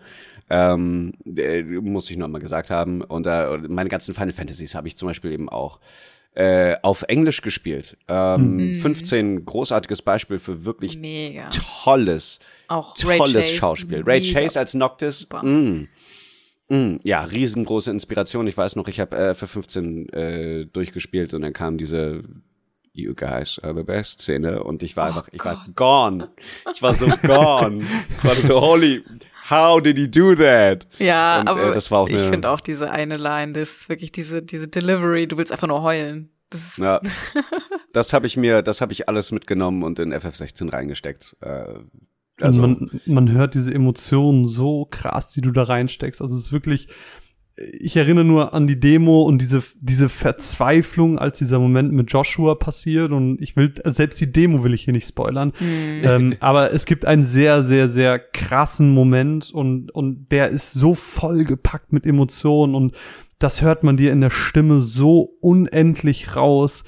Ähm, 0.48 1.14
äh, 1.36 1.62
muss 1.62 2.10
ich 2.10 2.16
noch 2.16 2.28
mal 2.28 2.38
gesagt 2.38 2.70
haben. 2.70 3.02
Und 3.02 3.26
äh, 3.26 3.58
meine 3.68 3.88
ganzen 3.88 4.14
Final 4.14 4.32
Fantasies 4.32 4.74
habe 4.74 4.88
ich 4.88 4.96
zum 4.96 5.08
Beispiel 5.08 5.32
eben 5.32 5.48
auch 5.48 5.80
äh, 6.36 6.76
auf 6.82 7.02
Englisch 7.08 7.40
gespielt. 7.40 7.96
Ähm, 8.08 8.72
mhm. 8.72 8.74
15 8.74 9.44
großartiges 9.44 10.02
Beispiel 10.02 10.38
für 10.38 10.64
wirklich 10.64 10.98
Mega. 10.98 11.48
tolles, 11.82 12.40
auch 12.68 12.94
tolles 12.94 13.50
Schauspiel. 13.52 14.02
Ray 14.02 14.20
Chase 14.20 14.58
als 14.58 14.74
Noctis. 14.74 15.26
Mm, 15.42 15.84
mm, 16.68 17.00
ja, 17.02 17.22
riesengroße 17.22 17.90
Inspiration. 17.90 18.46
Ich 18.46 18.56
weiß 18.56 18.76
noch, 18.76 18.86
ich 18.86 19.00
habe 19.00 19.16
äh, 19.16 19.34
für 19.34 19.46
15 19.46 20.08
äh, 20.10 20.66
durchgespielt 20.66 21.32
und 21.32 21.40
dann 21.40 21.54
kam 21.54 21.78
diese 21.78 22.22
you 22.96 23.14
guys 23.14 23.58
are 23.62 23.74
the 23.74 23.82
best 23.82 24.20
Szene 24.20 24.62
und 24.62 24.82
ich 24.82 24.96
war 24.96 25.04
oh 25.04 25.08
einfach, 25.08 25.28
ich 25.32 25.38
Gott. 25.38 25.56
war 25.56 25.66
gone. 25.74 26.28
Ich 26.74 26.82
war 26.82 26.94
so 26.94 27.06
gone. 27.22 27.84
ich 28.18 28.24
war 28.24 28.36
so, 28.36 28.60
holy, 28.60 29.04
how 29.50 29.80
did 29.80 29.96
he 29.96 30.08
do 30.10 30.34
that? 30.34 30.86
Ja, 30.98 31.40
und, 31.40 31.46
äh, 31.46 31.50
aber 31.50 31.70
äh, 31.70 31.74
das 31.74 31.90
war 31.90 32.00
auch 32.00 32.08
ich 32.08 32.20
finde 32.20 32.50
auch 32.50 32.60
diese 32.60 32.90
eine 32.90 33.16
Line, 33.16 33.52
das 33.52 33.76
ist 33.76 33.88
wirklich 33.88 34.12
diese, 34.12 34.42
diese 34.42 34.68
Delivery, 34.68 35.26
du 35.26 35.36
willst 35.36 35.52
einfach 35.52 35.68
nur 35.68 35.82
heulen. 35.82 36.30
Das 36.50 36.76
ja, 36.76 37.00
das 37.92 38.12
habe 38.12 38.26
ich 38.26 38.36
mir, 38.36 38.62
das 38.62 38.80
habe 38.80 38.92
ich 38.92 39.08
alles 39.08 39.32
mitgenommen 39.32 39.82
und 39.82 39.98
in 39.98 40.14
FF16 40.14 40.72
reingesteckt. 40.72 41.36
Äh, 41.40 41.80
also 42.40 42.60
man, 42.60 43.00
man 43.06 43.32
hört 43.32 43.54
diese 43.54 43.72
Emotionen 43.72 44.44
so 44.44 44.86
krass, 44.90 45.32
die 45.32 45.40
du 45.40 45.52
da 45.52 45.62
reinsteckst. 45.62 46.20
Also 46.20 46.34
es 46.34 46.42
ist 46.42 46.52
wirklich, 46.52 46.88
ich 47.56 47.96
erinnere 47.96 48.24
nur 48.24 48.52
an 48.52 48.66
die 48.66 48.78
Demo 48.78 49.22
und 49.22 49.40
diese, 49.40 49.62
diese 49.80 50.10
Verzweiflung, 50.10 51.18
als 51.18 51.38
dieser 51.38 51.58
Moment 51.58 51.90
mit 51.92 52.12
Joshua 52.12 52.54
passiert. 52.54 53.12
Und 53.12 53.40
ich 53.40 53.56
will, 53.56 53.72
selbst 53.84 54.20
die 54.20 54.30
Demo 54.30 54.62
will 54.62 54.74
ich 54.74 54.84
hier 54.84 54.92
nicht 54.92 55.08
spoilern. 55.08 55.52
Mhm. 55.58 56.02
Ähm, 56.04 56.36
aber 56.40 56.72
es 56.72 56.84
gibt 56.84 57.06
einen 57.06 57.22
sehr, 57.22 57.62
sehr, 57.62 57.88
sehr 57.88 58.18
krassen 58.18 58.92
Moment 58.92 59.50
und, 59.52 59.90
und 59.90 60.30
der 60.30 60.48
ist 60.48 60.74
so 60.74 60.94
vollgepackt 60.94 61.92
mit 61.92 62.04
Emotionen 62.04 62.74
und 62.74 62.94
das 63.38 63.62
hört 63.62 63.82
man 63.82 63.96
dir 63.96 64.12
in 64.12 64.20
der 64.20 64.30
Stimme 64.30 64.80
so 64.80 65.36
unendlich 65.40 66.36
raus. 66.36 66.84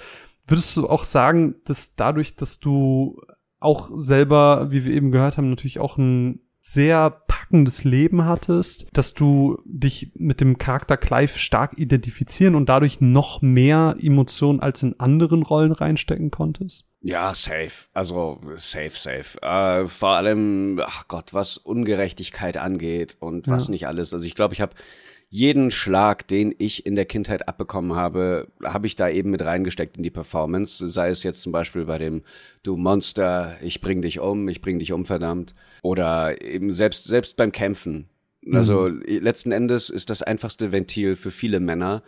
Würdest 0.47 0.77
du 0.77 0.89
auch 0.89 1.05
sagen, 1.05 1.57
dass 1.65 1.95
dadurch, 1.95 2.37
dass 2.37 2.59
du 2.59 3.21
auch 3.61 3.91
selber, 3.97 4.71
wie 4.71 4.85
wir 4.85 4.95
eben 4.95 5.11
gehört 5.11 5.37
haben, 5.37 5.51
natürlich 5.51 5.79
auch 5.79 5.99
ein 5.99 6.41
sehr 6.61 7.11
packendes 7.49 7.85
Leben 7.85 8.25
hattest, 8.25 8.87
dass 8.93 9.15
du 9.15 9.59
dich 9.65 10.13
mit 10.15 10.41
dem 10.41 10.59
Charakter 10.59 10.97
Clive 10.97 11.39
stark 11.39 11.79
identifizieren 11.79 12.55
und 12.55 12.69
dadurch 12.69 13.01
noch 13.01 13.41
mehr 13.41 13.97
Emotionen 14.01 14.61
als 14.61 14.83
in 14.83 15.01
anderen 15.01 15.43
Rollen 15.43 15.73
reinstecken 15.73 16.31
konntest? 16.31 16.87
Ja, 17.01 17.33
safe. 17.33 17.87
Also 17.95 18.41
safe, 18.57 18.93
safe. 18.93 19.41
Äh, 19.41 19.87
vor 19.87 20.11
allem, 20.11 20.81
ach 20.85 21.09
Gott, 21.09 21.33
was 21.33 21.57
Ungerechtigkeit 21.57 22.57
angeht 22.57 23.17
und 23.21 23.49
was 23.49 23.69
ja. 23.69 23.71
nicht 23.73 23.87
alles. 23.87 24.13
Also 24.13 24.27
ich 24.27 24.35
glaube, 24.35 24.55
ich 24.55 24.61
habe 24.61 24.75
jeden 25.31 25.71
Schlag, 25.71 26.27
den 26.27 26.55
ich 26.59 26.87
in 26.87 26.97
der 26.97 27.05
Kindheit 27.05 27.49
abbekommen 27.49 27.95
habe, 27.95 28.49
habe 28.65 28.87
ich 28.87 28.97
da 28.97 29.09
eben 29.09 29.31
mit 29.31 29.43
reingesteckt 29.43 29.97
in 29.97 30.03
die 30.03 30.11
Performance. 30.11 30.87
Sei 30.89 31.09
es 31.11 31.23
jetzt 31.23 31.43
zum 31.43 31.53
Beispiel 31.53 31.85
bei 31.85 31.99
dem 31.99 32.23
Du 32.63 32.77
Monster, 32.77 33.57
ich 33.63 33.81
bring 33.81 34.03
dich 34.03 34.21
um, 34.21 34.49
ich 34.49 34.61
bring 34.61 34.79
dich 34.79 34.93
um, 34.93 35.05
verdammt. 35.05 35.55
Oder 35.89 36.43
eben 36.43 36.71
selbst, 36.71 37.07
selbst 37.07 37.39
beim 37.39 37.51
Kämpfen. 37.51 38.11
Also 38.53 38.91
mhm. 38.91 39.03
letzten 39.07 39.53
Endes 39.53 39.89
ist 39.89 40.11
das 40.11 40.23
einfachste 40.23 40.71
Ventil 40.71 41.17
für 41.17 41.31
viele 41.31 41.61
Männer 41.61 42.03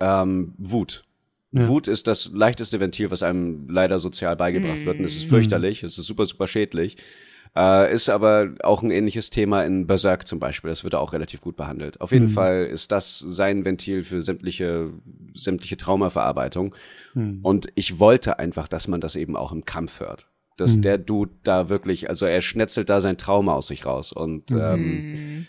ähm, 0.00 0.54
Wut. 0.56 1.04
Ja. 1.52 1.68
Wut 1.68 1.88
ist 1.88 2.06
das 2.06 2.30
leichteste 2.32 2.80
Ventil, 2.80 3.10
was 3.10 3.22
einem 3.22 3.68
leider 3.68 3.98
sozial 3.98 4.34
beigebracht 4.34 4.80
mhm. 4.80 4.86
wird. 4.86 4.98
Und 5.00 5.04
es 5.04 5.16
ist 5.16 5.24
mhm. 5.26 5.28
fürchterlich, 5.28 5.82
es 5.82 5.98
ist 5.98 6.06
super, 6.06 6.24
super 6.24 6.46
schädlich. 6.46 6.96
Äh, 7.54 7.92
ist 7.92 8.08
aber 8.08 8.54
auch 8.62 8.82
ein 8.82 8.90
ähnliches 8.90 9.28
Thema 9.28 9.62
in 9.62 9.86
Berserk 9.86 10.26
zum 10.26 10.40
Beispiel. 10.40 10.70
Das 10.70 10.82
wird 10.82 10.94
auch 10.94 11.12
relativ 11.12 11.42
gut 11.42 11.56
behandelt. 11.56 12.00
Auf 12.00 12.12
jeden 12.12 12.28
mhm. 12.28 12.30
Fall 12.30 12.64
ist 12.64 12.92
das 12.92 13.18
sein 13.18 13.66
Ventil 13.66 14.04
für 14.04 14.22
sämtliche, 14.22 14.90
sämtliche 15.34 15.76
Traumaverarbeitung. 15.76 16.74
Mhm. 17.12 17.40
Und 17.42 17.68
ich 17.74 17.98
wollte 17.98 18.38
einfach, 18.38 18.68
dass 18.68 18.88
man 18.88 19.02
das 19.02 19.16
eben 19.16 19.36
auch 19.36 19.52
im 19.52 19.66
Kampf 19.66 20.00
hört. 20.00 20.28
Dass 20.58 20.76
mhm. 20.76 20.82
der 20.82 20.98
Dude 20.98 21.32
da 21.42 21.70
wirklich, 21.70 22.10
also 22.10 22.26
er 22.26 22.42
schnetzelt 22.42 22.90
da 22.90 23.00
sein 23.00 23.16
Trauma 23.16 23.54
aus 23.54 23.68
sich 23.68 23.86
raus. 23.86 24.12
Und 24.12 24.50
mhm. 24.50 24.60
ähm, 24.60 25.46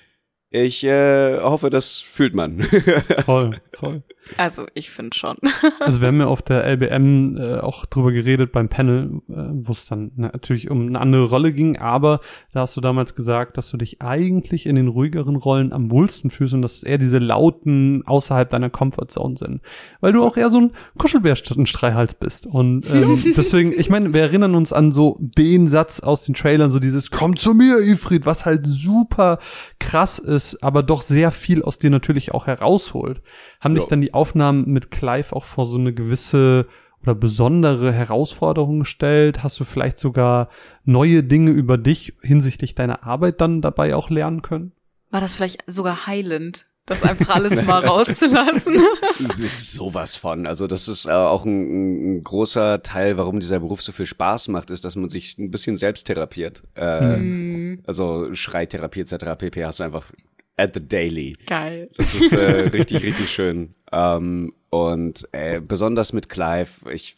ich 0.50 0.84
äh, 0.84 1.40
hoffe, 1.42 1.70
das 1.70 2.00
fühlt 2.00 2.34
man. 2.34 2.62
voll, 3.26 3.58
voll. 3.74 4.04
Also 4.38 4.68
ich 4.74 4.90
finde 4.90 5.16
schon. 5.16 5.38
also 5.80 6.02
wir 6.02 6.08
haben 6.08 6.20
ja 6.20 6.28
auf 6.28 6.42
der 6.42 6.66
LBM 6.66 7.38
äh, 7.38 7.60
auch 7.60 7.86
drüber 7.86 8.12
geredet 8.12 8.52
beim 8.52 8.70
Panel, 8.70 9.22
äh, 9.30 9.34
wo 9.52 9.72
es 9.72 9.86
dann 9.86 10.12
natürlich 10.16 10.70
um 10.70 10.88
eine 10.88 11.00
andere 11.00 11.26
Rolle 11.26 11.54
ging, 11.54 11.78
aber 11.78 12.20
da 12.52 12.62
hast 12.62 12.76
du 12.78 12.82
damals 12.82 13.16
gesagt, 13.16 13.58
dass 13.58 13.70
du 13.70 13.78
dich 13.78 14.02
eigentlich 14.02 14.66
in 14.66 14.76
den 14.76 14.88
ruhigeren 14.88 15.36
Rollen 15.36 15.74
am 15.74 15.92
wohlsten 15.92 16.30
fühlst 16.30 16.54
und 16.54 16.62
dass 16.62 16.84
eher 16.84 16.98
diese 16.98 17.20
lauten 17.20 18.04
außerhalb 18.06 18.50
deiner 18.50 18.70
Comfortzone 18.70 19.38
sind. 19.38 19.62
Weil 20.02 20.14
du 20.14 20.24
auch 20.24 20.38
eher 20.38 20.50
so 20.50 20.60
ein 20.60 20.72
Kuschelbär 20.98 21.36
statt 21.36 21.58
ein 21.58 21.66
Streichhals 21.66 22.16
bist. 22.16 22.46
Und 22.46 22.90
ähm, 22.94 23.22
deswegen, 23.38 23.72
ich 23.72 23.90
meine, 23.90 24.14
wir 24.14 24.22
erinnern 24.22 24.56
uns 24.56 24.74
an 24.74 24.92
so 24.92 25.18
den 25.20 25.68
Satz 25.68 26.00
aus 26.00 26.26
den 26.26 26.36
Trailern, 26.36 26.72
so 26.72 26.80
dieses 26.80 27.12
Komm 27.12 27.36
zu 27.36 27.54
mir, 27.54 27.80
Ifrit, 27.80 28.26
was 28.26 28.46
halt 28.46 28.66
super 28.66 29.40
krass 29.80 30.20
ist, 30.20 30.64
aber 30.64 30.84
doch 30.84 31.02
sehr 31.02 31.32
viel 31.32 31.64
aus 31.64 31.80
dir 31.80 31.90
natürlich 31.90 32.34
auch 32.34 32.48
herausholt. 32.48 33.22
Haben 33.60 33.76
ja. 33.76 33.82
dich 33.82 33.90
dann 33.90 34.02
die 34.02 34.14
Aufnahmen 34.20 34.66
mit 34.68 34.92
Clive 34.92 35.36
auch 35.36 35.46
vor 35.46 35.66
so 35.66 35.78
eine 35.78 35.94
gewisse 35.94 36.68
oder 37.02 37.16
besondere 37.16 37.94
Herausforderung 37.94 38.80
gestellt? 38.80 39.42
Hast 39.42 39.60
du 39.60 39.64
vielleicht 39.64 39.98
sogar 40.00 40.50
neue 40.84 41.24
Dinge 41.24 41.52
über 41.52 41.78
dich 41.78 42.14
hinsichtlich 42.22 42.76
deiner 42.76 43.04
Arbeit 43.04 43.40
dann 43.42 43.62
dabei 43.62 43.96
auch 43.96 44.10
lernen 44.10 44.42
können? 44.42 44.74
War 45.10 45.22
das 45.22 45.36
vielleicht 45.36 45.64
sogar 45.68 46.08
heilend? 46.08 46.70
das 46.90 47.04
einfach 47.04 47.36
alles 47.36 47.62
mal 47.62 47.86
rauszulassen. 47.86 48.80
Sowas 49.58 50.16
von. 50.16 50.48
Also 50.48 50.68
das 50.68 50.88
ist 50.88 51.06
äh, 51.06 51.12
auch 51.12 51.46
ein, 51.46 52.18
ein, 52.18 52.24
großer 52.24 52.82
Teil, 52.84 53.18
warum 53.18 53.40
dieser 53.40 53.60
Beruf 53.60 53.82
so 53.82 53.92
viel 53.92 54.06
Spaß 54.06 54.48
macht, 54.50 54.72
ist, 54.72 54.86
dass 54.86 54.96
man 54.96 55.10
sich 55.10 55.38
ein 55.38 55.52
bisschen 55.52 55.78
selbst 55.78 56.08
therapiert. 56.08 56.64
Äh, 56.76 57.18
mm. 57.18 57.84
Also 57.86 58.34
Schreitherapie 58.34 59.02
etc. 59.02 59.38
pp. 59.38 59.66
hast 59.66 59.80
du 59.80 59.84
einfach 59.84 60.12
at 60.60 60.74
the 60.74 60.86
daily. 60.86 61.36
Geil. 61.46 61.90
Das 61.96 62.14
ist 62.14 62.34
äh, 62.34 62.68
richtig, 62.74 63.04
richtig 63.04 63.32
schön. 63.32 63.74
Ähm, 63.92 64.54
und 64.70 65.28
äh, 65.32 65.62
besonders 65.62 66.14
mit 66.14 66.30
Clive, 66.30 66.70
ich, 66.92 67.18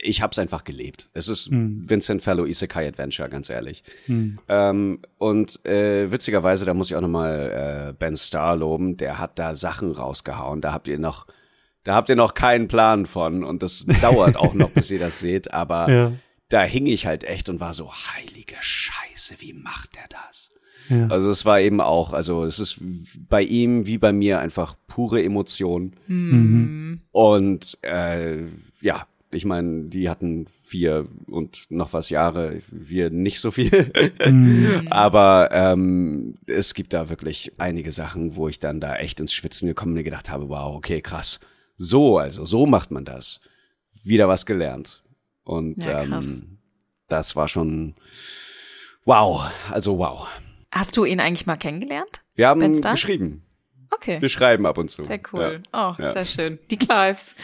ich 0.00 0.22
hab's 0.22 0.38
einfach 0.38 0.64
gelebt. 0.64 1.08
Es 1.14 1.28
ist 1.28 1.50
mm. 1.50 1.88
Vincent 1.88 2.22
Fellow 2.22 2.44
Isekai 2.44 2.88
Adventure, 2.88 3.28
ganz 3.28 3.48
ehrlich. 3.48 3.82
Mm. 4.06 4.36
Ähm, 4.48 4.98
und 5.18 5.64
äh, 5.64 6.10
witzigerweise, 6.10 6.66
da 6.66 6.74
muss 6.74 6.90
ich 6.90 6.96
auch 6.96 7.00
nochmal 7.00 7.90
äh, 7.90 7.92
Ben 7.98 8.16
Starr 8.16 8.56
loben, 8.56 8.96
der 8.96 9.18
hat 9.18 9.38
da 9.38 9.54
Sachen 9.54 9.92
rausgehauen. 9.92 10.60
Da 10.60 10.72
habt 10.72 10.88
ihr 10.88 10.98
noch, 10.98 11.26
da 11.84 11.94
habt 11.94 12.08
ihr 12.08 12.16
noch 12.16 12.34
keinen 12.34 12.68
Plan 12.68 13.06
von. 13.06 13.44
Und 13.44 13.62
das 13.62 13.86
dauert 14.00 14.36
auch 14.36 14.54
noch, 14.54 14.70
bis 14.70 14.90
ihr 14.90 14.98
das 14.98 15.20
seht. 15.20 15.54
Aber 15.54 15.90
ja. 15.90 16.12
da 16.48 16.62
hing 16.62 16.86
ich 16.86 17.06
halt 17.06 17.24
echt 17.24 17.48
und 17.48 17.60
war 17.60 17.72
so, 17.72 17.90
heilige 17.92 18.56
Scheiße, 18.60 19.36
wie 19.38 19.52
macht 19.52 19.94
der 19.94 20.08
das? 20.08 20.50
Ja. 20.88 21.06
Also 21.08 21.30
es 21.30 21.44
war 21.44 21.60
eben 21.60 21.80
auch, 21.80 22.12
also 22.12 22.44
es 22.44 22.58
ist 22.58 22.80
bei 23.28 23.42
ihm 23.42 23.86
wie 23.86 23.98
bei 23.98 24.12
mir 24.12 24.40
einfach 24.40 24.74
pure 24.86 25.22
Emotion. 25.22 25.92
Mhm. 26.06 27.00
Und 27.12 27.78
äh, 27.82 28.44
ja, 28.80 29.06
Ich 29.32 29.44
meine, 29.44 29.84
die 29.84 30.10
hatten 30.10 30.46
vier 30.64 31.06
und 31.28 31.66
noch 31.70 31.92
was 31.92 32.10
Jahre, 32.10 32.62
wir 32.70 33.10
nicht 33.10 33.40
so 33.40 33.52
viel. 33.52 33.70
Mhm. 34.26 34.88
Aber 34.90 35.50
ähm, 35.52 36.34
es 36.46 36.74
gibt 36.74 36.94
da 36.94 37.08
wirklich 37.08 37.52
einige 37.58 37.92
Sachen, 37.92 38.34
wo 38.34 38.48
ich 38.48 38.58
dann 38.58 38.80
da 38.80 38.96
echt 38.96 39.20
ins 39.20 39.32
Schwitzen 39.32 39.68
gekommen 39.68 39.94
bin 39.94 40.00
und 40.00 40.04
gedacht 40.04 40.30
habe, 40.30 40.48
wow, 40.48 40.74
okay, 40.74 41.00
krass. 41.00 41.38
So, 41.76 42.18
also 42.18 42.44
so 42.44 42.66
macht 42.66 42.90
man 42.90 43.04
das. 43.04 43.40
Wieder 44.02 44.26
was 44.26 44.46
gelernt. 44.46 45.02
Und 45.44 45.84
Ja, 45.84 46.02
ähm, 46.02 46.58
das 47.08 47.36
war 47.36 47.46
schon 47.48 47.94
wow, 49.04 49.50
also 49.70 49.98
wow. 49.98 50.26
Hast 50.72 50.96
du 50.96 51.04
ihn 51.04 51.20
eigentlich 51.20 51.46
mal 51.46 51.56
kennengelernt? 51.56 52.18
Wir 52.34 52.48
haben 52.48 52.80
geschrieben. 52.80 53.44
Okay. 53.92 54.20
Wir 54.20 54.28
schreiben 54.28 54.66
ab 54.66 54.78
und 54.78 54.88
zu. 54.88 55.02
Sehr 55.04 55.20
cool. 55.32 55.62
Ja. 55.74 55.96
Oh, 55.98 56.02
Ja. 56.02 56.12
sehr 56.12 56.24
schön. 56.24 56.58
Die 56.70 56.76
Clives. 56.76 57.34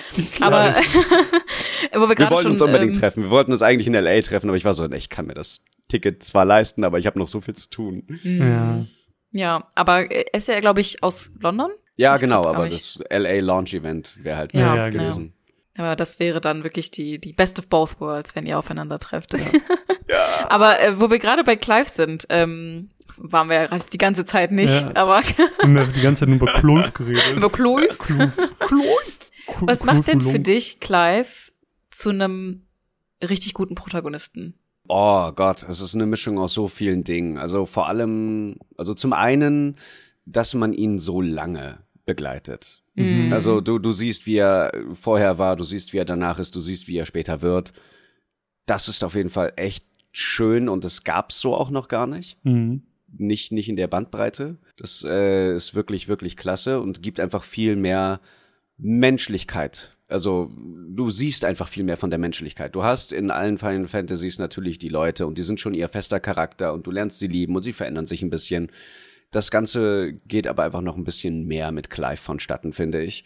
Aber 0.40 0.74
wo 1.92 2.08
wir 2.08 2.16
Wir 2.16 2.30
wollten 2.30 2.42
schon 2.42 2.52
uns 2.52 2.62
unbedingt 2.62 2.94
ähm, 2.94 3.00
treffen. 3.00 3.24
Wir 3.24 3.30
wollten 3.30 3.50
uns 3.50 3.62
eigentlich 3.62 3.88
in 3.88 3.94
LA 3.94 4.20
treffen, 4.22 4.48
aber 4.48 4.56
ich 4.56 4.64
war 4.64 4.72
so, 4.74 4.88
ich 4.90 5.08
kann 5.08 5.26
mir 5.26 5.34
das 5.34 5.60
Ticket 5.88 6.22
zwar 6.22 6.44
leisten, 6.44 6.84
aber 6.84 6.98
ich 7.00 7.06
habe 7.06 7.18
noch 7.18 7.26
so 7.28 7.40
viel 7.40 7.54
zu 7.54 7.68
tun. 7.68 8.04
Ja. 8.22 8.86
Ja, 9.32 9.68
aber 9.74 10.10
er 10.10 10.32
ist 10.34 10.48
ja, 10.48 10.60
glaube 10.60 10.80
ich, 10.80 11.02
aus 11.02 11.30
London. 11.40 11.70
Ja, 11.96 12.12
Das 12.12 12.20
genau, 12.20 12.42
klingt, 12.42 12.56
aber 12.56 12.68
das 12.68 12.98
LA 13.10 13.40
Launch 13.40 13.74
Event 13.74 14.22
wäre 14.22 14.36
halt 14.36 14.54
Ja, 14.54 14.60
ja, 14.60 14.76
ja, 14.76 14.88
gewesen. 14.90 15.34
Aber 15.78 15.96
das 15.96 16.18
wäre 16.18 16.40
dann 16.40 16.64
wirklich 16.64 16.90
die, 16.90 17.18
die 17.20 17.32
Best 17.32 17.58
of 17.58 17.68
both 17.68 18.00
worlds, 18.00 18.34
wenn 18.34 18.46
ihr 18.46 18.58
aufeinander 18.58 18.98
trefft. 18.98 19.34
Aber 20.48 20.80
äh, 20.80 21.00
wo 21.00 21.10
wir 21.10 21.18
gerade 21.18 21.44
bei 21.44 21.56
Clive 21.56 21.88
sind, 21.88 22.26
ähm, 22.30 22.88
waren 23.16 23.48
wir 23.48 23.56
ja 23.56 23.66
gerade 23.66 23.84
die 23.92 23.98
ganze 23.98 24.24
Zeit 24.24 24.52
nicht, 24.52 24.70
Ja. 24.72 24.92
aber 24.94 25.20
Wir 25.22 25.48
haben 25.62 25.76
ja 25.76 25.84
die 25.86 26.00
ganze 26.00 26.20
Zeit 26.20 26.28
nur 26.28 26.36
über 26.36 26.52
Klulf 26.52 26.92
geredet. 26.94 27.32
über 27.36 27.50
Clive. 27.50 27.88
Klulf. 28.58 29.18
Was 29.60 29.84
macht 29.84 30.08
denn 30.08 30.20
für 30.20 30.38
dich 30.38 30.80
Clive 30.80 31.50
zu 31.90 32.10
einem 32.10 32.66
richtig 33.22 33.54
guten 33.54 33.74
Protagonisten? 33.74 34.54
Oh 34.88 35.32
Gott, 35.32 35.62
es 35.62 35.80
ist 35.80 35.94
eine 35.94 36.06
Mischung 36.06 36.38
aus 36.38 36.54
so 36.54 36.68
vielen 36.68 37.04
Dingen. 37.04 37.38
Also 37.38 37.66
vor 37.66 37.88
allem, 37.88 38.56
also 38.76 38.94
zum 38.94 39.12
einen, 39.12 39.76
dass 40.26 40.54
man 40.54 40.72
ihn 40.72 40.98
so 40.98 41.20
lange 41.20 41.78
begleitet. 42.04 42.82
Mhm. 42.96 43.32
Also 43.32 43.60
du, 43.60 43.78
du 43.78 43.92
siehst, 43.92 44.26
wie 44.26 44.36
er 44.36 44.72
vorher 44.94 45.38
war, 45.38 45.56
du 45.56 45.64
siehst, 45.64 45.92
wie 45.92 45.98
er 45.98 46.04
danach 46.04 46.38
ist, 46.38 46.54
du 46.54 46.60
siehst, 46.60 46.88
wie 46.88 46.96
er 46.96 47.06
später 47.06 47.42
wird. 47.42 47.72
Das 48.64 48.88
ist 48.88 49.04
auf 49.04 49.14
jeden 49.14 49.30
Fall 49.30 49.52
echt 49.56 49.84
schön 50.10 50.68
und 50.68 50.82
das 50.82 51.04
gab's 51.04 51.38
so 51.38 51.54
auch 51.54 51.70
noch 51.70 51.88
gar 51.88 52.06
nicht. 52.06 52.38
Mhm. 52.44 52.82
Nicht, 53.18 53.52
nicht 53.52 53.68
in 53.68 53.76
der 53.76 53.86
Bandbreite. 53.86 54.56
Das 54.76 55.04
äh, 55.06 55.54
ist 55.54 55.74
wirklich, 55.74 56.08
wirklich 56.08 56.36
klasse 56.36 56.80
und 56.80 57.02
gibt 57.02 57.20
einfach 57.20 57.44
viel 57.44 57.76
mehr 57.76 58.20
Menschlichkeit. 58.78 59.96
Also 60.08 60.50
du 60.88 61.10
siehst 61.10 61.44
einfach 61.44 61.68
viel 61.68 61.84
mehr 61.84 61.96
von 61.96 62.10
der 62.10 62.18
Menschlichkeit. 62.18 62.74
Du 62.74 62.82
hast 62.82 63.12
in 63.12 63.30
allen 63.30 63.58
Final 63.58 63.88
Fantasies 63.88 64.38
natürlich 64.38 64.78
die 64.78 64.88
Leute 64.88 65.26
und 65.26 65.36
die 65.36 65.42
sind 65.42 65.60
schon 65.60 65.74
ihr 65.74 65.88
fester 65.88 66.20
Charakter 66.20 66.72
und 66.72 66.86
du 66.86 66.90
lernst 66.90 67.18
sie 67.18 67.26
lieben 67.26 67.56
und 67.56 67.62
sie 67.62 67.72
verändern 67.72 68.06
sich 68.06 68.22
ein 68.22 68.30
bisschen. 68.30 68.70
Das 69.30 69.50
Ganze 69.50 70.14
geht 70.26 70.46
aber 70.46 70.64
einfach 70.64 70.80
noch 70.80 70.96
ein 70.96 71.04
bisschen 71.04 71.46
mehr 71.46 71.72
mit 71.72 71.90
Clive 71.90 72.16
vonstatten, 72.16 72.72
finde 72.72 73.02
ich. 73.02 73.24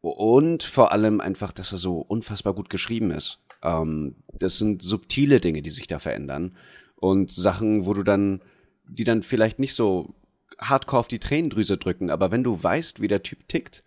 Und 0.00 0.62
vor 0.62 0.92
allem 0.92 1.20
einfach, 1.20 1.52
dass 1.52 1.72
er 1.72 1.78
so 1.78 1.98
unfassbar 1.98 2.54
gut 2.54 2.70
geschrieben 2.70 3.10
ist. 3.10 3.40
Ähm, 3.62 4.16
das 4.38 4.58
sind 4.58 4.82
subtile 4.82 5.40
Dinge, 5.40 5.62
die 5.62 5.70
sich 5.70 5.86
da 5.86 5.98
verändern. 5.98 6.56
Und 6.96 7.30
Sachen, 7.30 7.86
wo 7.86 7.94
du 7.94 8.02
dann, 8.02 8.40
die 8.88 9.04
dann 9.04 9.22
vielleicht 9.22 9.58
nicht 9.58 9.74
so 9.74 10.14
hardcore 10.58 11.00
auf 11.00 11.08
die 11.08 11.18
Tränendrüse 11.18 11.76
drücken, 11.76 12.10
aber 12.10 12.30
wenn 12.30 12.44
du 12.44 12.62
weißt, 12.62 13.00
wie 13.00 13.08
der 13.08 13.22
Typ 13.22 13.46
tickt, 13.48 13.84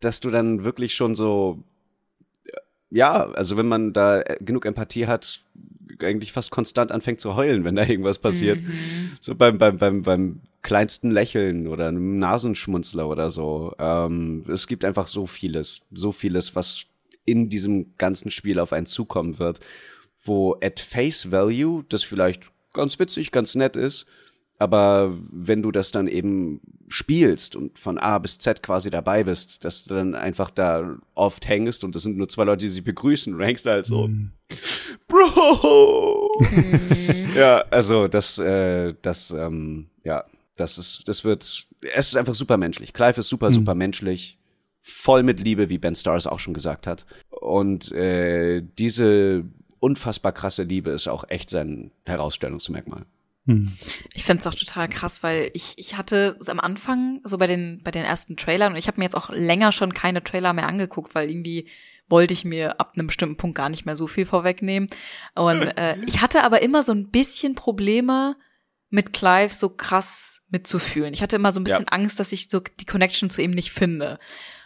dass 0.00 0.20
du 0.20 0.30
dann 0.30 0.64
wirklich 0.64 0.94
schon 0.94 1.14
so, 1.14 1.62
ja, 2.90 3.30
also 3.30 3.56
wenn 3.56 3.68
man 3.68 3.92
da 3.92 4.22
genug 4.40 4.64
Empathie 4.66 5.06
hat, 5.06 5.44
eigentlich 5.98 6.32
fast 6.32 6.50
konstant 6.50 6.92
anfängt 6.92 7.20
zu 7.20 7.36
heulen, 7.36 7.64
wenn 7.64 7.76
da 7.76 7.86
irgendwas 7.86 8.18
passiert. 8.18 8.58
So 9.20 9.34
beim, 9.34 9.58
beim, 9.58 9.78
beim, 9.78 10.02
beim 10.02 10.40
kleinsten 10.62 11.10
Lächeln 11.10 11.66
oder 11.66 11.88
einem 11.88 12.18
Nasenschmunzler 12.18 13.08
oder 13.08 13.30
so. 13.30 13.74
Ähm, 13.78 14.44
es 14.48 14.66
gibt 14.66 14.84
einfach 14.84 15.06
so 15.06 15.26
vieles, 15.26 15.80
so 15.92 16.12
vieles, 16.12 16.54
was 16.54 16.84
in 17.24 17.48
diesem 17.48 17.96
ganzen 17.96 18.30
Spiel 18.30 18.58
auf 18.58 18.72
einen 18.72 18.86
zukommen 18.86 19.38
wird, 19.38 19.60
wo 20.22 20.56
at 20.62 20.80
face 20.80 21.30
value 21.30 21.84
das 21.88 22.02
vielleicht 22.02 22.50
ganz 22.72 22.98
witzig, 22.98 23.30
ganz 23.30 23.54
nett 23.54 23.76
ist, 23.76 24.06
aber 24.60 25.16
wenn 25.32 25.62
du 25.62 25.72
das 25.72 25.90
dann 25.90 26.06
eben 26.06 26.60
spielst 26.86 27.56
und 27.56 27.78
von 27.78 27.96
A 27.96 28.18
bis 28.18 28.38
Z 28.38 28.62
quasi 28.62 28.90
dabei 28.90 29.24
bist, 29.24 29.64
dass 29.64 29.84
du 29.84 29.94
dann 29.94 30.14
einfach 30.14 30.50
da 30.50 30.98
oft 31.14 31.48
hängst 31.48 31.82
und 31.82 31.96
es 31.96 32.02
sind 32.02 32.18
nur 32.18 32.28
zwei 32.28 32.44
Leute, 32.44 32.66
die 32.66 32.68
sich 32.68 32.84
begrüßen 32.84 33.32
und 33.32 33.38
du 33.38 33.44
hängst 33.46 33.64
da 33.64 33.70
halt 33.70 33.86
so, 33.86 34.10
Bro! 35.08 36.30
ja, 37.34 37.64
also 37.70 38.06
das, 38.06 38.38
äh, 38.38 38.94
das, 39.00 39.30
ähm, 39.30 39.86
ja, 40.04 40.24
das 40.56 40.76
ist, 40.76 41.08
das 41.08 41.24
wird, 41.24 41.42
es 41.42 41.66
ist 42.08 42.16
einfach 42.16 42.34
super 42.34 42.58
menschlich. 42.58 42.92
Clive 42.92 43.20
ist 43.20 43.28
super, 43.28 43.50
super 43.52 43.74
menschlich, 43.74 44.38
voll 44.82 45.22
mit 45.22 45.40
Liebe, 45.40 45.70
wie 45.70 45.78
Ben 45.78 45.94
Stars 45.94 46.26
auch 46.26 46.38
schon 46.38 46.52
gesagt 46.52 46.86
hat. 46.86 47.06
Und 47.30 47.92
äh, 47.92 48.62
diese 48.78 49.44
unfassbar 49.78 50.32
krasse 50.32 50.64
Liebe 50.64 50.90
ist 50.90 51.08
auch 51.08 51.24
echt 51.28 51.48
sein 51.48 51.92
Herausstellungsmerkmal. 52.04 53.06
Hm. 53.46 53.72
Ich 54.14 54.24
find's 54.24 54.46
auch 54.46 54.54
total 54.54 54.88
krass, 54.88 55.22
weil 55.22 55.50
ich, 55.54 55.74
ich 55.76 55.96
hatte 55.96 56.36
es 56.40 56.48
am 56.48 56.60
Anfang, 56.60 57.20
so 57.24 57.38
bei 57.38 57.46
den, 57.46 57.80
bei 57.82 57.90
den 57.90 58.04
ersten 58.04 58.36
Trailern, 58.36 58.72
und 58.72 58.78
ich 58.78 58.86
habe 58.86 58.98
mir 58.98 59.04
jetzt 59.04 59.16
auch 59.16 59.30
länger 59.30 59.72
schon 59.72 59.94
keine 59.94 60.22
Trailer 60.22 60.52
mehr 60.52 60.68
angeguckt, 60.68 61.14
weil 61.14 61.30
irgendwie 61.30 61.68
wollte 62.08 62.34
ich 62.34 62.44
mir 62.44 62.80
ab 62.80 62.92
einem 62.96 63.06
bestimmten 63.06 63.36
Punkt 63.36 63.56
gar 63.56 63.68
nicht 63.68 63.86
mehr 63.86 63.96
so 63.96 64.06
viel 64.06 64.26
vorwegnehmen. 64.26 64.88
Und 65.34 65.62
äh, 65.78 65.96
ich 66.06 66.20
hatte 66.20 66.42
aber 66.44 66.60
immer 66.62 66.82
so 66.82 66.92
ein 66.92 67.10
bisschen 67.10 67.54
Probleme, 67.54 68.36
mit 68.90 69.12
Clive 69.12 69.54
so 69.54 69.68
krass 69.70 70.42
mitzufühlen. 70.50 71.14
Ich 71.14 71.22
hatte 71.22 71.36
immer 71.36 71.52
so 71.52 71.60
ein 71.60 71.64
bisschen 71.64 71.86
Ja. 71.88 71.92
Angst, 71.92 72.18
dass 72.18 72.32
ich 72.32 72.48
so 72.48 72.60
die 72.80 72.86
Connection 72.86 73.30
zu 73.30 73.40
ihm 73.40 73.52
nicht 73.52 73.70
finde. 73.70 74.14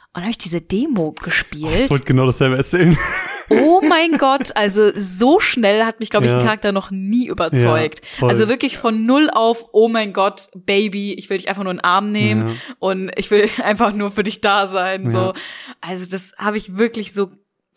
Und 0.08 0.14
dann 0.14 0.22
habe 0.22 0.30
ich 0.30 0.38
diese 0.38 0.62
Demo 0.62 1.14
Ich 1.18 1.22
gespielt. 1.22 1.90
wollte 1.90 2.06
genau 2.06 2.24
dasselbe 2.24 2.56
erzählen. 2.56 2.96
Oh 3.50 3.80
mein 3.82 4.18
Gott, 4.18 4.56
also 4.56 4.90
so 4.96 5.40
schnell 5.40 5.84
hat 5.84 6.00
mich, 6.00 6.10
glaube 6.10 6.26
ich, 6.26 6.32
ein 6.32 6.38
Ja. 6.38 6.44
Charakter 6.44 6.72
noch 6.72 6.90
nie 6.90 7.26
überzeugt. 7.26 8.00
Ja, 8.20 8.28
also 8.28 8.48
wirklich 8.48 8.78
von 8.78 9.04
null 9.06 9.30
auf, 9.30 9.66
oh 9.72 9.88
mein 9.88 10.12
Gott, 10.12 10.48
Baby, 10.54 11.12
ich 11.14 11.28
will 11.30 11.38
dich 11.38 11.48
einfach 11.48 11.62
nur 11.64 11.72
in 11.72 11.78
den 11.78 11.84
Arm 11.84 12.10
nehmen 12.12 12.48
Ja. 12.48 12.54
und 12.78 13.10
ich 13.16 13.30
will 13.30 13.48
einfach 13.62 13.92
nur 13.92 14.10
für 14.10 14.24
dich 14.24 14.40
da 14.40 14.66
sein. 14.66 15.10
So. 15.10 15.34
Also 15.80 16.06
das 16.06 16.32
habe 16.38 16.56
ich 16.56 16.76
wirklich 16.76 17.12
so 17.12 17.30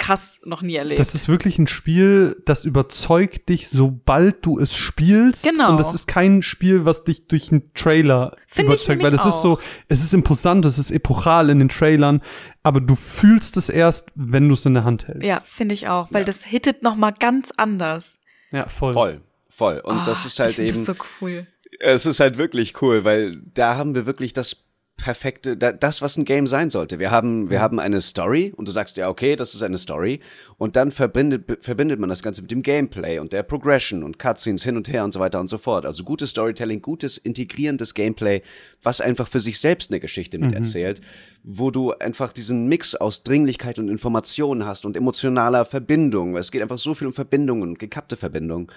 krass 0.07 0.39
noch 0.45 0.61
nie 0.61 0.75
erlebt. 0.75 0.99
Das 0.99 1.13
ist 1.15 1.27
wirklich 1.27 1.59
ein 1.59 1.67
Spiel, 1.67 2.41
das 2.45 2.65
überzeugt 2.65 3.49
dich, 3.49 3.67
sobald 3.69 4.45
du 4.45 4.57
es 4.59 4.75
spielst. 4.75 5.43
Genau. 5.43 5.71
Und 5.71 5.79
das 5.79 5.93
ist 5.93 6.07
kein 6.07 6.41
Spiel, 6.41 6.85
was 6.85 7.03
dich 7.03 7.27
durch 7.27 7.51
einen 7.51 7.73
Trailer 7.73 8.35
Finde 8.47 8.75
ich 8.75 8.81
überzeugt, 8.87 9.03
weil 9.03 9.13
es 9.13 9.25
ist 9.25 9.41
so, 9.41 9.59
es 9.89 10.03
ist 10.03 10.13
imposant, 10.13 10.65
es 10.65 10.77
ist 10.79 10.91
epochal 10.91 11.49
in 11.49 11.59
den 11.59 11.69
Trailern, 11.69 12.21
aber 12.63 12.79
du 12.81 12.95
fühlst 12.95 13.57
es 13.57 13.69
erst, 13.69 14.09
wenn 14.15 14.47
du 14.47 14.53
es 14.53 14.65
in 14.65 14.73
der 14.73 14.83
Hand 14.83 15.07
hältst. 15.07 15.23
ja, 15.23 15.41
finde 15.45 15.73
ich 15.75 15.87
auch, 15.87 16.07
weil 16.11 16.25
das 16.25 16.43
hittet 16.43 16.83
noch 16.83 16.95
mal 16.95 17.11
ganz 17.11 17.51
anders. 17.57 18.17
Ja, 18.51 18.67
voll. 18.69 18.93
Voll, 18.93 19.21
voll. 19.49 19.79
Und 19.83 20.07
das 20.07 20.23
Ah, 20.23 20.27
ist 20.27 20.39
halt 20.39 20.51
ich 20.51 20.55
find 20.57 20.69
eben. 20.69 20.85
Das 20.85 20.97
so 20.97 21.03
cool. 21.21 21.47
Es 21.79 22.05
ist 22.05 22.19
halt 22.21 22.37
wirklich 22.37 22.81
cool, 22.81 23.03
weil 23.03 23.41
da 23.53 23.75
haben 23.75 23.93
wir 23.93 24.05
wirklich 24.05 24.31
das 24.33 24.63
perfekte, 24.97 25.55
da, 25.55 25.71
das, 25.71 26.01
was 26.01 26.17
ein 26.17 26.25
Game 26.25 26.47
sein 26.47 26.69
sollte. 26.69 26.99
Wir 26.99 27.11
haben, 27.11 27.49
wir 27.49 27.61
haben 27.61 27.79
eine 27.79 28.01
Story 28.01 28.53
und 28.55 28.67
du 28.67 28.71
sagst 28.71 28.97
ja, 28.97 29.07
okay, 29.07 29.35
das 29.35 29.55
ist 29.55 29.61
eine 29.61 29.77
Story. 29.77 30.19
Und 30.59 30.75
dann 30.75 30.89
verbindet, 30.89 31.63
verbindet 31.63 31.99
man 31.99 32.09
das 32.09 32.23
Ganze 32.23 32.41
mit 32.41 32.49
dem 32.49 32.63
Gameplay 32.63 33.19
und 33.19 33.31
der 33.31 33.43
Progression 33.43 34.01
und 34.01 34.17
Cutscenes 34.17 34.63
hin 34.63 34.75
und 34.75 34.91
her 34.91 35.03
und 35.03 35.11
so 35.11 35.19
weiter 35.19 35.39
und 35.39 35.47
so 35.47 35.59
fort. 35.59 35.85
Also 35.85 36.03
gutes 36.03 36.31
Storytelling, 36.31 36.81
gutes 36.81 37.19
integrierendes 37.19 37.93
Gameplay, 37.93 38.41
was 38.81 38.99
einfach 38.99 39.27
für 39.27 39.39
sich 39.39 39.59
selbst 39.59 39.91
eine 39.91 39.99
Geschichte 39.99 40.39
mit 40.39 40.53
erzählt, 40.53 41.01
wo 41.43 41.69
du 41.69 41.93
einfach 41.93 42.33
diesen 42.33 42.67
Mix 42.67 42.95
aus 42.95 43.21
Dringlichkeit 43.21 43.77
und 43.77 43.87
Information 43.87 44.65
hast 44.65 44.85
und 44.85 44.97
emotionaler 44.97 45.63
Verbindung. 45.63 46.35
Es 46.35 46.51
geht 46.51 46.63
einfach 46.63 46.79
so 46.79 46.95
viel 46.95 47.05
um 47.05 47.13
Verbindungen 47.13 47.69
und 47.69 47.79
gekappte 47.79 48.17
Verbindungen, 48.17 48.67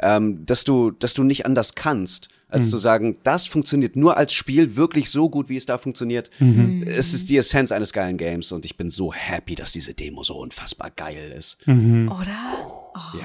ähm, 0.00 0.46
dass 0.46 0.64
du, 0.64 0.90
dass 0.90 1.12
du 1.12 1.22
nicht 1.22 1.44
anders 1.44 1.74
kannst, 1.74 2.28
als 2.48 2.70
zu 2.70 2.78
sagen, 2.78 3.16
das 3.24 3.46
funktioniert 3.46 3.96
nur 3.96 4.16
als 4.16 4.32
Spiel 4.32 4.76
wirklich 4.76 5.10
so 5.10 5.28
gut, 5.28 5.48
wie 5.48 5.56
es 5.56 5.66
da 5.66 5.78
funktioniert. 5.78 6.30
Es 6.86 7.12
ist 7.12 7.28
die 7.28 7.36
Essenz 7.36 7.72
eines 7.72 7.92
geilen 7.92 8.18
Games 8.18 8.52
und 8.52 8.64
ich 8.64 8.76
bin 8.76 8.88
so 8.88 9.12
happy, 9.12 9.56
dass 9.56 9.72
diese 9.72 9.94
Demo 9.94 10.22
so 10.22 10.36
unfassbar 10.38 10.92
geil 10.94 11.25
ist. 11.32 11.58
Oder? 11.66 12.36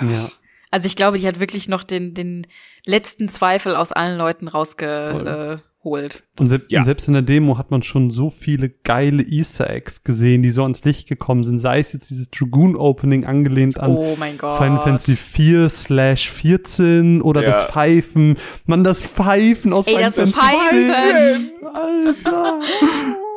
Ja. 0.02 0.10
Ja. 0.10 0.32
Also 0.70 0.86
ich 0.86 0.96
glaube, 0.96 1.18
die 1.20 1.28
hat 1.28 1.40
wirklich 1.42 1.68
noch 1.68 1.84
den, 1.84 2.14
den 2.14 2.48
letzten 2.86 3.28
Zweifel 3.28 3.76
aus 3.76 3.92
allen 3.92 4.18
Leuten 4.18 4.48
rausgeholt. 4.48 6.24
Und, 6.40 6.48
se 6.48 6.62
Ja. 6.70 6.80
und 6.80 6.86
selbst 6.86 7.08
in 7.08 7.14
der 7.14 7.24
Demo 7.24 7.58
hat 7.58 7.72
man 7.72 7.82
schon 7.84 8.10
so 8.12 8.30
viele 8.30 8.70
geile 8.70 9.22
Easter 9.24 9.70
Eggs 9.70 10.04
gesehen, 10.04 10.44
die 10.44 10.52
so 10.52 10.64
ans 10.64 10.84
Licht 10.86 11.10
gekommen 11.10 11.44
sind. 11.44 11.60
Sei 11.60 11.80
es 11.80 11.92
jetzt 11.92 12.10
dieses 12.10 12.30
Dragoon 12.30 12.76
Opening 12.76 13.26
angelehnt 13.26 13.80
an 13.80 13.92
Oh 13.92 14.16
mein 14.18 14.38
Gott. 14.38 14.58
Final 14.58 14.80
Fantasy 14.80 15.16
4 15.16 15.68
slash 15.70 16.30
14 16.30 17.22
oder 17.22 17.42
Ja. 17.44 17.48
das 17.50 17.66
Pfeifen. 17.66 18.38
Man, 18.66 18.84
das 18.84 19.04
Pfeifen 19.06 19.74
aus 19.74 19.88
Ey, 19.88 19.96
Final 19.96 20.12
das 20.16 20.32
Fantasy 20.32 20.40
Pfeifen! 20.40 21.52
10. 21.60 21.68
Alter. 21.76 22.60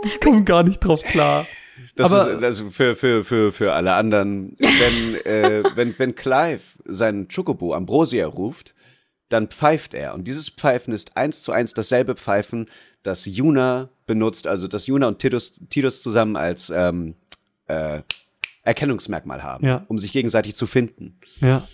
Ich 0.05 0.21
komme 0.21 0.45
gar 0.45 0.63
nicht 0.63 0.81
drauf 0.81 1.03
klar. 1.03 1.47
Das 1.97 2.13
Aber- 2.13 2.31
ist 2.33 2.43
also 2.45 2.71
für, 2.71 2.95
für, 2.97 3.25
für, 3.25 3.53
für 3.53 3.73
alle 3.73 3.95
anderen. 3.95 4.57
Wenn, 4.59 5.15
äh, 5.27 5.63
wenn, 5.75 5.99
wenn 5.99 6.15
Clive 6.15 6.63
seinen 6.85 7.29
Chocobo 7.29 7.75
Ambrosia 7.75 8.27
ruft, 8.27 8.75
dann 9.29 9.49
pfeift 9.49 9.95
er. 9.95 10.15
Und 10.15 10.29
dieses 10.29 10.49
Pfeifen 10.51 10.93
ist 10.93 11.17
eins 11.17 11.43
zu 11.43 11.53
eins 11.53 11.75
dasselbe 11.75 12.15
Pfeifen, 12.15 12.69
das 13.03 13.27
Yuna 13.27 13.89
benutzt, 14.07 14.47
also 14.47 14.69
das 14.69 14.87
Yuna 14.87 15.09
und 15.09 15.19
Tidus, 15.19 15.61
Tidus 15.71 16.03
zusammen 16.03 16.37
als 16.37 16.71
ähm, 16.71 17.15
äh, 17.67 18.03
Erkennungsmerkmal 18.63 19.43
haben, 19.43 19.67
Ja. 19.67 19.85
um 19.89 19.99
sich 19.99 20.13
gegenseitig 20.13 20.55
zu 20.55 20.67
finden. 20.67 21.19
Ja. 21.41 21.67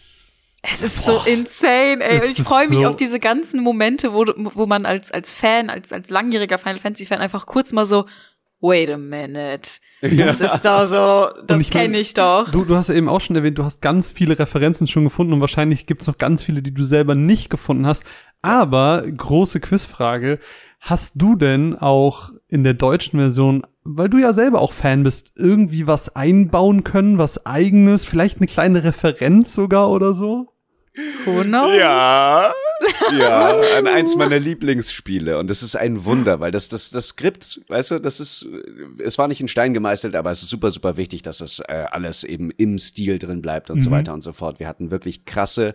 Es 0.62 0.82
ist 0.82 1.06
so 1.06 1.22
insane, 1.24 2.02
ey. 2.04 2.20
Und 2.20 2.30
ich 2.30 2.42
freue 2.42 2.68
mich 2.68 2.80
so- 2.80 2.86
auf 2.88 2.96
diese 2.96 3.18
ganzen 3.18 3.62
Momente, 3.62 4.12
wo, 4.12 4.24
wo 4.54 4.66
man 4.66 4.84
als, 4.86 5.10
als 5.10 5.32
Fan, 5.32 5.70
als, 5.70 5.92
als 5.92 6.10
langjähriger 6.10 6.58
Final 6.58 6.78
Fantasy 6.78 7.06
Fan 7.06 7.20
einfach 7.20 7.46
kurz 7.46 7.72
mal 7.72 7.86
so, 7.86 8.06
wait 8.60 8.90
a 8.90 8.98
minute. 8.98 9.80
Das 10.02 10.40
ist 10.40 10.64
doch 10.64 10.86
so, 10.86 11.42
das 11.46 11.60
ich 11.60 11.70
kenne 11.70 11.98
ich 11.98 12.14
doch. 12.14 12.50
Du, 12.50 12.64
du 12.64 12.76
hast 12.76 12.88
ja 12.88 12.94
eben 12.94 13.08
auch 13.08 13.20
schon 13.20 13.36
erwähnt, 13.36 13.58
du 13.58 13.64
hast 13.64 13.82
ganz 13.82 14.10
viele 14.10 14.38
Referenzen 14.38 14.86
schon 14.86 15.04
gefunden 15.04 15.32
und 15.32 15.40
wahrscheinlich 15.40 15.86
gibt's 15.86 16.06
noch 16.06 16.18
ganz 16.18 16.42
viele, 16.42 16.62
die 16.62 16.72
du 16.72 16.82
selber 16.82 17.14
nicht 17.14 17.50
gefunden 17.50 17.86
hast. 17.86 18.04
Aber 18.42 19.02
große 19.02 19.60
Quizfrage, 19.60 20.38
hast 20.80 21.14
du 21.16 21.36
denn 21.36 21.76
auch 21.76 22.30
in 22.48 22.64
der 22.64 22.74
deutschen 22.74 23.18
Version, 23.18 23.66
weil 23.84 24.08
du 24.08 24.18
ja 24.18 24.32
selber 24.32 24.60
auch 24.60 24.72
Fan 24.72 25.02
bist, 25.02 25.32
irgendwie 25.36 25.86
was 25.86 26.16
einbauen 26.16 26.84
können, 26.84 27.18
was 27.18 27.44
eigenes, 27.44 28.06
vielleicht 28.06 28.38
eine 28.38 28.46
kleine 28.46 28.84
Referenz 28.84 29.52
sogar 29.54 29.90
oder 29.90 30.14
so? 30.14 30.48
Who 31.24 31.42
knows? 31.42 31.76
Ja, 31.76 32.52
ja, 33.18 33.60
eins 33.84 34.16
meiner 34.16 34.38
Lieblingsspiele 34.38 35.38
und 35.38 35.50
das 35.50 35.62
ist 35.62 35.76
ein 35.76 36.04
Wunder, 36.04 36.40
weil 36.40 36.50
das 36.50 36.68
das 36.68 36.90
das 36.90 37.08
Skript, 37.08 37.60
weißt 37.68 37.90
du, 37.92 37.98
das 37.98 38.20
ist 38.20 38.46
es 38.98 39.18
war 39.18 39.28
nicht 39.28 39.40
in 39.40 39.48
Stein 39.48 39.74
gemeißelt, 39.74 40.16
aber 40.16 40.30
es 40.30 40.42
ist 40.42 40.50
super 40.50 40.70
super 40.70 40.96
wichtig, 40.96 41.22
dass 41.22 41.40
es 41.40 41.60
äh, 41.60 41.84
alles 41.90 42.24
eben 42.24 42.50
im 42.50 42.78
Stil 42.78 43.18
drin 43.18 43.42
bleibt 43.42 43.70
und 43.70 43.80
so 43.82 43.90
weiter 43.90 44.14
und 44.14 44.22
so 44.22 44.32
fort. 44.32 44.60
Wir 44.60 44.68
hatten 44.68 44.90
wirklich 44.90 45.24
krasse 45.26 45.74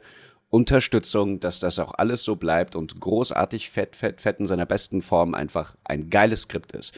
Unterstützung, 0.49 1.39
dass 1.39 1.59
das 1.59 1.79
auch 1.79 1.93
alles 1.97 2.23
so 2.23 2.37
bleibt 2.37 2.75
und 2.75 2.99
großartig 2.99 3.69
fett 3.69 3.95
fett 3.95 4.21
fett 4.21 4.39
in 4.39 4.47
seiner 4.47 4.65
besten 4.65 5.01
Form 5.01 5.33
einfach 5.33 5.75
ein 5.83 6.09
geiles 6.09 6.43
Skript 6.43 6.71
ist. 6.71 6.97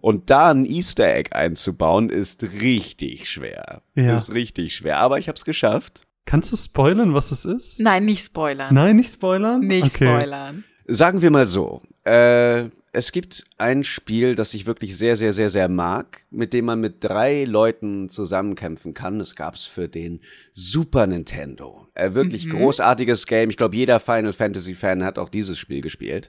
Und 0.00 0.30
da 0.30 0.50
ein 0.50 0.64
Easter 0.64 1.12
Egg 1.12 1.30
einzubauen 1.34 2.10
ist 2.10 2.44
richtig 2.60 3.28
schwer. 3.28 3.82
Ja. 3.96 4.14
Ist 4.14 4.32
richtig 4.32 4.74
schwer, 4.76 4.98
aber 4.98 5.18
ich 5.18 5.28
habe 5.28 5.36
es 5.36 5.44
geschafft. 5.44 6.06
Kannst 6.24 6.52
du 6.52 6.56
spoilern, 6.56 7.14
was 7.14 7.32
es 7.32 7.44
ist? 7.44 7.80
Nein, 7.80 8.04
nicht 8.04 8.24
spoilern. 8.24 8.74
Nein, 8.74 8.96
nicht 8.96 9.12
spoilern? 9.12 9.60
Nicht 9.60 9.94
okay. 9.94 10.06
spoilern. 10.06 10.64
Sagen 10.86 11.22
wir 11.22 11.30
mal 11.30 11.46
so, 11.46 11.82
äh, 12.04 12.64
es 12.94 13.10
gibt 13.12 13.44
ein 13.56 13.84
Spiel, 13.84 14.34
das 14.34 14.52
ich 14.52 14.66
wirklich 14.66 14.96
sehr, 14.98 15.16
sehr, 15.16 15.32
sehr, 15.32 15.48
sehr 15.48 15.68
mag, 15.68 16.24
mit 16.30 16.52
dem 16.52 16.66
man 16.66 16.80
mit 16.80 16.96
drei 17.02 17.44
Leuten 17.44 18.08
zusammenkämpfen 18.08 18.92
kann. 18.92 19.18
Das 19.18 19.34
gab's 19.34 19.64
für 19.64 19.88
den 19.88 20.20
Super 20.52 21.06
Nintendo. 21.06 21.86
Äh, 21.94 22.12
wirklich 22.14 22.50
großartiges 22.50 23.26
Game. 23.26 23.48
Ich 23.50 23.56
glaube, 23.56 23.76
jeder 23.76 23.98
Final 23.98 24.32
Fantasy 24.32 24.74
Fan 24.74 25.04
hat 25.04 25.18
auch 25.18 25.28
dieses 25.30 25.58
Spiel 25.58 25.80
gespielt. 25.80 26.28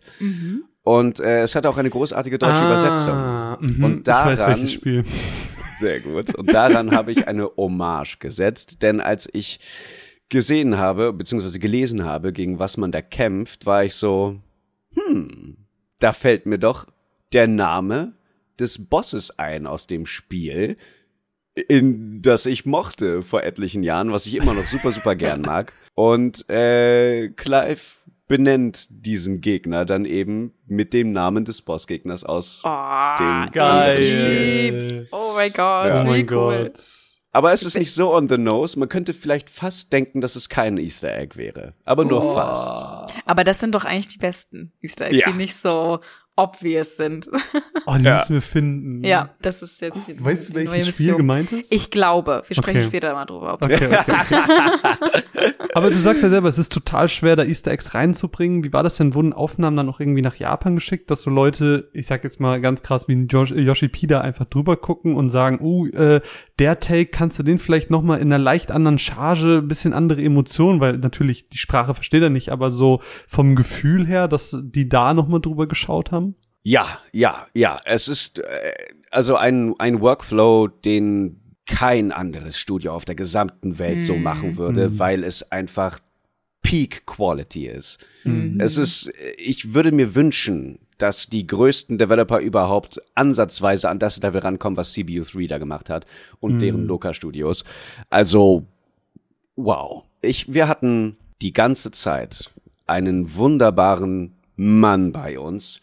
Und 0.83 1.19
äh, 1.19 1.41
es 1.41 1.55
hat 1.55 1.65
auch 1.65 1.77
eine 1.77 1.89
großartige 1.89 2.37
deutsche 2.37 2.63
Übersetzung. 2.65 3.13
Ah, 3.13 3.57
mhm. 3.59 3.83
Und 3.83 4.07
ich 4.07 4.13
weiß 4.13 4.39
daran- 4.39 4.55
welches 4.55 4.71
Spiel. 4.73 5.03
Sehr 5.83 5.99
gut. 5.99 6.33
Und 6.33 6.53
daran 6.53 6.91
habe 6.91 7.11
ich 7.11 7.27
eine 7.27 7.51
Hommage 7.57 8.19
gesetzt, 8.19 8.81
denn 8.83 9.01
als 9.01 9.29
ich 9.33 9.59
gesehen 10.29 10.77
habe, 10.77 11.11
beziehungsweise 11.11 11.59
gelesen 11.59 12.05
habe, 12.05 12.31
gegen 12.31 12.57
was 12.57 12.77
man 12.77 12.93
da 12.93 13.01
kämpft, 13.01 13.65
war 13.65 13.83
ich 13.83 13.95
so, 13.95 14.39
hm, 14.93 15.57
da 15.99 16.13
fällt 16.13 16.45
mir 16.45 16.57
doch 16.57 16.87
der 17.33 17.47
Name 17.47 18.13
des 18.57 18.87
Bosses 18.87 19.37
ein 19.37 19.67
aus 19.67 19.85
dem 19.85 20.05
Spiel, 20.05 20.77
in 21.53 22.21
das 22.21 22.45
ich 22.45 22.65
mochte 22.65 23.21
vor 23.21 23.43
etlichen 23.43 23.83
Jahren, 23.83 24.13
was 24.13 24.25
ich 24.25 24.35
immer 24.35 24.53
noch 24.53 24.67
super, 24.67 24.93
super 24.93 25.17
gern 25.17 25.41
mag. 25.41 25.73
Und 25.95 26.49
äh, 26.49 27.27
Clive 27.35 27.81
benennt 28.37 28.87
diesen 28.89 29.41
Gegner 29.41 29.85
dann 29.85 30.05
eben 30.05 30.53
mit 30.67 30.91
dem 30.93 31.11
Namen 31.11 31.45
des 31.45 31.61
Bossgegners 31.61 32.23
aus 32.23 32.61
Oh, 32.63 33.15
dem 33.19 33.51
Geil. 33.51 34.71
lieb's. 34.71 35.07
Oh 35.11 35.33
mein 35.35 35.51
Gott, 35.53 35.87
Ja. 35.87 36.01
Oh 36.01 36.05
mein 36.05 36.27
cool. 36.31 36.63
Gott. 36.71 36.79
Aber 37.31 37.51
es 37.53 37.63
ist 37.63 37.77
nicht 37.77 37.93
so 37.93 38.11
on 38.15 38.27
the 38.29 38.37
nose. 38.39 38.77
Man 38.79 38.89
könnte 38.89 39.13
vielleicht 39.13 39.49
fast 39.51 39.93
denken, 39.93 40.19
dass 40.21 40.35
es 40.35 40.49
kein 40.49 40.77
Easter 40.77 41.15
Egg 41.15 41.35
wäre. 41.37 41.73
Aber 41.85 42.05
nur 42.05 42.23
Oh. 42.23 42.33
fast. 42.33 43.13
Aber 43.25 43.43
das 43.43 43.59
sind 43.59 43.73
doch 43.75 43.85
eigentlich 43.85 44.07
die 44.07 44.17
besten 44.19 44.71
Easter 44.81 45.05
Eggs, 45.07 45.17
Ja. 45.17 45.31
die 45.31 45.37
nicht 45.37 45.55
so 45.55 45.99
obvious 46.35 46.97
sind. 46.97 47.29
Oh, 47.85 47.95
die 47.97 48.03
Ja. 48.05 48.19
müssen 48.19 48.33
wir 48.35 48.41
finden. 48.41 49.03
ja, 49.03 49.31
das 49.41 49.61
ist 49.61 49.81
jetzt 49.81 50.07
die, 50.07 50.23
Weißt 50.23 50.47
du, 50.47 50.53
die 50.53 50.63
neue 50.63 50.71
welches 50.75 50.93
Spiel 50.95 51.07
Mission. 51.07 51.17
gemeint 51.17 51.51
ist? 51.51 51.69
Ich 51.73 51.91
glaube, 51.91 52.41
wir 52.47 52.55
sprechen 52.55 52.77
Okay. 52.77 52.87
später 52.87 53.13
mal 53.13 53.25
drüber. 53.25 53.55
Okay, 53.55 53.75
okay. 53.75 54.37
Aber 55.73 55.89
du 55.89 55.97
sagst 55.97 56.23
ja 56.23 56.29
selber, 56.29 56.47
es 56.47 56.57
ist 56.57 56.71
total 56.71 57.09
schwer, 57.09 57.35
da 57.35 57.43
Easter 57.43 57.71
Eggs 57.71 57.93
reinzubringen. 57.93 58.63
Wie 58.63 58.71
war 58.71 58.83
das 58.83 58.95
denn? 58.95 59.13
Wurden 59.15 59.33
Aufnahmen 59.33 59.75
dann 59.75 59.89
auch 59.89 59.99
irgendwie 59.99 60.21
nach 60.21 60.35
Japan 60.35 60.75
geschickt, 60.75 61.11
dass 61.11 61.23
so 61.23 61.29
Leute, 61.29 61.89
ich 61.93 62.05
sag 62.07 62.23
jetzt 62.23 62.39
mal 62.39 62.61
ganz 62.61 62.83
krass, 62.83 63.09
wie 63.09 63.15
ein 63.15 63.27
Josh, 63.27 63.51
äh, 63.51 63.59
Yoshi 63.59 63.89
P 63.89 64.07
da 64.07 64.21
einfach 64.21 64.45
drüber 64.45 64.77
gucken 64.77 65.15
und 65.15 65.29
sagen, 65.29 65.59
uh, 65.61 65.87
äh, 65.87 66.21
der 66.57 66.79
Take, 66.79 67.07
kannst 67.07 67.37
du 67.39 67.43
den 67.43 67.57
vielleicht 67.57 67.89
noch 67.89 68.01
mal 68.01 68.15
in 68.17 68.31
einer 68.31 68.41
leicht 68.41 68.71
anderen 68.71 68.97
Charge, 68.97 69.57
ein 69.57 69.67
bisschen 69.67 69.91
andere 69.91 70.21
Emotionen, 70.23 70.79
weil 70.79 70.99
natürlich 70.99 71.49
die 71.49 71.57
Sprache 71.57 71.93
versteht 71.95 72.21
er 72.23 72.29
nicht, 72.29 72.49
aber 72.49 72.69
so 72.71 73.01
vom 73.27 73.55
Gefühl 73.55 74.07
her, 74.07 74.29
dass 74.29 74.55
die 74.63 74.87
da 74.87 75.13
noch 75.13 75.27
mal 75.27 75.39
drüber 75.39 75.67
geschaut 75.67 76.13
haben? 76.13 76.22
Ja, 76.63 76.99
ja, 77.11 77.47
ja. 77.53 77.79
Es 77.85 78.07
ist 78.07 78.39
äh, 78.39 78.73
also 79.11 79.35
ein, 79.35 79.73
ein 79.79 80.01
Workflow, 80.01 80.67
den 80.67 81.39
kein 81.65 82.11
anderes 82.11 82.57
Studio 82.57 82.93
auf 82.93 83.05
der 83.05 83.15
gesamten 83.15 83.79
Welt 83.79 84.03
so 84.03 84.15
machen 84.15 84.57
würde, 84.57 84.99
weil 84.99 85.23
es 85.23 85.49
einfach 85.51 85.99
Peak 86.61 87.05
Quality 87.05 87.67
ist. 87.67 87.99
Es 88.59 88.77
ist, 88.77 89.11
ich 89.37 89.73
würde 89.73 89.91
mir 89.91 90.15
wünschen, 90.15 90.79
dass 90.97 91.27
die 91.27 91.45
größten 91.45 91.97
Developer 91.97 92.39
überhaupt 92.39 92.99
ansatzweise 93.15 93.89
an 93.89 93.99
das 93.99 94.21
Level 94.21 94.41
rankommen, 94.41 94.77
was 94.77 94.93
CBU3 94.93 95.47
da 95.47 95.57
gemacht 95.57 95.89
hat 95.89 96.05
und 96.39 96.61
deren 96.61 96.85
Loka-Studios. 96.85 97.63
Also, 98.09 98.63
wow. 99.55 100.03
Ich, 100.21 100.53
wir 100.53 100.67
hatten 100.67 101.17
die 101.41 101.53
ganze 101.53 101.91
Zeit 101.91 102.51
einen 102.87 103.35
wunderbaren 103.35 104.33
Mann 104.55 105.11
bei 105.11 105.39
uns, 105.39 105.81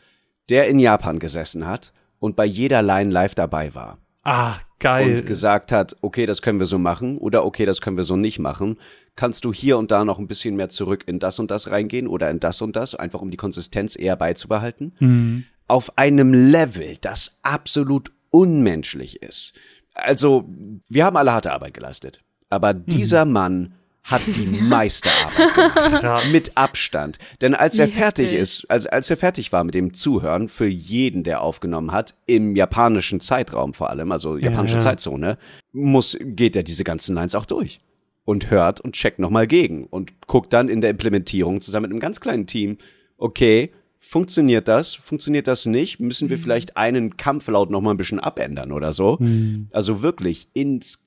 der 0.50 0.68
in 0.68 0.78
Japan 0.78 1.18
gesessen 1.18 1.66
hat 1.66 1.92
und 2.18 2.36
bei 2.36 2.44
jeder 2.44 2.82
Line 2.82 3.10
live 3.10 3.34
dabei 3.34 3.74
war 3.74 3.98
Ah, 4.24 4.56
geil. 4.78 5.06
und 5.18 5.26
gesagt 5.26 5.72
hat, 5.72 5.96
okay, 6.02 6.26
das 6.26 6.42
können 6.42 6.58
wir 6.58 6.66
so 6.66 6.78
machen 6.78 7.16
oder 7.18 7.44
okay, 7.44 7.64
das 7.64 7.80
können 7.80 7.96
wir 7.96 8.04
so 8.04 8.16
nicht 8.16 8.38
machen. 8.38 8.78
Kannst 9.16 9.44
du 9.44 9.52
hier 9.52 9.78
und 9.78 9.90
da 9.90 10.04
noch 10.04 10.18
ein 10.18 10.28
bisschen 10.28 10.56
mehr 10.56 10.68
zurück 10.68 11.04
in 11.06 11.18
das 11.18 11.38
und 11.38 11.50
das 11.50 11.70
reingehen 11.70 12.06
oder 12.06 12.30
in 12.30 12.40
das 12.40 12.60
und 12.62 12.76
das, 12.76 12.94
einfach 12.94 13.20
um 13.22 13.30
die 13.30 13.36
Konsistenz 13.36 13.96
eher 13.98 14.16
beizubehalten? 14.16 14.94
Mhm. 14.98 15.44
Auf 15.68 15.96
einem 15.98 16.32
Level, 16.34 16.96
das 17.00 17.38
absolut 17.42 18.12
unmenschlich 18.30 19.22
ist. 19.22 19.52
Also, 19.94 20.48
wir 20.88 21.04
haben 21.04 21.16
alle 21.16 21.32
harte 21.32 21.52
Arbeit 21.52 21.74
geleistet, 21.74 22.20
aber 22.48 22.74
Mhm. 22.74 22.86
dieser 22.86 23.24
Mann 23.24 23.74
hat 24.02 24.22
die 24.26 24.46
meiste 24.46 25.10
Arbeit 25.24 25.54
gemacht. 25.54 26.00
Krass. 26.00 26.24
Mit 26.32 26.56
Abstand. 26.56 27.18
Denn 27.40 27.54
als 27.54 27.78
er 27.78 27.86
fertig 27.88 28.32
ist, 28.32 28.64
als, 28.68 28.86
als 28.86 29.10
er 29.10 29.16
fertig 29.16 29.52
war 29.52 29.62
mit 29.64 29.74
dem 29.74 29.92
Zuhören, 29.92 30.48
für 30.48 30.66
jeden, 30.66 31.22
der 31.22 31.42
aufgenommen 31.42 31.92
hat, 31.92 32.14
im 32.26 32.56
japanischen 32.56 33.20
Zeitraum 33.20 33.74
vor 33.74 33.90
allem, 33.90 34.10
also 34.12 34.36
japanische 34.36 34.74
ja. 34.76 34.80
Zeitzone, 34.80 35.38
muss, 35.72 36.16
geht 36.20 36.56
er 36.56 36.62
diese 36.62 36.84
ganzen 36.84 37.14
Lines 37.14 37.34
auch 37.34 37.44
durch. 37.46 37.80
Und 38.24 38.50
hört 38.50 38.80
und 38.80 38.94
checkt 38.94 39.18
nochmal 39.18 39.46
gegen 39.46 39.86
und 39.86 40.26
guckt 40.26 40.52
dann 40.52 40.68
in 40.68 40.80
der 40.80 40.90
Implementierung 40.90 41.60
zusammen 41.60 41.84
mit 41.84 41.90
einem 41.92 42.00
ganz 42.00 42.20
kleinen 42.20 42.46
Team, 42.46 42.78
okay, 43.16 43.70
funktioniert 43.98 44.66
das? 44.68 44.94
Funktioniert 44.94 45.46
das 45.46 45.66
nicht? 45.66 46.00
Müssen 46.00 46.26
Mhm. 46.26 46.30
wir 46.30 46.38
vielleicht 46.38 46.76
einen 46.76 47.16
Kampflaut 47.16 47.70
nochmal 47.70 47.94
ein 47.94 47.98
bisschen 47.98 48.20
abändern 48.20 48.72
oder 48.72 48.92
so? 48.92 49.16
Mhm. 49.20 49.68
Also 49.72 50.02
wirklich 50.02 50.48
ins 50.54 51.04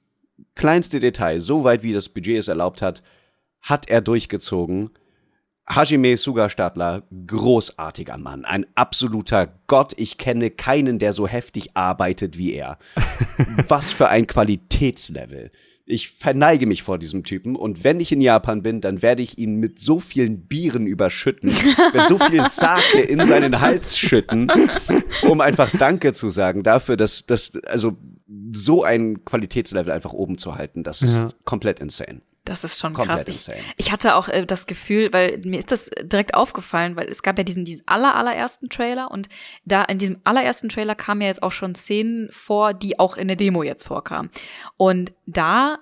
kleinste 0.55 0.99
Detail, 0.99 1.39
so 1.39 1.63
weit 1.63 1.83
wie 1.83 1.93
das 1.93 2.09
Budget 2.09 2.39
es 2.39 2.47
erlaubt 2.47 2.81
hat, 2.81 3.03
hat 3.61 3.89
er 3.89 4.01
durchgezogen. 4.01 4.91
Hajime 5.67 6.17
Suga 6.17 6.49
Stadler, 6.49 7.03
großartiger 7.25 8.17
Mann, 8.17 8.43
ein 8.43 8.65
absoluter 8.75 9.47
Gott. 9.67 9.93
Ich 9.95 10.17
kenne 10.17 10.49
keinen, 10.49 10.99
der 10.99 11.13
so 11.13 11.25
heftig 11.25 11.69
arbeitet 11.73 12.37
wie 12.37 12.53
er. 12.53 12.77
Was 13.69 13.93
für 13.93 14.09
ein 14.09 14.27
Qualitätslevel. 14.27 15.51
Ich 15.85 16.09
verneige 16.09 16.65
mich 16.65 16.83
vor 16.83 16.97
diesem 16.97 17.23
Typen 17.23 17.57
und 17.57 17.83
wenn 17.83 17.99
ich 17.99 18.11
in 18.13 18.21
Japan 18.21 18.61
bin, 18.61 18.79
dann 18.79 19.01
werde 19.01 19.21
ich 19.21 19.37
ihn 19.37 19.55
mit 19.55 19.79
so 19.79 19.99
vielen 19.99 20.47
Bieren 20.47 20.87
überschütten, 20.87 21.49
mit 21.93 22.07
so 22.07 22.17
viel 22.17 22.45
Sake 22.49 23.01
in 23.01 23.25
seinen 23.25 23.59
Hals 23.59 23.97
schütten, 23.97 24.49
um 25.23 25.41
einfach 25.41 25.71
Danke 25.77 26.13
zu 26.13 26.29
sagen 26.29 26.63
dafür, 26.63 26.95
dass, 26.95 27.25
dass 27.25 27.57
also 27.65 27.97
so 28.53 28.83
ein 28.83 29.23
Qualitätslevel 29.25 29.91
einfach 29.91 30.13
oben 30.13 30.37
zu 30.37 30.55
halten, 30.55 30.83
das 30.83 31.01
ist 31.01 31.17
Ja. 31.17 31.27
komplett 31.45 31.79
insane. 31.79 32.21
Das 32.45 32.65
ist 32.65 32.77
schon 32.77 32.91
Komplett 32.93 33.19
krass. 33.19 33.27
Ich, 33.29 33.35
insane. 33.35 33.59
ich 33.77 33.91
hatte 33.93 34.15
auch 34.15 34.27
äh, 34.27 34.45
das 34.45 34.67
Gefühl, 34.67 35.13
weil 35.13 35.37
mir 35.45 35.59
ist 35.59 35.71
das 35.71 35.89
direkt 36.01 36.33
aufgefallen, 36.33 36.97
weil 36.97 37.07
es 37.07 37.23
gab 37.23 37.37
ja 37.37 37.45
diesen, 37.45 37.63
diesen 37.63 37.87
aller, 37.87 38.15
allerersten 38.15 38.67
Trailer 38.69 39.11
und 39.11 39.29
da 39.63 39.83
in 39.83 39.97
diesem 39.97 40.19
allerersten 40.25 40.67
Trailer 40.67 40.93
kamen 40.95 41.21
ja 41.21 41.27
jetzt 41.27 41.41
auch 41.41 41.53
schon 41.53 41.73
Szenen 41.73 42.27
vor, 42.31 42.73
die 42.73 42.99
auch 42.99 43.15
in 43.15 43.29
der 43.29 43.37
Demo 43.37 43.63
jetzt 43.63 43.85
vorkamen. 43.87 44.29
Und 44.75 45.13
da 45.25 45.79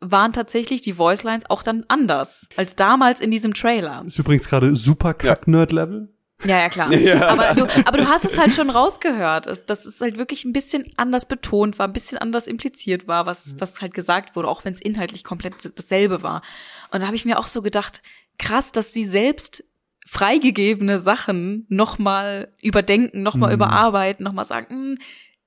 waren 0.00 0.32
tatsächlich 0.32 0.80
die 0.82 0.96
Voicelines 0.96 1.50
auch 1.50 1.64
dann 1.64 1.84
anders 1.88 2.48
als 2.56 2.76
damals 2.76 3.20
in 3.20 3.32
diesem 3.32 3.54
Trailer. 3.54 4.04
Ist 4.06 4.18
übrigens 4.18 4.46
gerade 4.48 4.76
super 4.76 5.12
Kack-Nerd-Level. 5.14 6.12
Ja, 6.44 6.58
ja, 6.60 6.68
klar. 6.68 6.92
Ja. 6.92 7.28
Aber, 7.28 7.54
du, 7.54 7.66
aber 7.86 7.98
du 7.98 8.06
hast 8.08 8.24
es 8.24 8.36
halt 8.38 8.52
schon 8.52 8.68
rausgehört, 8.70 9.46
dass 9.70 9.84
es 9.86 10.00
halt 10.00 10.18
wirklich 10.18 10.44
ein 10.44 10.52
bisschen 10.52 10.92
anders 10.96 11.26
betont 11.28 11.78
war, 11.78 11.88
ein 11.88 11.92
bisschen 11.92 12.18
anders 12.18 12.46
impliziert 12.46 13.08
war, 13.08 13.24
was, 13.26 13.54
was 13.58 13.80
halt 13.80 13.94
gesagt 13.94 14.36
wurde, 14.36 14.48
auch 14.48 14.64
wenn 14.64 14.74
es 14.74 14.80
inhaltlich 14.80 15.24
komplett 15.24 15.54
dasselbe 15.78 16.22
war. 16.22 16.42
Und 16.90 17.00
da 17.00 17.06
habe 17.06 17.16
ich 17.16 17.24
mir 17.24 17.38
auch 17.38 17.46
so 17.46 17.62
gedacht, 17.62 18.02
krass, 18.38 18.70
dass 18.72 18.92
sie 18.92 19.04
selbst 19.04 19.64
freigegebene 20.06 20.98
Sachen 20.98 21.66
nochmal 21.68 22.52
überdenken, 22.62 23.22
nochmal 23.22 23.48
Mhm. 23.50 23.54
überarbeiten, 23.54 24.22
nochmal 24.24 24.44
sagen, 24.44 24.66
"Hm, 24.68 24.98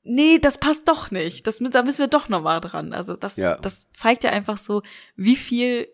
nee, 0.03 0.39
das 0.39 0.57
passt 0.57 0.89
doch 0.89 1.11
nicht. 1.11 1.45
Das, 1.47 1.59
da 1.59 1.83
müssen 1.83 1.99
wir 1.99 2.07
doch 2.07 2.27
nochmal 2.29 2.59
dran. 2.61 2.91
Also 2.93 3.15
das, 3.15 3.37
Ja. 3.37 3.55
das 3.57 3.91
zeigt 3.93 4.23
ja 4.23 4.31
einfach 4.31 4.57
so, 4.57 4.81
wie 5.15 5.35
viel 5.37 5.87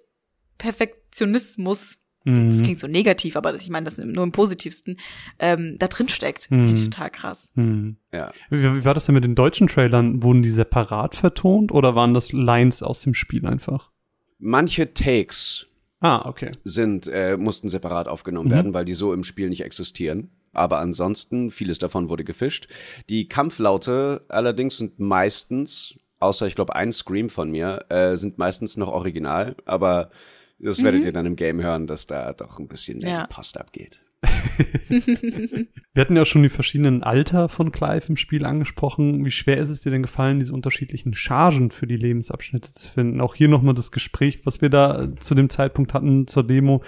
Perfektionismus 0.57 1.97
das 2.25 2.57
Mhm. 2.57 2.61
klingt 2.63 2.79
so 2.79 2.87
negativ, 2.87 3.35
aber 3.35 3.53
ich 3.55 3.69
meine 3.69 3.83
das 3.85 3.97
nur 3.99 4.23
im 4.23 4.31
Positivsten, 4.31 4.97
ähm, 5.39 5.75
da 5.79 5.87
drin 5.87 6.09
steckt. 6.09 6.43
Finde 6.45 6.73
ich 6.73 6.81
Mhm. 6.81 6.91
total 6.91 7.09
krass. 7.11 7.49
Mhm. 7.55 7.97
Ja. 8.11 8.31
Wie, 8.49 8.61
wie 8.63 8.83
war 8.85 8.93
das 8.95 9.05
denn 9.05 9.15
mit 9.15 9.23
den 9.23 9.35
deutschen 9.35 9.67
Trailern? 9.67 10.23
Wurden 10.23 10.41
die 10.41 10.49
separat 10.49 11.15
vertont 11.15 11.71
oder 11.71 11.95
waren 11.95 12.13
das 12.13 12.31
Lines 12.33 12.81
aus 12.83 13.01
dem 13.01 13.13
Spiel 13.13 13.45
einfach? 13.45 13.91
Manche 14.39 14.93
Takes 14.93 15.67
Ah, 16.01 16.27
okay. 16.27 16.51
sind, 16.63 17.07
äh, 17.07 17.37
mussten 17.37 17.69
separat 17.69 18.07
aufgenommen 18.07 18.47
Mhm. 18.47 18.53
werden, 18.53 18.73
weil 18.73 18.85
die 18.85 18.93
so 18.95 19.13
im 19.13 19.23
Spiel 19.23 19.49
nicht 19.49 19.63
existieren. 19.63 20.29
Aber 20.51 20.79
ansonsten, 20.79 21.51
vieles 21.51 21.79
davon 21.79 22.09
wurde 22.09 22.23
gefischt. 22.23 22.67
Die 23.09 23.27
Kampflaute 23.27 24.23
allerdings 24.29 24.77
sind 24.77 24.99
meistens, 24.99 25.95
außer 26.19 26.47
ich 26.47 26.55
glaube 26.55 26.75
ein 26.75 26.91
Scream 26.91 27.29
von 27.29 27.51
mir, 27.51 27.85
äh, 27.89 28.15
sind 28.15 28.37
meistens 28.37 28.77
noch 28.77 28.87
original. 28.87 29.55
Aber 29.65 30.11
das 30.59 30.83
werdet 30.83 31.05
ihr 31.05 31.11
dann 31.13 31.25
im 31.25 31.35
Game 31.35 31.61
hören, 31.61 31.87
dass 31.87 32.07
da 32.07 32.33
doch 32.33 32.59
ein 32.59 32.67
bisschen 32.67 32.99
mehr 32.99 33.09
Ja. 33.09 33.27
die 33.27 33.33
Post 33.33 33.59
abgeht. 33.59 34.01
Wir 35.93 36.01
hatten 36.01 36.15
ja 36.15 36.25
schon 36.25 36.43
die 36.43 36.49
verschiedenen 36.49 37.03
Alter 37.03 37.49
von 37.49 37.71
Clive 37.71 38.05
im 38.09 38.17
Spiel 38.17 38.45
angesprochen. 38.45 39.23
Wie 39.25 39.31
schwer 39.31 39.57
ist 39.57 39.69
es 39.69 39.81
dir 39.81 39.91
denn 39.91 40.01
gefallen, 40.01 40.39
diese 40.39 40.53
unterschiedlichen 40.53 41.13
Chargen 41.13 41.71
für 41.71 41.87
die 41.87 41.97
Lebensabschnitte 41.97 42.73
zu 42.73 42.89
finden? 42.89 43.21
Auch 43.21 43.35
hier 43.35 43.47
nochmal 43.47 43.73
das 43.73 43.91
Gespräch, 43.91 44.45
was 44.45 44.61
wir 44.61 44.69
da 44.69 45.03
äh, 45.03 45.15
zu 45.15 45.35
dem 45.35 45.49
Zeitpunkt 45.49 45.93
hatten 45.93 46.27
zur 46.27 46.45
Demo, 46.45 46.83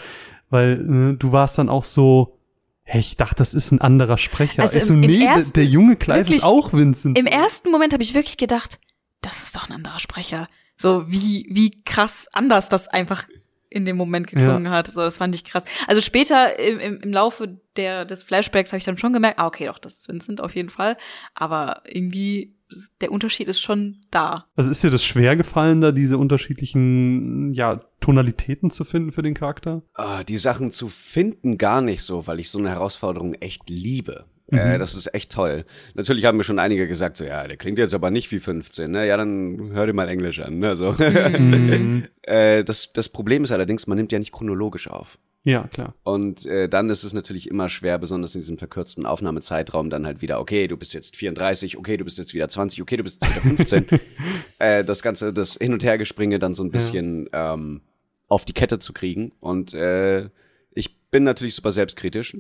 weil 0.50 1.14
äh, 1.14 1.18
du 1.18 1.32
warst 1.32 1.58
dann 1.58 1.70
auch 1.70 1.84
so, 1.84 2.40
hey, 2.84 3.02
ich 3.02 3.18
dachte, 3.18 3.36
das 3.36 3.54
ist 3.54 3.72
ein 3.72 3.82
anderer 3.82 4.18
Sprecher. 4.18 4.62
Also 4.62 4.78
ich 4.78 4.86
so, 4.86 4.94
im- 4.94 5.04
im 5.04 5.10
nee, 5.12 5.20
der- 5.20 5.30
ersten- 5.30 5.54
der 5.54 5.66
junge 5.66 5.96
Clive 5.96 6.20
wirklich, 6.20 6.38
ist 6.38 6.44
auch 6.46 6.74
Vincent. 6.74 7.18
Im 7.20 7.26
ersten 7.28 7.70
Moment 7.72 7.94
habe 7.94 8.04
ich 8.04 8.14
wirklich 8.14 8.38
gedacht, 8.38 8.80
das 9.22 9.44
ist 9.44 9.56
doch 9.56 9.70
ein 9.70 9.74
anderer 9.76 10.00
Sprecher. 10.00 10.48
So 10.78 11.10
wie, 11.10 11.48
wie 11.52 11.82
krass 11.84 12.28
anders 12.34 12.70
das 12.70 12.88
einfach 12.88 13.28
in 13.70 13.86
dem 13.86 13.98
Moment 13.98 14.28
geklungen 14.28 14.70
hat. 14.70 14.88
So, 14.88 15.02
das 15.02 15.18
fand 15.18 15.36
ich 15.36 15.44
krass. 15.44 15.66
Also 15.88 16.02
später 16.02 16.58
im, 16.60 16.80
im, 16.80 17.00
im 17.02 17.14
Laufe 17.14 17.60
der, 17.76 18.06
des 18.06 18.24
Flashbacks 18.24 18.72
habe 18.72 18.80
ich 18.80 18.86
dann 18.86 18.98
schon 18.98 19.14
gemerkt, 19.14 19.40
ah, 19.40 19.48
okay, 19.48 19.66
doch, 19.66 19.80
das 19.80 19.96
ist 19.96 20.10
Vincent 20.10 20.42
auf 20.42 20.56
jeden 20.56 20.70
Fall. 20.70 20.98
Aber 21.36 21.84
irgendwie, 21.86 22.56
der 23.02 23.12
Unterschied 23.12 23.48
ist 23.48 23.60
schon 23.60 23.98
da. 24.12 24.48
Also 24.56 24.72
ist 24.72 24.84
dir 24.84 24.90
das 24.90 25.04
schwer 25.04 25.36
gefallen, 25.36 25.82
da 25.82 25.92
diese 25.92 26.18
unterschiedlichen 26.18 27.52
ja, 27.52 27.78
Tonalitäten 28.00 28.72
zu 28.72 28.84
finden 28.84 29.12
für 29.12 29.22
den 29.22 29.34
Charakter? 29.34 29.84
Ah, 29.94 30.24
die 30.24 30.38
Sachen 30.38 30.72
zu 30.72 30.88
finden 30.88 31.58
gar 31.58 31.82
nicht 31.82 32.04
so, 32.04 32.28
weil 32.28 32.40
ich 32.40 32.50
so 32.50 32.60
eine 32.60 32.70
Herausforderung 32.70 33.34
echt 33.36 33.70
liebe. 33.70 34.26
Äh, 34.50 34.78
das 34.78 34.96
ist 34.96 35.14
echt 35.14 35.32
toll. 35.32 35.66
Natürlich 35.94 36.26
haben 36.26 36.38
mir 36.38 36.44
schon 36.44 36.60
einige 36.60 36.88
gesagt, 36.88 37.18
so 37.18 37.26
ja, 37.26 37.48
der 37.48 37.58
klingt 37.58 37.80
jetzt 37.80 37.94
aber 37.94 38.12
nicht 38.12 38.32
wie 38.32 38.40
15, 38.40 38.90
ne? 38.90 39.06
Ja, 39.06 39.18
dann 39.18 39.72
hör 39.74 39.86
dir 39.86 39.94
mal 39.94 40.08
Englisch 40.08 40.40
an, 40.40 40.60
ne? 40.60 40.76
So. 40.76 40.96
äh, 42.22 42.64
das, 42.64 42.94
das 42.94 43.10
Problem 43.10 43.44
ist 43.44 43.52
allerdings, 43.52 43.88
man 43.88 43.98
nimmt 43.98 44.12
ja 44.12 44.20
nicht 44.20 44.32
chronologisch 44.32 44.90
auf. 44.90 45.18
Ja, 45.44 45.64
klar. 45.68 45.94
Und 46.04 46.46
äh, 46.46 46.68
dann 46.68 46.90
ist 46.90 47.04
es 47.04 47.14
natürlich 47.14 47.50
immer 47.50 47.70
schwer, 47.70 47.98
besonders 47.98 48.36
in 48.36 48.42
diesem 48.42 48.58
verkürzten 48.58 49.06
Aufnahmezeitraum, 49.06 49.90
dann 49.90 50.06
halt 50.06 50.22
wieder, 50.22 50.42
okay, 50.42 50.68
du 50.68 50.76
bist 50.76 50.94
jetzt 50.94 51.16
34, 51.16 51.78
okay, 51.78 51.96
du 51.96 52.04
bist 52.04 52.18
jetzt 52.18 52.34
wieder 52.34 52.50
20, 52.50 52.82
okay, 52.82 52.98
du 52.98 53.04
bist 53.04 53.24
jetzt 53.24 53.34
wieder 53.34 53.56
15. 53.56 53.88
äh, 54.60 54.84
das 54.84 55.02
Ganze, 55.02 55.32
das 55.32 55.56
Hin- 55.56 55.74
und 55.74 55.84
Hergespringe 55.86 56.38
dann 56.38 56.54
so 56.54 56.64
ein 56.64 56.72
bisschen 56.72 57.30
ähm, 57.32 57.82
auf 58.28 58.44
die 58.44 58.52
Kette 58.52 58.80
zu 58.80 58.92
kriegen. 58.92 59.32
Und 59.40 59.74
äh, 59.74 60.30
ich 60.74 61.00
bin 61.12 61.24
natürlich 61.24 61.56
super 61.56 61.72
selbstkritisch. 61.72 62.36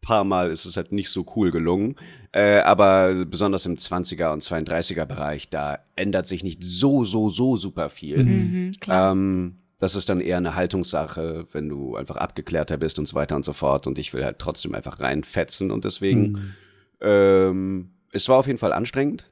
Ein 0.00 0.06
paar 0.06 0.24
Mal 0.24 0.50
ist 0.50 0.64
es 0.64 0.76
halt 0.76 0.92
nicht 0.92 1.10
so 1.10 1.26
cool 1.36 1.50
gelungen. 1.50 1.96
Äh, 2.32 2.60
aber 2.60 3.24
besonders 3.24 3.66
im 3.66 3.76
20er 3.76 4.32
und 4.32 4.42
32er 4.42 5.04
Bereich, 5.04 5.48
da 5.48 5.78
ändert 5.96 6.26
sich 6.26 6.44
nicht 6.44 6.62
so, 6.62 7.04
so, 7.04 7.28
so 7.28 7.56
super 7.56 7.88
viel. 7.88 8.24
Mhm, 8.24 8.72
klar. 8.80 9.12
Ähm, 9.12 9.56
das 9.78 9.94
ist 9.94 10.08
dann 10.08 10.20
eher 10.20 10.38
eine 10.38 10.54
Haltungssache, 10.54 11.46
wenn 11.52 11.68
du 11.68 11.96
einfach 11.96 12.16
abgeklärter 12.16 12.76
bist 12.76 12.98
und 12.98 13.06
so 13.06 13.14
weiter 13.14 13.36
und 13.36 13.44
so 13.44 13.52
fort. 13.52 13.86
Und 13.86 13.98
ich 13.98 14.12
will 14.12 14.24
halt 14.24 14.38
trotzdem 14.38 14.74
einfach 14.74 15.00
reinfetzen. 15.00 15.70
Und 15.70 15.84
deswegen, 15.84 16.54
ähm, 17.00 17.92
es 18.12 18.28
war 18.28 18.38
auf 18.38 18.46
jeden 18.46 18.58
Fall 18.58 18.72
anstrengend 18.72 19.30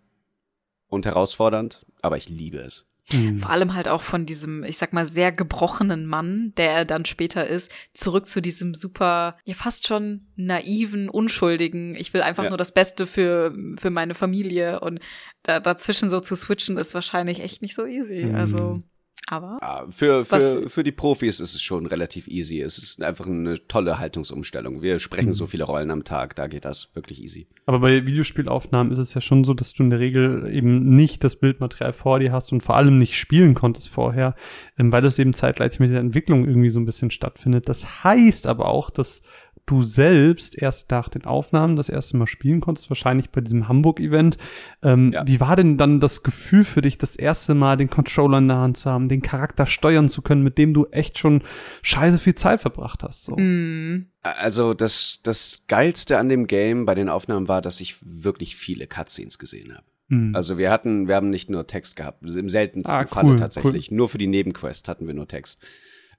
und 0.88 1.04
herausfordernd, 1.04 1.84
aber 2.00 2.16
ich 2.16 2.28
liebe 2.28 2.58
es. 2.58 2.85
Mhm. 3.12 3.38
Vor 3.38 3.50
allem 3.50 3.74
halt 3.74 3.88
auch 3.88 4.02
von 4.02 4.26
diesem, 4.26 4.64
ich 4.64 4.78
sag 4.78 4.92
mal, 4.92 5.06
sehr 5.06 5.30
gebrochenen 5.32 6.06
Mann, 6.06 6.52
der 6.56 6.72
er 6.72 6.84
dann 6.84 7.04
später 7.04 7.46
ist, 7.46 7.72
zurück 7.92 8.26
zu 8.26 8.42
diesem 8.42 8.74
super, 8.74 9.36
ja 9.44 9.54
fast 9.54 9.86
schon 9.86 10.26
naiven, 10.36 11.08
unschuldigen, 11.08 11.94
ich 11.94 12.12
will 12.14 12.22
einfach 12.22 12.44
Ja. 12.44 12.50
nur 12.50 12.58
das 12.58 12.72
Beste 12.72 13.06
für, 13.06 13.54
für 13.78 13.90
meine 13.90 14.14
Familie 14.14 14.80
und 14.80 14.98
da, 15.44 15.60
dazwischen 15.60 16.10
so 16.10 16.18
zu 16.20 16.34
switchen 16.34 16.76
ist 16.78 16.94
wahrscheinlich 16.94 17.40
echt 17.40 17.62
nicht 17.62 17.74
so 17.74 17.86
easy. 17.86 18.24
Mhm. 18.26 18.34
Also, 18.34 18.82
aber 19.26 19.58
Ja, 19.60 19.86
für, 19.90 20.24
für, 20.24 20.68
für 20.68 20.84
die 20.84 20.92
Profis 20.92 21.40
ist 21.40 21.54
es 21.54 21.62
schon 21.62 21.86
relativ 21.86 22.28
easy. 22.28 22.60
Es 22.60 22.78
ist 22.78 23.02
einfach 23.02 23.26
eine 23.26 23.66
tolle 23.66 23.98
Haltungsumstellung. 23.98 24.82
Wir 24.82 24.98
sprechen 25.00 25.32
so 25.32 25.46
viele 25.46 25.64
Rollen 25.64 25.90
am 25.90 26.04
Tag, 26.04 26.36
da 26.36 26.46
geht 26.46 26.64
das 26.64 26.94
wirklich 26.94 27.20
easy. 27.22 27.46
Aber 27.66 27.80
bei 27.80 28.06
Videospielaufnahmen 28.06 28.92
ist 28.92 29.00
es 29.00 29.14
ja 29.14 29.20
schon 29.20 29.42
so, 29.42 29.52
dass 29.52 29.72
du 29.72 29.82
in 29.82 29.90
der 29.90 29.98
Regel 29.98 30.48
eben 30.52 30.94
nicht 30.94 31.24
das 31.24 31.36
Bildmaterial 31.36 31.92
vor 31.92 32.20
dir 32.20 32.32
hast 32.32 32.52
und 32.52 32.62
vor 32.62 32.76
allem 32.76 32.98
nicht 32.98 33.16
spielen 33.16 33.54
konntest 33.54 33.88
vorher, 33.88 34.36
ähm, 34.78 34.92
weil 34.92 35.02
das 35.02 35.18
eben 35.18 35.34
zeitgleich 35.34 35.80
mit 35.80 35.90
der 35.90 36.00
Entwicklung 36.00 36.46
irgendwie 36.46 36.70
so 36.70 36.78
ein 36.78 36.86
bisschen 36.86 37.10
stattfindet. 37.10 37.68
Das 37.68 38.04
heißt 38.04 38.46
aber 38.46 38.68
auch, 38.68 38.90
dass 38.90 39.22
du 39.66 39.82
selbst 39.82 40.56
erst 40.60 40.90
nach 40.92 41.08
den 41.08 41.24
Aufnahmen 41.24 41.74
das 41.76 41.88
erste 41.88 42.16
Mal 42.16 42.26
spielen 42.26 42.60
konntest, 42.60 42.88
wahrscheinlich 42.88 43.30
bei 43.30 43.40
diesem 43.40 43.68
Hamburg-Event. 43.68 44.38
Ähm, 44.82 45.12
Ja. 45.12 45.26
Wie 45.26 45.40
war 45.40 45.56
denn 45.56 45.76
dann 45.76 45.98
das 46.00 46.22
Gefühl 46.22 46.64
für 46.64 46.82
dich, 46.82 46.98
das 46.98 47.16
erste 47.16 47.54
Mal 47.54 47.76
den 47.76 47.90
Controller 47.90 48.38
in 48.38 48.48
der 48.48 48.58
Hand 48.58 48.76
zu 48.76 48.90
haben, 48.90 49.08
den 49.08 49.22
Charakter 49.22 49.66
steuern 49.66 50.08
zu 50.08 50.22
können, 50.22 50.42
mit 50.42 50.56
dem 50.56 50.72
du 50.72 50.86
echt 50.86 51.18
schon 51.18 51.42
scheiße 51.82 52.18
viel 52.18 52.34
Zeit 52.36 52.60
verbracht 52.60 53.02
hast? 53.02 53.24
So. 53.24 53.36
mm, 53.36 54.06
Also 54.22 54.72
das, 54.72 55.20
das 55.24 55.62
Geilste 55.68 56.18
an 56.18 56.28
dem 56.28 56.46
Game 56.46 56.86
bei 56.86 56.94
den 56.94 57.08
Aufnahmen 57.08 57.48
war, 57.48 57.60
dass 57.60 57.80
ich 57.80 57.96
wirklich 58.02 58.56
viele 58.56 58.86
Cutscenes 58.86 59.38
gesehen 59.38 59.74
habe. 59.74 59.84
Mhm. 60.08 60.36
Also 60.36 60.58
wir 60.58 60.70
hatten, 60.70 61.08
wir 61.08 61.16
haben 61.16 61.30
nicht 61.30 61.50
nur 61.50 61.66
Text 61.66 61.96
gehabt, 61.96 62.24
im 62.24 62.48
seltensten 62.48 62.94
Ah, 62.94 63.00
cool, 63.00 63.08
Falle 63.08 63.36
tatsächlich. 63.36 63.90
Nur 63.90 64.08
für 64.08 64.18
die 64.18 64.28
Nebenquest 64.28 64.88
hatten 64.88 65.08
wir 65.08 65.14
nur 65.14 65.26
Text. 65.26 65.60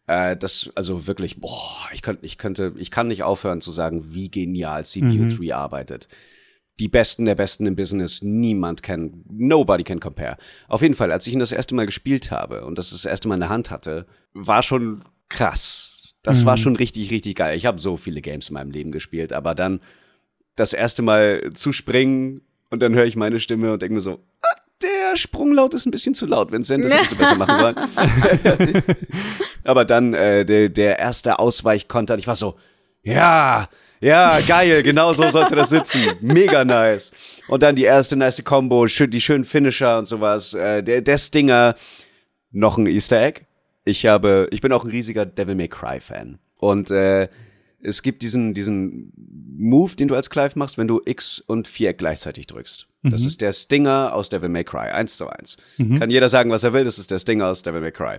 Äh, 0.08 0.36
das, 0.38 0.72
also 0.76 1.06
wirklich, 1.06 1.40
boah, 1.40 1.88
ich 1.94 2.02
könnte, 2.02 2.26
ich 2.26 2.38
könnte, 2.38 2.74
ich 2.78 2.92
kann 2.92 3.08
nicht 3.08 3.24
aufhören 3.24 3.62
zu 3.62 3.72
sagen, 3.72 4.14
wie 4.14 4.32
genial 4.32 4.84
CPU 4.84 5.36
3 5.38 5.54
arbeitet. 5.54 6.08
Die 6.80 6.88
Besten 6.88 7.26
der 7.26 7.36
Besten 7.36 7.66
im 7.66 7.76
Business, 7.76 8.22
niemand 8.22 8.84
kann, 8.84 9.24
nobody 9.30 9.84
can 9.84 10.00
compare. 10.00 10.38
Auf 10.68 10.82
jeden 10.82 10.94
Fall, 10.94 11.12
als 11.12 11.28
ich 11.28 11.34
ihn 11.34 11.40
das 11.40 11.52
erste 11.52 11.76
Mal 11.76 11.86
gespielt 11.86 12.32
habe 12.32 12.66
und 12.66 12.78
das 12.78 12.92
das 12.92 13.06
erste 13.06 13.28
Mal 13.28 13.36
in 13.36 13.42
der 13.42 13.50
Hand 13.50 13.72
hatte, 13.72 14.06
war 14.34 14.64
schon 14.64 15.04
krass. 15.28 16.14
Das 16.24 16.46
war 16.46 16.58
schon 16.58 16.76
richtig, 16.76 17.10
richtig 17.10 17.38
geil. 17.38 17.56
Ich 17.58 17.66
habe 17.66 17.80
so 17.80 17.96
viele 17.96 18.22
Games 18.22 18.50
in 18.50 18.56
meinem 18.56 18.72
Leben 18.72 18.92
gespielt, 18.92 19.32
aber 19.32 19.56
dann 19.56 19.80
das 20.56 20.74
erste 20.74 21.02
Mal 21.02 21.54
zu 21.54 21.72
springen 21.72 22.42
und 22.70 22.82
dann 22.82 22.94
höre 22.94 23.06
ich 23.06 23.16
meine 23.16 23.40
Stimme 23.40 23.72
und 23.74 23.82
denke 23.82 23.96
mir 23.96 24.02
so, 24.02 24.20
ah, 24.42 24.62
der 24.82 25.18
Sprunglaut 25.18 25.74
ist 25.74 25.86
ein 25.86 25.92
bisschen 25.92 26.14
zu 26.14 26.26
laut, 26.26 26.52
Vincent, 26.52 26.86
das 26.86 26.94
hättest 26.94 27.12
du 27.14 27.16
besser 27.18 27.36
machen 27.36 27.56
sollen. 27.56 27.76
Aber 29.64 29.86
dann 29.86 30.14
äh, 30.14 30.46
der, 30.46 30.70
der 30.70 31.00
erste 31.00 31.40
Ausweichkonter, 31.40 32.18
ich 32.18 32.28
war 32.28 32.36
so, 32.36 32.56
ja, 33.04 33.68
ja, 34.00 34.40
geil, 34.48 34.84
genau 34.84 35.12
so 35.14 35.30
sollte 35.32 35.56
das 35.56 35.70
sitzen. 35.70 36.04
Mega 36.22 36.64
nice. 36.64 37.12
Und 37.48 37.64
dann 37.64 37.76
die 37.76 37.84
erste 37.84 38.16
nice 38.16 38.44
Combo, 38.44 38.88
schön, 38.88 39.10
die 39.10 39.22
schönen 39.22 39.46
Finisher 39.46 39.98
und 39.98 40.06
sowas. 40.06 40.54
Äh, 40.54 40.84
der, 40.84 41.02
der 41.02 41.18
Stinger, 41.18 41.76
noch 42.52 42.78
ein 42.78 42.86
Easter 42.86 43.22
Egg. 43.22 43.42
Ich 43.86 44.06
habe, 44.06 44.48
ich 44.52 44.62
bin 44.62 44.72
auch 44.72 44.84
ein 44.84 44.92
riesiger 44.92 45.26
Devil 45.26 45.56
May 45.56 45.68
Cry 45.68 46.00
Fan. 46.00 46.40
Und 46.58 46.92
äh, 46.92 47.28
es 47.82 48.02
gibt 48.02 48.22
diesen, 48.22 48.54
diesen 48.54 49.14
Move, 49.58 49.96
den 49.96 50.08
du 50.08 50.16
als 50.16 50.30
Clive 50.30 50.58
machst, 50.60 50.78
wenn 50.78 50.88
du 50.88 51.02
X 51.06 51.40
und 51.40 51.68
Viereck 51.68 51.98
gleichzeitig 51.98 52.48
drückst. 52.48 52.88
Das 53.10 53.26
ist 53.26 53.42
der 53.42 53.52
Stinger 53.52 54.14
aus 54.14 54.30
Devil 54.30 54.50
May 54.50 54.64
Cry, 54.64 54.90
eins 54.92 55.18
zu 55.18 55.28
eins. 55.30 55.58
Kann 55.98 56.10
jeder 56.10 56.30
sagen, 56.30 56.52
was 56.52 56.64
er 56.64 56.74
will, 56.74 56.84
das 56.84 57.00
ist 57.00 57.12
der 57.12 57.20
Stinger 57.20 57.48
aus 57.48 57.64
Devil 57.64 57.82
May 57.82 57.92
Cry. 57.92 58.18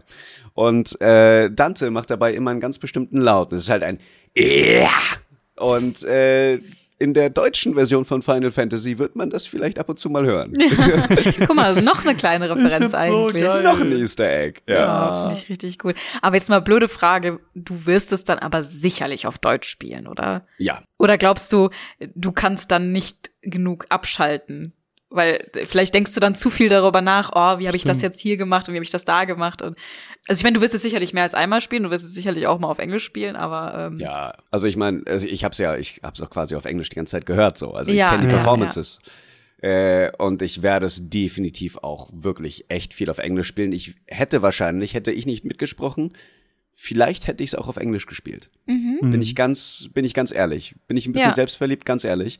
Und 0.54 1.00
äh, 1.00 1.50
Dante 1.50 1.90
macht 1.90 2.10
dabei 2.10 2.34
immer 2.34 2.50
einen 2.50 2.60
ganz 2.60 2.78
bestimmten 2.78 3.20
Laut. 3.20 3.52
Das 3.52 3.62
ist 3.62 3.68
halt 3.70 3.82
ein 3.82 3.98
Ja! 4.36 4.90
Und 5.56 6.04
äh, 6.04 6.60
in 7.00 7.14
der 7.14 7.30
deutschen 7.30 7.74
Version 7.74 8.04
von 8.04 8.22
Final 8.22 8.50
Fantasy 8.50 8.98
wird 8.98 9.14
man 9.14 9.30
das 9.30 9.46
vielleicht 9.46 9.78
ab 9.78 9.88
und 9.88 9.98
zu 9.98 10.10
mal 10.10 10.26
hören. 10.26 10.56
Guck 11.46 11.54
mal, 11.54 11.66
also 11.66 11.80
noch 11.80 12.04
eine 12.04 12.16
kleine 12.16 12.50
Referenz 12.50 12.90
so 12.90 12.96
eigentlich. 12.96 13.42
geil. 13.42 13.62
Noch 13.62 13.80
ein 13.80 13.92
Easter 13.92 14.28
Egg. 14.28 14.60
Ja. 14.66 14.74
Ja, 14.74 15.26
finde 15.26 15.40
ich 15.40 15.48
richtig 15.48 15.84
cool. 15.84 15.94
Aber 16.22 16.34
jetzt 16.34 16.48
mal 16.48 16.60
blöde 16.60 16.88
Frage, 16.88 17.38
du 17.54 17.86
wirst 17.86 18.12
es 18.12 18.24
dann 18.24 18.40
aber 18.40 18.64
sicherlich 18.64 19.26
auf 19.26 19.38
Deutsch 19.38 19.68
spielen, 19.68 20.08
oder? 20.08 20.44
Ja. 20.58 20.82
Oder 20.98 21.18
glaubst 21.18 21.52
du, 21.52 21.70
du 22.14 22.32
kannst 22.32 22.72
dann 22.72 22.90
nicht 22.90 23.30
genug 23.42 23.86
abschalten? 23.90 24.72
Weil 25.10 25.50
vielleicht 25.66 25.94
denkst 25.94 26.12
du 26.14 26.20
dann 26.20 26.34
zu 26.34 26.50
viel 26.50 26.68
darüber 26.68 27.00
nach, 27.00 27.30
oh, 27.34 27.58
wie 27.58 27.66
habe 27.66 27.76
ich 27.78 27.84
das 27.84 28.02
jetzt 28.02 28.20
hier 28.20 28.36
gemacht 28.36 28.68
und 28.68 28.74
wie 28.74 28.76
habe 28.78 28.84
ich 28.84 28.90
das 28.90 29.06
da 29.06 29.24
gemacht? 29.24 29.62
Und 29.62 29.74
also 30.28 30.38
ich 30.38 30.42
meine, 30.44 30.54
du 30.56 30.60
wirst 30.60 30.74
es 30.74 30.82
sicherlich 30.82 31.14
mehr 31.14 31.22
als 31.22 31.32
einmal 31.32 31.62
spielen, 31.62 31.84
du 31.84 31.90
wirst 31.90 32.04
es 32.04 32.12
sicherlich 32.12 32.46
auch 32.46 32.58
mal 32.58 32.68
auf 32.68 32.78
Englisch 32.78 33.04
spielen, 33.04 33.34
aber 33.34 33.86
ähm, 33.92 33.98
Ja, 34.00 34.34
also 34.50 34.66
ich 34.66 34.76
meine, 34.76 35.02
also 35.06 35.26
ich 35.26 35.44
hab's 35.44 35.56
ja, 35.56 35.76
ich 35.76 36.00
hab's 36.02 36.20
auch 36.20 36.28
quasi 36.28 36.56
auf 36.56 36.66
Englisch 36.66 36.90
die 36.90 36.96
ganze 36.96 37.12
Zeit 37.12 37.24
gehört 37.24 37.56
so. 37.56 37.72
Also 37.72 37.90
ich 37.90 37.96
Ja, 37.98 38.10
kenne 38.10 38.20
die 38.22 38.28
ja, 38.28 38.34
Performances. 38.34 39.00
Äh, 39.62 40.10
und 40.18 40.42
ich 40.42 40.60
werde 40.62 40.84
es 40.84 41.08
definitiv 41.08 41.78
auch 41.78 42.10
wirklich 42.12 42.66
echt 42.68 42.92
viel 42.92 43.08
auf 43.08 43.18
Englisch 43.18 43.48
spielen. 43.48 43.72
Ich 43.72 43.94
hätte 44.06 44.42
wahrscheinlich, 44.42 44.92
hätte 44.94 45.10
ich 45.10 45.24
nicht 45.26 45.44
mitgesprochen, 45.44 46.12
vielleicht 46.74 47.26
hätte 47.26 47.42
ich 47.42 47.50
es 47.50 47.54
auch 47.56 47.66
auf 47.68 47.76
Englisch 47.78 48.06
gespielt. 48.06 48.50
Bin 48.66 49.20
ich 49.20 49.34
ganz, 49.34 49.88
bin 49.94 50.04
ich 50.04 50.14
ganz 50.14 50.30
ehrlich. 50.32 50.76
Bin 50.86 50.96
ich 50.96 51.06
ein 51.06 51.12
bisschen 51.12 51.30
Ja. 51.30 51.34
selbstverliebt, 51.34 51.84
ganz 51.84 52.04
ehrlich. 52.04 52.38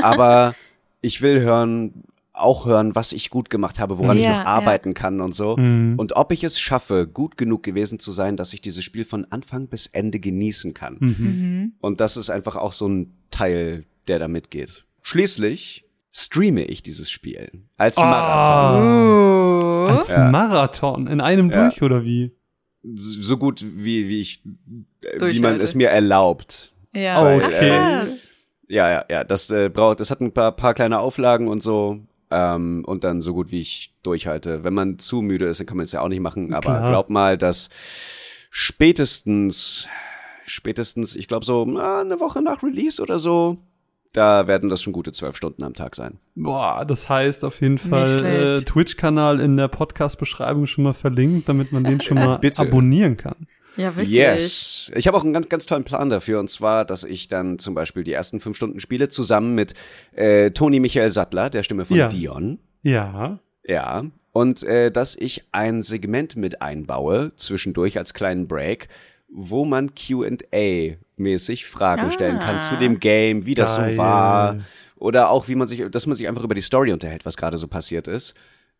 Aber 0.00 0.54
ich 1.04 1.22
will 1.22 1.40
hören, 1.40 2.04
auch 2.32 2.66
hören, 2.66 2.94
was 2.96 3.12
ich 3.12 3.30
gut 3.30 3.48
gemacht 3.50 3.78
habe, 3.78 3.98
woran 3.98 4.16
ich 4.16 4.24
Ja, 4.24 4.30
noch 4.30 4.38
ja. 4.38 4.44
arbeiten 4.46 4.92
kann 4.94 5.20
und 5.20 5.34
so. 5.34 5.56
Mhm. 5.56 5.94
Und 5.98 6.16
ob 6.16 6.32
ich 6.32 6.42
es 6.42 6.58
schaffe, 6.58 7.06
gut 7.06 7.36
genug 7.36 7.62
gewesen 7.62 7.98
zu 8.00 8.10
sein, 8.10 8.36
dass 8.36 8.52
ich 8.52 8.60
dieses 8.60 8.82
Spiel 8.82 9.04
von 9.04 9.24
Anfang 9.30 9.68
bis 9.68 9.86
Ende 9.86 10.18
genießen 10.18 10.74
kann. 10.74 10.96
Mhm. 10.98 11.72
Und 11.80 12.00
das 12.00 12.16
ist 12.16 12.30
einfach 12.30 12.56
auch 12.56 12.72
so 12.72 12.88
ein 12.88 13.12
Teil, 13.30 13.84
der 14.08 14.18
da 14.18 14.26
mitgeht. 14.26 14.84
Schließlich 15.02 15.84
streame 16.12 16.64
ich 16.64 16.82
dieses 16.82 17.08
Spiel 17.10 17.50
als 17.76 17.98
Ah. 17.98 18.04
Marathon. 18.10 18.82
Uh, 19.90 19.96
Als 19.96 20.08
Ja. 20.16 20.30
Marathon 20.30 21.06
in 21.06 21.20
einem 21.20 21.50
Ja. 21.50 21.64
durch 21.68 21.82
oder 21.82 22.04
wie? 22.04 22.32
So 22.94 23.36
gut 23.36 23.64
wie, 23.76 24.08
wie 24.08 24.20
ich, 24.20 24.42
äh, 25.02 25.32
wie 25.32 25.40
man 25.40 25.60
es 25.60 25.74
mir 25.74 25.88
erlaubt. 25.90 26.72
ja. 26.94 27.22
Oh, 27.22 27.40
Ach, 27.42 27.46
okay. 27.46 27.68
krass. 27.70 28.28
Ja, 28.68 28.90
ja, 28.90 29.04
ja. 29.08 29.24
Das 29.24 29.50
äh, 29.50 29.68
braucht, 29.68 30.00
das 30.00 30.10
hat 30.10 30.20
ein 30.20 30.32
paar, 30.32 30.52
paar 30.52 30.74
kleine 30.74 30.98
Auflagen 30.98 31.48
und 31.48 31.62
so. 31.62 32.00
Ähm, 32.30 32.84
und 32.86 33.04
dann 33.04 33.20
so 33.20 33.34
gut 33.34 33.50
wie 33.50 33.60
ich 33.60 33.94
durchhalte. 34.02 34.64
Wenn 34.64 34.74
man 34.74 34.98
zu 34.98 35.22
müde 35.22 35.46
ist, 35.46 35.60
dann 35.60 35.66
kann 35.66 35.76
man 35.76 35.84
es 35.84 35.92
ja 35.92 36.00
auch 36.00 36.08
nicht 36.08 36.20
machen. 36.20 36.54
Aber 36.54 36.78
Klar. 36.78 36.90
glaub 36.90 37.10
mal, 37.10 37.38
dass 37.38 37.68
spätestens, 38.50 39.86
spätestens, 40.46 41.14
ich 41.14 41.28
glaube 41.28 41.44
so 41.44 41.64
na, 41.64 42.00
eine 42.00 42.20
Woche 42.20 42.42
nach 42.42 42.62
Release 42.62 43.00
oder 43.00 43.18
so, 43.18 43.58
da 44.14 44.46
werden 44.46 44.70
das 44.70 44.80
schon 44.80 44.92
gute 44.92 45.10
zwölf 45.10 45.36
Stunden 45.36 45.64
am 45.64 45.74
Tag 45.74 45.96
sein. 45.96 46.18
Boah, 46.36 46.84
das 46.84 47.08
heißt 47.08 47.44
auf 47.44 47.60
jeden 47.60 47.78
Fall 47.78 48.24
äh. 48.24 48.56
Twitch-Kanal 48.56 49.40
in 49.40 49.56
der 49.56 49.68
Podcast-Beschreibung 49.68 50.66
schon 50.66 50.84
mal 50.84 50.92
verlinkt, 50.92 51.48
damit 51.48 51.72
man 51.72 51.82
den 51.82 52.00
schon 52.00 52.18
mal 52.18 52.38
Bitte. 52.38 52.62
abonnieren 52.62 53.16
kann. 53.16 53.48
Ja, 53.76 53.96
wirklich. 53.96 54.14
Yes. 54.14 54.90
Ich 54.94 55.06
habe 55.08 55.16
auch 55.16 55.24
einen 55.24 55.32
ganz, 55.32 55.48
ganz 55.48 55.66
tollen 55.66 55.84
Plan 55.84 56.10
dafür. 56.10 56.38
Und 56.40 56.48
zwar, 56.48 56.84
dass 56.84 57.02
ich 57.04 57.28
dann 57.28 57.58
zum 57.58 57.74
Beispiel 57.74 58.04
die 58.04 58.12
ersten 58.12 58.40
fünf 58.40 58.56
Stunden 58.56 58.78
spiele, 58.80 59.08
zusammen 59.08 59.54
mit 59.54 59.74
äh, 60.14 60.50
Toni 60.52 60.80
Michael 60.80 61.10
Sattler, 61.10 61.50
der 61.50 61.62
Stimme 61.64 61.84
von 61.84 61.96
Ja. 61.96 62.08
Dion. 62.08 62.58
Ja. 62.82 63.38
Ja. 63.66 64.04
Und 64.32 64.62
äh, 64.64 64.90
dass 64.90 65.16
ich 65.16 65.44
ein 65.52 65.82
Segment 65.82 66.36
mit 66.36 66.60
einbaue, 66.62 67.32
zwischendurch 67.36 67.98
als 67.98 68.14
kleinen 68.14 68.46
Break, 68.48 68.88
wo 69.28 69.64
man 69.64 69.90
QA-mäßig 69.94 71.66
Fragen 71.66 72.02
Ah. 72.06 72.10
stellen 72.10 72.38
kann 72.38 72.60
zu 72.60 72.76
dem 72.76 73.00
Game, 73.00 73.46
wie 73.46 73.54
das 73.54 73.76
Geil. 73.76 73.92
so 73.92 73.98
war. 73.98 74.58
Oder 74.96 75.30
auch, 75.30 75.48
wie 75.48 75.54
man 75.54 75.68
sich, 75.68 75.82
dass 75.90 76.06
man 76.06 76.14
sich 76.14 76.28
einfach 76.28 76.44
über 76.44 76.54
die 76.54 76.60
Story 76.60 76.92
unterhält, 76.92 77.26
was 77.26 77.36
gerade 77.36 77.56
so 77.56 77.68
passiert 77.68 78.08
ist. 78.08 78.34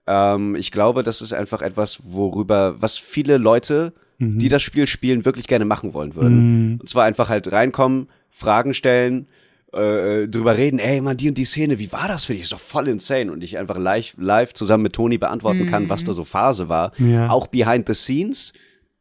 Ähm, 0.06 0.54
ich 0.56 0.70
glaube, 0.70 1.02
das 1.02 1.22
ist 1.22 1.32
einfach 1.32 1.62
etwas, 1.62 2.00
worüber, 2.04 2.76
was 2.80 2.96
viele 2.98 3.36
Leute, 3.38 3.92
die 4.18 4.48
das 4.48 4.62
Spiel 4.62 4.86
spielen, 4.86 5.24
wirklich 5.24 5.46
gerne 5.46 5.64
machen 5.64 5.94
wollen 5.94 6.14
würden. 6.14 6.72
Mhm. 6.72 6.80
Und 6.80 6.88
zwar 6.88 7.04
einfach 7.04 7.28
halt 7.28 7.50
reinkommen, 7.50 8.08
Fragen 8.30 8.74
stellen, 8.74 9.28
äh, 9.72 10.28
drüber 10.28 10.56
reden, 10.56 10.78
ey, 10.78 11.00
man, 11.00 11.16
die 11.16 11.28
und 11.28 11.38
die 11.38 11.44
Szene, 11.44 11.78
wie 11.78 11.92
war 11.92 12.08
das 12.08 12.24
für 12.24 12.32
dich? 12.32 12.42
Ist 12.42 12.52
doch 12.52 12.60
voll 12.60 12.88
insane. 12.88 13.32
Und 13.32 13.42
ich 13.42 13.58
einfach 13.58 13.76
live, 13.76 14.14
live 14.18 14.54
zusammen 14.54 14.84
mit 14.84 14.92
Toni 14.94 15.18
beantworten 15.18 15.66
kann, 15.66 15.88
was 15.88 16.04
da 16.04 16.12
so 16.12 16.24
Phase 16.24 16.68
war. 16.68 16.92
Ja. 16.98 17.28
Auch 17.30 17.48
behind 17.48 17.88
the 17.88 17.94
scenes, 17.94 18.52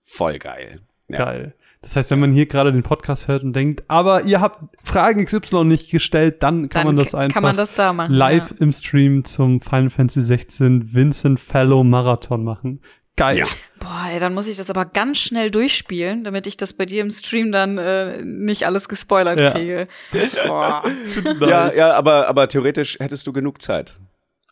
voll 0.02 0.40
geil. 0.40 0.80
Ja. 1.10 1.18
Geil. 1.18 1.54
Das 1.84 1.98
heißt, 1.98 2.12
wenn 2.12 2.20
man 2.20 2.32
hier 2.32 2.46
gerade 2.46 2.72
den 2.72 2.82
Podcast 2.82 3.28
hört 3.28 3.44
und 3.44 3.54
denkt, 3.54 3.84
aber 3.90 4.24
ihr 4.24 4.40
habt 4.40 4.78
Fragen 4.82 5.26
XY 5.26 5.66
nicht 5.66 5.92
gestellt, 5.92 6.42
dann 6.42 6.70
kann 6.70 6.86
Dann 6.86 6.96
man 6.96 6.96
das 6.96 7.14
einfach 7.14 7.34
kann 7.34 7.44
man 7.44 7.58
das 7.58 7.74
da 7.74 7.92
machen, 7.92 8.14
live 8.14 8.52
ja. 8.52 8.58
im 8.62 8.72
Stream 8.72 9.26
zum 9.26 9.60
Final 9.60 9.90
Fantasy 9.90 10.22
16 10.22 10.94
Vincent 10.94 11.42
Fellow 11.42 11.84
Marathon 11.84 12.46
machen. 12.46 12.80
Geil. 13.16 13.38
Ja. 13.38 13.46
Boah, 13.80 14.08
ey, 14.12 14.20
dann 14.20 14.34
muss 14.34 14.48
ich 14.48 14.58
das 14.58 14.70
aber 14.72 14.86
ganz 14.86 15.20
schnell 15.20 15.52
durchspielen, 15.52 16.24
damit 16.24 16.48
ich 16.48 16.58
das 16.58 16.74
bei 16.74 16.86
dir 16.86 17.02
im 17.02 17.12
Stream 17.12 17.52
dann 17.52 17.78
äh, 17.78 18.24
nicht 18.24 18.66
alles 18.66 18.90
gespoilert 18.90 19.40
Ja. 19.40 19.52
kriege. 19.52 19.84
Boah. 20.48 20.84
Ja, 21.24 21.66
Nice. 21.68 21.76
ja, 21.76 21.94
aber, 21.94 22.28
aber 22.28 22.48
theoretisch 22.48 22.98
hättest 23.00 23.28
du 23.28 23.34
genug 23.34 23.62
Zeit. 23.62 23.98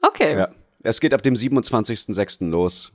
Okay. 0.02 0.34
Ja. 0.34 0.40
Ja. 0.40 0.50
Es 0.84 1.00
geht 1.00 1.14
ab 1.14 1.22
dem 1.24 1.34
27.06. 1.36 2.50
los. 2.50 2.94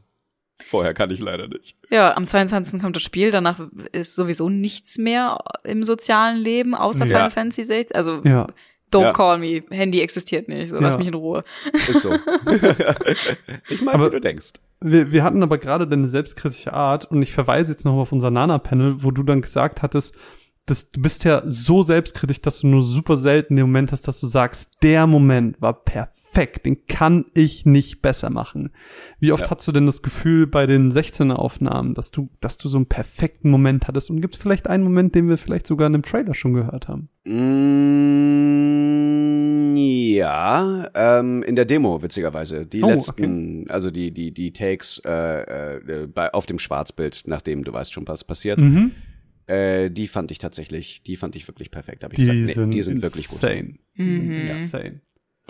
Vorher 0.65 0.95
kann 0.95 1.11
ich 1.11 1.21
leider 1.21 1.49
nicht. 1.49 1.77
am 1.91 2.25
22. 2.25 2.81
kommt 2.81 2.97
das 2.97 3.03
Spiel, 3.03 3.31
danach 3.31 3.61
ist 3.93 4.15
sowieso 4.15 4.49
nichts 4.49 4.97
mehr 4.99 5.39
im 5.65 5.83
sozialen 5.85 6.39
Leben, 6.39 6.75
außer 6.75 7.01
Ja. 7.05 7.17
Final 7.17 7.31
Fantasy 7.31 7.65
16. 7.65 7.95
Also, 7.97 8.23
Ja. 8.25 8.47
don't 8.93 9.03
Ja. 9.03 9.13
call 9.13 9.39
me, 9.39 9.63
Handy 9.71 10.01
existiert 10.01 10.49
nicht, 10.49 10.71
so 10.71 10.77
lass 10.77 10.95
Ja. 10.95 10.99
mich 10.99 11.09
in 11.09 11.15
Ruhe. 11.15 11.43
Ist 11.89 12.01
so. 12.01 12.15
ich 13.69 13.83
mag, 13.83 13.95
Aber- 13.95 14.07
wie 14.07 14.15
du 14.15 14.21
denkst. 14.21 14.53
Wir, 14.83 15.11
wir 15.13 15.25
hatten 15.25 15.43
aber 15.43 15.59
gerade 15.59 15.87
deine 15.87 16.09
selbstkritische 16.09 16.73
Art 16.73 17.07
und 17.07 17.23
ich 17.23 17.33
verweise 17.33 17.73
jetzt 17.73 17.85
noch 17.85 17.95
auf 17.95 18.13
unser 18.13 18.31
Nana-Panel, 18.31 19.03
wo 19.03 19.11
du 19.11 19.23
dann 19.23 19.41
gesagt 19.41 19.83
hattest, 19.83 20.15
dass 20.67 20.91
du 20.91 21.01
bist 21.01 21.23
ja 21.25 21.43
so 21.47 21.85
selbstkritisch, 21.85 22.43
dass 22.43 22.59
du 22.61 22.67
nur 22.67 22.83
super 22.83 23.17
selten 23.17 23.55
den 23.55 23.67
Moment 23.67 23.93
hast, 23.93 24.09
dass 24.09 24.19
du 24.21 24.27
sagst, 24.27 24.73
der 24.83 25.07
Moment 25.07 25.63
war 25.63 25.73
perfekt, 25.85 26.67
den 26.67 26.87
kann 26.87 27.25
ich 27.35 27.65
nicht 27.67 28.03
besser 28.03 28.31
machen. 28.31 28.71
Wie 29.21 29.31
oft 29.31 29.45
Ja. 29.45 29.51
hast 29.51 29.67
du 29.69 29.71
denn 29.71 29.87
das 29.87 30.03
Gefühl 30.03 30.49
bei 30.49 30.67
den 30.67 30.91
16er 30.91 31.35
Aufnahmen, 31.35 31.95
dass 31.95 32.11
du, 32.11 32.31
dass 32.41 32.59
du 32.59 32.69
so 32.69 32.79
einen 32.79 32.87
perfekten 32.87 33.49
Moment 33.49 33.87
hattest? 33.87 34.11
Und 34.11 34.21
gibt 34.21 34.35
es 34.35 34.41
vielleicht 34.43 34.67
einen 34.67 34.83
Moment, 34.83 35.15
den 35.15 35.29
wir 35.29 35.39
vielleicht 35.39 35.69
sogar 35.69 35.87
in 35.87 35.95
einem 35.95 36.03
Trailer 36.03 36.35
schon 36.35 36.53
gehört 36.53 36.89
haben? 36.89 37.11
Mm, 37.25 39.06
ja, 39.87 40.89
ähm, 40.95 41.43
in 41.43 41.57
der 41.57 41.65
Demo, 41.65 42.03
witzigerweise. 42.03 42.67
Die 42.67 42.83
Oh, 42.83 42.89
letzten, 42.89 43.69
also 43.71 43.91
die, 43.91 44.11
die, 44.13 44.33
die 44.33 44.53
Takes 44.53 45.01
äh, 45.05 45.77
äh, 45.79 46.07
bei, 46.07 46.33
auf 46.35 46.47
dem 46.47 46.59
Schwarzbild, 46.59 47.23
nachdem 47.27 47.65
du 47.65 47.73
weißt 47.73 47.93
schon, 47.93 48.07
was 48.09 48.25
passiert, 48.25 48.61
Mhm. 48.61 48.93
äh, 49.47 49.91
die 49.91 50.09
fand 50.09 50.31
ich 50.31 50.39
tatsächlich, 50.39 51.03
die 51.03 51.17
fand 51.17 51.37
ich 51.37 51.47
wirklich 51.49 51.71
perfekt. 51.71 52.05
Hab 52.05 52.13
ich 52.13 52.17
Die, 52.17 52.23
gesagt, 52.27 52.39
nee, 52.47 52.53
sind 52.53 52.71
die 52.73 52.83
sind 52.83 53.03
wirklich 53.03 53.29
gut. 53.29 53.43
Die 53.43 54.13
sind 54.13 54.29
Mhm. 54.39 54.49
insane. 54.49 55.01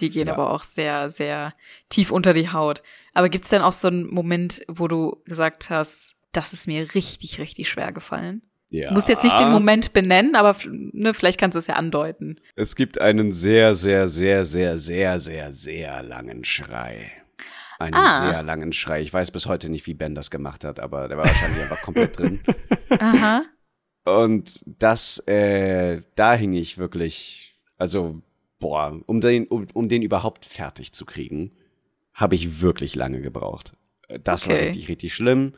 Die 0.01 0.11
gehen 0.11 0.27
Ja. 0.29 0.35
aber 0.35 0.51
auch 0.53 0.61
sehr, 0.61 1.09
sehr 1.09 1.55
tief 1.89 2.11
unter 2.11 2.33
die 2.35 2.51
Haut. 2.51 2.83
Aber 3.15 3.29
gibt's 3.31 3.49
denn 3.51 3.63
auch 3.63 3.73
so 3.73 3.89
einen 3.89 4.07
Moment, 4.13 4.63
wo 4.69 4.89
du 4.89 5.23
gesagt 5.25 5.71
hast, 5.71 6.17
das 6.33 6.53
ist 6.53 6.67
mir 6.67 6.95
richtig, 6.95 7.39
richtig 7.41 7.69
schwer 7.71 7.93
gefallen? 7.93 8.43
Ja. 8.69 8.89
Du 8.89 8.95
musst 8.95 9.09
jetzt 9.09 9.23
nicht 9.23 9.39
den 9.39 9.51
Moment 9.53 9.93
benennen, 9.93 10.35
aber 10.35 10.57
ne, 10.67 11.15
vielleicht 11.15 11.39
kannst 11.39 11.55
du 11.55 11.61
es 11.61 11.67
ja 11.69 11.75
andeuten. 11.75 12.41
Es 12.57 12.75
gibt 12.75 13.01
einen 13.01 13.33
sehr, 13.33 13.75
sehr, 13.75 14.09
sehr, 14.09 14.45
sehr, 14.45 14.79
sehr, 14.79 15.21
sehr, 15.21 15.53
sehr 15.53 16.03
langen 16.03 16.45
Schrei. 16.45 17.11
Einen 17.79 17.95
Ah. 17.95 18.31
sehr 18.31 18.43
langen 18.43 18.73
Schrei. 18.73 19.03
Ich 19.03 19.13
weiß 19.13 19.31
bis 19.31 19.47
heute 19.47 19.69
nicht, 19.69 19.87
wie 19.87 19.95
Ben 19.95 20.15
das 20.15 20.31
gemacht 20.31 20.65
hat, 20.65 20.81
aber 20.81 21.09
der 21.09 21.17
war 21.19 21.27
wahrscheinlich 21.27 21.63
einfach 21.63 21.83
komplett 21.83 22.19
drin. 22.19 22.41
Aha. 22.99 23.45
Und 24.05 24.63
das, 24.79 25.19
äh, 25.27 26.01
da 26.15 26.35
hing 26.35 26.53
ich 26.55 26.79
wirklich, 26.79 27.59
also, 27.77 28.23
boah, 28.61 28.99
um 29.07 29.21
den, 29.21 29.47
um, 29.47 29.67
um 29.75 29.89
den 29.89 30.03
überhaupt 30.03 30.45
fertig 30.45 30.93
zu 30.93 31.05
kriegen, 31.05 31.51
habe 32.15 32.35
ich 32.35 32.61
wirklich 32.63 32.95
lange 32.95 33.21
gebraucht. 33.21 33.75
Das 34.23 34.47
war 34.49 34.55
Okay. 34.55 34.65
richtig, 34.67 34.89
richtig 34.89 35.15
schlimm. 35.15 35.53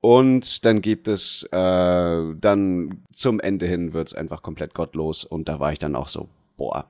Und 0.00 0.64
dann 0.64 0.80
gibt 0.80 1.08
es, 1.08 1.42
äh, 1.52 2.34
dann 2.40 3.02
zum 3.12 3.38
Ende 3.38 3.66
hin 3.66 3.92
wird's 3.92 4.14
einfach 4.14 4.42
komplett 4.42 4.72
gottlos. 4.72 5.24
Und 5.24 5.48
da 5.48 5.60
war 5.60 5.72
ich 5.72 5.78
dann 5.78 5.94
auch 5.94 6.08
so, 6.08 6.28
boah, 6.56 6.86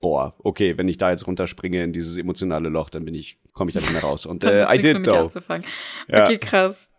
boah, 0.00 0.34
okay, 0.38 0.78
wenn 0.78 0.88
ich 0.88 0.96
da 0.96 1.10
jetzt 1.10 1.26
runterspringe 1.26 1.82
in 1.82 1.92
dieses 1.92 2.16
emotionale 2.16 2.68
Loch, 2.68 2.88
dann 2.88 3.04
bin 3.04 3.14
ich, 3.14 3.38
komme 3.52 3.70
ich 3.70 3.74
da 3.74 3.80
nicht 3.80 3.92
mehr 3.92 4.02
raus. 4.02 4.24
Und 4.24 4.44
äh, 4.46 4.64
I 4.74 4.78
did 4.78 5.04
though. 5.04 5.16
anzufangen. 5.16 5.66
Ja. 6.08 6.24
Okay, 6.24 6.38
krass. 6.38 6.90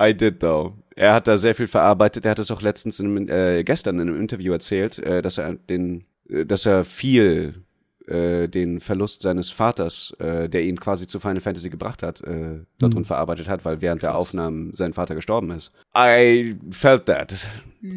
I 0.00 0.14
did 0.14 0.40
though. 0.40 0.74
Er 0.94 1.14
hat 1.14 1.26
da 1.26 1.36
sehr 1.36 1.54
viel 1.54 1.68
verarbeitet. 1.68 2.24
Er 2.26 2.32
hat 2.32 2.38
es 2.38 2.50
auch 2.50 2.60
letztens 2.60 3.00
in 3.00 3.06
einem, 3.06 3.28
äh, 3.28 3.64
gestern 3.64 3.98
in 4.00 4.08
einem 4.08 4.20
Interview 4.20 4.52
erzählt, 4.52 4.98
äh, 4.98 5.22
dass 5.22 5.38
er 5.38 5.54
den, 5.54 6.04
äh, 6.28 6.44
dass 6.44 6.66
er 6.66 6.84
viel 6.84 7.62
äh, 8.08 8.48
den 8.48 8.80
Verlust 8.80 9.22
seines 9.22 9.50
Vaters, 9.50 10.14
äh, 10.18 10.48
der 10.48 10.62
ihn 10.64 10.78
quasi 10.80 11.06
zu 11.06 11.18
Final 11.20 11.40
Fantasy 11.40 11.70
gebracht 11.70 12.02
hat, 12.02 12.20
äh, 12.22 12.60
dort 12.78 12.94
drin 12.94 13.04
verarbeitet 13.04 13.48
hat, 13.48 13.64
weil 13.64 13.80
während 13.80 14.02
der 14.02 14.14
Aufnahmen 14.16 14.72
sein 14.74 14.92
Vater 14.92 15.14
gestorben 15.14 15.50
ist. 15.50 15.72
I 15.96 16.56
felt 16.70 17.06
that. 17.06 17.48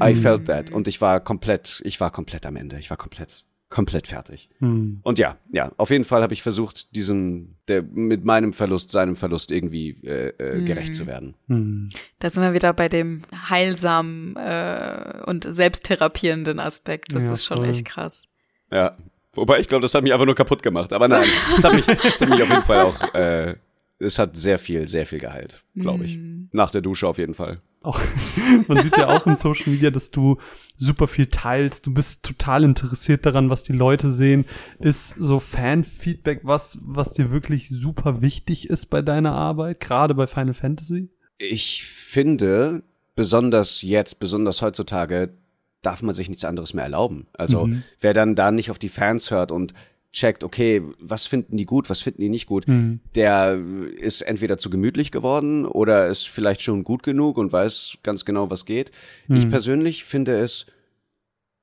I 0.03 0.15
felt 0.15 0.45
that. 0.47 0.71
Und 0.71 0.87
ich 0.87 1.01
war 1.01 1.19
komplett, 1.19 1.81
ich 1.85 1.99
war 1.99 2.11
komplett 2.11 2.45
am 2.45 2.55
Ende. 2.55 2.77
Ich 2.79 2.89
war 2.89 2.97
komplett, 2.97 3.43
komplett 3.69 4.07
fertig. 4.07 4.49
Hm. 4.59 4.99
Und 5.03 5.19
ja, 5.19 5.37
ja, 5.51 5.71
auf 5.77 5.89
jeden 5.89 6.05
Fall 6.05 6.21
habe 6.21 6.33
ich 6.33 6.41
versucht, 6.43 6.95
diesem, 6.95 7.55
der, 7.67 7.81
mit 7.83 8.25
meinem 8.25 8.53
Verlust, 8.53 8.91
seinem 8.91 9.15
Verlust 9.15 9.51
irgendwie 9.51 9.91
äh, 10.03 10.29
äh, 10.37 10.63
gerecht 10.65 10.95
zu 10.95 11.07
werden. 11.07 11.35
Hm. 11.47 11.89
Da 12.19 12.29
sind 12.29 12.43
wir 12.43 12.53
wieder 12.53 12.73
bei 12.73 12.89
dem 12.89 13.21
heilsamen 13.49 14.35
äh, 14.35 15.21
und 15.25 15.45
selbsttherapierenden 15.51 16.59
Aspekt. 16.59 17.13
Das 17.13 17.27
Ja, 17.27 17.33
ist 17.33 17.45
schon 17.45 17.57
voll. 17.57 17.69
echt 17.69 17.85
krass. 17.85 18.23
Ja. 18.71 18.97
Wobei 19.39 19.59
ich 19.59 19.67
glaube, 19.67 19.81
das 19.81 19.93
hat 19.93 20.03
mich 20.03 20.13
einfach 20.13 20.25
nur 20.25 20.35
kaputt 20.35 20.61
gemacht. 20.61 20.91
Aber 20.93 21.07
nein, 21.07 21.27
das 21.55 21.63
hat 21.63 21.73
mich, 21.73 21.85
das 21.85 22.21
hat 22.21 22.29
mich 22.29 22.41
auf 22.43 22.49
jeden 22.49 22.63
Fall 22.63 22.81
auch, 22.81 23.13
äh, 23.13 23.55
es 23.99 24.19
hat 24.19 24.35
sehr 24.37 24.59
viel, 24.59 24.87
sehr 24.87 25.05
viel 25.05 25.19
geheilt, 25.19 25.63
glaube 25.75 26.05
ich. 26.05 26.19
Nach 26.51 26.71
der 26.71 26.81
Dusche 26.81 27.07
auf 27.07 27.17
jeden 27.17 27.33
Fall. 27.33 27.61
Auch, 27.81 27.99
man 28.67 28.81
sieht 28.81 28.97
ja 28.97 29.07
auch 29.07 29.25
im 29.25 29.35
Social 29.35 29.71
Media, 29.71 29.89
dass 29.89 30.11
du 30.11 30.37
super 30.77 31.07
viel 31.07 31.27
teilst. 31.27 31.85
Du 31.85 31.93
bist 31.93 32.23
total 32.25 32.63
interessiert 32.63 33.25
daran, 33.25 33.49
was 33.49 33.63
die 33.63 33.73
Leute 33.73 34.11
sehen. 34.11 34.45
Ist 34.79 35.09
so 35.17 35.39
Fan-Feedback 35.39 36.41
was, 36.43 36.79
was 36.81 37.13
dir 37.13 37.31
wirklich 37.31 37.69
super 37.69 38.21
wichtig 38.21 38.69
ist 38.69 38.87
bei 38.87 39.01
deiner 39.01 39.33
Arbeit, 39.33 39.79
gerade 39.79 40.13
bei 40.13 40.27
Final 40.27 40.53
Fantasy? 40.53 41.09
Ich 41.37 41.83
finde, 41.85 42.83
besonders 43.15 43.81
jetzt, 43.81 44.19
besonders 44.19 44.61
heutzutage, 44.61 45.33
darf 45.81 46.01
man 46.01 46.13
sich 46.15 46.29
nichts 46.29 46.43
anderes 46.45 46.73
mehr 46.73 46.83
erlauben. 46.83 47.27
Also, 47.33 47.67
Mhm. 47.67 47.83
wer 48.01 48.13
dann 48.13 48.35
da 48.35 48.51
nicht 48.51 48.71
auf 48.71 48.79
die 48.79 48.89
Fans 48.89 49.31
hört 49.31 49.51
und 49.51 49.73
checkt, 50.11 50.43
okay, 50.43 50.81
was 50.99 51.27
finden 51.27 51.55
die 51.55 51.65
gut, 51.65 51.89
was 51.89 52.01
finden 52.01 52.21
die 52.21 52.29
nicht 52.29 52.47
gut, 52.47 52.67
Mhm. 52.67 52.99
der 53.15 53.59
ist 53.97 54.21
entweder 54.21 54.57
zu 54.57 54.69
gemütlich 54.71 55.11
geworden 55.11 55.65
oder 55.65 56.07
ist 56.07 56.27
vielleicht 56.27 56.61
schon 56.63 56.83
gut 56.83 57.03
genug 57.03 57.37
und 57.37 57.51
weiß 57.53 57.99
ganz 58.01 58.25
genau, 58.25 58.49
was 58.49 58.65
geht. 58.65 58.91
Ich 59.29 59.45
Mhm. 59.45 59.49
persönlich 59.49 60.03
finde 60.05 60.39
es 60.39 60.65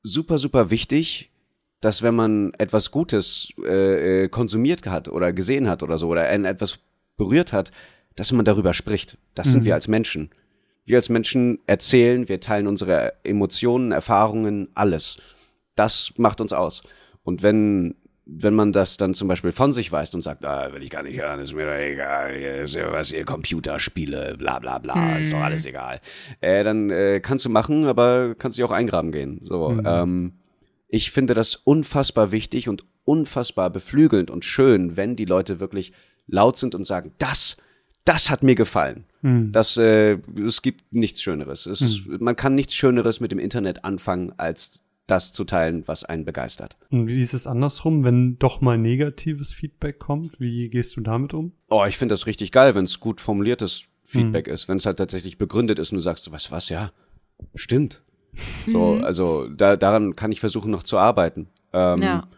super, 0.02 0.38
super 0.38 0.70
wichtig, 0.70 1.30
dass 1.80 2.02
wenn 2.02 2.14
man 2.14 2.52
etwas 2.58 2.90
Gutes 2.90 3.48
äh, 3.64 4.24
äh, 4.24 4.28
konsumiert 4.28 4.86
hat 4.86 5.08
oder 5.08 5.32
gesehen 5.32 5.68
hat 5.68 5.82
oder 5.82 5.98
so 5.98 6.08
oder 6.08 6.30
etwas 6.30 6.78
berührt 7.16 7.52
hat, 7.52 7.70
dass 8.14 8.32
man 8.32 8.44
darüber 8.44 8.72
spricht. 8.74 9.18
Das 9.34 9.50
sind 9.52 9.60
Mhm. 9.62 9.64
wir 9.66 9.74
als 9.74 9.88
Menschen. 9.88 10.30
Wir 10.86 10.96
als 10.96 11.08
Menschen 11.08 11.58
erzählen, 11.66 12.28
wir 12.28 12.40
teilen 12.40 12.66
unsere 12.66 13.12
Emotionen, 13.24 13.92
Erfahrungen, 13.92 14.68
alles. 14.74 15.18
Das 15.74 16.12
macht 16.16 16.40
uns 16.40 16.52
aus. 16.52 16.82
Und 17.22 17.42
wenn 17.42 17.96
wenn 18.28 18.54
man 18.54 18.72
das 18.72 18.96
dann 18.96 19.14
zum 19.14 19.28
Beispiel 19.28 19.52
von 19.52 19.72
sich 19.72 19.92
weist 19.92 20.14
und 20.16 20.22
sagt, 20.22 20.44
ah, 20.44 20.72
will 20.72 20.82
ich 20.82 20.90
gar 20.90 21.04
nicht 21.04 21.20
hören, 21.20 21.38
ist 21.38 21.54
mir 21.54 21.64
doch 21.64 21.78
egal, 21.78 22.34
ist 22.34 22.74
ja 22.74 22.90
was 22.90 23.12
ihr 23.12 23.24
Computerspiele, 23.24 24.34
bla 24.36 24.58
bla 24.58 24.78
bla, 24.78 25.16
ist 25.18 25.32
doch 25.32 25.38
alles 25.38 25.64
egal. 25.64 26.00
Äh, 26.40 26.64
dann 26.64 26.90
äh, 26.90 27.20
kannst 27.20 27.44
du 27.44 27.50
machen, 27.50 27.86
aber 27.86 28.34
kannst 28.36 28.58
dich 28.58 28.64
auch 28.64 28.72
eingraben 28.72 29.12
gehen. 29.12 29.38
So, 29.42 29.70
ähm, 29.84 30.32
ich 30.88 31.12
finde 31.12 31.34
das 31.34 31.54
unfassbar 31.54 32.32
wichtig 32.32 32.68
und 32.68 32.84
unfassbar 33.04 33.70
beflügelnd 33.70 34.28
und 34.28 34.44
schön, 34.44 34.96
wenn 34.96 35.14
die 35.14 35.24
Leute 35.24 35.60
wirklich 35.60 35.92
laut 36.26 36.56
sind 36.56 36.74
und 36.74 36.84
sagen, 36.84 37.12
das, 37.18 37.56
das 38.04 38.28
hat 38.28 38.42
mir 38.42 38.56
gefallen. 38.56 39.04
Mhm. 39.26 39.50
Das, 39.50 39.76
äh, 39.76 40.18
es 40.46 40.62
gibt 40.62 40.92
nichts 40.92 41.20
Schöneres. 41.20 41.66
Es 41.66 41.80
ist, 41.80 42.06
man 42.20 42.36
kann 42.36 42.54
nichts 42.54 42.74
Schöneres 42.74 43.18
mit 43.18 43.32
dem 43.32 43.40
Internet 43.40 43.84
anfangen, 43.84 44.32
als 44.36 44.84
das 45.08 45.32
zu 45.32 45.44
teilen, 45.44 45.82
was 45.86 46.04
einen 46.04 46.24
begeistert. 46.24 46.76
Und 46.90 47.08
wie 47.08 47.20
ist 47.22 47.34
es 47.34 47.46
andersrum, 47.46 48.04
wenn 48.04 48.38
doch 48.38 48.60
mal 48.60 48.78
negatives 48.78 49.52
Feedback 49.52 49.98
kommt? 49.98 50.40
Wie 50.40 50.68
gehst 50.68 50.96
du 50.96 51.00
damit 51.00 51.34
um? 51.34 51.52
Oh, 51.68 51.84
ich 51.88 51.96
finde 51.96 52.12
das 52.12 52.26
richtig 52.26 52.52
geil, 52.52 52.74
wenn 52.74 52.84
es 52.84 53.00
gut 53.00 53.20
formuliertes 53.20 53.84
Feedback 54.04 54.46
ist, 54.46 54.68
wenn 54.68 54.76
es 54.76 54.86
halt 54.86 54.98
tatsächlich 54.98 55.38
begründet 55.38 55.80
ist 55.80 55.90
und 55.90 55.96
du 55.96 56.02
sagst, 56.02 56.30
weißt 56.30 56.48
du 56.48 56.50
was, 56.52 56.68
ja, 56.68 56.90
stimmt. 57.54 58.02
So, 58.66 58.94
also 58.96 59.48
da, 59.48 59.76
daran 59.76 60.14
kann 60.14 60.30
ich 60.30 60.40
versuchen 60.40 60.70
noch 60.70 60.82
zu 60.82 60.98
arbeiten. 60.98 61.48
Ähm, 61.72 62.02
Ja. 62.02 62.28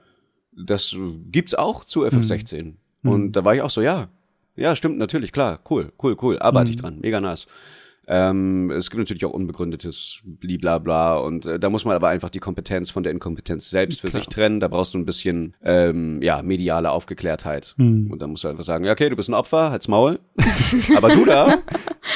Das 0.56 0.94
gibt's 1.32 1.54
auch 1.54 1.84
zu 1.84 2.04
FF16. 2.04 2.74
Und 3.02 3.32
da 3.32 3.44
war 3.44 3.54
ich 3.54 3.62
auch 3.62 3.70
so, 3.70 3.80
ja, 3.80 4.08
ja, 4.58 4.76
stimmt, 4.76 4.98
natürlich, 4.98 5.32
klar, 5.32 5.60
cool, 5.70 5.92
cool, 6.02 6.16
cool, 6.22 6.38
arbeite 6.38 6.70
ich 6.70 6.76
dran, 6.76 6.98
mega 7.00 7.20
nice. 7.20 7.46
Ähm, 8.10 8.70
es 8.70 8.88
gibt 8.88 9.00
natürlich 9.00 9.26
auch 9.26 9.32
unbegründetes 9.34 10.20
Bliblabla 10.24 11.18
und 11.18 11.44
äh, 11.44 11.58
da 11.58 11.68
muss 11.68 11.84
man 11.84 11.94
aber 11.94 12.08
einfach 12.08 12.30
die 12.30 12.38
Kompetenz 12.38 12.90
von 12.90 13.02
der 13.02 13.12
Inkompetenz 13.12 13.68
selbst 13.68 14.00
für 14.00 14.08
Klar. 14.08 14.22
sich 14.22 14.28
trennen. 14.30 14.60
Da 14.60 14.68
brauchst 14.68 14.94
du 14.94 14.98
ein 14.98 15.04
bisschen 15.04 15.54
ähm, 15.62 16.22
ja 16.22 16.40
mediale 16.40 16.90
Aufgeklärtheit 16.90 17.74
Mhm. 17.76 18.10
und 18.10 18.22
dann 18.22 18.30
musst 18.30 18.44
du 18.44 18.48
einfach 18.48 18.64
sagen, 18.64 18.86
ja 18.86 18.92
okay, 18.92 19.10
du 19.10 19.16
bist 19.16 19.28
ein 19.28 19.34
Opfer, 19.34 19.70
halt's 19.70 19.88
Maul, 19.88 20.20
aber 20.96 21.10
du 21.10 21.26
da, 21.26 21.58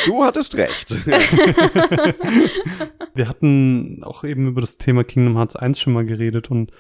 du 0.07 0.25
hattest 0.25 0.57
recht. 0.57 0.95
Wir 3.15 3.29
hatten 3.29 4.03
auch 4.03 4.25
eben 4.25 4.47
über 4.47 4.63
das 4.63 4.79
Thema 4.79 5.05
Kingdom 5.05 5.37
Hearts 5.37 5.57
1 5.57 5.79
schon 5.79 5.93
mal 5.93 6.07
geredet 6.07 6.51
und 6.51 6.73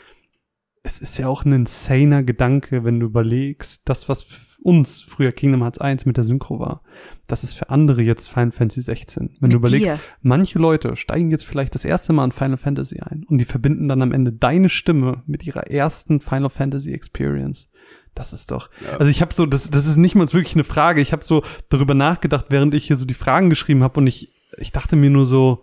es 0.84 1.00
ist 1.00 1.16
ja 1.16 1.28
auch 1.28 1.44
ein 1.44 1.52
insaner 1.52 2.22
Gedanke, 2.24 2.84
wenn 2.84 2.98
du 2.98 3.06
überlegst, 3.06 3.82
das, 3.84 4.08
was 4.08 4.24
für 4.24 4.62
uns 4.62 5.00
früher 5.00 5.30
Kingdom 5.30 5.62
Hearts 5.62 5.78
1 5.78 6.06
mit 6.06 6.16
der 6.16 6.24
Synchro 6.24 6.58
war, 6.58 6.82
das 7.28 7.44
ist 7.44 7.54
für 7.54 7.70
andere 7.70 8.02
jetzt 8.02 8.28
Final 8.28 8.50
Fantasy 8.50 8.82
16. 8.82 9.36
Wenn 9.40 9.50
du 9.50 9.58
Mit 9.58 9.68
überlegst, 9.68 9.92
dir. 9.92 10.00
manche 10.22 10.58
Leute 10.58 10.96
steigen 10.96 11.30
jetzt 11.30 11.46
vielleicht 11.46 11.74
das 11.76 11.84
erste 11.84 12.12
Mal 12.12 12.24
in 12.24 12.32
Final 12.32 12.56
Fantasy 12.56 13.00
ein 13.00 13.24
und 13.28 13.38
die 13.38 13.44
verbinden 13.44 13.86
dann 13.86 14.02
am 14.02 14.12
Ende 14.12 14.32
deine 14.32 14.68
Stimme 14.68 15.22
mit 15.26 15.46
ihrer 15.46 15.68
ersten 15.68 16.18
Final 16.18 16.50
Fantasy 16.50 16.92
Experience. 16.92 17.70
Das 18.14 18.32
ist 18.32 18.50
doch. 18.50 18.68
Ja. 18.84 18.98
Also 18.98 19.10
ich 19.10 19.22
habe 19.22 19.34
so, 19.34 19.46
das, 19.46 19.70
das 19.70 19.86
ist 19.86 19.96
nicht 19.96 20.16
mal 20.16 20.30
wirklich 20.32 20.54
eine 20.54 20.64
Frage. 20.64 21.00
Ich 21.00 21.12
habe 21.12 21.24
so 21.24 21.44
darüber 21.68 21.94
nachgedacht, 21.94 22.46
während 22.50 22.74
ich 22.74 22.86
hier 22.86 22.96
so 22.96 23.06
die 23.06 23.14
Fragen 23.14 23.50
geschrieben 23.50 23.82
habe 23.82 24.00
und 24.00 24.06
ich, 24.08 24.32
ich 24.58 24.72
dachte 24.72 24.96
mir 24.96 25.10
nur 25.10 25.26
so, 25.26 25.62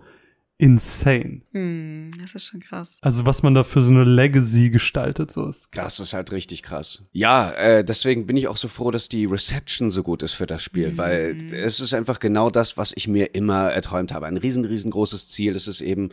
insane. 0.59 1.41
Hm, 1.53 2.11
das 2.21 2.35
ist 2.35 2.47
schon 2.47 2.59
krass. 2.59 2.99
Also 3.01 3.25
was 3.25 3.41
man 3.41 3.55
da 3.55 3.63
für 3.63 3.81
so 3.81 3.91
eine 3.91 4.03
Legacy 4.03 4.69
gestaltet, 4.69 5.31
so 5.31 5.47
ist. 5.47 5.69
Das 5.75 5.99
ist 5.99 6.13
halt 6.13 6.31
richtig 6.31 6.61
krass. 6.63 7.03
Ja, 7.13 7.51
äh, 7.53 7.83
deswegen 7.83 8.27
bin 8.27 8.37
ich 8.37 8.47
auch 8.47 8.57
so 8.57 8.67
froh, 8.67 8.91
dass 8.91 9.09
die 9.09 9.25
Reception 9.25 9.89
so 9.89 10.03
gut 10.03 10.21
ist 10.21 10.33
für 10.33 10.45
das 10.45 10.61
Spiel, 10.61 10.97
weil 10.97 11.35
es 11.53 11.79
ist 11.79 11.93
einfach 11.93 12.19
genau 12.19 12.49
das, 12.49 12.77
was 12.77 12.91
ich 12.95 13.07
mir 13.07 13.33
immer 13.33 13.71
erträumt 13.71 14.13
habe. 14.13 14.27
Ein 14.27 14.37
riesen, 14.37 14.65
riesengroßes 14.65 15.29
Ziel 15.29 15.55
ist 15.55 15.67
es 15.67 15.79
eben, 15.81 16.09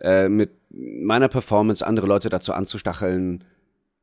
äh, 0.00 0.28
mit 0.28 0.52
meiner 0.70 1.28
Performance 1.28 1.84
andere 1.84 2.06
Leute 2.06 2.28
dazu 2.28 2.52
anzustacheln, 2.52 3.42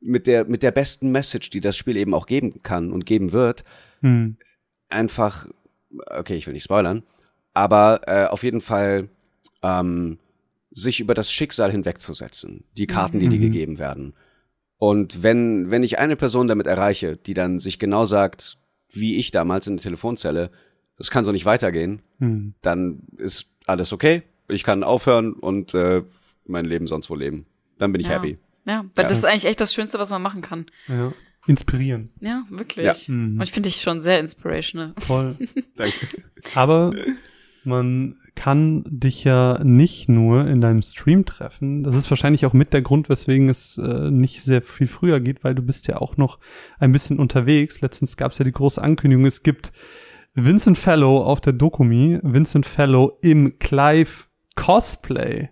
mit 0.02 0.28
der, 0.28 0.44
mit 0.44 0.62
der 0.62 0.72
besten 0.72 1.12
Message, 1.12 1.50
die 1.50 1.62
das 1.62 1.78
Spiel 1.78 1.96
eben 1.96 2.14
auch 2.14 2.28
geben 2.28 2.62
kann 2.62 2.92
und 2.92 3.06
geben 3.06 3.32
wird, 3.32 3.64
Hm. 4.02 4.36
einfach, 4.90 5.48
okay, 6.08 6.36
ich 6.36 6.46
will 6.48 6.54
nicht 6.54 6.66
spoilern, 6.66 7.04
aber 7.54 8.02
äh, 8.08 8.26
auf 8.26 8.44
jeden 8.44 8.60
Fall 8.60 9.08
ähm, 9.64 10.20
sich 10.72 11.00
über 11.00 11.14
das 11.14 11.32
Schicksal 11.32 11.72
hinwegzusetzen, 11.72 12.64
die 12.78 12.88
Karten, 12.88 13.20
die 13.20 13.30
dir 13.30 13.38
Mhm. 13.38 13.42
gegeben 13.44 13.78
werden. 13.80 14.14
Und 14.78 15.24
wenn, 15.24 15.72
wenn 15.72 15.84
ich 15.84 16.00
eine 16.00 16.16
Person 16.16 16.48
damit 16.48 16.68
erreiche, 16.68 17.16
die 17.18 17.34
dann 17.34 17.60
sich 17.60 17.80
genau 17.80 18.04
sagt, 18.06 18.58
wie 18.92 19.16
ich 19.16 19.32
damals 19.32 19.68
in 19.68 19.78
der 19.78 19.84
Telefonzelle, 19.84 20.52
das 20.98 21.10
kann 21.12 21.26
so 21.26 21.32
nicht 21.32 21.46
weitergehen, 21.46 22.02
Hm. 22.20 22.54
dann 22.62 23.00
ist 23.18 23.48
alles 23.66 23.92
okay. 23.94 24.24
Ich 24.48 24.64
kann 24.64 24.84
aufhören 24.84 25.34
und 25.34 25.74
äh, 25.74 26.04
mein 26.46 26.66
Leben 26.66 26.88
sonst 26.88 27.10
wo 27.10 27.16
leben. 27.16 27.46
Dann 27.80 27.92
bin 27.92 28.02
ich 28.02 28.08
Ja. 28.08 28.14
happy. 28.16 28.38
Ja, 28.66 28.86
weil 28.96 29.04
Ja. 29.04 29.10
das 29.10 29.20
ist 29.20 29.26
eigentlich 29.26 29.46
echt 29.46 29.62
das 29.62 29.74
Schönste, 29.74 29.98
was 30.00 30.10
man 30.10 30.22
machen 30.22 30.42
kann. 30.42 30.66
Ja. 30.88 31.14
Inspirieren. 31.48 32.10
Ja, 32.22 32.44
wirklich. 32.50 32.86
Ja. 32.86 32.94
Mhm. 33.14 33.38
Und 33.38 33.44
ich 33.44 33.52
finde 33.52 33.70
dich 33.70 33.82
schon 33.82 34.00
sehr 34.02 34.20
inspirational. 34.20 34.94
Toll. 35.08 35.36
Danke. 35.78 36.08
Aber 36.54 36.94
man 37.66 38.18
kann 38.36 38.84
dich 38.88 39.24
ja 39.24 39.64
nicht 39.64 40.10
nur 40.10 40.46
in 40.48 40.60
deinem 40.62 40.82
Stream 40.82 41.26
treffen. 41.26 41.84
Das 41.84 41.96
ist 41.96 42.10
wahrscheinlich 42.10 42.46
auch 42.46 42.54
mit 42.54 42.74
der 42.74 42.82
Grund, 42.82 43.08
weswegen 43.10 43.48
es 43.50 43.78
äh, 43.78 44.12
nicht 44.12 44.42
sehr 44.44 44.62
viel 44.62 44.88
früher 44.88 45.20
geht, 45.22 45.44
weil 45.44 45.56
du 45.56 45.62
bist 45.62 45.88
ja 45.88 45.98
auch 45.98 46.18
noch 46.18 46.40
ein 46.80 46.92
bisschen 46.92 47.18
unterwegs. 47.20 47.82
Letztens 47.82 48.18
gab 48.18 48.32
es 48.34 48.38
ja 48.38 48.46
die 48.46 48.52
große 48.52 48.82
Ankündigung, 48.82 49.26
es 49.26 49.42
gibt 49.44 49.72
Vincent 50.34 50.78
Fellow 50.78 51.22
auf 51.24 51.40
der 51.40 51.54
Dokumi, 51.54 52.20
Vincent 52.24 52.66
Fellow 52.66 53.18
im 53.22 53.58
Clive 53.60 54.26
Cosplay. 54.56 55.50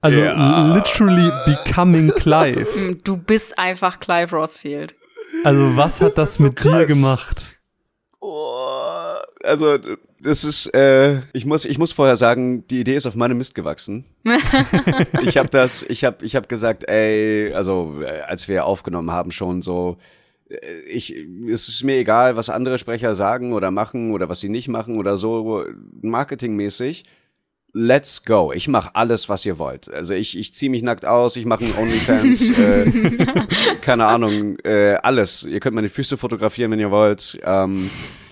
Also 0.00 0.20
Ja. 0.20 0.74
literally 0.74 1.30
becoming 1.46 2.10
Clive. 2.10 2.66
Du 3.04 3.16
bist 3.16 3.58
einfach 3.58 4.00
Clive 4.00 4.36
Rossfield. 4.36 4.94
Also 5.44 5.76
was 5.76 6.00
hat 6.00 6.16
das, 6.18 6.36
so 6.36 6.44
mit 6.44 6.62
dir 6.62 6.70
krass. 6.70 6.86
gemacht? 6.86 7.54
Oh, 8.20 8.87
also 9.42 9.78
das 10.20 10.44
ist, 10.44 10.66
äh, 10.74 11.20
ich 11.32 11.46
muss, 11.46 11.64
ich 11.64 11.78
muss 11.78 11.92
vorher 11.92 12.16
sagen, 12.16 12.66
die 12.68 12.80
Idee 12.80 12.96
ist 12.96 13.06
auf 13.06 13.14
meinem 13.14 13.38
Mist 13.38 13.54
gewachsen. 13.54 14.04
ich 15.22 15.36
habe 15.36 15.48
das, 15.48 15.84
ich 15.88 16.04
habe, 16.04 16.24
ich 16.24 16.34
habe 16.34 16.48
gesagt, 16.48 16.88
ey, 16.88 17.52
also 17.54 18.00
äh, 18.02 18.20
als 18.22 18.48
wir 18.48 18.64
aufgenommen 18.64 19.10
haben 19.10 19.30
schon 19.30 19.62
so, 19.62 19.96
äh, 20.48 20.56
ich, 20.88 21.14
es 21.50 21.68
ist 21.68 21.84
mir 21.84 21.96
egal, 21.98 22.36
was 22.36 22.50
andere 22.50 22.78
Sprecher 22.78 23.14
sagen 23.14 23.52
oder 23.52 23.70
machen 23.70 24.12
oder 24.12 24.28
was 24.28 24.40
sie 24.40 24.48
nicht 24.48 24.68
machen 24.68 24.98
oder 24.98 25.16
so 25.16 25.64
marketingmäßig. 26.02 27.04
let's 27.74 28.24
go. 28.24 28.52
Ich 28.52 28.66
mache 28.66 28.90
alles, 28.94 29.28
was 29.28 29.44
ihr 29.46 29.58
wollt. 29.58 29.92
Also 29.92 30.14
ich, 30.14 30.36
ich 30.36 30.52
ziehe 30.52 30.70
mich 30.70 30.82
nackt 30.82 31.04
aus, 31.04 31.36
ich 31.36 31.44
mache 31.44 31.64
einen 31.64 31.74
OnlyFans, 31.74 32.40
äh, 32.40 33.46
keine 33.82 34.06
Ahnung, 34.06 34.58
äh, 34.64 34.94
alles. 34.94 35.44
Ihr 35.44 35.60
könnt 35.60 35.76
meine 35.76 35.90
Füße 35.90 36.16
fotografieren, 36.16 36.72
wenn 36.72 36.80
ihr 36.80 36.90
wollt. 36.90 37.38
Ähm, 37.44 37.88
äh, 37.88 38.27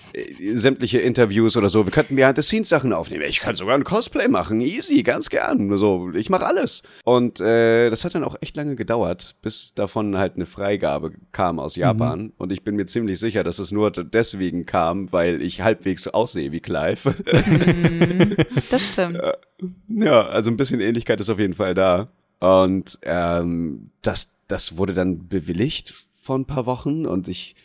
sämtliche 0.55 0.99
Interviews 0.99 1.57
oder 1.57 1.69
so. 1.69 1.85
Wir 1.85 1.91
könnten 1.91 2.15
Behind-the-Scenes-Sachen 2.15 2.93
aufnehmen. 2.93 3.23
Ich 3.27 3.39
kann 3.39 3.55
sogar 3.55 3.75
ein 3.75 3.83
Cosplay 3.83 4.27
machen. 4.27 4.61
Easy, 4.61 5.03
ganz 5.03 5.29
gern. 5.29 5.75
So, 5.77 6.11
ich 6.13 6.29
mache 6.29 6.45
alles. 6.45 6.83
Und 7.03 7.39
äh, 7.39 7.89
das 7.89 8.05
hat 8.05 8.15
dann 8.15 8.23
auch 8.23 8.35
echt 8.41 8.55
lange 8.55 8.75
gedauert, 8.75 9.35
bis 9.41 9.73
davon 9.73 10.17
halt 10.17 10.35
eine 10.35 10.45
Freigabe 10.45 11.11
kam 11.31 11.59
aus 11.59 11.75
Japan. 11.75 12.21
Mhm. 12.21 12.33
Und 12.37 12.51
ich 12.51 12.63
bin 12.63 12.75
mir 12.75 12.85
ziemlich 12.85 13.19
sicher, 13.19 13.43
dass 13.43 13.59
es 13.59 13.71
nur 13.71 13.91
deswegen 13.91 14.65
kam, 14.65 15.11
weil 15.11 15.41
ich 15.41 15.61
halbwegs 15.61 16.07
aussehe 16.07 16.51
wie 16.51 16.59
Clive. 16.59 17.15
Mhm. 17.31 18.35
das 18.71 18.87
stimmt. 18.87 19.19
Ja, 19.87 20.27
also 20.27 20.51
ein 20.51 20.57
bisschen 20.57 20.79
Ähnlichkeit 20.79 21.19
ist 21.19 21.29
auf 21.29 21.39
jeden 21.39 21.53
Fall 21.53 21.73
da. 21.73 22.09
Und 22.39 22.99
ähm, 23.03 23.91
das, 24.01 24.31
das 24.47 24.77
wurde 24.77 24.93
dann 24.93 25.27
bewilligt 25.27 26.07
vor 26.13 26.37
ein 26.37 26.45
paar 26.45 26.65
Wochen 26.65 27.05
und 27.05 27.27
ich 27.27 27.55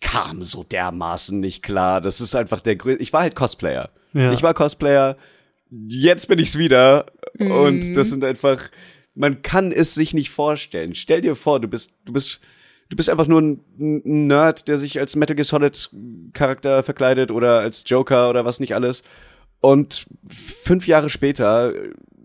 kam 0.00 0.42
so 0.42 0.64
dermaßen 0.64 1.38
nicht 1.38 1.62
klar. 1.62 2.00
Das 2.00 2.20
ist 2.20 2.34
einfach 2.34 2.60
der 2.60 2.76
größte. 2.76 3.02
Ich 3.02 3.12
war 3.12 3.22
halt 3.22 3.34
Cosplayer. 3.34 3.90
Ja. 4.12 4.32
Ich 4.32 4.42
war 4.42 4.54
Cosplayer. 4.54 5.16
Jetzt 5.70 6.28
bin 6.28 6.38
ich's 6.38 6.58
wieder. 6.58 7.06
Mhm. 7.38 7.50
Und 7.50 7.94
das 7.94 8.10
sind 8.10 8.24
einfach, 8.24 8.70
man 9.14 9.42
kann 9.42 9.72
es 9.72 9.94
sich 9.94 10.14
nicht 10.14 10.30
vorstellen. 10.30 10.94
Stell 10.94 11.20
dir 11.20 11.36
vor, 11.36 11.60
du 11.60 11.68
bist, 11.68 11.92
du 12.04 12.12
bist, 12.12 12.40
du 12.88 12.96
bist 12.96 13.08
einfach 13.08 13.26
nur 13.26 13.40
ein 13.40 13.62
Nerd, 13.78 14.68
der 14.68 14.78
sich 14.78 14.98
als 14.98 15.16
Metal 15.16 15.36
Gear 15.36 15.44
Solid 15.44 15.90
Charakter 16.32 16.82
verkleidet 16.82 17.30
oder 17.30 17.60
als 17.60 17.84
Joker 17.86 18.30
oder 18.30 18.44
was 18.44 18.60
nicht 18.60 18.74
alles. 18.74 19.02
Und 19.60 20.06
fünf 20.28 20.86
Jahre 20.86 21.10
später 21.10 21.72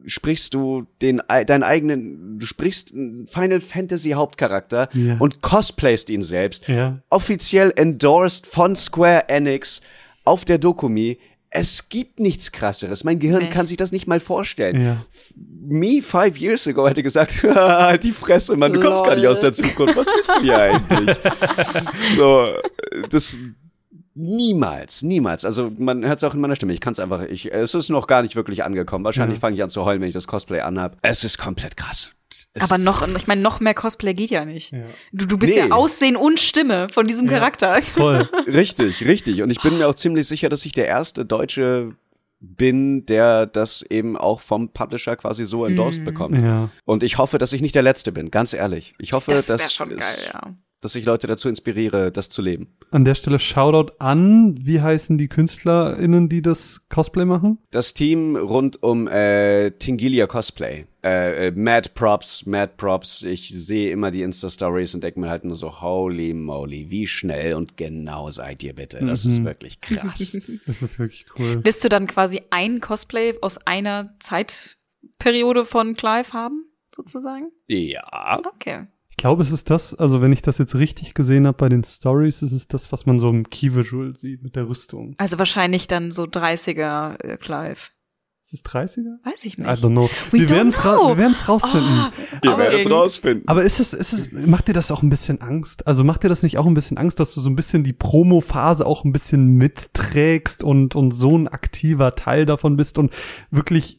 sprichst 0.05 0.53
du 0.53 0.85
den 1.01 1.21
deinen 1.27 1.63
eigenen, 1.63 2.39
du 2.39 2.45
sprichst 2.45 2.89
Final 2.89 3.61
Fantasy 3.61 4.11
Hauptcharakter 4.11 4.89
ja. 4.93 5.17
und 5.19 5.41
cosplayst 5.41 6.09
ihn 6.09 6.21
selbst. 6.21 6.67
Ja. 6.67 6.99
Offiziell 7.09 7.73
endorsed 7.75 8.47
von 8.47 8.75
Square 8.75 9.29
Enix 9.29 9.81
auf 10.23 10.45
der 10.45 10.57
Dokumi. 10.57 11.17
Es 11.49 11.87
gibt 11.87 12.19
nichts 12.19 12.51
krasseres. 12.51 13.05
Mein 13.05 13.19
Gehirn 13.19 13.43
nee. 13.43 13.49
kann 13.49 13.65
sich 13.65 13.77
das 13.77 13.93
nicht 13.93 14.07
mal 14.07 14.19
vorstellen. 14.19 14.81
Ja. 14.81 14.97
Me 15.35 16.01
five 16.01 16.37
years 16.37 16.67
ago 16.67 16.87
hätte 16.87 17.01
gesagt, 17.01 17.43
die 18.03 18.11
Fresse, 18.11 18.57
Mann, 18.57 18.73
du 18.73 18.81
kommst 18.81 19.01
Lol. 19.01 19.09
gar 19.09 19.15
nicht 19.15 19.27
aus 19.27 19.39
der 19.39 19.53
Zukunft. 19.53 19.95
Was 19.95 20.07
willst 20.07 20.35
du 20.35 20.41
hier 20.41 20.59
eigentlich? 20.59 21.17
so, 22.17 22.49
das 23.09 23.39
Niemals, 24.17 25.03
niemals. 25.03 25.43
Also 25.43 25.73
man 25.77 26.05
hört 26.05 26.19
es 26.19 26.23
auch 26.23 26.33
in 26.33 26.39
meiner 26.39 26.55
Stimme. 26.55 26.71
Ich 26.71 26.79
kann 26.79 26.93
es 26.93 26.99
einfach, 26.99 27.23
ich, 27.23 27.51
es 27.51 27.75
ist 27.75 27.89
noch 27.89 28.07
gar 28.07 28.21
nicht 28.21 28.37
wirklich 28.37 28.63
angekommen. 28.63 29.03
Wahrscheinlich 29.03 29.37
ja. 29.37 29.41
fange 29.41 29.57
ich 29.57 29.63
an 29.63 29.69
zu 29.69 29.83
heulen, 29.83 29.99
wenn 29.99 30.07
ich 30.07 30.13
das 30.13 30.25
Cosplay 30.25 30.61
anhab. 30.61 30.97
Es 31.01 31.25
ist 31.25 31.37
komplett 31.37 31.75
krass. 31.75 32.11
Es 32.53 32.63
Aber 32.63 32.77
noch, 32.77 33.05
ich 33.05 33.27
meine, 33.27 33.41
noch 33.41 33.59
mehr 33.59 33.73
Cosplay 33.73 34.13
geht 34.13 34.29
ja 34.29 34.45
nicht. 34.45 34.71
Ja. 34.71 34.85
Du, 35.11 35.25
du 35.25 35.37
bist 35.37 35.51
nee. 35.51 35.59
ja 35.59 35.71
Aussehen 35.71 36.15
und 36.15 36.39
Stimme 36.39 36.87
von 36.87 37.07
diesem 37.07 37.25
ja. 37.25 37.33
Charakter. 37.33 37.81
Voll. 37.81 38.29
richtig, 38.47 39.05
richtig. 39.05 39.41
Und 39.41 39.51
ich 39.51 39.61
bin 39.61 39.77
mir 39.77 39.89
auch 39.89 39.95
ziemlich 39.95 40.29
sicher, 40.29 40.47
dass 40.47 40.65
ich 40.65 40.71
der 40.71 40.87
erste 40.87 41.25
Deutsche 41.25 41.93
bin, 42.39 43.05
der 43.05 43.45
das 43.45 43.81
eben 43.81 44.15
auch 44.15 44.39
vom 44.39 44.69
Publisher 44.69 45.17
quasi 45.17 45.43
so 45.43 45.65
endorsed 45.65 46.03
mm. 46.03 46.05
bekommt. 46.05 46.41
Ja. 46.41 46.69
Und 46.85 47.03
ich 47.03 47.17
hoffe, 47.17 47.37
dass 47.37 47.51
ich 47.51 47.61
nicht 47.61 47.75
der 47.75 47.83
Letzte 47.83 48.13
bin, 48.13 48.31
ganz 48.31 48.53
ehrlich. 48.53 48.93
Ich 48.97 49.11
hoffe, 49.11 49.31
das 49.31 49.47
dass 49.47 49.73
schon 49.73 49.89
geil, 49.89 50.17
ja 50.33 50.55
dass 50.85 50.95
ich 50.95 51.03
Leute 51.05 51.25
dazu 51.25 51.49
inspiriere, 51.49 52.11
das 52.11 52.29
zu 52.29 52.43
leben. 52.43 52.67
An 52.91 53.05
der 53.05 53.15
Stelle 53.15 53.39
Shoutout 53.39 53.93
an, 53.97 54.55
wie 54.61 54.81
heißen 54.81 55.17
die 55.17 55.27
KünstlerInnen, 55.27 56.29
die 56.29 56.43
das 56.43 56.85
Cosplay 56.89 57.25
machen? 57.25 57.57
Das 57.71 57.95
Team 57.95 58.35
rund 58.35 58.81
um 58.83 59.07
äh, 59.07 59.71
Tingilia 59.71 60.27
Cosplay. 60.27 60.85
Äh, 61.03 61.47
äh, 61.47 61.51
Mad 61.51 61.89
Props, 61.95 62.45
Mad 62.45 62.73
Props. 62.77 63.23
Ich 63.23 63.49
sehe 63.49 63.91
immer 63.91 64.11
die 64.11 64.21
Insta-Stories 64.21 64.93
und 64.93 65.03
denke 65.03 65.19
mir 65.19 65.29
halt 65.29 65.43
nur 65.43 65.55
so, 65.55 65.81
holy 65.81 66.35
moly, 66.35 66.91
wie 66.91 67.07
schnell 67.07 67.55
und 67.55 67.77
genau 67.77 68.29
seid 68.29 68.61
ihr 68.61 68.75
bitte. 68.75 69.03
Das 69.03 69.25
mhm. 69.25 69.31
ist 69.31 69.43
wirklich 69.43 69.81
krass. 69.81 70.37
das 70.67 70.83
ist 70.83 70.99
wirklich 70.99 71.25
cool. 71.39 71.61
Willst 71.63 71.83
du 71.83 71.89
dann 71.89 72.05
quasi 72.05 72.41
ein 72.51 72.79
Cosplay 72.79 73.33
aus 73.41 73.57
einer 73.65 74.15
Zeitperiode 74.19 75.65
von 75.65 75.95
Clive 75.95 76.31
haben, 76.33 76.63
sozusagen? 76.95 77.51
Ja. 77.67 78.39
Okay. 78.53 78.85
Ich 79.17 79.21
glaube, 79.21 79.43
es 79.43 79.51
ist 79.51 79.69
das, 79.69 79.93
also 79.93 80.21
wenn 80.21 80.33
ich 80.33 80.41
das 80.41 80.57
jetzt 80.57 80.75
richtig 80.75 81.13
gesehen 81.13 81.47
habe 81.47 81.57
bei 81.57 81.69
den 81.69 81.85
Stories, 81.85 82.41
ist 82.41 82.51
es 82.51 82.67
das, 82.67 82.91
was 82.91 83.05
man 83.05 83.17
so 83.17 83.29
im 83.29 83.49
Key 83.49 83.73
Visual 83.73 84.13
sieht 84.13 84.43
mit 84.43 84.57
der 84.57 84.67
Rüstung. 84.67 85.15
Also 85.17 85.39
wahrscheinlich 85.39 85.87
dann 85.87 86.11
so 86.11 86.23
30er 86.23 87.23
äh, 87.23 87.37
Clive. 87.37 87.91
Ist 88.43 88.53
es 88.53 88.65
30er? 88.65 89.23
Weiß 89.23 89.45
ich 89.45 89.57
nicht. 89.57 89.67
I 89.67 89.71
don't 89.71 89.91
know. 89.91 90.09
We 90.31 90.41
wir 90.41 90.49
werden 90.49 90.67
es 90.67 90.83
ra 90.83 90.97
rausfinden. 90.97 92.11
Oh, 92.43 92.43
wir 92.43 92.57
werden 92.57 92.79
es 92.81 92.91
rausfinden. 92.91 93.47
Aber 93.47 93.63
ist 93.63 93.79
es, 93.79 93.93
ist 93.93 94.11
es, 94.13 94.31
macht 94.33 94.67
dir 94.67 94.73
das 94.73 94.91
auch 94.91 95.01
ein 95.01 95.09
bisschen 95.09 95.41
Angst? 95.41 95.87
Also 95.87 96.03
macht 96.03 96.23
dir 96.23 96.29
das 96.29 96.43
nicht 96.43 96.57
auch 96.57 96.65
ein 96.65 96.73
bisschen 96.73 96.97
Angst, 96.97 97.19
dass 97.21 97.33
du 97.33 97.39
so 97.39 97.49
ein 97.49 97.55
bisschen 97.55 97.85
die 97.85 97.93
Promo-Phase 97.93 98.85
auch 98.85 99.05
ein 99.05 99.13
bisschen 99.13 99.55
mitträgst 99.55 100.61
und, 100.61 100.93
und 100.93 101.11
so 101.11 101.37
ein 101.37 101.47
aktiver 101.47 102.15
Teil 102.15 102.45
davon 102.45 102.75
bist 102.75 102.99
und 102.99 103.13
wirklich 103.49 103.97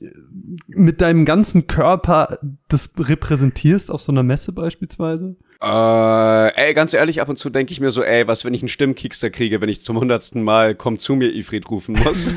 mit 0.68 1.00
deinem 1.00 1.24
ganzen 1.24 1.66
Körper 1.66 2.38
das 2.68 2.90
repräsentierst 2.98 3.90
auf 3.90 4.00
so 4.00 4.12
einer 4.12 4.22
Messe 4.22 4.52
beispielsweise? 4.52 5.36
Äh, 5.62 6.66
ey, 6.66 6.74
ganz 6.74 6.92
ehrlich, 6.92 7.20
ab 7.20 7.28
und 7.28 7.36
zu 7.36 7.48
denke 7.50 7.72
ich 7.72 7.80
mir 7.80 7.90
so, 7.90 8.02
ey, 8.02 8.28
was, 8.28 8.44
wenn 8.44 8.54
ich 8.54 8.62
einen 8.62 8.68
Stimmkickster 8.68 9.30
kriege, 9.30 9.60
wenn 9.60 9.68
ich 9.68 9.82
zum 9.82 9.98
hundertsten 9.98 10.42
Mal 10.42 10.74
komm 10.74 10.98
zu 10.98 11.16
mir, 11.16 11.34
Ifrit 11.34 11.70
rufen 11.70 11.98
muss. 11.98 12.28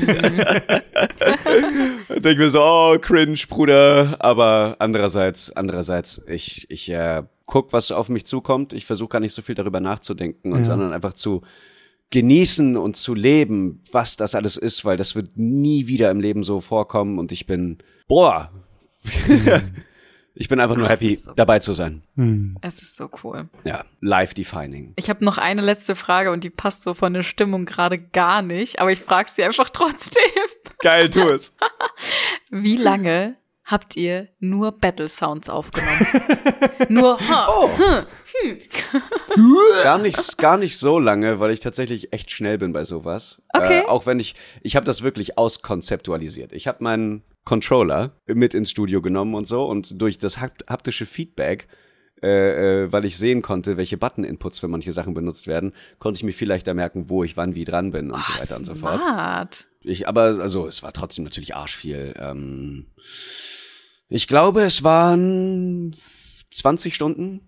denke 2.20 2.42
mir 2.42 2.50
so, 2.50 2.62
oh, 2.62 2.96
cringe, 3.00 3.38
Bruder. 3.48 4.16
Aber 4.18 4.76
andererseits, 4.78 5.50
andererseits, 5.52 6.22
ich, 6.26 6.70
ich 6.70 6.90
äh, 6.90 7.22
guck, 7.46 7.72
was 7.72 7.92
auf 7.92 8.08
mich 8.08 8.26
zukommt. 8.26 8.72
Ich 8.72 8.86
versuche 8.86 9.08
gar 9.08 9.20
nicht 9.20 9.34
so 9.34 9.42
viel 9.42 9.54
darüber 9.54 9.80
nachzudenken, 9.80 10.52
und 10.52 10.58
ja. 10.58 10.64
sondern 10.64 10.92
einfach 10.92 11.14
zu 11.14 11.42
genießen 12.10 12.76
und 12.76 12.96
zu 12.96 13.14
leben, 13.14 13.82
was 13.92 14.16
das 14.16 14.34
alles 14.34 14.56
ist, 14.56 14.84
weil 14.84 14.96
das 14.96 15.14
wird 15.14 15.36
nie 15.36 15.86
wieder 15.86 16.10
im 16.10 16.20
Leben 16.20 16.42
so 16.42 16.60
vorkommen 16.60 17.18
und 17.18 17.30
ich 17.30 17.46
bin, 17.46 17.78
boah, 18.10 18.50
ich 20.34 20.48
bin 20.48 20.58
einfach 20.58 20.76
nur 20.76 20.88
happy, 20.88 21.14
so 21.14 21.32
dabei 21.32 21.60
zu 21.60 21.72
sein. 21.72 22.02
Hm. 22.16 22.58
Es 22.60 22.82
ist 22.82 22.96
so 22.96 23.08
cool. 23.22 23.48
Ja, 23.64 23.84
life 24.00 24.34
defining. 24.34 24.94
Ich 24.96 25.08
habe 25.08 25.24
noch 25.24 25.38
eine 25.38 25.62
letzte 25.62 25.94
Frage 25.94 26.32
und 26.32 26.42
die 26.42 26.50
passt 26.50 26.82
so 26.82 26.92
von 26.92 27.14
der 27.14 27.22
Stimmung 27.22 27.66
gerade 27.66 27.98
gar 27.98 28.42
nicht, 28.42 28.80
aber 28.80 28.90
ich 28.90 29.00
frage 29.00 29.30
sie 29.30 29.44
einfach 29.44 29.70
trotzdem. 29.70 30.22
Geil, 30.80 31.08
tu 31.08 31.20
es. 31.20 31.54
Wie 32.50 32.76
lange 32.76 33.36
habt 33.70 33.96
ihr 33.96 34.28
nur 34.38 34.72
Battle 34.72 35.08
Sounds 35.08 35.48
aufgenommen. 35.48 36.06
nur 36.88 37.18
ha, 37.20 37.48
oh. 37.48 37.70
hm, 37.76 38.06
hm. 38.42 39.56
gar 39.82 39.98
nicht 39.98 40.38
gar 40.38 40.58
nicht 40.58 40.78
so 40.78 40.98
lange, 40.98 41.40
weil 41.40 41.50
ich 41.50 41.60
tatsächlich 41.60 42.12
echt 42.12 42.30
schnell 42.30 42.58
bin 42.58 42.72
bei 42.72 42.84
sowas. 42.84 43.42
Okay. 43.52 43.80
Äh, 43.80 43.86
auch 43.86 44.06
wenn 44.06 44.18
ich 44.18 44.34
ich 44.62 44.76
habe 44.76 44.86
das 44.86 45.02
wirklich 45.02 45.38
auskonzeptualisiert. 45.38 46.52
Ich 46.52 46.66
habe 46.66 46.82
meinen 46.82 47.22
Controller 47.44 48.12
mit 48.26 48.54
ins 48.54 48.70
Studio 48.70 49.00
genommen 49.00 49.34
und 49.34 49.46
so 49.46 49.64
und 49.64 50.00
durch 50.00 50.18
das 50.18 50.38
haptische 50.38 51.06
Feedback 51.06 51.68
äh, 52.22 52.82
äh, 52.84 52.92
weil 52.92 53.06
ich 53.06 53.16
sehen 53.16 53.40
konnte, 53.40 53.78
welche 53.78 53.96
Button-Inputs 53.96 54.58
für 54.58 54.68
manche 54.68 54.92
Sachen 54.92 55.14
benutzt 55.14 55.46
werden, 55.46 55.72
konnte 55.98 56.18
ich 56.18 56.22
mir 56.22 56.32
viel 56.32 56.48
leichter 56.48 56.74
merken, 56.74 57.08
wo 57.08 57.24
ich 57.24 57.38
wann 57.38 57.54
wie 57.54 57.64
dran 57.64 57.92
bin 57.92 58.10
und 58.10 58.20
oh, 58.20 58.22
so 58.22 58.34
weiter 58.34 58.44
smart. 58.44 58.58
und 58.58 58.64
so 58.66 58.74
fort. 58.74 59.66
Ich, 59.80 60.06
aber 60.06 60.22
also 60.22 60.66
es 60.66 60.82
war 60.82 60.92
trotzdem 60.92 61.24
natürlich 61.24 61.54
arschviel. 61.54 62.14
Ähm, 62.18 62.88
ich 64.10 64.26
glaube, 64.26 64.62
es 64.62 64.82
waren 64.82 65.96
20 66.50 66.94
Stunden. 66.94 67.40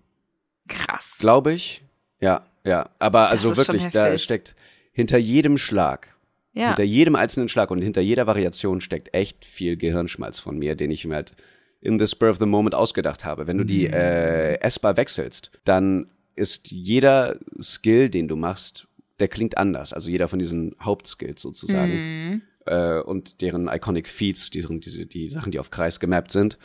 Krass. 0.69 1.17
Glaube 1.19 1.51
ich. 1.51 1.83
Ja, 2.21 2.45
ja. 2.63 2.89
Aber 2.99 3.29
also 3.29 3.55
wirklich, 3.57 3.87
da 3.87 4.17
steckt 4.17 4.55
hinter 4.93 5.17
jedem 5.17 5.57
Schlag, 5.57 6.15
ja. 6.53 6.67
hinter 6.67 6.83
jedem 6.83 7.15
einzelnen 7.15 7.49
Schlag 7.49 7.69
und 7.69 7.81
hinter 7.81 7.99
jeder 7.99 8.27
Variation 8.27 8.79
steckt 8.79 9.13
echt 9.13 9.43
viel 9.43 9.75
Gehirnschmalz 9.75 10.39
von 10.39 10.57
mir, 10.57 10.75
den 10.75 10.89
ich 10.89 11.05
mir 11.05 11.15
halt 11.15 11.35
in 11.81 11.99
the 11.99 12.07
spur 12.07 12.29
of 12.29 12.37
the 12.39 12.45
moment 12.45 12.75
ausgedacht 12.75 13.25
habe. 13.25 13.45
Wenn 13.45 13.57
du 13.57 13.65
die 13.65 13.87
mhm. 13.89 13.93
äh, 13.93 14.55
S-Bar 14.61 14.95
wechselst, 14.95 15.51
dann 15.65 16.07
ist 16.35 16.71
jeder 16.71 17.39
Skill, 17.59 18.09
den 18.09 18.29
du 18.29 18.37
machst, 18.37 18.87
der 19.19 19.27
klingt 19.27 19.57
anders. 19.57 19.91
Also 19.91 20.09
jeder 20.09 20.29
von 20.29 20.39
diesen 20.39 20.75
Hauptskills 20.81 21.41
sozusagen. 21.41 21.91
Mhm 21.93 22.41
äh, 22.65 22.99
und 22.99 23.41
deren 23.41 23.67
Iconic 23.67 24.07
Feeds, 24.07 24.49
die, 24.49 24.65
diese, 24.79 25.05
die 25.05 25.29
Sachen, 25.29 25.51
die 25.51 25.59
auf 25.59 25.71
Kreis 25.71 25.99
gemappt 25.99 26.31
sind, 26.31 26.57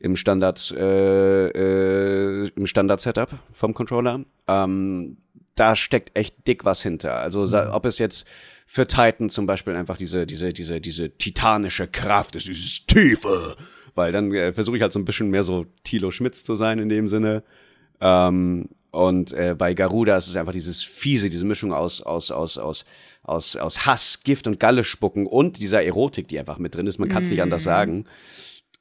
im 0.00 0.16
Standard, 0.16 0.72
äh, 0.76 1.48
äh, 1.48 2.50
im 2.54 2.66
Standard-Setup 2.66 3.30
vom 3.52 3.74
Controller. 3.74 4.24
Ähm, 4.46 5.16
da 5.54 5.76
steckt 5.76 6.16
echt 6.16 6.46
dick 6.46 6.64
was 6.64 6.82
hinter. 6.82 7.16
Also 7.16 7.46
mhm. 7.46 7.70
ob 7.72 7.86
es 7.86 7.98
jetzt 7.98 8.26
für 8.66 8.86
Titan 8.86 9.30
zum 9.30 9.46
Beispiel 9.46 9.74
einfach 9.76 9.96
diese, 9.96 10.26
diese, 10.26 10.52
diese, 10.52 10.80
diese 10.80 11.10
titanische 11.16 11.86
Kraft 11.86 12.34
ist, 12.34 12.48
dieses 12.48 12.86
Tiefe, 12.86 13.56
weil 13.94 14.12
dann 14.12 14.32
äh, 14.32 14.52
versuche 14.52 14.76
ich 14.76 14.82
halt 14.82 14.92
so 14.92 14.98
ein 14.98 15.04
bisschen 15.04 15.30
mehr 15.30 15.42
so 15.42 15.66
Tilo 15.84 16.10
Schmitz 16.10 16.44
zu 16.44 16.54
sein 16.54 16.78
in 16.78 16.88
dem 16.88 17.08
Sinne. 17.08 17.42
Ähm, 18.00 18.68
und 18.90 19.32
äh, 19.32 19.54
bei 19.56 19.74
Garuda 19.74 20.16
ist 20.16 20.28
es 20.28 20.36
einfach 20.36 20.52
dieses 20.52 20.82
fiese, 20.82 21.28
diese 21.28 21.44
Mischung 21.44 21.72
aus, 21.72 22.00
aus, 22.00 22.30
aus, 22.30 22.58
aus 22.58 22.84
aus, 23.24 23.56
aus 23.56 23.86
Hass, 23.86 24.20
Gift 24.22 24.46
und 24.46 24.60
Galle 24.60 24.84
spucken 24.84 25.26
und 25.26 25.58
dieser 25.58 25.82
Erotik, 25.82 26.28
die 26.28 26.38
einfach 26.38 26.58
mit 26.58 26.74
drin 26.74 26.86
ist. 26.86 26.98
Man 26.98 27.08
kann 27.08 27.24
es 27.24 27.30
nicht 27.30 27.42
anders 27.42 27.64
sagen. 27.64 28.04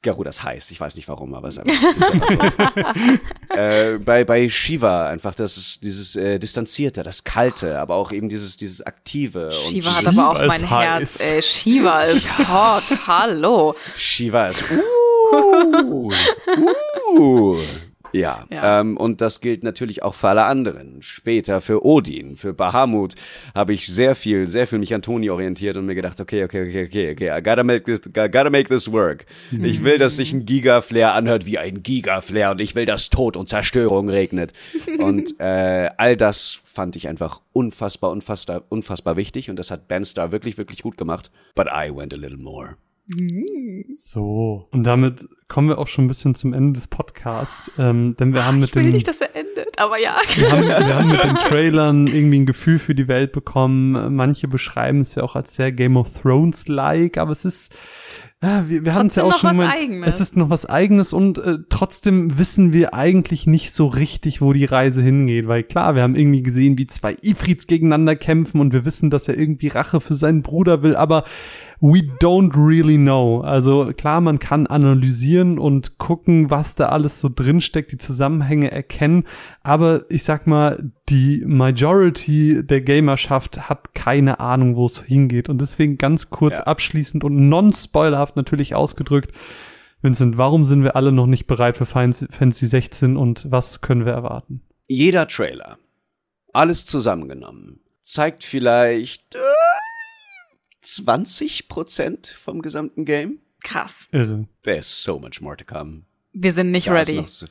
Garuda 0.04 0.30
ist 0.30 0.44
heiß, 0.44 0.70
ich 0.72 0.80
weiß 0.82 0.98
nicht 0.98 1.08
warum, 1.08 1.34
aber 1.34 1.48
es 1.48 1.58
ist 1.58 1.66
einfach, 1.66 1.96
ist 1.96 2.12
einfach 2.12 2.96
so. 2.96 3.56
äh, 3.56 3.98
bei, 4.00 4.26
bei 4.26 4.50
Shiva 4.50 5.08
einfach 5.08 5.34
das 5.34 5.56
ist 5.56 5.82
dieses 5.82 6.18
äh, 6.18 6.40
Distanzierte, 6.40 7.04
das 7.04 7.24
Kalte, 7.24 7.80
aber 7.80 7.96
auch 7.96 8.12
eben 8.12 8.28
dieses, 8.28 8.58
dieses 8.58 8.82
Aktive. 8.82 9.52
Shiva 9.54 9.90
und 9.90 9.96
hat 9.96 10.02
dieses, 10.02 10.18
aber 10.18 10.30
auch 10.30 10.36
Shiva 10.36 10.48
mein 10.48 10.68
Herz. 10.68 11.20
Ey, 11.22 11.42
Shiva 11.42 12.02
ist 12.02 12.28
hot. 12.38 12.84
Hallo. 13.08 13.76
Shiva 13.96 14.48
ist 14.48 14.66
uh, 15.34 16.12
uh. 17.18 17.58
Ja, 18.14 18.46
Ja. 18.50 18.82
Ähm, 18.82 18.98
und 18.98 19.22
das 19.22 19.42
gilt 19.42 19.64
natürlich 19.64 20.04
auch 20.04 20.14
für 20.14 20.30
alle 20.30 20.44
anderen. 20.44 21.02
Später 21.02 21.62
für 21.62 21.86
Odin, 21.86 22.38
für 22.38 22.54
Bahamut 22.54 23.16
habe 23.56 23.74
ich 23.74 23.88
sehr 23.88 24.16
viel, 24.16 24.48
sehr 24.48 24.68
viel 24.68 24.80
mich 24.80 24.94
an 24.94 25.02
Toni 25.02 25.30
orientiert 25.30 25.78
und 25.78 25.86
mir 25.86 25.96
gedacht, 25.96 26.22
okay, 26.22 26.44
okay, 26.44 26.68
okay, 26.68 26.86
okay, 26.86 27.12
okay, 27.12 27.38
I 27.38 27.42
gotta 27.42 27.64
make 27.64 27.84
this, 27.84 28.02
gotta 28.14 28.50
make 28.50 28.70
this 28.70 28.92
work. 28.92 29.26
Ich 29.52 29.84
will, 29.84 29.98
dass 29.98 30.16
sich 30.16 30.34
ein 30.34 30.46
Giga-Flare 30.46 31.14
anhört 31.14 31.46
wie 31.46 31.58
ein 31.58 31.84
Giga-Flare 31.84 32.52
und 32.52 32.62
ich 32.62 32.76
will, 32.76 32.86
dass 32.86 33.10
Tod 33.10 33.36
und 33.36 33.50
Zerstörung 33.50 34.10
regnet. 34.10 34.54
Und 35.00 35.36
äh, 35.40 35.90
all 35.98 36.16
das 36.16 36.60
fand 36.64 36.96
ich 36.96 37.08
einfach 37.08 37.42
unfassbar, 37.54 38.12
unfassbar, 38.12 38.64
unfassbar 38.70 39.16
wichtig 39.16 39.50
und 39.50 39.58
das 39.58 39.72
hat 39.72 39.88
Ben 39.88 40.04
Star 40.06 40.32
wirklich, 40.32 40.58
wirklich 40.58 40.82
gut 40.82 40.98
gemacht. 40.98 41.32
But 41.56 41.68
I 41.68 41.96
went 41.96 42.14
a 42.14 42.18
little 42.18 42.38
more. 42.38 42.78
So. 43.94 44.68
Und 44.72 44.84
damit 44.84 45.28
kommen 45.54 45.70
wir 45.70 45.78
auch 45.78 45.86
schon 45.86 46.06
ein 46.06 46.08
bisschen 46.08 46.34
zum 46.34 46.52
Ende 46.52 46.74
des 46.74 46.88
Podcasts. 46.88 47.72
Ähm, 47.78 48.16
denn 48.18 48.34
wir 48.34 48.44
haben 48.44 48.60
mit 48.60 48.70
Ich 48.70 48.76
will 48.76 48.86
dem. 48.86 48.94
nicht, 48.94 49.08
dass 49.08 49.22
er 49.22 49.36
endet, 49.36 49.78
aber 49.78 50.02
ja. 50.02 50.16
wir 50.34 50.52
haben, 50.52 50.66
wir 50.66 50.96
haben 50.96 51.12
mit 51.12 51.24
den 51.24 51.36
Trailern 51.48 52.08
irgendwie 52.08 52.40
ein 52.40 52.48
Gefühl 52.48 52.80
für 52.80 52.96
die 52.96 53.08
Welt 53.08 53.34
bekommen. 53.34 54.16
Manche 54.16 54.48
beschreiben 54.48 55.02
es 55.02 55.14
ja 55.14 55.22
auch 55.22 55.36
als 55.36 55.54
sehr 55.54 55.72
Game 55.72 55.96
of 55.96 56.10
Thrones-like, 56.24 57.20
aber 57.20 57.30
es 57.30 57.46
ist, 57.46 57.72
ja, 58.42 58.68
wir, 58.68 58.84
wir 58.84 58.96
haben 58.96 59.08
es 59.08 59.16
ja 59.16 59.22
Trotzdem 59.22 59.26
auch 59.26 59.30
noch 59.30 59.40
schon 59.40 59.50
was 59.52 59.68
mal, 59.68 59.76
Eigenes. 59.76 60.16
Es 60.16 60.20
ist 60.20 60.36
noch 60.36 60.50
was 60.50 60.66
Eigenes 60.66 61.14
und 61.14 61.38
äh, 61.38 61.60
trotzdem 61.70 62.40
wissen 62.40 62.74
wir 62.74 62.96
eigentlich 62.96 63.46
nicht 63.46 63.74
so 63.74 63.86
richtig, 63.86 64.42
wo 64.42 64.54
die 64.54 64.66
Reise 64.66 65.04
hingeht, 65.04 65.48
weil 65.48 65.62
klar, 65.62 65.94
wir 65.94 66.02
haben 66.02 66.16
irgendwie 66.16 66.42
gesehen, 66.42 66.80
wie 66.80 66.88
zwei 66.88 67.16
Ifrits 67.22 67.68
gegeneinander 67.68 68.16
kämpfen 68.16 68.60
und 68.60 68.74
wir 68.74 68.86
wissen, 68.86 69.12
dass 69.12 69.28
er 69.28 69.38
irgendwie 69.38 69.68
Rache 69.68 70.02
für 70.02 70.16
seinen 70.16 70.42
Bruder 70.42 70.82
will, 70.82 70.96
aber 70.96 71.26
we 71.86 72.00
don't 72.22 72.56
really 72.56 72.96
know. 72.96 73.42
Also 73.42 73.92
klar, 73.92 74.22
man 74.22 74.40
kann 74.40 74.68
analysieren 74.68 75.60
und 75.60 75.98
gucken, 75.98 76.50
was 76.50 76.76
da 76.76 76.88
alles 76.88 77.20
so 77.20 77.30
drinsteckt, 77.34 77.92
die 77.92 77.98
Zusammenhänge 77.98 78.72
erkennen, 78.72 79.26
aber 79.64 80.06
ich 80.10 80.24
sag 80.24 80.48
mal, 80.48 80.92
die 81.10 81.44
Majority 81.46 82.66
der 82.66 82.80
Gamerschaft 82.80 83.68
hat 83.70 83.94
keine 83.94 84.40
Ahnung, 84.40 84.78
wo 84.78 84.86
es 84.86 85.02
hingeht 85.02 85.50
und 85.50 85.60
deswegen 85.60 85.98
ganz 85.98 86.30
kurz 86.30 86.60
Ja. 86.60 86.64
abschließend 86.64 87.26
und 87.26 87.50
non-spoilerhaft 87.50 88.38
natürlich 88.38 88.76
ausgedrückt, 88.76 89.34
Vincent, 90.02 90.38
warum 90.38 90.64
sind 90.64 90.84
wir 90.84 90.96
alle 90.96 91.12
noch 91.12 91.28
nicht 91.28 91.48
bereit 91.48 91.76
für 91.76 91.86
Fantasy 91.86 92.66
16 92.66 93.18
und 93.18 93.52
was 93.52 93.82
können 93.82 94.06
wir 94.06 94.14
erwarten? 94.14 94.62
Jeder 94.88 95.28
Trailer, 95.28 95.78
alles 96.54 96.86
zusammengenommen, 96.86 97.82
zeigt 98.02 98.46
vielleicht 98.46 99.36
äh, 99.36 99.40
20% 100.84 102.34
vom 102.34 102.62
gesamten 102.62 103.06
Game. 103.06 103.40
Krass. 103.64 104.08
Irre. 104.12 104.46
There's 104.64 105.04
so 105.04 105.18
much 105.20 105.40
more 105.42 105.56
to 105.58 105.64
come. 105.66 106.04
Wir 106.36 106.52
sind 106.52 106.72
nicht 106.72 106.88
Da 106.88 106.94
ready. 106.94 107.22
so- 107.28 107.46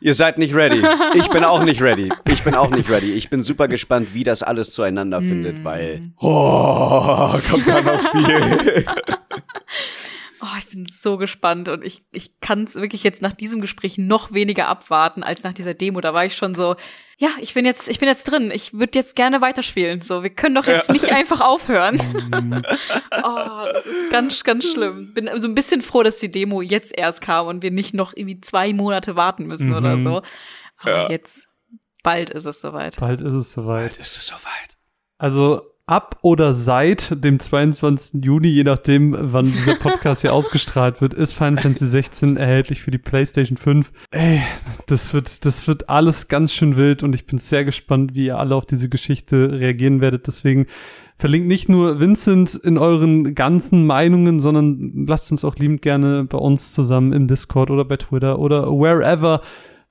Ihr 0.00 0.12
seid 0.12 0.36
nicht 0.38 0.54
ready. 0.54 0.82
Ich 1.14 1.28
bin 1.30 1.42
auch 1.42 1.64
nicht 1.64 1.80
ready. 1.80 2.10
Ich 2.30 2.44
bin 2.44 2.54
auch 2.54 2.68
nicht 2.70 2.88
ready. 2.90 3.12
Ich 3.14 3.30
bin 3.30 3.42
super 3.42 3.66
gespannt, 3.66 4.12
wie 4.12 4.24
das 4.24 4.42
alles 4.42 4.72
zueinander 4.72 5.20
Mm. 5.22 5.28
findet, 5.28 5.64
weil 5.64 6.10
oh, 6.18 7.38
kommt 7.50 7.66
da 7.66 7.80
noch 7.80 8.10
viel. 8.12 8.84
Oh, 10.42 10.46
ich 10.58 10.66
bin 10.68 10.86
so 10.86 11.16
gespannt 11.16 11.68
und 11.68 11.84
ich, 11.84 12.04
ich 12.12 12.40
kann 12.40 12.64
es 12.64 12.74
wirklich 12.74 13.02
jetzt 13.02 13.22
nach 13.22 13.32
diesem 13.32 13.60
Gespräch 13.60 13.96
noch 13.98 14.32
weniger 14.32 14.68
abwarten 14.68 15.22
als 15.22 15.42
nach 15.44 15.54
dieser 15.54 15.72
Demo. 15.74 16.00
Da 16.00 16.12
war 16.12 16.24
ich 16.26 16.36
schon 16.36 16.54
so, 16.54 16.76
ja, 17.18 17.28
ich 17.40 17.54
bin 17.54 17.64
jetzt, 17.64 17.88
ich 17.88 17.98
bin 17.98 18.08
jetzt 18.08 18.24
drin. 18.24 18.50
Ich 18.52 18.74
würde 18.74 18.98
jetzt 18.98 19.16
gerne 19.16 19.40
weiterspielen. 19.40 20.02
So, 20.02 20.22
wir 20.22 20.30
können 20.30 20.54
doch 20.54 20.66
jetzt 20.66 20.90
nicht 20.90 21.10
einfach 21.12 21.40
aufhören. 21.40 21.96
oh, 23.22 23.66
das 23.72 23.86
ist 23.86 24.10
ganz, 24.10 24.44
ganz 24.44 24.70
schlimm. 24.70 25.14
Bin 25.14 25.30
so 25.36 25.48
ein 25.48 25.54
bisschen 25.54 25.80
froh, 25.82 26.02
dass 26.02 26.18
die 26.18 26.30
Demo 26.30 26.60
jetzt 26.60 26.96
erst 26.96 27.20
kam 27.22 27.46
und 27.46 27.62
wir 27.62 27.70
nicht 27.70 27.94
noch 27.94 28.12
irgendwie 28.14 28.40
zwei 28.40 28.72
Monate 28.72 29.16
warten 29.16 29.46
müssen 29.46 29.74
oder 29.74 29.96
Mhm. 29.96 30.02
so. 30.02 30.22
Aber 30.78 30.90
Ja. 31.04 31.10
jetzt, 31.10 31.48
bald 32.02 32.30
ist 32.30 32.44
es 32.44 32.60
soweit. 32.60 33.00
Bald 33.00 33.20
ist 33.22 33.32
es 33.32 33.52
soweit. 33.52 33.96
Ist 33.98 34.16
es 34.16 34.26
soweit? 34.26 34.76
Also 35.18 35.62
ab 35.86 36.18
oder 36.22 36.52
seit 36.52 37.22
dem 37.24 37.38
22. 37.38 38.24
Juni, 38.24 38.48
je 38.48 38.64
nachdem, 38.64 39.16
wann 39.18 39.46
dieser 39.46 39.74
Podcast 39.80 40.22
hier 40.22 40.34
ausgestrahlt 40.34 41.00
wird, 41.00 41.14
ist 41.14 41.32
Final 41.32 41.58
Fantasy 41.58 41.86
16 41.86 42.36
erhältlich 42.36 42.82
für 42.82 42.90
die 42.90 42.98
PlayStation 42.98 43.56
5. 43.56 43.92
Ey, 44.10 44.42
das 44.86 45.14
wird, 45.14 45.44
das 45.44 45.68
wird 45.68 45.88
alles 45.88 46.26
ganz 46.26 46.52
schön 46.52 46.76
wild 46.76 47.04
und 47.04 47.14
ich 47.14 47.26
bin 47.26 47.38
sehr 47.38 47.64
gespannt, 47.64 48.14
wie 48.14 48.26
ihr 48.26 48.38
alle 48.38 48.56
auf 48.56 48.66
diese 48.66 48.88
Geschichte 48.88 49.52
reagieren 49.52 50.00
werdet. 50.00 50.26
Deswegen 50.26 50.66
verlinkt 51.14 51.46
nicht 51.46 51.68
nur 51.68 52.00
Vincent 52.00 52.56
in 52.56 52.78
euren 52.78 53.36
ganzen 53.36 53.86
Meinungen, 53.86 54.40
sondern 54.40 55.06
lasst 55.06 55.30
uns 55.30 55.44
auch 55.44 55.54
liebend 55.54 55.82
gerne 55.82 56.24
bei 56.24 56.38
uns 56.38 56.72
zusammen 56.72 57.12
im 57.12 57.28
Discord 57.28 57.70
oder 57.70 57.84
bei 57.84 57.96
Twitter 57.96 58.40
oder 58.40 58.72
wherever 58.72 59.40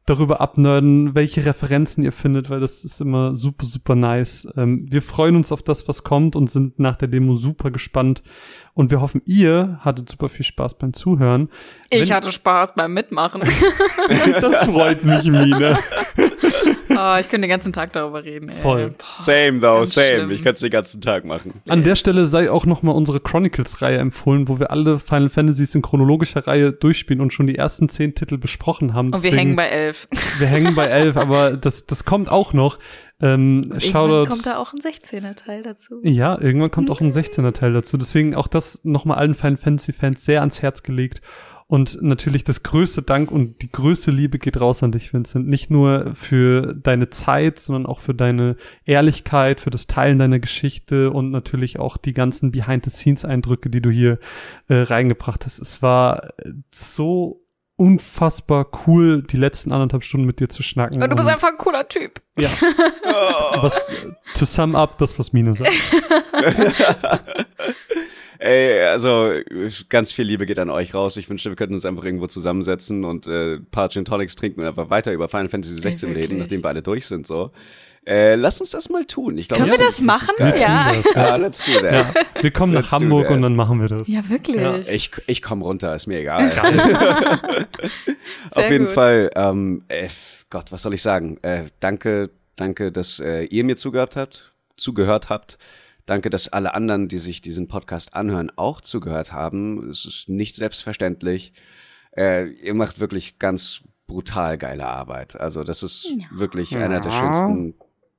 darüber 0.05 0.39
abnörden, 0.39 1.15
welche 1.15 1.45
Referenzen 1.45 2.03
ihr 2.03 2.11
findet, 2.11 2.49
weil 2.51 2.59
das 2.59 2.83
ist 2.83 3.01
immer 3.01 3.35
super, 3.35 3.65
super 3.65 3.95
nice. 3.95 4.47
Ähm, 4.55 4.85
wir 4.89 5.01
freuen 5.01 5.35
uns 5.35 5.51
auf 5.51 5.63
das, 5.63 5.87
was 5.87 6.03
kommt 6.03 6.35
und 6.35 6.49
sind 6.49 6.77
nach 6.79 6.95
der 6.95 7.07
Demo 7.07 7.35
super 7.35 7.71
gespannt. 7.71 8.21
Und 8.75 8.91
wir 8.91 9.01
hoffen, 9.01 9.21
ihr 9.25 9.79
hattet 9.81 10.09
super 10.09 10.29
viel 10.29 10.45
Spaß 10.45 10.77
beim 10.77 10.93
Zuhören. 10.93 11.49
Ich 11.89 12.01
Wenn- 12.09 12.13
hatte 12.15 12.31
Spaß 12.31 12.75
beim 12.75 12.93
Mitmachen. 12.93 13.41
Das 14.41 14.65
freut 14.65 15.03
mich, 15.03 15.23
Mine. 15.25 15.79
oh, 16.97 17.15
ich 17.19 17.29
könnte 17.29 17.41
den 17.41 17.49
ganzen 17.49 17.73
Tag 17.73 17.93
darüber 17.93 18.23
reden. 18.23 18.49
Ey. 18.49 18.55
Voll. 18.55 18.89
Boah, 18.89 19.05
Same 19.15 19.59
though, 19.59 19.85
same. 19.85 20.07
schlimm. 20.07 20.31
Ich 20.31 20.37
könnte 20.37 20.53
es 20.55 20.59
den 20.61 20.71
ganzen 20.71 21.01
Tag 21.01 21.25
machen. 21.25 21.53
An 21.67 21.83
der 21.83 21.95
Stelle 21.95 22.25
sei 22.25 22.49
auch 22.49 22.65
noch 22.65 22.81
mal 22.83 22.91
unsere 22.91 23.19
Chronicles-Reihe 23.19 23.97
empfohlen, 23.97 24.47
wo 24.47 24.59
wir 24.59 24.71
alle 24.71 24.99
Final 24.99 25.29
Fantasies 25.29 25.75
in 25.75 25.81
chronologischer 25.81 26.47
Reihe 26.47 26.71
durchspielen 26.73 27.21
und 27.21 27.33
schon 27.33 27.47
die 27.47 27.55
ersten 27.55 27.89
zehn 27.89 28.15
Titel 28.15 28.37
besprochen 28.37 28.93
haben. 28.93 29.07
Und 29.07 29.13
wir 29.13 29.17
Deswegen- 29.31 29.37
hängen 29.37 29.55
bei 29.55 29.67
elf. 29.67 30.07
wir 30.39 30.47
hängen 30.47 30.75
bei 30.75 30.85
elf, 30.87 31.17
aber 31.17 31.57
das, 31.57 31.85
das 31.85 32.05
kommt 32.05 32.29
auch 32.29 32.53
noch. 32.53 32.79
Ähm, 33.21 33.63
Irgendwann 33.79 34.25
kommt 34.27 34.45
da 34.45 34.57
auch 34.57 34.73
ein 34.73 34.79
16er 34.79 35.35
Teil 35.35 35.63
dazu. 35.63 36.01
Ja, 36.03 36.37
irgendwann 36.39 36.69
kommt 36.69 36.91
auch 36.91 36.99
ein 36.99 37.13
16er 37.13 37.53
Teil 37.53 37.71
dazu. 37.71 37.95
Deswegen 37.97 38.35
auch 38.35 38.47
das 38.49 38.81
nochmal 38.83 39.17
allen 39.17 39.33
Final 39.35 39.55
Fantasy 39.55 39.93
Fans 39.93 40.25
sehr 40.25 40.41
ans 40.41 40.61
Herz 40.61 40.83
gelegt. 40.83 41.21
Und 41.67 41.99
natürlich 42.03 42.43
das 42.43 42.61
größte 42.61 43.01
Dank 43.01 43.31
und 43.31 43.63
die 43.63 43.71
größte 43.71 44.11
Liebe 44.11 44.37
geht 44.37 44.61
raus 44.61 44.83
an 44.83 44.91
dich, 44.91 45.11
Vincent. 45.13 45.47
Nicht 45.47 45.71
nur 45.71 46.13
für 46.13 46.75
deine 46.75 47.09
Zeit, 47.09 47.59
sondern 47.59 47.87
auch 47.87 48.01
für 48.01 48.13
deine 48.13 48.55
Ehrlichkeit, 48.85 49.59
für 49.59 49.71
das 49.71 49.87
Teilen 49.87 50.19
deiner 50.19 50.37
Geschichte 50.37 51.09
und 51.09 51.31
natürlich 51.31 51.79
auch 51.79 51.97
die 51.97 52.13
ganzen 52.13 52.51
Behind-the-Scenes-Eindrücke, 52.51 53.71
die 53.71 53.81
du 53.81 53.89
hier 53.89 54.19
äh, 54.67 54.75
reingebracht 54.81 55.45
hast. 55.45 55.57
Es 55.57 55.81
war 55.81 56.33
so 56.71 57.41
unfassbar 57.77 58.67
cool, 58.85 59.23
die 59.23 59.37
letzten 59.37 59.71
anderthalb 59.71 60.03
Stunden 60.03 60.27
mit 60.27 60.39
dir 60.39 60.49
zu 60.49 60.61
schnacken. 60.61 61.01
Und 61.01 61.09
du 61.09 61.15
bist 61.15 61.27
Und- 61.27 61.33
einfach 61.33 61.49
ein 61.49 61.57
cooler 61.57 61.87
Typ. 61.89 62.21
ja. 62.37 62.47
was, 63.61 63.91
to 64.35 64.45
sum 64.45 64.75
up, 64.75 64.99
das, 64.99 65.17
was 65.17 65.33
Mine 65.33 65.55
sagt. 65.55 65.71
Ey, 68.39 68.81
also 68.81 69.31
ganz 69.89 70.11
viel 70.11 70.25
Liebe 70.25 70.45
geht 70.45 70.59
an 70.59 70.69
euch 70.69 70.93
raus. 70.93 71.17
Ich 71.17 71.29
wünschte, 71.29 71.49
wir 71.49 71.55
könnten 71.55 71.73
uns 71.73 71.85
einfach 71.85 72.03
irgendwo 72.03 72.27
zusammensetzen 72.27 73.05
und 73.05 73.27
äh, 73.27 73.55
ein 73.55 73.65
paar 73.65 73.89
Gin 73.89 74.05
Tonics 74.05 74.35
trinken 74.35 74.61
und 74.61 74.67
einfach 74.67 74.89
weiter 74.89 75.13
über 75.13 75.29
Final 75.29 75.49
Fantasy 75.49 75.75
16 75.75 76.09
wirklich. 76.09 76.25
reden, 76.25 76.39
nachdem 76.39 76.63
wir 76.63 76.69
alle 76.69 76.81
durch 76.81 77.05
sind. 77.05 77.27
So, 77.27 77.51
äh, 78.05 78.35
lasst 78.35 78.61
uns 78.61 78.69
das 78.69 78.89
mal 78.89 79.05
tun. 79.05 79.37
Ich 79.37 79.47
glaub, 79.47 79.59
Können 79.59 79.71
wir 79.71 79.77
das 79.77 79.97
das 79.97 80.01
machen? 80.01 80.33
geil. 80.37 80.59
Ja. 80.59 80.93
das, 80.93 81.13
Ja, 81.15 81.35
let's 81.37 81.65
do 81.65 81.71
that. 81.81 82.15
Ja, 82.15 82.41
wir 82.41 82.51
kommen 82.51 82.73
nach 82.73 82.81
Let's 82.81 82.91
do 82.91 82.97
Hamburg 82.97 83.29
und 83.31 83.41
dann 83.41 83.55
machen 83.55 83.81
wir 83.81 83.87
das. 83.87 84.07
Ja, 84.07 84.27
wirklich. 84.29 84.57
Ja. 84.57 84.77
Ich, 84.77 85.11
ich 85.25 85.41
komme 85.41 85.63
runter, 85.63 85.95
ist 85.95 86.05
mir 86.05 86.19
egal. 86.19 86.51
Auf 88.51 88.69
jeden 88.69 88.85
gut. 88.85 88.93
Fall, 88.93 89.31
ähm, 89.35 89.83
äh, 89.87 90.07
Gott, 90.51 90.71
was 90.71 90.83
soll 90.83 90.93
ich 90.93 91.01
sagen? 91.01 91.37
Äh, 91.41 91.63
danke, 91.79 92.29
danke, 92.55 92.91
dass 92.91 93.19
äh, 93.19 93.45
ihr 93.45 93.63
mir 93.63 93.75
zugehört 93.75 94.15
habt, 94.15 94.53
zugehört 94.77 95.29
habt. 95.29 95.57
Danke, 96.05 96.29
dass 96.29 96.47
alle 96.47 96.73
anderen, 96.73 97.07
die 97.07 97.17
sich 97.17 97.41
diesen 97.41 97.67
Podcast 97.67 98.13
anhören, 98.13 98.51
auch 98.55 98.81
zugehört 98.81 99.33
haben. 99.33 99.89
Es 99.89 100.05
ist 100.05 100.29
nicht 100.29 100.55
selbstverständlich. 100.55 101.53
Äh, 102.15 102.49
ihr 102.49 102.73
macht 102.75 102.99
wirklich 102.99 103.39
ganz 103.39 103.81
brutal 104.07 104.57
geile 104.57 104.85
Arbeit. 104.85 105.39
Also 105.39 105.63
das 105.63 105.81
ist 105.83 106.07
wirklich 106.31 106.77
einer 106.77 106.99
der 106.99 107.09
schönsten 107.09 107.73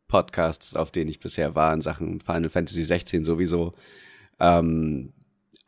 Podcasts, 0.09 0.75
auf 0.75 0.91
denen 0.91 1.11
ich 1.11 1.21
bisher 1.21 1.55
war 1.55 1.73
in 1.73 1.81
Sachen 1.81 2.21
Final 2.21 2.49
Fantasy 2.49 2.83
16 2.83 3.25
sowieso. 3.25 3.73
Ähm, 4.41 5.13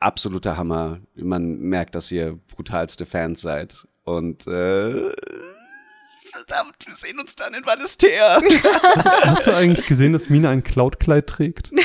absoluter 0.01 0.57
Hammer. 0.57 1.01
Man 1.15 1.59
merkt, 1.59 1.95
dass 1.95 2.11
ihr 2.11 2.39
brutalste 2.55 3.07
Fans 3.07 3.41
seid. 3.41 3.87
Und 4.05 4.47
äh, 4.47 5.11
verdammt, 6.39 6.75
wir 6.87 6.95
sehen 6.95 7.19
uns 7.19 7.35
dann 7.37 7.55
in 7.55 7.65
Valistea. 7.65 8.41
Hast, 8.95 9.07
hast 9.07 9.47
du 9.47 9.55
eigentlich 9.55 9.87
gesehen, 9.87 10.13
dass 10.13 10.29
Mine 10.29 10.49
ein 10.49 10.63
Cloud-Kleid 10.63 11.27
trägt? 11.27 11.71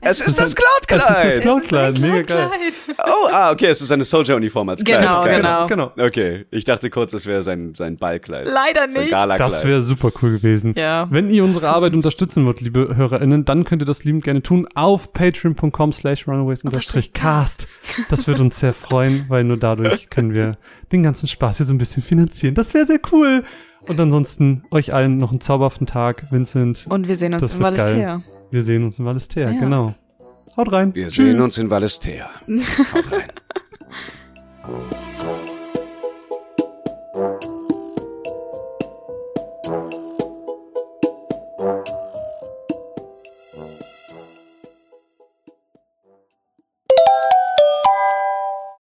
Es 0.00 0.20
ist 0.20 0.38
das 0.38 0.54
Das 0.54 0.98
ist 0.98 1.08
das 1.18 1.40
Cloud-Kleid. 1.40 1.42
Cloud-Kleid, 1.42 2.00
mega 2.00 2.22
geil. 2.22 2.50
Oh, 2.98 3.28
ah, 3.30 3.52
okay, 3.52 3.66
es 3.66 3.80
ist 3.80 3.92
eine 3.92 4.02
Soldier-Uniform 4.02 4.68
als 4.70 4.82
Kleid. 4.82 5.02
Genau, 5.02 5.20
okay. 5.20 5.36
genau. 5.36 5.66
Genau. 5.66 5.92
Okay, 5.96 6.46
ich 6.50 6.64
dachte 6.64 6.90
kurz, 6.90 7.12
es 7.12 7.26
wäre 7.26 7.42
sein, 7.42 7.74
sein 7.76 7.96
Ballkleid. 7.96 8.48
Leider 8.48 8.90
Sein 8.90 9.02
nicht. 9.02 9.12
Galakleid. 9.12 9.52
Das 9.52 9.64
wäre 9.64 9.82
super 9.82 10.10
cool 10.20 10.32
gewesen. 10.32 10.74
Ja. 10.76 11.06
Wenn 11.10 11.30
ihr 11.30 11.44
unsere 11.44 11.68
Arbeit 11.68 11.92
unterstützen 11.94 12.44
wollt, 12.44 12.60
liebe 12.60 12.96
HörerInnen, 12.96 13.44
dann 13.44 13.64
könnt 13.64 13.82
ihr 13.82 13.86
das 13.86 14.02
liebend 14.02 14.24
gerne 14.24 14.42
tun 14.42 14.66
auf 14.74 15.12
patreon.com 15.12 15.92
slash 15.92 16.26
runaways-cast. 16.26 17.68
Das 18.10 18.26
würde 18.26 18.42
uns 18.42 18.58
sehr 18.58 18.72
freuen, 18.72 19.26
weil 19.28 19.44
nur 19.44 19.58
dadurch 19.58 20.10
können 20.10 20.32
wir 20.34 20.52
den 20.92 21.02
ganzen 21.02 21.28
Spaß 21.28 21.58
hier 21.58 21.66
so 21.66 21.74
ein 21.74 21.78
bisschen 21.78 22.02
finanzieren. 22.02 22.54
Das 22.54 22.74
wäre 22.74 22.86
sehr 22.86 23.00
cool. 23.12 23.44
Und 23.88 23.98
ansonsten 24.00 24.64
euch 24.70 24.92
allen 24.94 25.18
noch 25.18 25.30
einen 25.30 25.40
zauberhaften 25.40 25.86
Tag, 25.86 26.26
Vincent. 26.30 26.86
Und 26.88 27.08
wir 27.08 27.16
sehen 27.16 27.32
uns 27.34 27.40
Das 27.42 27.52
geil. 27.52 27.60
Valistea. 27.62 28.22
Wir 28.50 28.62
sehen 28.62 28.84
uns 28.84 28.98
in 28.98 29.04
Valistea, 29.04 29.50
Ja. 29.50 29.60
genau. 29.60 29.94
Haut 30.56 30.72
rein. 30.72 30.94
Wir 30.94 31.08
Tschüss. 31.08 31.16
sehen 31.16 31.40
uns 31.40 31.56
in 31.58 31.70
Valistea. 31.70 32.28
Haut 32.94 33.12
rein. 33.12 33.28